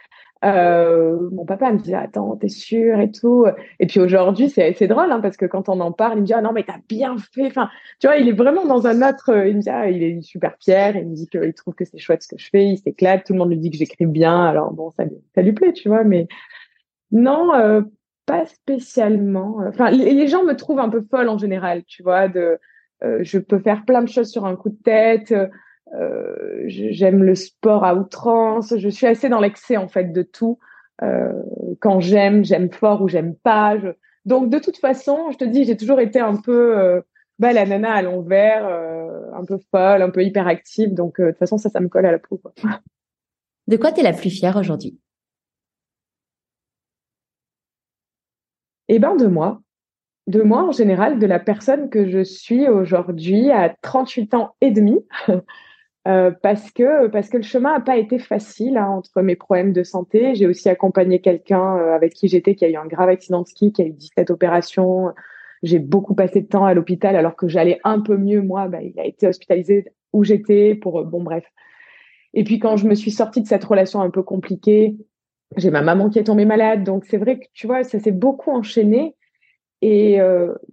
Euh, 0.43 1.29
mon 1.31 1.45
papa 1.45 1.71
me 1.71 1.79
dit 1.79 1.95
attends 1.95 2.35
t'es 2.35 2.49
sûr 2.49 2.99
et 2.99 3.11
tout. 3.11 3.45
Et 3.79 3.87
puis 3.87 3.99
aujourd'hui 3.99 4.49
c'est 4.49 4.73
c'est 4.73 4.87
drôle 4.87 5.11
hein, 5.11 5.21
parce 5.21 5.37
que 5.37 5.45
quand 5.45 5.69
on 5.69 5.79
en 5.79 5.91
parle 5.93 6.17
il 6.17 6.21
me 6.21 6.25
dit 6.25 6.33
ah 6.33 6.41
non 6.41 6.51
mais 6.51 6.63
t'as 6.63 6.79
bien 6.89 7.15
fait. 7.17 7.47
Enfin 7.47 7.69
tu 7.99 8.07
vois 8.07 8.17
il 8.17 8.27
est 8.27 8.33
vraiment 8.33 8.65
dans 8.65 8.85
un 8.85 9.07
autre 9.07 9.47
il 9.47 9.57
me 9.57 9.61
dit 9.61 9.69
ah, 9.69 9.89
il 9.89 10.03
est 10.03 10.21
super 10.21 10.55
fier. 10.59 10.97
Il 10.97 11.07
me 11.07 11.15
dit 11.15 11.27
qu'il 11.27 11.53
trouve 11.53 11.75
que 11.75 11.85
c'est 11.85 11.97
chouette 11.97 12.23
ce 12.23 12.27
que 12.27 12.37
je 12.37 12.49
fais. 12.49 12.65
Il 12.65 12.77
s'éclate. 12.77 13.25
Tout 13.25 13.33
le 13.33 13.39
monde 13.39 13.49
lui 13.51 13.57
dit 13.57 13.71
que 13.71 13.77
j'écris 13.77 14.05
bien. 14.05 14.43
Alors 14.45 14.73
bon 14.73 14.91
ça 14.91 15.05
ça 15.33 15.41
lui 15.41 15.53
plaît 15.53 15.73
tu 15.73 15.87
vois 15.87 16.03
mais 16.03 16.27
non 17.11 17.53
euh, 17.55 17.81
pas 18.25 18.45
spécialement. 18.45 19.59
Enfin 19.67 19.91
les, 19.91 20.27
gens 20.27 20.43
me 20.43 20.55
trouvent 20.55 20.79
un 20.79 20.89
peu 20.89 21.01
folle 21.01 21.29
en 21.29 21.37
général 21.37 21.83
tu 21.85 22.03
vois 22.03 22.27
de 22.27 22.59
euh, 23.03 23.19
je 23.21 23.37
peux 23.37 23.59
faire 23.59 23.85
plein 23.85 24.01
de 24.01 24.09
choses 24.09 24.29
sur 24.29 24.45
un 24.45 24.55
coup 24.55 24.69
de 24.69 24.81
tête 24.83 25.33
euh, 25.93 26.63
j'aime 26.67 27.23
le 27.23 27.35
sport 27.35 27.83
à 27.83 27.95
outrance. 27.95 28.75
Je 28.77 28.89
suis 28.89 29.07
assez 29.07 29.29
dans 29.29 29.39
l'excès 29.39 29.77
en 29.77 29.87
fait 29.87 30.11
de 30.11 30.23
tout. 30.23 30.59
Euh, 31.01 31.31
quand 31.79 31.99
j'aime, 31.99 32.43
j'aime 32.43 32.71
fort 32.71 33.01
ou 33.01 33.07
j'aime 33.07 33.35
pas. 33.35 33.75
Donc 34.25 34.49
de 34.49 34.59
toute 34.59 34.77
façon, 34.77 35.31
je 35.31 35.37
te 35.37 35.45
dis, 35.45 35.65
j'ai 35.65 35.77
toujours 35.77 35.99
été 35.99 36.19
un 36.19 36.35
peu 36.35 36.77
euh, 36.79 37.01
bah, 37.39 37.53
la 37.53 37.65
nana 37.65 37.93
à 37.93 38.01
l'envers, 38.01 38.65
un 39.33 39.45
peu 39.45 39.57
folle, 39.71 40.01
un 40.01 40.09
peu 40.09 40.23
hyperactive. 40.23 40.93
Donc 40.93 41.19
de 41.19 41.29
toute 41.29 41.39
façon, 41.39 41.57
ça, 41.57 41.69
ça 41.69 41.79
me 41.79 41.89
colle 41.89 42.05
à 42.05 42.11
la 42.11 42.19
peau. 42.19 42.37
Quoi. 42.37 42.53
De 43.67 43.77
quoi 43.77 43.93
tu 43.93 44.01
es 44.01 44.03
la 44.03 44.11
plus 44.11 44.29
fière 44.29 44.57
aujourd'hui? 44.57 44.99
Eh 48.89 48.99
ben 48.99 49.15
de 49.15 49.27
moi. 49.27 49.61
De 50.27 50.41
moi 50.41 50.63
en 50.63 50.71
général, 50.71 51.17
de 51.19 51.25
la 51.25 51.39
personne 51.39 51.89
que 51.89 52.09
je 52.09 52.23
suis 52.23 52.67
aujourd'hui 52.67 53.51
à 53.51 53.73
38 53.81 54.33
ans 54.33 54.55
et 54.61 54.71
demi. 54.71 54.99
Euh, 56.05 56.31
parce 56.31 56.69
que 56.71 57.07
parce 57.07 57.29
que 57.29 57.37
le 57.37 57.43
chemin 57.43 57.75
n'a 57.75 57.79
pas 57.79 57.95
été 57.95 58.19
facile 58.19 58.77
hein, 58.77 58.89
entre 58.89 59.21
mes 59.21 59.37
problèmes 59.37 59.71
de 59.71 59.83
santé. 59.83 60.35
J'ai 60.35 60.47
aussi 60.47 60.67
accompagné 60.67 61.21
quelqu'un 61.21 61.77
euh, 61.77 61.95
avec 61.95 62.13
qui 62.13 62.27
j'étais 62.27 62.55
qui 62.55 62.65
a 62.65 62.69
eu 62.69 62.75
un 62.75 62.85
grave 62.85 63.09
accident 63.09 63.41
de 63.41 63.47
ski, 63.47 63.71
qui 63.71 63.81
a 63.83 63.85
eu 63.85 63.91
17 63.91 64.29
opérations. 64.29 65.13
J'ai 65.63 65.79
beaucoup 65.79 66.13
passé 66.13 66.41
de 66.41 66.47
temps 66.47 66.65
à 66.65 66.73
l'hôpital 66.73 67.15
alors 67.15 67.37
que 67.37 67.47
j'allais 67.47 67.79
un 67.85 68.01
peu 68.01 68.17
mieux. 68.17 68.41
Moi, 68.41 68.67
bah, 68.67 68.81
il 68.81 68.99
a 68.99 69.05
été 69.05 69.27
hospitalisé 69.27 69.85
où 70.11 70.25
j'étais 70.25 70.75
pour 70.75 70.99
euh, 70.99 71.03
bon 71.03 71.23
bref. 71.23 71.45
Et 72.33 72.43
puis 72.43 72.59
quand 72.59 72.75
je 72.75 72.87
me 72.87 72.95
suis 72.95 73.11
sortie 73.11 73.41
de 73.41 73.47
cette 73.47 73.63
relation 73.63 74.01
un 74.01 74.09
peu 74.09 74.23
compliquée, 74.23 74.97
j'ai 75.55 75.71
ma 75.71 75.81
maman 75.81 76.09
qui 76.09 76.19
est 76.19 76.25
tombée 76.25 76.45
malade. 76.45 76.83
Donc 76.83 77.05
c'est 77.05 77.17
vrai 77.17 77.39
que 77.39 77.45
tu 77.53 77.67
vois, 77.67 77.83
ça 77.83 77.99
s'est 77.99 78.11
beaucoup 78.11 78.51
enchaîné. 78.51 79.15
Et 79.81 80.17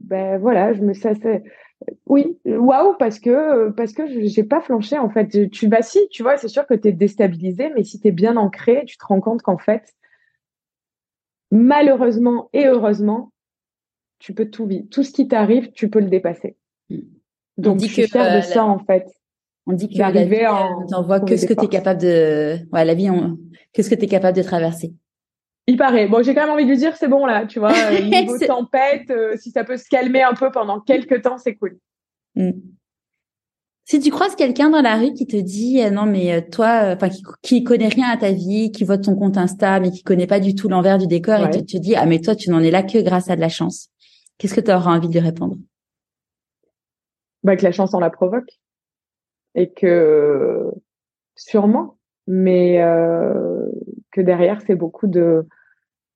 ben 0.01 0.39
voilà, 0.39 0.73
je 0.73 0.83
me 0.83 0.95
ça, 0.95 1.11
oui, 2.07 2.39
waouh, 2.45 2.95
parce 2.99 3.19
que 3.19 3.71
parce 3.71 3.93
que 3.93 4.03
j'ai 4.07 4.45
pas 4.45 4.61
flanché 4.61 4.99
en 4.99 5.09
fait. 5.09 5.51
Tu 5.51 5.69
vacilles, 5.69 6.09
tu 6.11 6.23
vois, 6.23 6.37
c'est 6.37 6.49
sûr 6.49 6.67
que 6.67 6.75
tu 6.75 6.89
es 6.89 6.93
déstabilisé, 6.93 7.71
mais 7.75 7.85
si 7.85 8.01
tu 8.01 8.09
es 8.09 8.13
bien 8.13 8.37
ancré, 8.37 8.85
tu 8.87 8.99
te 8.99 9.05
rends 9.05 9.21
compte 9.21 9.43
qu'en 9.43 9.59
fait, 9.59 9.95
malheureusement 11.51 12.49
et 12.53 12.67
heureusement, 12.67 13.33
tu 14.19 14.35
peux 14.35 14.51
tout 14.51 14.67
vivre. 14.67 14.87
Tout 14.91 15.03
ce 15.03 15.13
qui 15.13 15.29
t'arrive, 15.29 15.73
tu 15.73 15.89
peux 15.89 16.01
le 16.01 16.11
dépasser. 16.11 16.57
Mm. 16.91 16.99
Donc, 17.59 17.81
je 17.81 17.87
suis 17.87 18.07
fière 18.07 18.37
de 18.37 18.43
ça 18.43 18.65
en 18.65 18.79
fait. 18.79 19.07
On 19.67 19.73
dit 19.73 19.89
que 19.89 19.99
la 19.99 20.11
vie, 20.11 20.35
euh, 20.35 21.21
que 21.25 21.37
ce 21.37 21.47
que 21.47 21.53
tu 21.53 21.67
es 21.67 21.69
capable 21.69 22.01
de, 22.01 22.57
ouais, 22.73 22.85
la 22.85 22.95
vie, 22.95 23.11
on... 23.11 23.39
que 23.73 23.83
ce 23.83 23.91
que 23.91 23.95
tu 23.95 24.05
es 24.05 24.09
capable 24.09 24.37
de 24.37 24.43
traverser. 24.43 24.95
Il 25.71 25.77
paraît. 25.77 26.09
Bon, 26.09 26.21
j'ai 26.21 26.35
quand 26.35 26.41
même 26.41 26.51
envie 26.51 26.65
de 26.65 26.71
lui 26.71 26.77
dire, 26.77 26.97
c'est 26.97 27.07
bon 27.07 27.25
là, 27.27 27.47
tu 27.47 27.61
vois, 27.61 27.71
euh, 27.73 28.01
niveau 28.01 28.37
tempête, 28.39 29.09
euh, 29.11 29.37
si 29.37 29.53
ça 29.53 29.63
peut 29.63 29.77
se 29.77 29.89
calmer 29.89 30.21
un 30.21 30.35
peu 30.35 30.51
pendant 30.51 30.81
quelques 30.81 31.23
temps, 31.23 31.39
c'est 31.39 31.55
cool. 31.55 31.79
Mm. 32.35 32.51
Si 33.85 34.01
tu 34.01 34.11
croises 34.11 34.35
quelqu'un 34.35 34.71
dans 34.71 34.83
la 34.83 34.97
rue 34.97 35.13
qui 35.13 35.29
te 35.29 35.37
dit 35.37 35.81
euh, 35.81 35.91
non 35.91 36.07
mais 36.07 36.45
toi, 36.49 36.93
enfin 36.95 37.09
qui, 37.09 37.23
qui 37.43 37.63
connaît 37.63 37.87
rien 37.87 38.09
à 38.09 38.17
ta 38.17 38.33
vie, 38.33 38.73
qui 38.73 38.83
voit 38.83 38.99
ton 38.99 39.15
compte 39.15 39.37
Insta 39.37 39.79
mais 39.79 39.93
qui 39.93 40.03
connaît 40.03 40.27
pas 40.27 40.41
du 40.41 40.57
tout 40.57 40.69
l'envers 40.69 40.99
du 40.99 41.07
décor 41.07 41.39
et 41.41 41.51
tu 41.51 41.65
te 41.65 41.77
dis 41.77 41.95
ah 41.95 42.07
mais 42.07 42.21
toi 42.21 42.35
tu 42.35 42.51
n'en 42.51 42.61
es 42.61 42.71
là 42.71 42.83
que 42.83 42.99
grâce 42.99 43.31
à 43.31 43.37
de 43.37 43.41
la 43.41 43.49
chance, 43.49 43.91
qu'est-ce 44.39 44.55
que 44.55 44.61
tu 44.61 44.73
auras 44.73 44.97
envie 44.97 45.09
de 45.09 45.13
lui 45.13 45.21
répondre? 45.21 45.57
Bah 47.43 47.57
que 47.57 47.63
la 47.63 47.73
chance 47.73 47.95
on 47.95 48.01
la 48.01 48.11
provoque 48.11 48.51
et 49.57 49.71
que 49.71 50.71
sûrement, 51.35 51.97
mais 52.29 52.79
que 54.13 54.21
derrière 54.21 54.61
c'est 54.67 54.77
beaucoup 54.77 55.09
de 55.09 55.47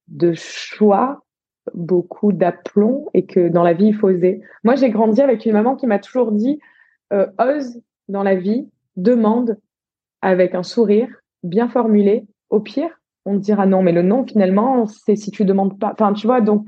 de 0.08 0.34
choix, 0.34 1.24
beaucoup 1.72 2.32
d'aplomb 2.32 3.08
et 3.14 3.24
que 3.24 3.48
dans 3.48 3.62
la 3.62 3.72
vie, 3.72 3.86
il 3.86 3.94
faut 3.94 4.08
oser. 4.08 4.42
Moi, 4.64 4.74
j'ai 4.74 4.90
grandi 4.90 5.20
avec 5.20 5.46
une 5.46 5.52
maman 5.52 5.76
qui 5.76 5.86
m'a 5.86 5.98
toujours 5.98 6.32
dit 6.32 6.60
euh, 7.12 7.26
ose 7.38 7.80
dans 8.08 8.22
la 8.22 8.34
vie, 8.34 8.68
demande 8.96 9.58
avec 10.20 10.54
un 10.54 10.62
sourire 10.62 11.08
bien 11.42 11.68
formulé. 11.68 12.26
Au 12.50 12.60
pire, 12.60 12.90
on 13.24 13.38
te 13.38 13.42
dira 13.42 13.66
non, 13.66 13.82
mais 13.82 13.92
le 13.92 14.02
non, 14.02 14.26
finalement, 14.26 14.86
c'est 14.86 15.16
si 15.16 15.30
tu 15.30 15.44
demandes 15.44 15.78
pas. 15.78 15.92
Enfin, 15.92 16.12
tu 16.12 16.26
vois, 16.26 16.40
donc, 16.40 16.66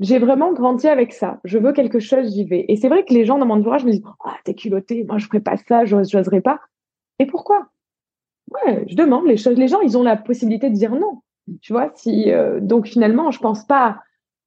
j'ai 0.00 0.18
vraiment 0.18 0.52
grandi 0.52 0.88
avec 0.88 1.12
ça. 1.12 1.40
Je 1.44 1.58
veux 1.58 1.72
quelque 1.72 2.00
chose, 2.00 2.34
j'y 2.34 2.44
vais. 2.44 2.64
Et 2.68 2.76
c'est 2.76 2.88
vrai 2.88 3.04
que 3.04 3.14
les 3.14 3.24
gens 3.24 3.38
dans 3.38 3.46
mon 3.46 3.54
entourage 3.54 3.84
me 3.84 3.92
disent 3.92 4.02
oh, 4.04 4.30
T'es 4.44 4.54
culotté, 4.54 5.04
moi 5.04 5.18
je 5.18 5.26
ferais 5.26 5.40
pas 5.40 5.56
ça, 5.56 5.84
j'oserais 5.84 6.40
pas. 6.40 6.60
Et 7.18 7.26
pourquoi? 7.26 7.68
Ouais, 8.50 8.84
je 8.88 8.96
demande 8.96 9.26
les 9.26 9.36
choses. 9.36 9.56
Les 9.56 9.68
gens, 9.68 9.80
ils 9.80 9.96
ont 9.96 10.02
la 10.02 10.16
possibilité 10.16 10.70
de 10.70 10.74
dire 10.74 10.94
non. 10.94 11.22
Tu 11.60 11.72
vois, 11.72 11.90
si 11.94 12.30
euh, 12.30 12.60
donc 12.60 12.86
finalement, 12.86 13.30
je 13.30 13.38
pense 13.38 13.64
pas 13.66 14.00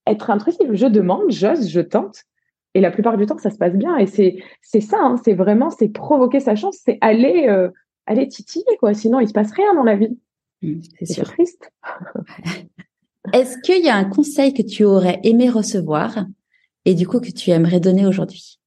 être 0.07 0.29
intrusif. 0.29 0.67
Je 0.71 0.87
demande, 0.87 1.29
j'ose, 1.29 1.69
je 1.69 1.81
tente. 1.81 2.23
Et 2.73 2.81
la 2.81 2.91
plupart 2.91 3.17
du 3.17 3.25
temps, 3.25 3.37
ça 3.37 3.49
se 3.49 3.57
passe 3.57 3.73
bien. 3.73 3.97
Et 3.97 4.07
c'est 4.07 4.37
c'est 4.61 4.81
ça, 4.81 4.97
hein, 5.01 5.15
c'est 5.23 5.33
vraiment 5.33 5.69
c'est 5.69 5.89
provoquer 5.89 6.39
sa 6.39 6.55
chance, 6.55 6.77
c'est 6.83 6.97
aller 7.01 7.47
euh, 7.47 7.69
aller 8.05 8.27
titiller 8.27 8.77
quoi. 8.79 8.93
Sinon, 8.93 9.19
il 9.19 9.27
se 9.27 9.33
passe 9.33 9.51
rien 9.51 9.73
dans 9.73 9.83
la 9.83 9.95
vie. 9.95 10.17
Mmh, 10.61 10.81
c'est 11.03 11.23
triste. 11.23 11.71
Est-ce 13.33 13.57
qu'il 13.63 13.83
y 13.83 13.89
a 13.89 13.95
un 13.95 14.05
conseil 14.05 14.53
que 14.53 14.61
tu 14.61 14.83
aurais 14.83 15.19
aimé 15.23 15.49
recevoir 15.49 16.25
et 16.85 16.93
du 16.93 17.07
coup 17.07 17.19
que 17.19 17.31
tu 17.31 17.49
aimerais 17.49 17.79
donner 17.79 18.05
aujourd'hui? 18.05 18.59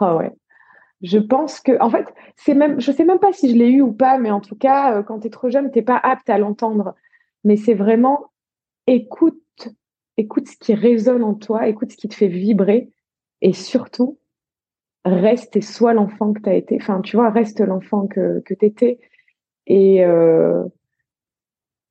Oh 0.00 0.16
ouais. 0.18 0.32
Je 1.02 1.18
pense 1.18 1.60
que, 1.60 1.80
en 1.80 1.90
fait, 1.90 2.12
c'est 2.36 2.54
même, 2.54 2.80
je 2.80 2.90
sais 2.90 3.04
même 3.04 3.20
pas 3.20 3.32
si 3.32 3.50
je 3.50 3.56
l'ai 3.56 3.68
eu 3.70 3.82
ou 3.82 3.92
pas, 3.92 4.18
mais 4.18 4.30
en 4.30 4.40
tout 4.40 4.56
cas, 4.56 4.98
euh, 4.98 5.02
quand 5.02 5.20
tu 5.20 5.28
es 5.28 5.30
trop 5.30 5.48
jeune, 5.50 5.70
t'es 5.70 5.82
pas 5.82 5.96
apte 5.96 6.28
à 6.28 6.38
l'entendre. 6.38 6.94
Mais 7.44 7.56
c'est 7.56 7.74
vraiment 7.74 8.32
écoute, 8.86 9.68
écoute 10.16 10.48
ce 10.48 10.56
qui 10.58 10.74
résonne 10.74 11.22
en 11.24 11.34
toi, 11.34 11.68
écoute 11.68 11.92
ce 11.92 11.96
qui 11.96 12.08
te 12.08 12.14
fait 12.14 12.28
vibrer, 12.28 12.90
et 13.42 13.52
surtout 13.52 14.18
reste 15.04 15.56
et 15.56 15.62
sois 15.62 15.94
l'enfant 15.94 16.32
que 16.34 16.42
tu 16.42 16.50
as 16.50 16.54
été. 16.56 16.78
Enfin, 16.80 17.00
tu 17.02 17.16
vois, 17.16 17.30
reste 17.30 17.60
l'enfant 17.60 18.06
que 18.08 18.40
que 18.40 18.54
t'étais. 18.54 19.00
Et 19.68 20.04
euh, 20.04 20.64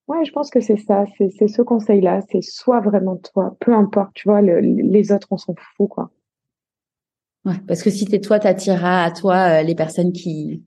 Ouais, 0.08 0.24
je 0.26 0.32
pense 0.34 0.49
que 0.49 0.60
c'est 0.62 0.76
ça, 0.78 1.05
c'est 1.18 1.47
ce 1.47 1.62
conseil-là, 1.62 2.22
c'est 2.30 2.41
soit 2.41 2.80
vraiment 2.82 3.16
toi, 3.18 3.55
peu 3.60 3.74
importe, 3.74 4.14
tu 4.14 4.28
vois, 4.30 4.41
les 4.41 5.12
autres, 5.14 5.28
on 5.32 5.38
s'en 5.38 5.53
fout, 5.55 5.89
quoi. 5.89 6.12
Ouais, 7.48 7.56
parce 7.66 7.82
que 7.82 7.89
si 7.89 8.06
t'es 8.06 8.20
toi, 8.20 8.39
t'attireras 8.39 9.04
à 9.04 9.12
toi 9.12 9.36
euh, 9.36 9.62
les 9.62 9.74
personnes 9.74 10.12
qui 10.12 10.66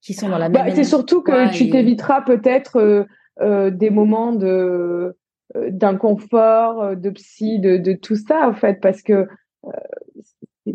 qui 0.00 0.14
sont 0.14 0.28
dans 0.28 0.38
la 0.38 0.48
bah, 0.48 0.60
même. 0.60 0.68
Bah, 0.68 0.74
c'est 0.76 0.84
surtout 0.84 1.22
que 1.22 1.52
tu 1.52 1.70
t'éviteras 1.70 2.22
peut-être 2.22 2.76
euh, 2.76 3.04
euh, 3.40 3.70
des 3.70 3.90
moments 3.90 4.32
de 4.32 5.16
d'inconfort, 5.54 6.94
de 6.94 7.10
psy, 7.10 7.58
de, 7.58 7.78
de 7.78 7.94
tout 7.94 8.16
ça 8.16 8.48
en 8.48 8.52
fait, 8.52 8.80
parce 8.80 9.02
que 9.02 9.26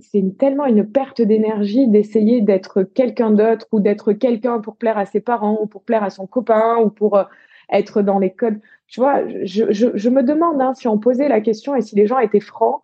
c'est 0.01 0.37
tellement 0.39 0.65
une 0.65 0.89
perte 0.89 1.21
d'énergie 1.21 1.87
d'essayer 1.87 2.41
d'être 2.41 2.81
quelqu'un 2.81 3.29
d'autre 3.29 3.67
ou 3.71 3.79
d'être 3.79 4.13
quelqu'un 4.13 4.59
pour 4.59 4.75
plaire 4.75 4.97
à 4.97 5.05
ses 5.05 5.21
parents 5.21 5.59
ou 5.61 5.67
pour 5.67 5.83
plaire 5.83 6.03
à 6.03 6.09
son 6.09 6.25
copain 6.25 6.77
ou 6.77 6.89
pour 6.89 7.23
être 7.71 8.01
dans 8.01 8.17
les 8.17 8.31
codes. 8.33 8.59
Tu 8.87 8.99
vois, 8.99 9.21
je, 9.43 9.71
je, 9.71 10.09
me 10.09 10.23
demande 10.23 10.59
hein, 10.59 10.73
si 10.73 10.87
on 10.87 10.97
posait 10.97 11.29
la 11.29 11.39
question 11.39 11.75
et 11.75 11.81
si 11.81 11.95
les 11.95 12.07
gens 12.07 12.17
étaient 12.17 12.39
francs 12.39 12.81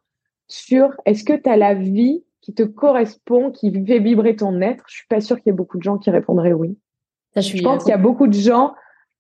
sur 0.48 0.96
est-ce 1.06 1.24
que 1.24 1.34
tu 1.34 1.50
as 1.50 1.58
la 1.58 1.74
vie 1.74 2.24
qui 2.42 2.54
te 2.54 2.64
correspond, 2.64 3.52
qui 3.52 3.72
fait 3.86 4.00
vibrer 4.00 4.36
ton 4.36 4.62
être. 4.62 4.86
Je 4.88 4.96
suis 4.98 5.08
pas 5.08 5.22
sûre 5.22 5.38
qu'il 5.38 5.48
y 5.48 5.50
ait 5.50 5.58
beaucoup 5.58 5.78
de 5.78 5.84
gens 5.84 5.98
qui 5.98 6.10
répondraient 6.10 6.54
oui. 6.54 6.78
je, 7.36 7.62
pense 7.62 7.84
qu'il 7.84 7.92
y 7.92 7.94
a 7.94 7.98
beaucoup 7.98 8.28
de 8.28 8.34
gens 8.34 8.74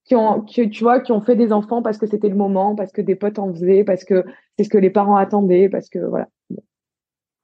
qui 0.05 0.15
ont, 0.15 0.41
tu 0.41 0.67
vois, 0.81 0.99
qui 0.99 1.11
ont 1.11 1.21
fait 1.21 1.35
des 1.35 1.51
enfants 1.51 1.81
parce 1.81 1.97
que 1.97 2.07
c'était 2.07 2.29
le 2.29 2.35
moment, 2.35 2.75
parce 2.75 2.91
que 2.91 3.01
des 3.01 3.15
potes 3.15 3.37
en 3.37 3.53
faisaient, 3.53 3.83
parce 3.83 4.03
que 4.03 4.23
c'est 4.57 4.63
ce 4.63 4.69
que 4.69 4.77
les 4.77 4.89
parents 4.89 5.17
attendaient, 5.17 5.69
parce 5.69 5.89
que 5.89 5.99
voilà. 5.99 6.27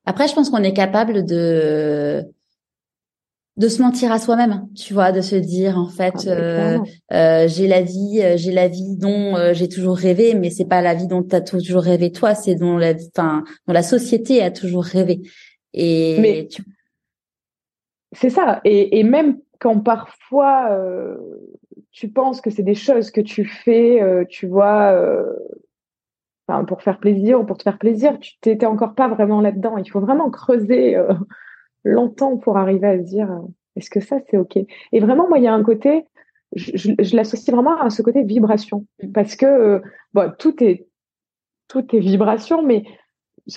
Après, 0.05 0.27
je 0.27 0.33
pense 0.33 0.49
qu'on 0.49 0.63
est 0.63 0.73
capable 0.73 1.25
de 1.25 2.25
de 3.57 3.69
se 3.69 3.81
mentir 3.81 4.11
à 4.11 4.19
soi-même, 4.19 4.67
tu 4.75 4.93
vois, 4.93 5.13
de 5.13 5.21
se 5.21 5.35
dire 5.35 5.77
en 5.77 5.87
fait, 5.87 6.13
ah, 6.27 6.29
euh, 6.29 6.79
euh, 7.13 7.47
j'ai 7.47 7.67
la 7.67 7.81
vie, 7.81 8.19
euh, 8.21 8.35
j'ai 8.35 8.51
la 8.51 8.67
vie 8.67 8.97
dont 8.97 9.35
j'ai 9.53 9.69
toujours 9.69 9.95
rêvé, 9.95 10.33
mais 10.33 10.49
c'est 10.49 10.65
pas 10.65 10.81
la 10.81 10.93
vie 10.93 11.07
dont 11.07 11.23
tu 11.23 11.35
as 11.35 11.41
toujours 11.41 11.83
rêvé 11.83 12.11
toi, 12.11 12.35
c'est 12.35 12.55
dont 12.55 12.77
la, 12.77 12.93
enfin, 13.15 13.43
dont 13.67 13.73
la 13.73 13.83
société 13.83 14.41
a 14.41 14.51
toujours 14.51 14.83
rêvé. 14.83 15.21
Et 15.75 16.19
mais 16.19 16.47
c'est 18.11 18.29
ça. 18.29 18.61
Et, 18.63 18.99
et, 18.99 19.03
même 19.03 19.39
quand 19.59 19.79
parfois 19.81 20.77
tu 21.91 22.09
penses 22.09 22.41
que 22.41 22.49
c'est 22.49 22.63
des 22.63 22.75
choses 22.75 23.11
que 23.11 23.21
tu 23.21 23.45
fais, 23.45 24.25
tu 24.29 24.47
vois, 24.47 24.97
enfin, 26.47 26.63
pour 26.63 26.81
faire 26.81 26.99
plaisir 26.99 27.41
ou 27.41 27.45
pour 27.45 27.57
te 27.57 27.63
faire 27.63 27.77
plaisir, 27.77 28.17
tu 28.19 28.39
t'étais 28.39 28.65
encore 28.65 28.95
pas 28.95 29.09
vraiment 29.09 29.41
là-dedans. 29.41 29.77
Il 29.77 29.89
faut 29.89 29.99
vraiment 29.99 30.29
creuser 30.29 30.97
longtemps 31.85 32.37
pour 32.37 32.57
arriver 32.57 32.87
à 32.87 32.97
se 32.97 33.03
dire 33.03 33.31
euh, 33.31 33.47
est-ce 33.77 33.89
que 33.89 34.01
ça 34.01 34.17
c'est 34.29 34.37
ok? 34.37 34.57
Et 34.57 34.99
vraiment 34.99 35.29
moi 35.29 35.37
il 35.37 35.43
y 35.45 35.47
a 35.47 35.53
un 35.53 35.63
côté 35.63 36.05
je, 36.53 37.15
l'associe 37.15 37.53
vraiment 37.53 37.79
à 37.79 37.89
ce 37.89 38.01
côté 38.01 38.23
vibration 38.23 38.85
mm. 39.01 39.11
parce 39.11 39.35
que 39.35 39.45
euh, 39.45 39.79
bon 40.13 40.33
tout 40.37 40.61
est 40.63 40.87
tout 41.67 41.95
est 41.95 41.99
vibration 41.99 42.63
mais 42.63 42.83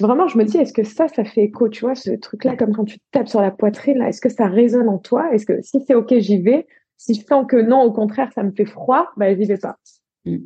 vraiment 0.01 0.29
je 0.29 0.39
me 0.39 0.45
dis 0.45 0.59
est-ce 0.59 0.73
que 0.73 0.85
ça 0.85 1.09
ça 1.09 1.25
fait 1.25 1.45
écho 1.45 1.69
tu 1.69 1.81
vois 1.81 1.95
ce 1.95 2.11
truc 2.11 2.45
là 2.45 2.57
comme 2.57 2.75
quand 2.75 2.85
tu 2.85 2.99
tapes 3.11 3.29
sur 3.29 3.41
la 3.41 3.51
poitrine 3.51 3.99
là 3.99 4.09
est-ce 4.09 4.21
que 4.21 4.29
ça 4.29 4.47
résonne 4.47 4.89
en 4.89 4.99
toi? 4.99 5.33
Est-ce 5.33 5.47
que 5.47 5.63
si 5.63 5.81
c'est 5.87 5.95
ok 5.95 6.15
j'y 6.19 6.41
vais? 6.41 6.67
Si 6.97 7.15
je 7.15 7.25
sens 7.25 7.47
que 7.49 7.57
non 7.57 7.83
au 7.83 7.93
contraire 7.93 8.31
ça 8.35 8.43
me 8.43 8.51
fait 8.51 8.67
froid 8.67 9.09
bah 9.17 9.35
j'y 9.35 9.45
vais 9.45 9.59
pas 9.59 9.77
mm. 10.25 10.39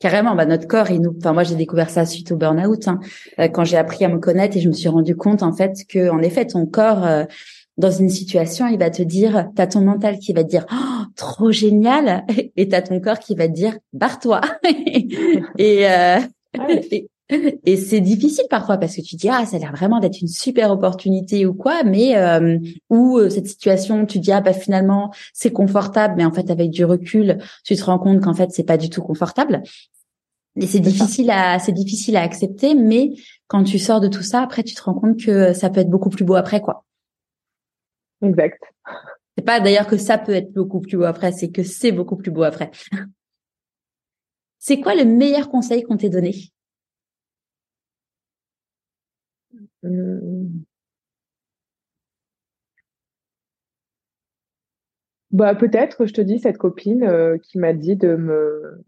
Carrément, 0.00 0.36
bah 0.36 0.46
notre 0.46 0.68
corps, 0.68 0.92
il 0.92 1.00
nous. 1.00 1.12
Enfin, 1.18 1.32
moi, 1.32 1.42
j'ai 1.42 1.56
découvert 1.56 1.90
ça 1.90 2.06
suite 2.06 2.30
au 2.30 2.36
burn-out, 2.36 2.86
hein. 2.86 3.00
euh, 3.40 3.48
quand 3.48 3.64
j'ai 3.64 3.76
appris 3.76 4.04
à 4.04 4.08
me 4.08 4.18
connaître 4.18 4.56
et 4.56 4.60
je 4.60 4.68
me 4.68 4.72
suis 4.72 4.88
rendu 4.88 5.16
compte 5.16 5.42
en 5.42 5.52
fait 5.52 5.74
que, 5.88 6.08
en 6.08 6.20
effet, 6.20 6.46
ton 6.46 6.66
corps, 6.66 7.04
euh, 7.04 7.24
dans 7.78 7.90
une 7.90 8.08
situation, 8.08 8.66
il 8.68 8.78
va 8.78 8.90
te 8.90 9.02
dire, 9.02 9.48
t'as 9.56 9.66
ton 9.66 9.80
mental 9.80 10.18
qui 10.18 10.32
va 10.32 10.44
te 10.44 10.48
dire, 10.48 10.66
oh, 10.70 11.04
trop 11.16 11.50
génial, 11.50 12.24
et 12.56 12.68
t'as 12.68 12.82
ton 12.82 13.00
corps 13.00 13.18
qui 13.18 13.34
va 13.34 13.48
te 13.48 13.52
dire, 13.52 13.76
barre-toi. 13.92 14.40
et, 15.58 15.88
euh, 15.88 16.18
et, 16.68 17.08
et 17.30 17.76
c'est 17.76 18.00
difficile 18.00 18.46
parfois 18.48 18.78
parce 18.78 18.96
que 18.96 19.02
tu 19.02 19.16
dis 19.16 19.28
ah 19.28 19.44
ça 19.44 19.56
a 19.56 19.58
l'air 19.58 19.72
vraiment 19.72 20.00
d'être 20.00 20.20
une 20.20 20.28
super 20.28 20.70
opportunité 20.70 21.44
ou 21.46 21.54
quoi, 21.54 21.82
mais 21.84 22.16
euh, 22.16 22.58
ou 22.88 23.18
euh, 23.18 23.28
cette 23.28 23.46
situation 23.46 24.06
tu 24.06 24.18
dis 24.18 24.32
ah 24.32 24.40
bah 24.40 24.52
finalement 24.52 25.12
c'est 25.34 25.52
confortable, 25.52 26.14
mais 26.16 26.24
en 26.24 26.32
fait 26.32 26.50
avec 26.50 26.70
du 26.70 26.84
recul 26.84 27.38
tu 27.64 27.76
te 27.76 27.84
rends 27.84 27.98
compte 27.98 28.22
qu'en 28.22 28.34
fait 28.34 28.50
c'est 28.50 28.64
pas 28.64 28.78
du 28.78 28.88
tout 28.88 29.02
confortable. 29.02 29.62
Et 30.56 30.66
c'est 30.66 30.80
difficile 30.80 31.30
à 31.30 31.58
c'est 31.58 31.72
difficile 31.72 32.16
à 32.16 32.22
accepter, 32.22 32.74
mais 32.74 33.10
quand 33.46 33.62
tu 33.62 33.78
sors 33.78 34.00
de 34.00 34.08
tout 34.08 34.22
ça 34.22 34.42
après 34.42 34.62
tu 34.62 34.74
te 34.74 34.82
rends 34.82 34.94
compte 34.94 35.20
que 35.22 35.52
ça 35.52 35.68
peut 35.70 35.80
être 35.80 35.90
beaucoup 35.90 36.10
plus 36.10 36.24
beau 36.24 36.34
après 36.34 36.60
quoi. 36.60 36.84
Exact. 38.22 38.62
C'est 39.36 39.44
pas 39.44 39.60
d'ailleurs 39.60 39.86
que 39.86 39.96
ça 39.96 40.18
peut 40.18 40.32
être 40.32 40.52
beaucoup 40.52 40.80
plus 40.80 40.96
beau 40.96 41.04
après, 41.04 41.30
c'est 41.30 41.50
que 41.50 41.62
c'est 41.62 41.92
beaucoup 41.92 42.16
plus 42.16 42.32
beau 42.32 42.42
après. 42.42 42.70
C'est 44.60 44.80
quoi 44.80 44.96
le 44.96 45.04
meilleur 45.04 45.48
conseil 45.48 45.84
qu'on 45.84 45.96
t'ait 45.96 46.08
donné? 46.08 46.50
Mmh. 49.82 50.64
Bah 55.30 55.54
peut-être, 55.54 56.06
je 56.06 56.12
te 56.14 56.20
dis, 56.20 56.38
cette 56.38 56.58
copine 56.58 57.02
euh, 57.04 57.36
qui 57.38 57.58
m'a 57.58 57.72
dit 57.72 57.96
de 57.96 58.16
me... 58.16 58.82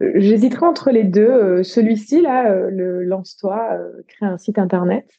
J'hésiterai 0.00 0.66
entre 0.66 0.90
les 0.90 1.04
deux. 1.04 1.28
Euh, 1.28 1.62
celui-ci, 1.62 2.20
là, 2.20 2.52
euh, 2.52 2.70
le 2.70 3.02
lance-toi, 3.02 3.78
crée 4.08 4.26
un 4.26 4.38
site 4.38 4.58
internet, 4.58 5.10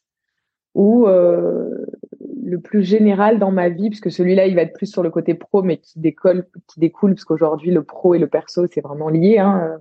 ou 0.76 1.08
le 1.08 2.60
plus 2.62 2.84
général 2.84 3.40
dans 3.40 3.52
ma 3.52 3.70
vie, 3.70 3.90
puisque 3.90 4.12
celui-là, 4.12 4.48
il 4.48 4.56
va 4.56 4.62
être 4.62 4.74
plus 4.74 4.86
sur 4.86 5.04
le 5.04 5.10
côté 5.10 5.34
pro, 5.34 5.62
mais 5.64 5.78
qui 5.78 6.00
qui 6.02 6.80
découle, 6.80 7.14
parce 7.14 7.26
qu'aujourd'hui, 7.26 7.72
le 7.72 7.84
pro 7.84 8.14
et 8.16 8.20
le 8.20 8.28
perso, 8.28 8.68
c'est 8.68 8.82
vraiment 8.82 9.10
lié 9.10 9.40
hein, 9.40 9.78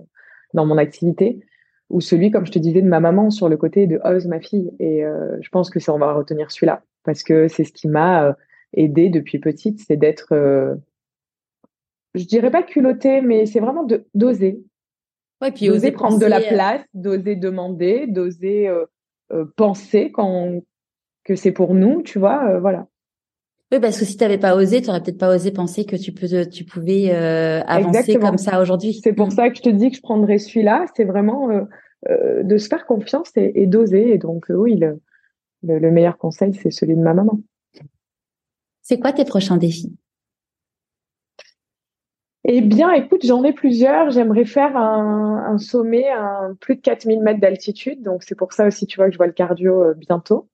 dans 0.53 0.65
mon 0.65 0.77
activité 0.77 1.39
ou 1.89 2.01
celui, 2.01 2.31
comme 2.31 2.45
je 2.45 2.51
te 2.51 2.59
disais, 2.59 2.81
de 2.81 2.87
ma 2.87 2.99
maman 2.99 3.29
sur 3.29 3.49
le 3.49 3.57
côté 3.57 3.87
de 3.87 3.99
Oz, 4.03 4.27
ma 4.27 4.39
fille. 4.39 4.71
Et 4.79 5.05
euh, 5.05 5.37
je 5.41 5.49
pense 5.49 5.69
que 5.69 5.79
ça, 5.79 5.93
on 5.93 5.99
va 5.99 6.13
retenir 6.13 6.51
celui-là 6.51 6.83
parce 7.03 7.23
que 7.23 7.47
c'est 7.47 7.63
ce 7.63 7.71
qui 7.71 7.87
m'a 7.87 8.25
euh, 8.25 8.33
aidé 8.73 9.09
depuis 9.09 9.39
petite, 9.39 9.79
c'est 9.79 9.95
d'être, 9.95 10.33
euh, 10.33 10.75
je 12.15 12.25
dirais 12.25 12.51
pas 12.51 12.63
culotté, 12.63 13.21
mais 13.21 13.45
c'est 13.45 13.61
vraiment 13.61 13.83
de 13.83 14.05
d'oser. 14.13 14.61
Ouais, 15.41 15.51
puis 15.51 15.69
oser 15.69 15.91
prendre 15.91 16.19
de 16.19 16.25
la 16.25 16.41
place, 16.41 16.81
d'oser 16.93 17.35
demander, 17.35 18.07
d'oser 18.07 18.69
penser 19.55 20.11
quand 20.11 20.61
que 21.23 21.35
c'est 21.35 21.51
pour 21.51 21.75
nous, 21.75 22.01
tu 22.01 22.17
vois, 22.17 22.59
voilà. 22.59 22.87
Oui, 23.71 23.81
parce 23.81 23.99
que 23.99 24.05
si 24.05 24.15
tu 24.15 24.23
n'avais 24.23 24.37
pas 24.37 24.55
osé, 24.55 24.81
tu 24.81 24.87
n'aurais 24.87 25.03
peut-être 25.03 25.17
pas 25.17 25.35
osé 25.35 25.51
penser 25.51 25.85
que 25.85 25.97
tu, 25.97 26.13
peux, 26.13 26.45
tu 26.45 26.63
pouvais 26.63 27.13
euh, 27.13 27.61
avancer 27.67 28.15
comme 28.15 28.37
ça 28.37 28.61
aujourd'hui. 28.61 28.93
C'est 29.03 29.13
pour 29.13 29.31
ça 29.33 29.49
que 29.49 29.57
je 29.57 29.61
te 29.61 29.69
dis 29.69 29.91
que 29.91 29.97
je 29.97 30.01
prendrais 30.01 30.37
celui-là. 30.37 30.85
C'est 30.95 31.03
vraiment 31.03 31.49
euh, 31.49 31.63
euh, 32.09 32.43
de 32.43 32.57
se 32.57 32.69
faire 32.69 32.85
confiance 32.85 33.31
et, 33.35 33.65
d'oser. 33.65 34.13
Et 34.13 34.17
donc, 34.17 34.45
oui, 34.49 34.77
le, 34.77 35.01
le, 35.63 35.91
meilleur 35.91 36.17
conseil, 36.17 36.53
c'est 36.53 36.71
celui 36.71 36.95
de 36.95 37.01
ma 37.01 37.13
maman. 37.13 37.41
C'est 38.83 38.99
quoi 38.99 39.11
tes 39.11 39.25
prochains 39.25 39.57
défis? 39.57 39.93
Eh 42.45 42.61
bien, 42.61 42.93
écoute, 42.93 43.25
j'en 43.25 43.43
ai 43.43 43.51
plusieurs. 43.51 44.11
J'aimerais 44.11 44.45
faire 44.45 44.77
un, 44.77 45.43
un, 45.45 45.57
sommet 45.57 46.07
à 46.07 46.51
plus 46.61 46.77
de 46.77 46.81
4000 46.81 47.19
mètres 47.19 47.41
d'altitude. 47.41 48.01
Donc, 48.01 48.23
c'est 48.23 48.35
pour 48.35 48.53
ça 48.53 48.65
aussi, 48.65 48.87
tu 48.87 48.95
vois, 48.95 49.07
que 49.07 49.11
je 49.11 49.17
vois 49.17 49.27
le 49.27 49.33
cardio 49.33 49.93
bientôt. 49.95 50.47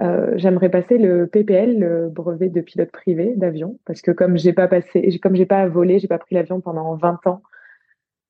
Euh, 0.00 0.32
j'aimerais 0.36 0.70
passer 0.70 0.96
le 0.96 1.26
PPL, 1.26 1.78
le 1.78 2.08
brevet 2.08 2.48
de 2.48 2.60
pilote 2.62 2.90
privé 2.90 3.34
d'avion, 3.36 3.78
parce 3.84 4.00
que 4.00 4.10
comme 4.10 4.38
j'ai 4.38 4.54
pas 4.54 4.66
passé, 4.66 5.18
comme 5.22 5.36
j'ai 5.36 5.46
pas 5.46 5.66
volé, 5.68 5.98
j'ai 5.98 6.08
pas 6.08 6.18
pris 6.18 6.34
l'avion 6.34 6.60
pendant 6.60 6.94
20 6.94 7.26
ans. 7.26 7.42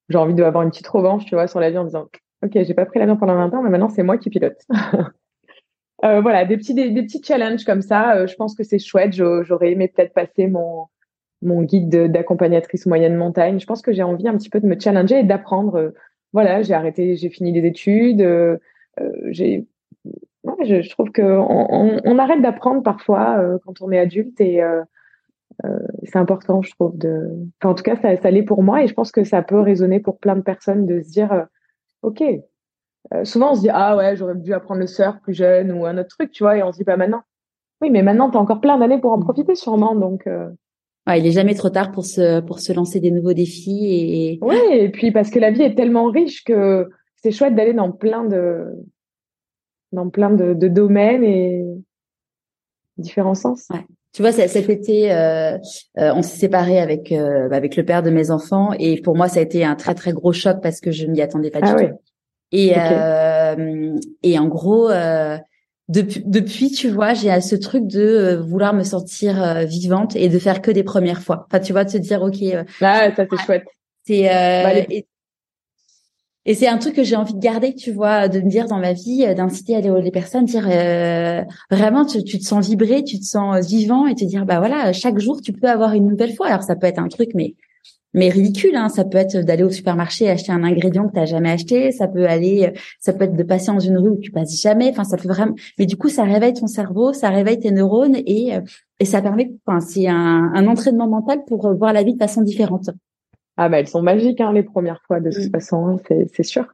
j'ai 0.08 0.18
envie 0.18 0.34
d'avoir 0.34 0.64
une 0.64 0.70
petite 0.70 0.88
revanche, 0.88 1.24
tu 1.26 1.36
vois, 1.36 1.46
sur 1.46 1.60
la 1.60 1.70
vie 1.70 1.78
en 1.78 1.84
disant, 1.84 2.08
ok, 2.42 2.50
j'ai 2.54 2.74
pas 2.74 2.86
pris 2.86 2.98
l'avion 2.98 3.16
pendant 3.16 3.36
20 3.36 3.54
ans, 3.54 3.62
mais 3.62 3.70
maintenant 3.70 3.88
c'est 3.88 4.02
moi 4.02 4.18
qui 4.18 4.30
pilote. 4.30 4.58
euh, 6.04 6.20
voilà, 6.20 6.44
des 6.44 6.56
petits, 6.56 6.74
des, 6.74 6.90
petits 7.02 7.22
challenges 7.22 7.64
comme 7.64 7.82
ça. 7.82 8.16
Euh, 8.16 8.26
je 8.26 8.34
pense 8.34 8.56
que 8.56 8.64
c'est 8.64 8.80
chouette. 8.80 9.12
J'aurais 9.12 9.70
aimé 9.70 9.86
peut-être 9.86 10.12
passer 10.12 10.48
mon, 10.48 10.86
mon 11.40 11.62
guide 11.62 12.10
d'accompagnatrice 12.10 12.86
moyenne 12.86 13.14
montagne. 13.14 13.60
Je 13.60 13.66
pense 13.66 13.82
que 13.82 13.92
j'ai 13.92 14.02
envie 14.02 14.26
un 14.26 14.36
petit 14.36 14.50
peu 14.50 14.58
de 14.58 14.66
me 14.66 14.78
challenger 14.78 15.20
et 15.20 15.24
d'apprendre. 15.24 15.92
Voilà, 16.32 16.62
j'ai 16.62 16.74
arrêté, 16.74 17.14
j'ai 17.14 17.30
fini 17.30 17.52
les 17.52 17.66
études. 17.68 18.26
J'ai, 19.30 19.66
ouais, 20.44 20.64
je, 20.64 20.82
je, 20.82 20.90
trouve 20.90 21.10
que 21.10 21.22
on, 21.22 22.00
on, 22.04 22.18
arrête 22.18 22.42
d'apprendre 22.42 22.82
parfois 22.82 23.42
quand 23.64 23.80
on 23.80 23.90
est 23.90 23.98
adulte 23.98 24.40
et 24.40 24.62
c'est 26.04 26.18
important, 26.18 26.62
je 26.62 26.70
trouve. 26.72 26.96
De, 26.96 27.28
enfin, 27.60 27.70
en 27.70 27.74
tout 27.74 27.82
cas, 27.82 27.96
ça, 27.96 28.16
ça 28.16 28.30
l'est 28.30 28.42
pour 28.42 28.62
moi 28.62 28.82
et 28.82 28.88
je 28.88 28.94
pense 28.94 29.12
que 29.12 29.24
ça 29.24 29.42
peut 29.42 29.60
résonner 29.60 30.00
pour 30.00 30.18
plein 30.18 30.36
de 30.36 30.42
personnes 30.42 30.86
de 30.86 31.02
se 31.02 31.10
dire, 31.10 31.46
ok, 32.02 32.22
euh, 33.14 33.24
souvent, 33.24 33.52
on 33.52 33.54
se 33.54 33.60
dit, 33.60 33.70
ah 33.72 33.96
ouais, 33.96 34.16
j'aurais 34.16 34.36
dû 34.36 34.52
apprendre 34.52 34.80
le 34.80 34.86
surf 34.86 35.16
plus 35.22 35.34
jeune 35.34 35.72
ou 35.72 35.86
un 35.86 35.98
autre 35.98 36.10
truc, 36.10 36.30
tu 36.30 36.44
vois, 36.44 36.56
et 36.56 36.62
on 36.62 36.72
se 36.72 36.78
dit 36.78 36.84
pas 36.84 36.96
maintenant. 36.96 37.22
Oui, 37.80 37.90
mais 37.90 38.02
maintenant, 38.02 38.30
tu 38.30 38.36
as 38.36 38.40
encore 38.40 38.60
plein 38.60 38.78
d'années 38.78 39.00
pour 39.00 39.12
en 39.12 39.18
profiter 39.18 39.54
sûrement, 39.54 39.94
donc. 39.94 40.26
Euh... 40.26 40.48
Ouais, 41.06 41.18
il 41.18 41.26
est 41.26 41.32
jamais 41.32 41.54
trop 41.54 41.70
tard 41.70 41.92
pour 41.92 42.04
se 42.04 42.40
pour 42.40 42.60
se 42.60 42.72
lancer 42.74 43.00
des 43.00 43.10
nouveaux 43.10 43.32
défis 43.32 43.86
et. 43.86 44.38
Oui, 44.42 44.58
et 44.70 44.90
puis 44.90 45.12
parce 45.12 45.30
que 45.30 45.38
la 45.38 45.50
vie 45.50 45.62
est 45.62 45.74
tellement 45.74 46.10
riche 46.10 46.44
que 46.44 46.88
c'est 47.16 47.32
chouette 47.32 47.54
d'aller 47.54 47.72
dans 47.72 47.90
plein 47.90 48.24
de 48.24 48.66
dans 49.92 50.08
plein 50.08 50.30
de, 50.30 50.54
de, 50.54 50.68
domaines 50.68 51.24
et 51.24 51.64
différents 52.96 53.34
sens. 53.34 53.66
Ouais. 53.72 53.84
Tu 54.12 54.22
vois, 54.22 54.32
cet 54.32 54.68
été, 54.68 55.12
euh, 55.12 55.56
euh, 55.98 56.12
on 56.14 56.22
s'est 56.22 56.38
séparés 56.38 56.80
avec 56.80 57.12
euh, 57.12 57.48
avec 57.50 57.76
le 57.76 57.84
père 57.84 58.02
de 58.02 58.10
mes 58.10 58.32
enfants 58.32 58.72
et 58.78 59.00
pour 59.00 59.16
moi, 59.16 59.28
ça 59.28 59.38
a 59.38 59.42
été 59.42 59.64
un 59.64 59.76
très 59.76 59.94
très 59.94 60.12
gros 60.12 60.32
choc 60.32 60.58
parce 60.62 60.80
que 60.80 60.90
je 60.90 61.06
ne 61.06 61.12
m'y 61.12 61.22
attendais 61.22 61.50
pas 61.50 61.60
du 61.60 61.70
ah 61.70 61.74
tout. 61.74 61.94
Et, 62.52 62.72
euh, 62.76 63.96
et 64.22 64.38
en 64.38 64.48
gros, 64.48 64.90
euh, 64.90 65.38
depuis, 65.88 66.22
depuis, 66.26 66.70
tu 66.70 66.88
vois, 66.88 67.14
j'ai 67.14 67.40
ce 67.40 67.54
truc 67.54 67.86
de 67.86 68.00
euh, 68.00 68.40
vouloir 68.40 68.74
me 68.74 68.82
sentir 68.82 69.64
vivante 69.66 70.16
et 70.16 70.28
de 70.28 70.38
faire 70.38 70.60
que 70.60 70.72
des 70.72 70.82
premières 70.82 71.22
fois. 71.22 71.46
Enfin, 71.46 71.60
tu 71.60 71.72
vois, 71.72 71.84
de 71.84 71.90
se 71.90 71.98
dire, 71.98 72.22
ok. 72.22 72.36
ah, 72.80 73.14
ça 73.14 73.26
c'est 73.30 73.44
chouette. 73.44 73.64
C'est 74.04 74.24
bah, 74.24 74.84
et 76.46 76.54
c'est 76.54 76.68
un 76.68 76.78
truc 76.78 76.94
que 76.94 77.02
j'ai 77.02 77.16
envie 77.16 77.34
de 77.34 77.38
garder, 77.38 77.74
tu 77.74 77.92
vois, 77.92 78.28
de 78.28 78.40
me 78.40 78.48
dire 78.48 78.66
dans 78.66 78.78
ma 78.78 78.94
vie, 78.94 79.26
d'inciter 79.34 79.76
à 79.76 79.80
les, 79.80 79.90
les 80.02 80.10
personnes, 80.10 80.46
dire 80.46 80.68
vraiment, 81.70 82.06
tu, 82.06 82.22
te 82.22 82.44
sens 82.44 82.66
vibrer, 82.66 83.04
tu 83.04 83.18
te 83.18 83.24
sens 83.24 83.66
vivant 83.66 84.06
et 84.06 84.14
te 84.14 84.24
dire, 84.24 84.46
bah 84.46 84.58
voilà, 84.58 84.92
chaque 84.92 85.18
jour, 85.18 85.40
tu 85.42 85.52
peux 85.52 85.68
avoir 85.68 85.92
une 85.92 86.08
nouvelle 86.08 86.34
fois. 86.34 86.46
Alors 86.46 86.62
ça 86.62 86.76
peut 86.76 86.86
être 86.86 86.98
un 86.98 87.08
truc, 87.08 87.30
mais 87.34 87.54
mais 88.14 88.28
ridicule. 88.28 88.74
Hein. 88.76 88.88
Ça 88.88 89.04
peut 89.04 89.18
être 89.18 89.36
d'aller 89.36 89.62
au 89.62 89.70
supermarché 89.70 90.24
et 90.24 90.30
acheter 90.30 90.52
un 90.52 90.64
ingrédient 90.64 91.06
que 91.06 91.12
tu 91.12 91.18
n'as 91.18 91.26
jamais 91.26 91.50
acheté. 91.50 91.92
Ça 91.92 92.08
peut 92.08 92.26
aller, 92.26 92.72
ça 92.98 93.12
peut 93.12 93.24
être 93.24 93.36
de 93.36 93.42
passer 93.42 93.66
dans 93.66 93.78
une 93.78 93.98
rue 93.98 94.10
où 94.10 94.18
tu 94.18 94.30
passes 94.30 94.60
jamais. 94.60 94.88
Enfin, 94.90 95.04
ça 95.04 95.16
peut 95.16 95.28
vraiment. 95.28 95.54
Mais 95.78 95.86
du 95.86 95.96
coup, 95.96 96.08
ça 96.08 96.24
réveille 96.24 96.54
ton 96.54 96.66
cerveau, 96.66 97.12
ça 97.12 97.28
réveille 97.30 97.60
tes 97.60 97.70
neurones 97.70 98.16
et 98.16 98.54
et 98.98 99.04
ça 99.04 99.22
permet. 99.22 99.52
Enfin, 99.66 99.80
c'est 99.80 100.08
un 100.08 100.66
entraînement 100.66 101.08
mental 101.08 101.44
pour 101.46 101.72
voir 101.74 101.92
la 101.92 102.02
vie 102.02 102.14
de 102.14 102.18
façon 102.18 102.42
différente. 102.42 102.90
Ah 103.56 103.68
bah 103.68 103.80
elles 103.80 103.88
sont 103.88 104.02
magiques 104.02 104.40
hein, 104.40 104.52
les 104.52 104.62
premières 104.62 105.02
fois 105.06 105.20
de 105.20 105.30
toute 105.30 105.46
mm. 105.46 105.50
façon, 105.50 105.98
c'est 106.32 106.42
sûr. 106.42 106.66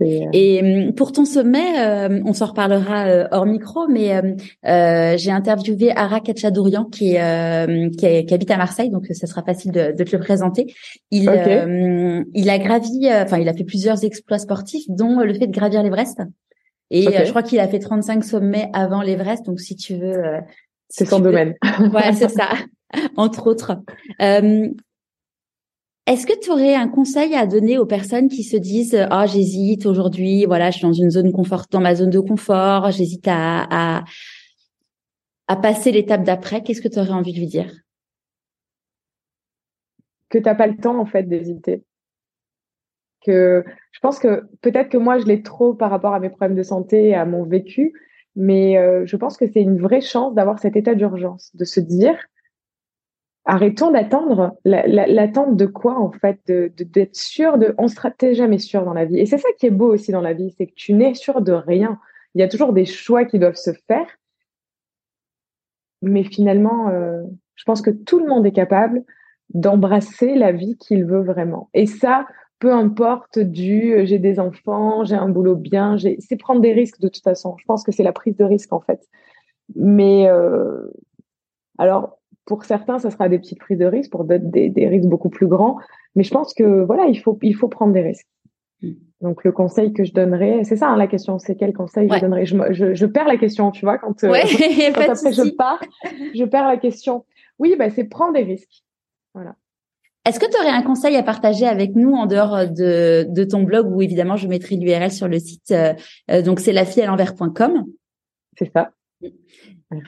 Euh, 0.00 0.26
et 0.32 0.86
hum, 0.86 0.94
pour 0.94 1.12
ton 1.12 1.24
sommet, 1.24 1.80
euh, 1.80 2.20
on 2.24 2.32
s'en 2.32 2.46
reparlera 2.46 3.06
euh, 3.06 3.28
hors 3.30 3.46
micro, 3.46 3.88
mais 3.88 4.20
j'ai 5.18 5.30
interviewé 5.30 5.92
Ara 5.94 6.20
Kachadourian 6.20 6.84
qui, 6.84 7.16
qui, 7.96 8.26
qui, 8.26 8.34
habite 8.34 8.50
à 8.50 8.56
Marseille, 8.56 8.90
donc 8.90 9.06
ça 9.10 9.26
sera 9.26 9.42
facile 9.42 9.72
de, 9.72 9.92
de 9.92 10.04
te 10.04 10.16
le 10.16 10.22
présenter. 10.22 10.74
Il, 11.10 11.22
il 12.34 12.50
a 12.50 12.58
gravi, 12.58 13.08
enfin 13.10 13.38
il 13.38 13.48
a 13.48 13.54
fait 13.54 13.64
plusieurs 13.64 14.04
exploits 14.04 14.38
sportifs, 14.38 14.84
dont 14.88 15.20
le 15.20 15.34
fait 15.34 15.46
de 15.46 15.52
gravir 15.52 15.82
l'Everest. 15.82 16.20
Et 16.90 17.04
je 17.04 17.30
crois 17.30 17.42
qu'il 17.42 17.60
a 17.60 17.68
fait 17.68 17.78
35 17.78 18.24
sommets 18.24 18.70
avant 18.72 19.02
l'Everest, 19.02 19.46
donc 19.46 19.60
si 19.60 19.76
tu 19.76 19.96
veux, 19.96 20.22
c'est 20.88 21.06
son 21.06 21.20
domaine. 21.20 21.54
ouais, 21.92 22.12
c'est 22.12 22.28
ça, 22.28 22.48
entre 23.16 23.46
autres. 23.46 23.78
Est-ce 26.06 26.26
que 26.26 26.38
tu 26.40 26.50
aurais 26.50 26.74
un 26.74 26.88
conseil 26.88 27.34
à 27.34 27.46
donner 27.46 27.78
aux 27.78 27.86
personnes 27.86 28.28
qui 28.28 28.42
se 28.42 28.56
disent 28.56 29.06
ah 29.10 29.26
j'hésite 29.26 29.86
aujourd'hui 29.86 30.46
voilà 30.46 30.70
je 30.72 30.78
suis 30.78 30.86
dans 30.86 30.92
une 30.92 31.10
zone 31.10 31.30
confort 31.30 31.66
dans 31.70 31.80
ma 31.80 31.94
zone 31.94 32.10
de 32.10 32.18
confort 32.18 32.90
j'hésite 32.90 33.28
à, 33.28 34.02
à, 35.46 35.56
passer 35.56 35.92
l'étape 35.92 36.24
d'après 36.24 36.62
qu'est-ce 36.62 36.82
que 36.82 36.88
tu 36.88 36.98
aurais 36.98 37.10
envie 37.10 37.32
de 37.32 37.38
lui 37.38 37.46
dire? 37.46 37.72
Que 40.28 40.38
tu 40.38 40.44
n'as 40.44 40.56
pas 40.56 40.66
le 40.66 40.76
temps 40.76 40.98
en 40.98 41.06
fait 41.06 41.22
d'hésiter. 41.24 41.84
Que 43.24 43.64
je 43.92 44.00
pense 44.00 44.18
que 44.18 44.48
peut-être 44.60 44.88
que 44.88 44.96
moi 44.96 45.18
je 45.18 45.26
l'ai 45.26 45.42
trop 45.42 45.72
par 45.72 45.90
rapport 45.90 46.14
à 46.14 46.20
mes 46.20 46.30
problèmes 46.30 46.56
de 46.56 46.64
santé 46.64 47.14
à 47.14 47.24
mon 47.24 47.44
vécu 47.44 47.92
mais 48.34 48.76
euh, 48.76 49.04
je 49.06 49.16
pense 49.16 49.36
que 49.36 49.46
c'est 49.46 49.60
une 49.60 49.78
vraie 49.78 50.00
chance 50.00 50.34
d'avoir 50.34 50.58
cet 50.58 50.74
état 50.74 50.94
d'urgence 50.94 51.54
de 51.54 51.64
se 51.64 51.80
dire 51.80 52.16
arrêtons 53.44 53.90
d'attendre. 53.90 54.56
L'attente 54.64 55.56
de 55.56 55.66
quoi, 55.66 55.98
en 55.98 56.12
fait? 56.12 56.40
D'être 56.46 57.16
sûr 57.16 57.58
de. 57.58 57.74
On 57.78 57.88
sera 57.88 58.10
jamais 58.32 58.58
sûr 58.58 58.84
dans 58.84 58.94
la 58.94 59.04
vie. 59.04 59.18
Et 59.18 59.26
c'est 59.26 59.38
ça 59.38 59.48
qui 59.58 59.66
est 59.66 59.70
beau 59.70 59.92
aussi 59.92 60.12
dans 60.12 60.20
la 60.20 60.32
vie, 60.32 60.54
c'est 60.56 60.66
que 60.66 60.74
tu 60.74 60.92
n'es 60.94 61.14
sûr 61.14 61.40
de 61.40 61.52
rien. 61.52 61.98
Il 62.34 62.40
y 62.40 62.44
a 62.44 62.48
toujours 62.48 62.72
des 62.72 62.84
choix 62.84 63.24
qui 63.24 63.38
doivent 63.38 63.54
se 63.56 63.72
faire. 63.86 64.06
Mais 66.02 66.24
finalement, 66.24 66.88
euh, 66.88 67.22
je 67.54 67.64
pense 67.64 67.82
que 67.82 67.90
tout 67.90 68.18
le 68.18 68.26
monde 68.26 68.46
est 68.46 68.52
capable 68.52 69.04
d'embrasser 69.54 70.34
la 70.34 70.52
vie 70.52 70.76
qu'il 70.78 71.04
veut 71.04 71.22
vraiment. 71.22 71.68
Et 71.74 71.86
ça, 71.86 72.26
peu 72.58 72.72
importe 72.72 73.38
du 73.38 73.92
euh, 73.92 74.06
j'ai 74.06 74.18
des 74.18 74.40
enfants, 74.40 75.04
j'ai 75.04 75.14
un 75.14 75.28
boulot 75.28 75.56
bien, 75.56 75.96
c'est 76.18 76.36
prendre 76.36 76.60
des 76.60 76.72
risques 76.72 77.00
de 77.00 77.08
toute 77.08 77.22
façon. 77.22 77.56
Je 77.58 77.64
pense 77.66 77.84
que 77.84 77.92
c'est 77.92 78.02
la 78.02 78.12
prise 78.12 78.36
de 78.36 78.44
risque 78.44 78.72
en 78.72 78.80
fait. 78.80 79.06
Mais 79.76 80.28
euh, 80.28 80.90
alors, 81.78 82.18
pour 82.44 82.64
certains, 82.64 82.98
ça 82.98 83.10
sera 83.10 83.28
des 83.28 83.38
petites 83.38 83.58
prises 83.58 83.78
de 83.78 83.86
risques, 83.86 84.10
pour 84.10 84.24
d'autres, 84.24 84.44
des, 84.44 84.68
des, 84.68 84.88
risques 84.88 85.08
beaucoup 85.08 85.30
plus 85.30 85.46
grands. 85.46 85.78
Mais 86.14 86.24
je 86.24 86.30
pense 86.30 86.54
que 86.54 86.84
voilà, 86.84 87.06
il 87.06 87.18
faut, 87.18 87.38
il 87.42 87.54
faut 87.54 87.68
prendre 87.68 87.92
des 87.92 88.02
risques. 88.02 88.26
Mm. 88.82 88.92
Donc 89.20 89.44
le 89.44 89.52
conseil 89.52 89.92
que 89.92 90.04
je 90.04 90.12
donnerais, 90.12 90.64
c'est 90.64 90.76
ça 90.76 90.88
hein, 90.88 90.96
la 90.96 91.06
question, 91.06 91.38
c'est 91.38 91.54
quel 91.54 91.72
conseil 91.72 92.08
je 92.12 92.18
donnerais? 92.18 92.44
Je, 92.44 92.56
je, 92.70 92.94
je, 92.94 93.06
perds 93.06 93.28
la 93.28 93.36
question, 93.36 93.70
tu 93.70 93.84
vois, 93.84 93.98
quand, 93.98 94.24
euh, 94.24 94.32
quand 94.94 95.10
après 95.10 95.32
je 95.32 95.54
pars, 95.54 95.82
je 96.34 96.44
perds 96.44 96.66
la 96.66 96.76
question. 96.76 97.24
Oui, 97.58 97.76
bah, 97.78 97.90
c'est 97.90 98.04
prendre 98.04 98.32
des 98.32 98.42
risques. 98.42 98.82
Voilà. 99.34 99.54
Est-ce 100.24 100.38
que 100.38 100.46
tu 100.46 100.56
aurais 100.56 100.70
un 100.70 100.82
conseil 100.82 101.16
à 101.16 101.22
partager 101.22 101.66
avec 101.66 101.96
nous 101.96 102.12
en 102.12 102.26
dehors 102.26 102.68
de, 102.68 103.26
de 103.28 103.44
ton 103.44 103.62
blog 103.62 103.88
où 103.90 104.02
évidemment 104.02 104.36
je 104.36 104.46
mettrai 104.46 104.76
l'URL 104.76 105.10
sur 105.10 105.26
le 105.26 105.40
site 105.40 105.72
euh, 105.72 105.94
euh 106.30 106.42
donc 106.42 106.60
c'est 106.60 106.72
la 106.72 106.84
fille 106.84 107.02
à 107.02 107.06
l'envers.com. 107.06 107.84
C'est 108.56 108.70
ça. 108.72 108.90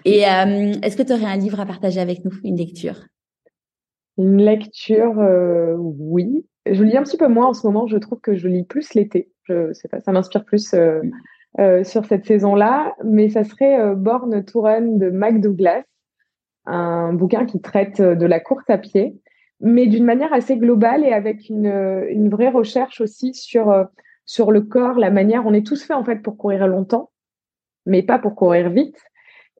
Et 0.04 0.26
euh, 0.26 0.72
est-ce 0.82 0.96
que 0.96 1.02
tu 1.02 1.12
aurais 1.12 1.26
un 1.26 1.36
livre 1.36 1.60
à 1.60 1.66
partager 1.66 2.00
avec 2.00 2.24
nous, 2.24 2.32
une 2.44 2.56
lecture? 2.56 3.06
Une 4.18 4.42
lecture, 4.42 5.18
euh, 5.20 5.74
oui. 5.78 6.46
Je 6.66 6.82
lis 6.82 6.96
un 6.96 7.02
petit 7.02 7.16
peu 7.16 7.28
moins 7.28 7.48
en 7.48 7.54
ce 7.54 7.66
moment. 7.66 7.86
Je 7.86 7.98
trouve 7.98 8.20
que 8.20 8.34
je 8.34 8.48
lis 8.48 8.64
plus 8.64 8.94
l'été. 8.94 9.30
Je 9.44 9.72
sais 9.72 9.88
pas, 9.88 10.00
ça 10.00 10.12
m'inspire 10.12 10.44
plus 10.44 10.72
euh, 10.74 11.00
euh 11.58 11.84
sur 11.84 12.04
cette 12.06 12.24
saison-là. 12.24 12.94
Mais 13.04 13.28
ça 13.28 13.44
serait 13.44 13.94
Born 13.94 14.44
to 14.44 14.60
Run 14.62 14.96
de 14.96 15.10
Mac 15.10 15.40
Douglas, 15.40 15.82
un 16.64 17.12
bouquin 17.12 17.44
qui 17.44 17.60
traite 17.60 18.00
de 18.00 18.26
la 18.26 18.40
course 18.40 18.68
à 18.68 18.78
pied, 18.78 19.18
mais 19.60 19.86
d'une 19.86 20.04
manière 20.04 20.32
assez 20.32 20.56
globale 20.56 21.04
et 21.04 21.12
avec 21.12 21.48
une, 21.48 21.66
une 22.08 22.30
vraie 22.30 22.50
recherche 22.50 23.00
aussi 23.00 23.34
sur 23.34 23.86
sur 24.26 24.52
le 24.52 24.62
corps, 24.62 24.98
la 24.98 25.10
manière. 25.10 25.46
On 25.46 25.52
est 25.52 25.66
tous 25.66 25.84
faits 25.84 25.96
en 25.96 26.04
fait 26.04 26.22
pour 26.22 26.38
courir 26.38 26.66
longtemps, 26.66 27.10
mais 27.84 28.02
pas 28.02 28.18
pour 28.18 28.34
courir 28.36 28.70
vite. 28.70 28.96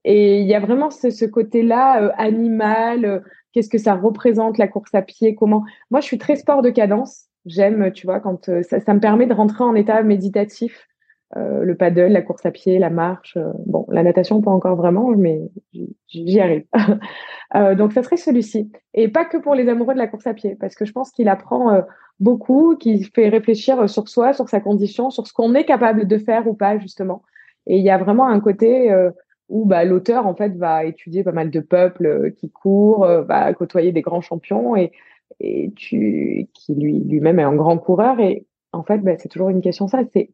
Et 0.05 0.41
il 0.41 0.47
y 0.47 0.55
a 0.55 0.61
vraiment 0.61 0.91
ce, 0.91 1.25
côté-là 1.25 2.03
euh, 2.03 2.11
animal. 2.17 3.05
Euh, 3.05 3.21
qu'est-ce 3.53 3.71
que 3.71 3.79
ça 3.79 3.95
représente 3.95 4.59
la 4.59 4.69
course 4.69 4.95
à 4.95 5.03
pied 5.03 5.35
Comment 5.35 5.65
Moi, 5.91 6.01
je 6.01 6.07
suis 6.07 6.19
très 6.19 6.37
sport 6.37 6.63
de 6.63 6.71
cadence. 6.71 7.27
J'aime, 7.47 7.91
tu 7.93 8.07
vois, 8.07 8.21
quand 8.21 8.49
euh, 8.49 8.63
ça, 8.63 8.81
ça, 8.81 8.95
me 8.95 9.01
permet 9.01 9.27
de 9.27 9.35
rentrer 9.35 9.65
en 9.65 9.75
état 9.75 10.03
méditatif. 10.03 10.89
le 11.37 11.75
paddle, 11.75 12.13
la 12.13 12.23
course 12.23 12.47
à 12.47 12.53
pied, 12.53 12.79
la 12.79 12.91
marche. 12.91 13.37
bon, 13.67 13.87
la 13.89 14.05
natation 14.05 14.41
pas 14.41 14.53
encore 14.53 14.77
vraiment, 14.77 15.09
mais 15.17 15.41
j'y 16.07 16.39
arrive. 16.39 16.65
donc, 17.77 17.93
ça 17.93 18.05
serait 18.05 18.19
celui-ci. 18.19 18.71
Et 18.93 19.09
pas 19.09 19.25
que 19.25 19.39
pour 19.39 19.57
les 19.57 19.69
amoureux 19.69 19.95
de 19.95 19.99
la 19.99 20.07
course 20.07 20.29
à 20.29 20.35
pied, 20.35 20.57
parce 20.61 20.77
que 20.77 20.85
je 20.85 20.93
pense 20.93 21.11
qu'il 21.11 21.29
apprend 21.29 21.83
beaucoup, 22.21 22.77
qu'il 22.77 23.05
fait 23.07 23.29
réfléchir 23.29 23.91
sur 23.91 24.09
soi, 24.09 24.33
sur 24.33 24.49
sa 24.49 24.61
condition, 24.61 25.11
sur 25.11 25.27
ce 25.27 25.33
qu'on 25.33 25.55
est 25.57 25.65
capable 25.65 26.07
de 26.07 26.19
faire 26.19 26.47
ou 26.47 26.55
pas, 26.55 26.79
justement. 26.79 27.23
Et 27.67 27.79
il 27.79 27.85
y 27.85 27.91
a 27.91 27.99
vraiment 27.99 28.29
un 28.29 28.39
côté 28.39 28.95
où 29.49 29.65
bah, 29.67 29.85
l'auteur 29.85 30.27
en 30.27 30.35
fait 30.35 30.57
va 30.57 30.85
étudier 30.85 31.23
pas 31.23 31.33
mal 31.33 31.51
de 31.51 31.61
peuples 31.61 32.07
euh, 32.07 32.31
qui 32.31 32.51
courent, 32.51 33.05
euh, 33.05 33.23
va 33.23 33.53
côtoyer 33.55 33.93
des 33.93 34.03
grands 34.03 34.21
champions 34.21 34.77
et, 34.77 34.93
et 35.41 35.73
tu, 35.77 36.49
qui 36.55 36.75
lui 36.75 37.01
lui-même 37.01 37.39
est 37.39 37.45
un 37.45 37.55
grand 37.55 37.79
coureur 37.79 38.21
et 38.21 38.47
en 38.73 38.83
fait 38.83 38.99
bah, 38.99 39.13
c'est 39.19 39.29
toujours 39.29 39.51
une 39.51 39.61
question 39.61 39.89
ça, 39.89 40.03
c'est 40.13 40.31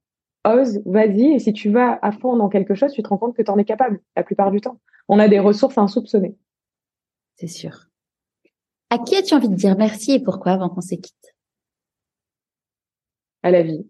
ose, 0.47 0.81
vas-y 0.87 1.33
et 1.33 1.39
si 1.39 1.53
tu 1.53 1.71
vas 1.71 1.99
à 2.03 2.13
fond 2.13 2.37
dans 2.37 2.49
quelque 2.49 2.75
chose, 2.75 2.93
tu 2.93 3.03
te 3.03 3.09
rends 3.09 3.19
compte 3.19 3.37
que 3.37 3.43
tu 3.43 3.51
en 3.51 3.59
es 3.59 3.65
capable 3.65 4.01
la 4.17 4.23
plupart 4.23 4.51
du 4.51 4.61
temps. 4.61 4.81
On 5.09 5.19
a 5.19 5.29
des 5.29 5.39
ressources 5.39 5.77
insoupçonnées. 5.77 6.37
C'est 7.37 7.49
sûr. 7.49 7.89
À 8.91 8.99
qui 8.99 9.17
as-tu 9.17 9.35
envie 9.35 9.49
de 9.49 9.55
dire 9.55 9.77
merci 9.77 10.13
et 10.13 10.23
pourquoi 10.23 10.53
avant 10.53 10.69
qu'on 10.69 10.81
se 10.81 10.95
quitte 10.95 11.35
à 13.43 13.51
la 13.51 13.63
vie. 13.63 13.87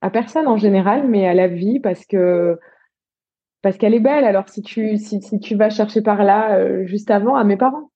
À 0.00 0.10
personne 0.10 0.46
en 0.46 0.56
général, 0.56 1.08
mais 1.08 1.26
à 1.26 1.34
la 1.34 1.46
vie 1.46 1.78
parce 1.78 2.06
que 2.06 2.58
parce 3.62 3.76
qu'elle 3.76 3.94
est 3.94 4.00
belle. 4.00 4.24
Alors 4.24 4.48
si 4.48 4.62
tu 4.62 4.96
si, 4.96 5.20
si 5.20 5.38
tu 5.40 5.54
vas 5.54 5.70
chercher 5.70 6.02
par 6.02 6.22
là 6.24 6.56
euh, 6.56 6.86
juste 6.86 7.10
avant 7.10 7.36
à 7.36 7.44
mes 7.44 7.56
parents, 7.56 7.90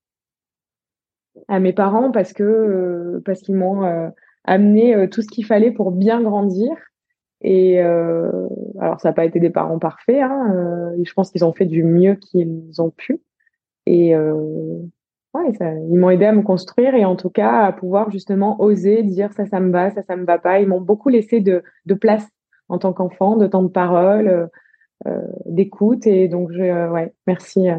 à 1.49 1.61
mes 1.61 1.73
parents 1.73 2.11
parce 2.11 2.33
que 2.33 2.43
euh, 2.43 3.23
parce 3.25 3.41
qu'ils 3.41 3.57
m'ont 3.57 3.85
euh, 3.85 4.09
amené 4.45 5.09
tout 5.09 5.23
ce 5.23 5.29
qu'il 5.29 5.47
fallait 5.47 5.73
pour 5.73 5.91
bien 5.91 6.23
grandir. 6.23 6.71
Et 7.47 7.79
alors 7.81 9.01
ça 9.01 9.11
n'a 9.11 9.12
pas 9.12 9.27
été 9.27 9.39
des 9.39 9.51
parents 9.51 9.79
parfaits. 9.79 10.23
Hein, 10.23 10.95
je 11.03 11.12
pense 11.12 11.31
qu'ils 11.31 11.45
ont 11.45 11.53
fait 11.53 11.67
du 11.67 11.85
mieux 11.85 12.15
qu'ils 12.15 12.81
ont 12.81 12.91
pu. 12.91 13.21
Et 13.87 14.17
ouais, 14.17 15.53
ça, 15.59 15.73
ils 15.75 15.99
m'ont 15.99 16.11
aidé 16.11 16.25
à 16.25 16.33
me 16.33 16.43
construire 16.43 16.95
et 16.95 17.05
en 17.05 17.17
tout 17.17 17.29
cas 17.29 17.65
à 17.65 17.73
pouvoir 17.73 18.11
justement 18.11 18.61
oser 18.62 19.03
dire 19.03 19.33
ça, 19.33 19.45
ça 19.47 19.61
me 19.61 19.71
va, 19.71 19.91
ça, 19.91 20.03
ça 20.03 20.17
me 20.17 20.25
va 20.25 20.39
pas. 20.39 20.61
Ils 20.61 20.69
m'ont 20.69 20.81
beaucoup 20.81 21.11
laissé 21.11 21.41
de, 21.41 21.62
de 21.85 21.95
place 21.95 22.27
en 22.69 22.79
tant 22.79 22.93
qu'enfant, 22.93 23.37
de 23.37 23.47
temps 23.47 23.62
de 23.62 23.69
parole, 23.69 24.29
euh, 24.29 24.47
d'écoute. 25.47 26.07
Et 26.07 26.28
donc, 26.28 26.53
je, 26.53 26.62
euh, 26.62 26.90
ouais, 26.90 27.12
merci, 27.26 27.68
euh, 27.68 27.76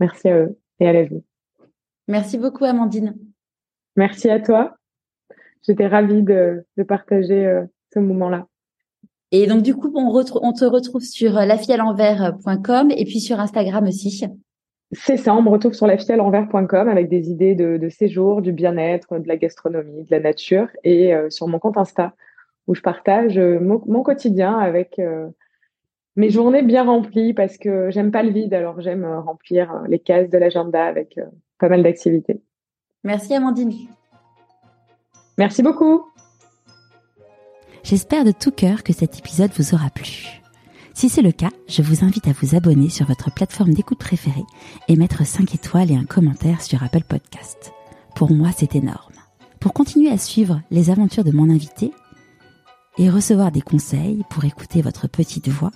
merci 0.00 0.28
à 0.28 0.38
eux 0.38 0.58
et 0.80 0.88
à 0.88 0.92
la 0.92 1.04
vie. 1.04 1.22
Merci 2.08 2.38
beaucoup, 2.38 2.64
Amandine. 2.64 3.16
Merci 3.96 4.28
à 4.30 4.40
toi. 4.40 4.76
J'étais 5.62 5.86
ravie 5.86 6.22
de, 6.22 6.64
de 6.76 6.82
partager 6.82 7.62
ce 7.92 7.98
moment-là. 7.98 8.46
Et 9.32 9.48
donc, 9.48 9.62
du 9.62 9.74
coup, 9.74 9.90
on, 9.94 10.14
on 10.14 10.52
te 10.52 10.64
retrouve 10.64 11.02
sur 11.02 11.32
l'envers.com 11.32 12.90
et 12.90 13.04
puis 13.04 13.18
sur 13.18 13.40
Instagram 13.40 13.84
aussi. 13.86 14.24
C'est 14.92 15.16
ça, 15.16 15.34
on 15.34 15.42
me 15.42 15.48
retrouve 15.48 15.72
sur 15.72 15.88
l'envers.com 15.88 16.88
avec 16.88 17.08
des 17.08 17.30
idées 17.30 17.56
de, 17.56 17.78
de 17.78 17.88
séjour, 17.88 18.42
du 18.42 18.52
bien-être, 18.52 19.18
de 19.18 19.26
la 19.26 19.36
gastronomie, 19.36 20.04
de 20.04 20.10
la 20.12 20.20
nature 20.20 20.68
et 20.84 21.12
sur 21.30 21.48
mon 21.48 21.58
compte 21.58 21.78
Insta 21.78 22.14
où 22.68 22.74
je 22.76 22.82
partage 22.82 23.36
mon, 23.38 23.82
mon 23.86 24.04
quotidien 24.04 24.56
avec 24.56 25.00
mes 26.16 26.30
journées 26.30 26.62
bien 26.62 26.84
remplies 26.84 27.34
parce 27.34 27.58
que 27.58 27.90
j'aime 27.90 28.10
pas 28.10 28.22
le 28.22 28.30
vide, 28.30 28.54
alors 28.54 28.80
j'aime 28.80 29.04
euh, 29.04 29.20
remplir 29.20 29.72
euh, 29.72 29.86
les 29.88 29.98
cases 29.98 30.30
de 30.30 30.38
l'agenda 30.38 30.84
avec 30.84 31.18
euh, 31.18 31.26
pas 31.58 31.68
mal 31.68 31.82
d'activités. 31.82 32.40
Merci 33.04 33.34
Amandine. 33.34 33.72
Merci 35.38 35.62
beaucoup. 35.62 36.06
J'espère 37.84 38.24
de 38.24 38.32
tout 38.32 38.50
cœur 38.50 38.82
que 38.82 38.92
cet 38.92 39.18
épisode 39.18 39.52
vous 39.56 39.74
aura 39.74 39.90
plu. 39.90 40.40
Si 40.94 41.10
c'est 41.10 41.22
le 41.22 41.30
cas, 41.30 41.50
je 41.68 41.82
vous 41.82 42.04
invite 42.04 42.26
à 42.26 42.32
vous 42.32 42.56
abonner 42.56 42.88
sur 42.88 43.06
votre 43.06 43.32
plateforme 43.32 43.74
d'écoute 43.74 43.98
préférée 43.98 44.44
et 44.88 44.96
mettre 44.96 45.26
5 45.26 45.54
étoiles 45.54 45.92
et 45.92 45.96
un 45.96 46.04
commentaire 46.04 46.62
sur 46.62 46.82
Apple 46.82 47.04
Podcast. 47.06 47.72
Pour 48.16 48.32
moi, 48.32 48.48
c'est 48.56 48.74
énorme. 48.74 49.12
Pour 49.60 49.74
continuer 49.74 50.10
à 50.10 50.16
suivre 50.16 50.62
les 50.70 50.90
aventures 50.90 51.22
de 51.22 51.32
mon 51.32 51.50
invité, 51.50 51.92
et 52.98 53.10
recevoir 53.10 53.52
des 53.52 53.60
conseils 53.60 54.24
pour 54.30 54.44
écouter 54.44 54.82
votre 54.82 55.08
petite 55.08 55.48
voix, 55.48 55.70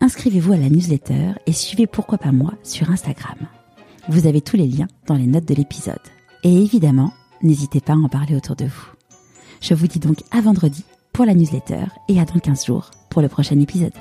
inscrivez-vous 0.00 0.52
à 0.52 0.56
la 0.56 0.68
newsletter 0.68 1.32
et 1.46 1.52
suivez 1.52 1.86
Pourquoi 1.86 2.18
pas 2.18 2.32
moi 2.32 2.54
sur 2.62 2.90
Instagram. 2.90 3.36
Vous 4.08 4.26
avez 4.26 4.40
tous 4.40 4.56
les 4.56 4.66
liens 4.66 4.88
dans 5.06 5.14
les 5.14 5.26
notes 5.26 5.46
de 5.46 5.54
l'épisode. 5.54 5.98
Et 6.42 6.62
évidemment, 6.62 7.12
n'hésitez 7.42 7.80
pas 7.80 7.94
à 7.94 7.96
en 7.96 8.08
parler 8.08 8.36
autour 8.36 8.56
de 8.56 8.66
vous. 8.66 8.86
Je 9.60 9.74
vous 9.74 9.86
dis 9.86 9.98
donc 9.98 10.18
à 10.30 10.40
vendredi 10.40 10.84
pour 11.12 11.24
la 11.24 11.34
newsletter 11.34 11.86
et 12.08 12.20
à 12.20 12.24
dans 12.24 12.38
15 12.38 12.66
jours 12.66 12.90
pour 13.10 13.22
le 13.22 13.28
prochain 13.28 13.58
épisode. 13.58 13.94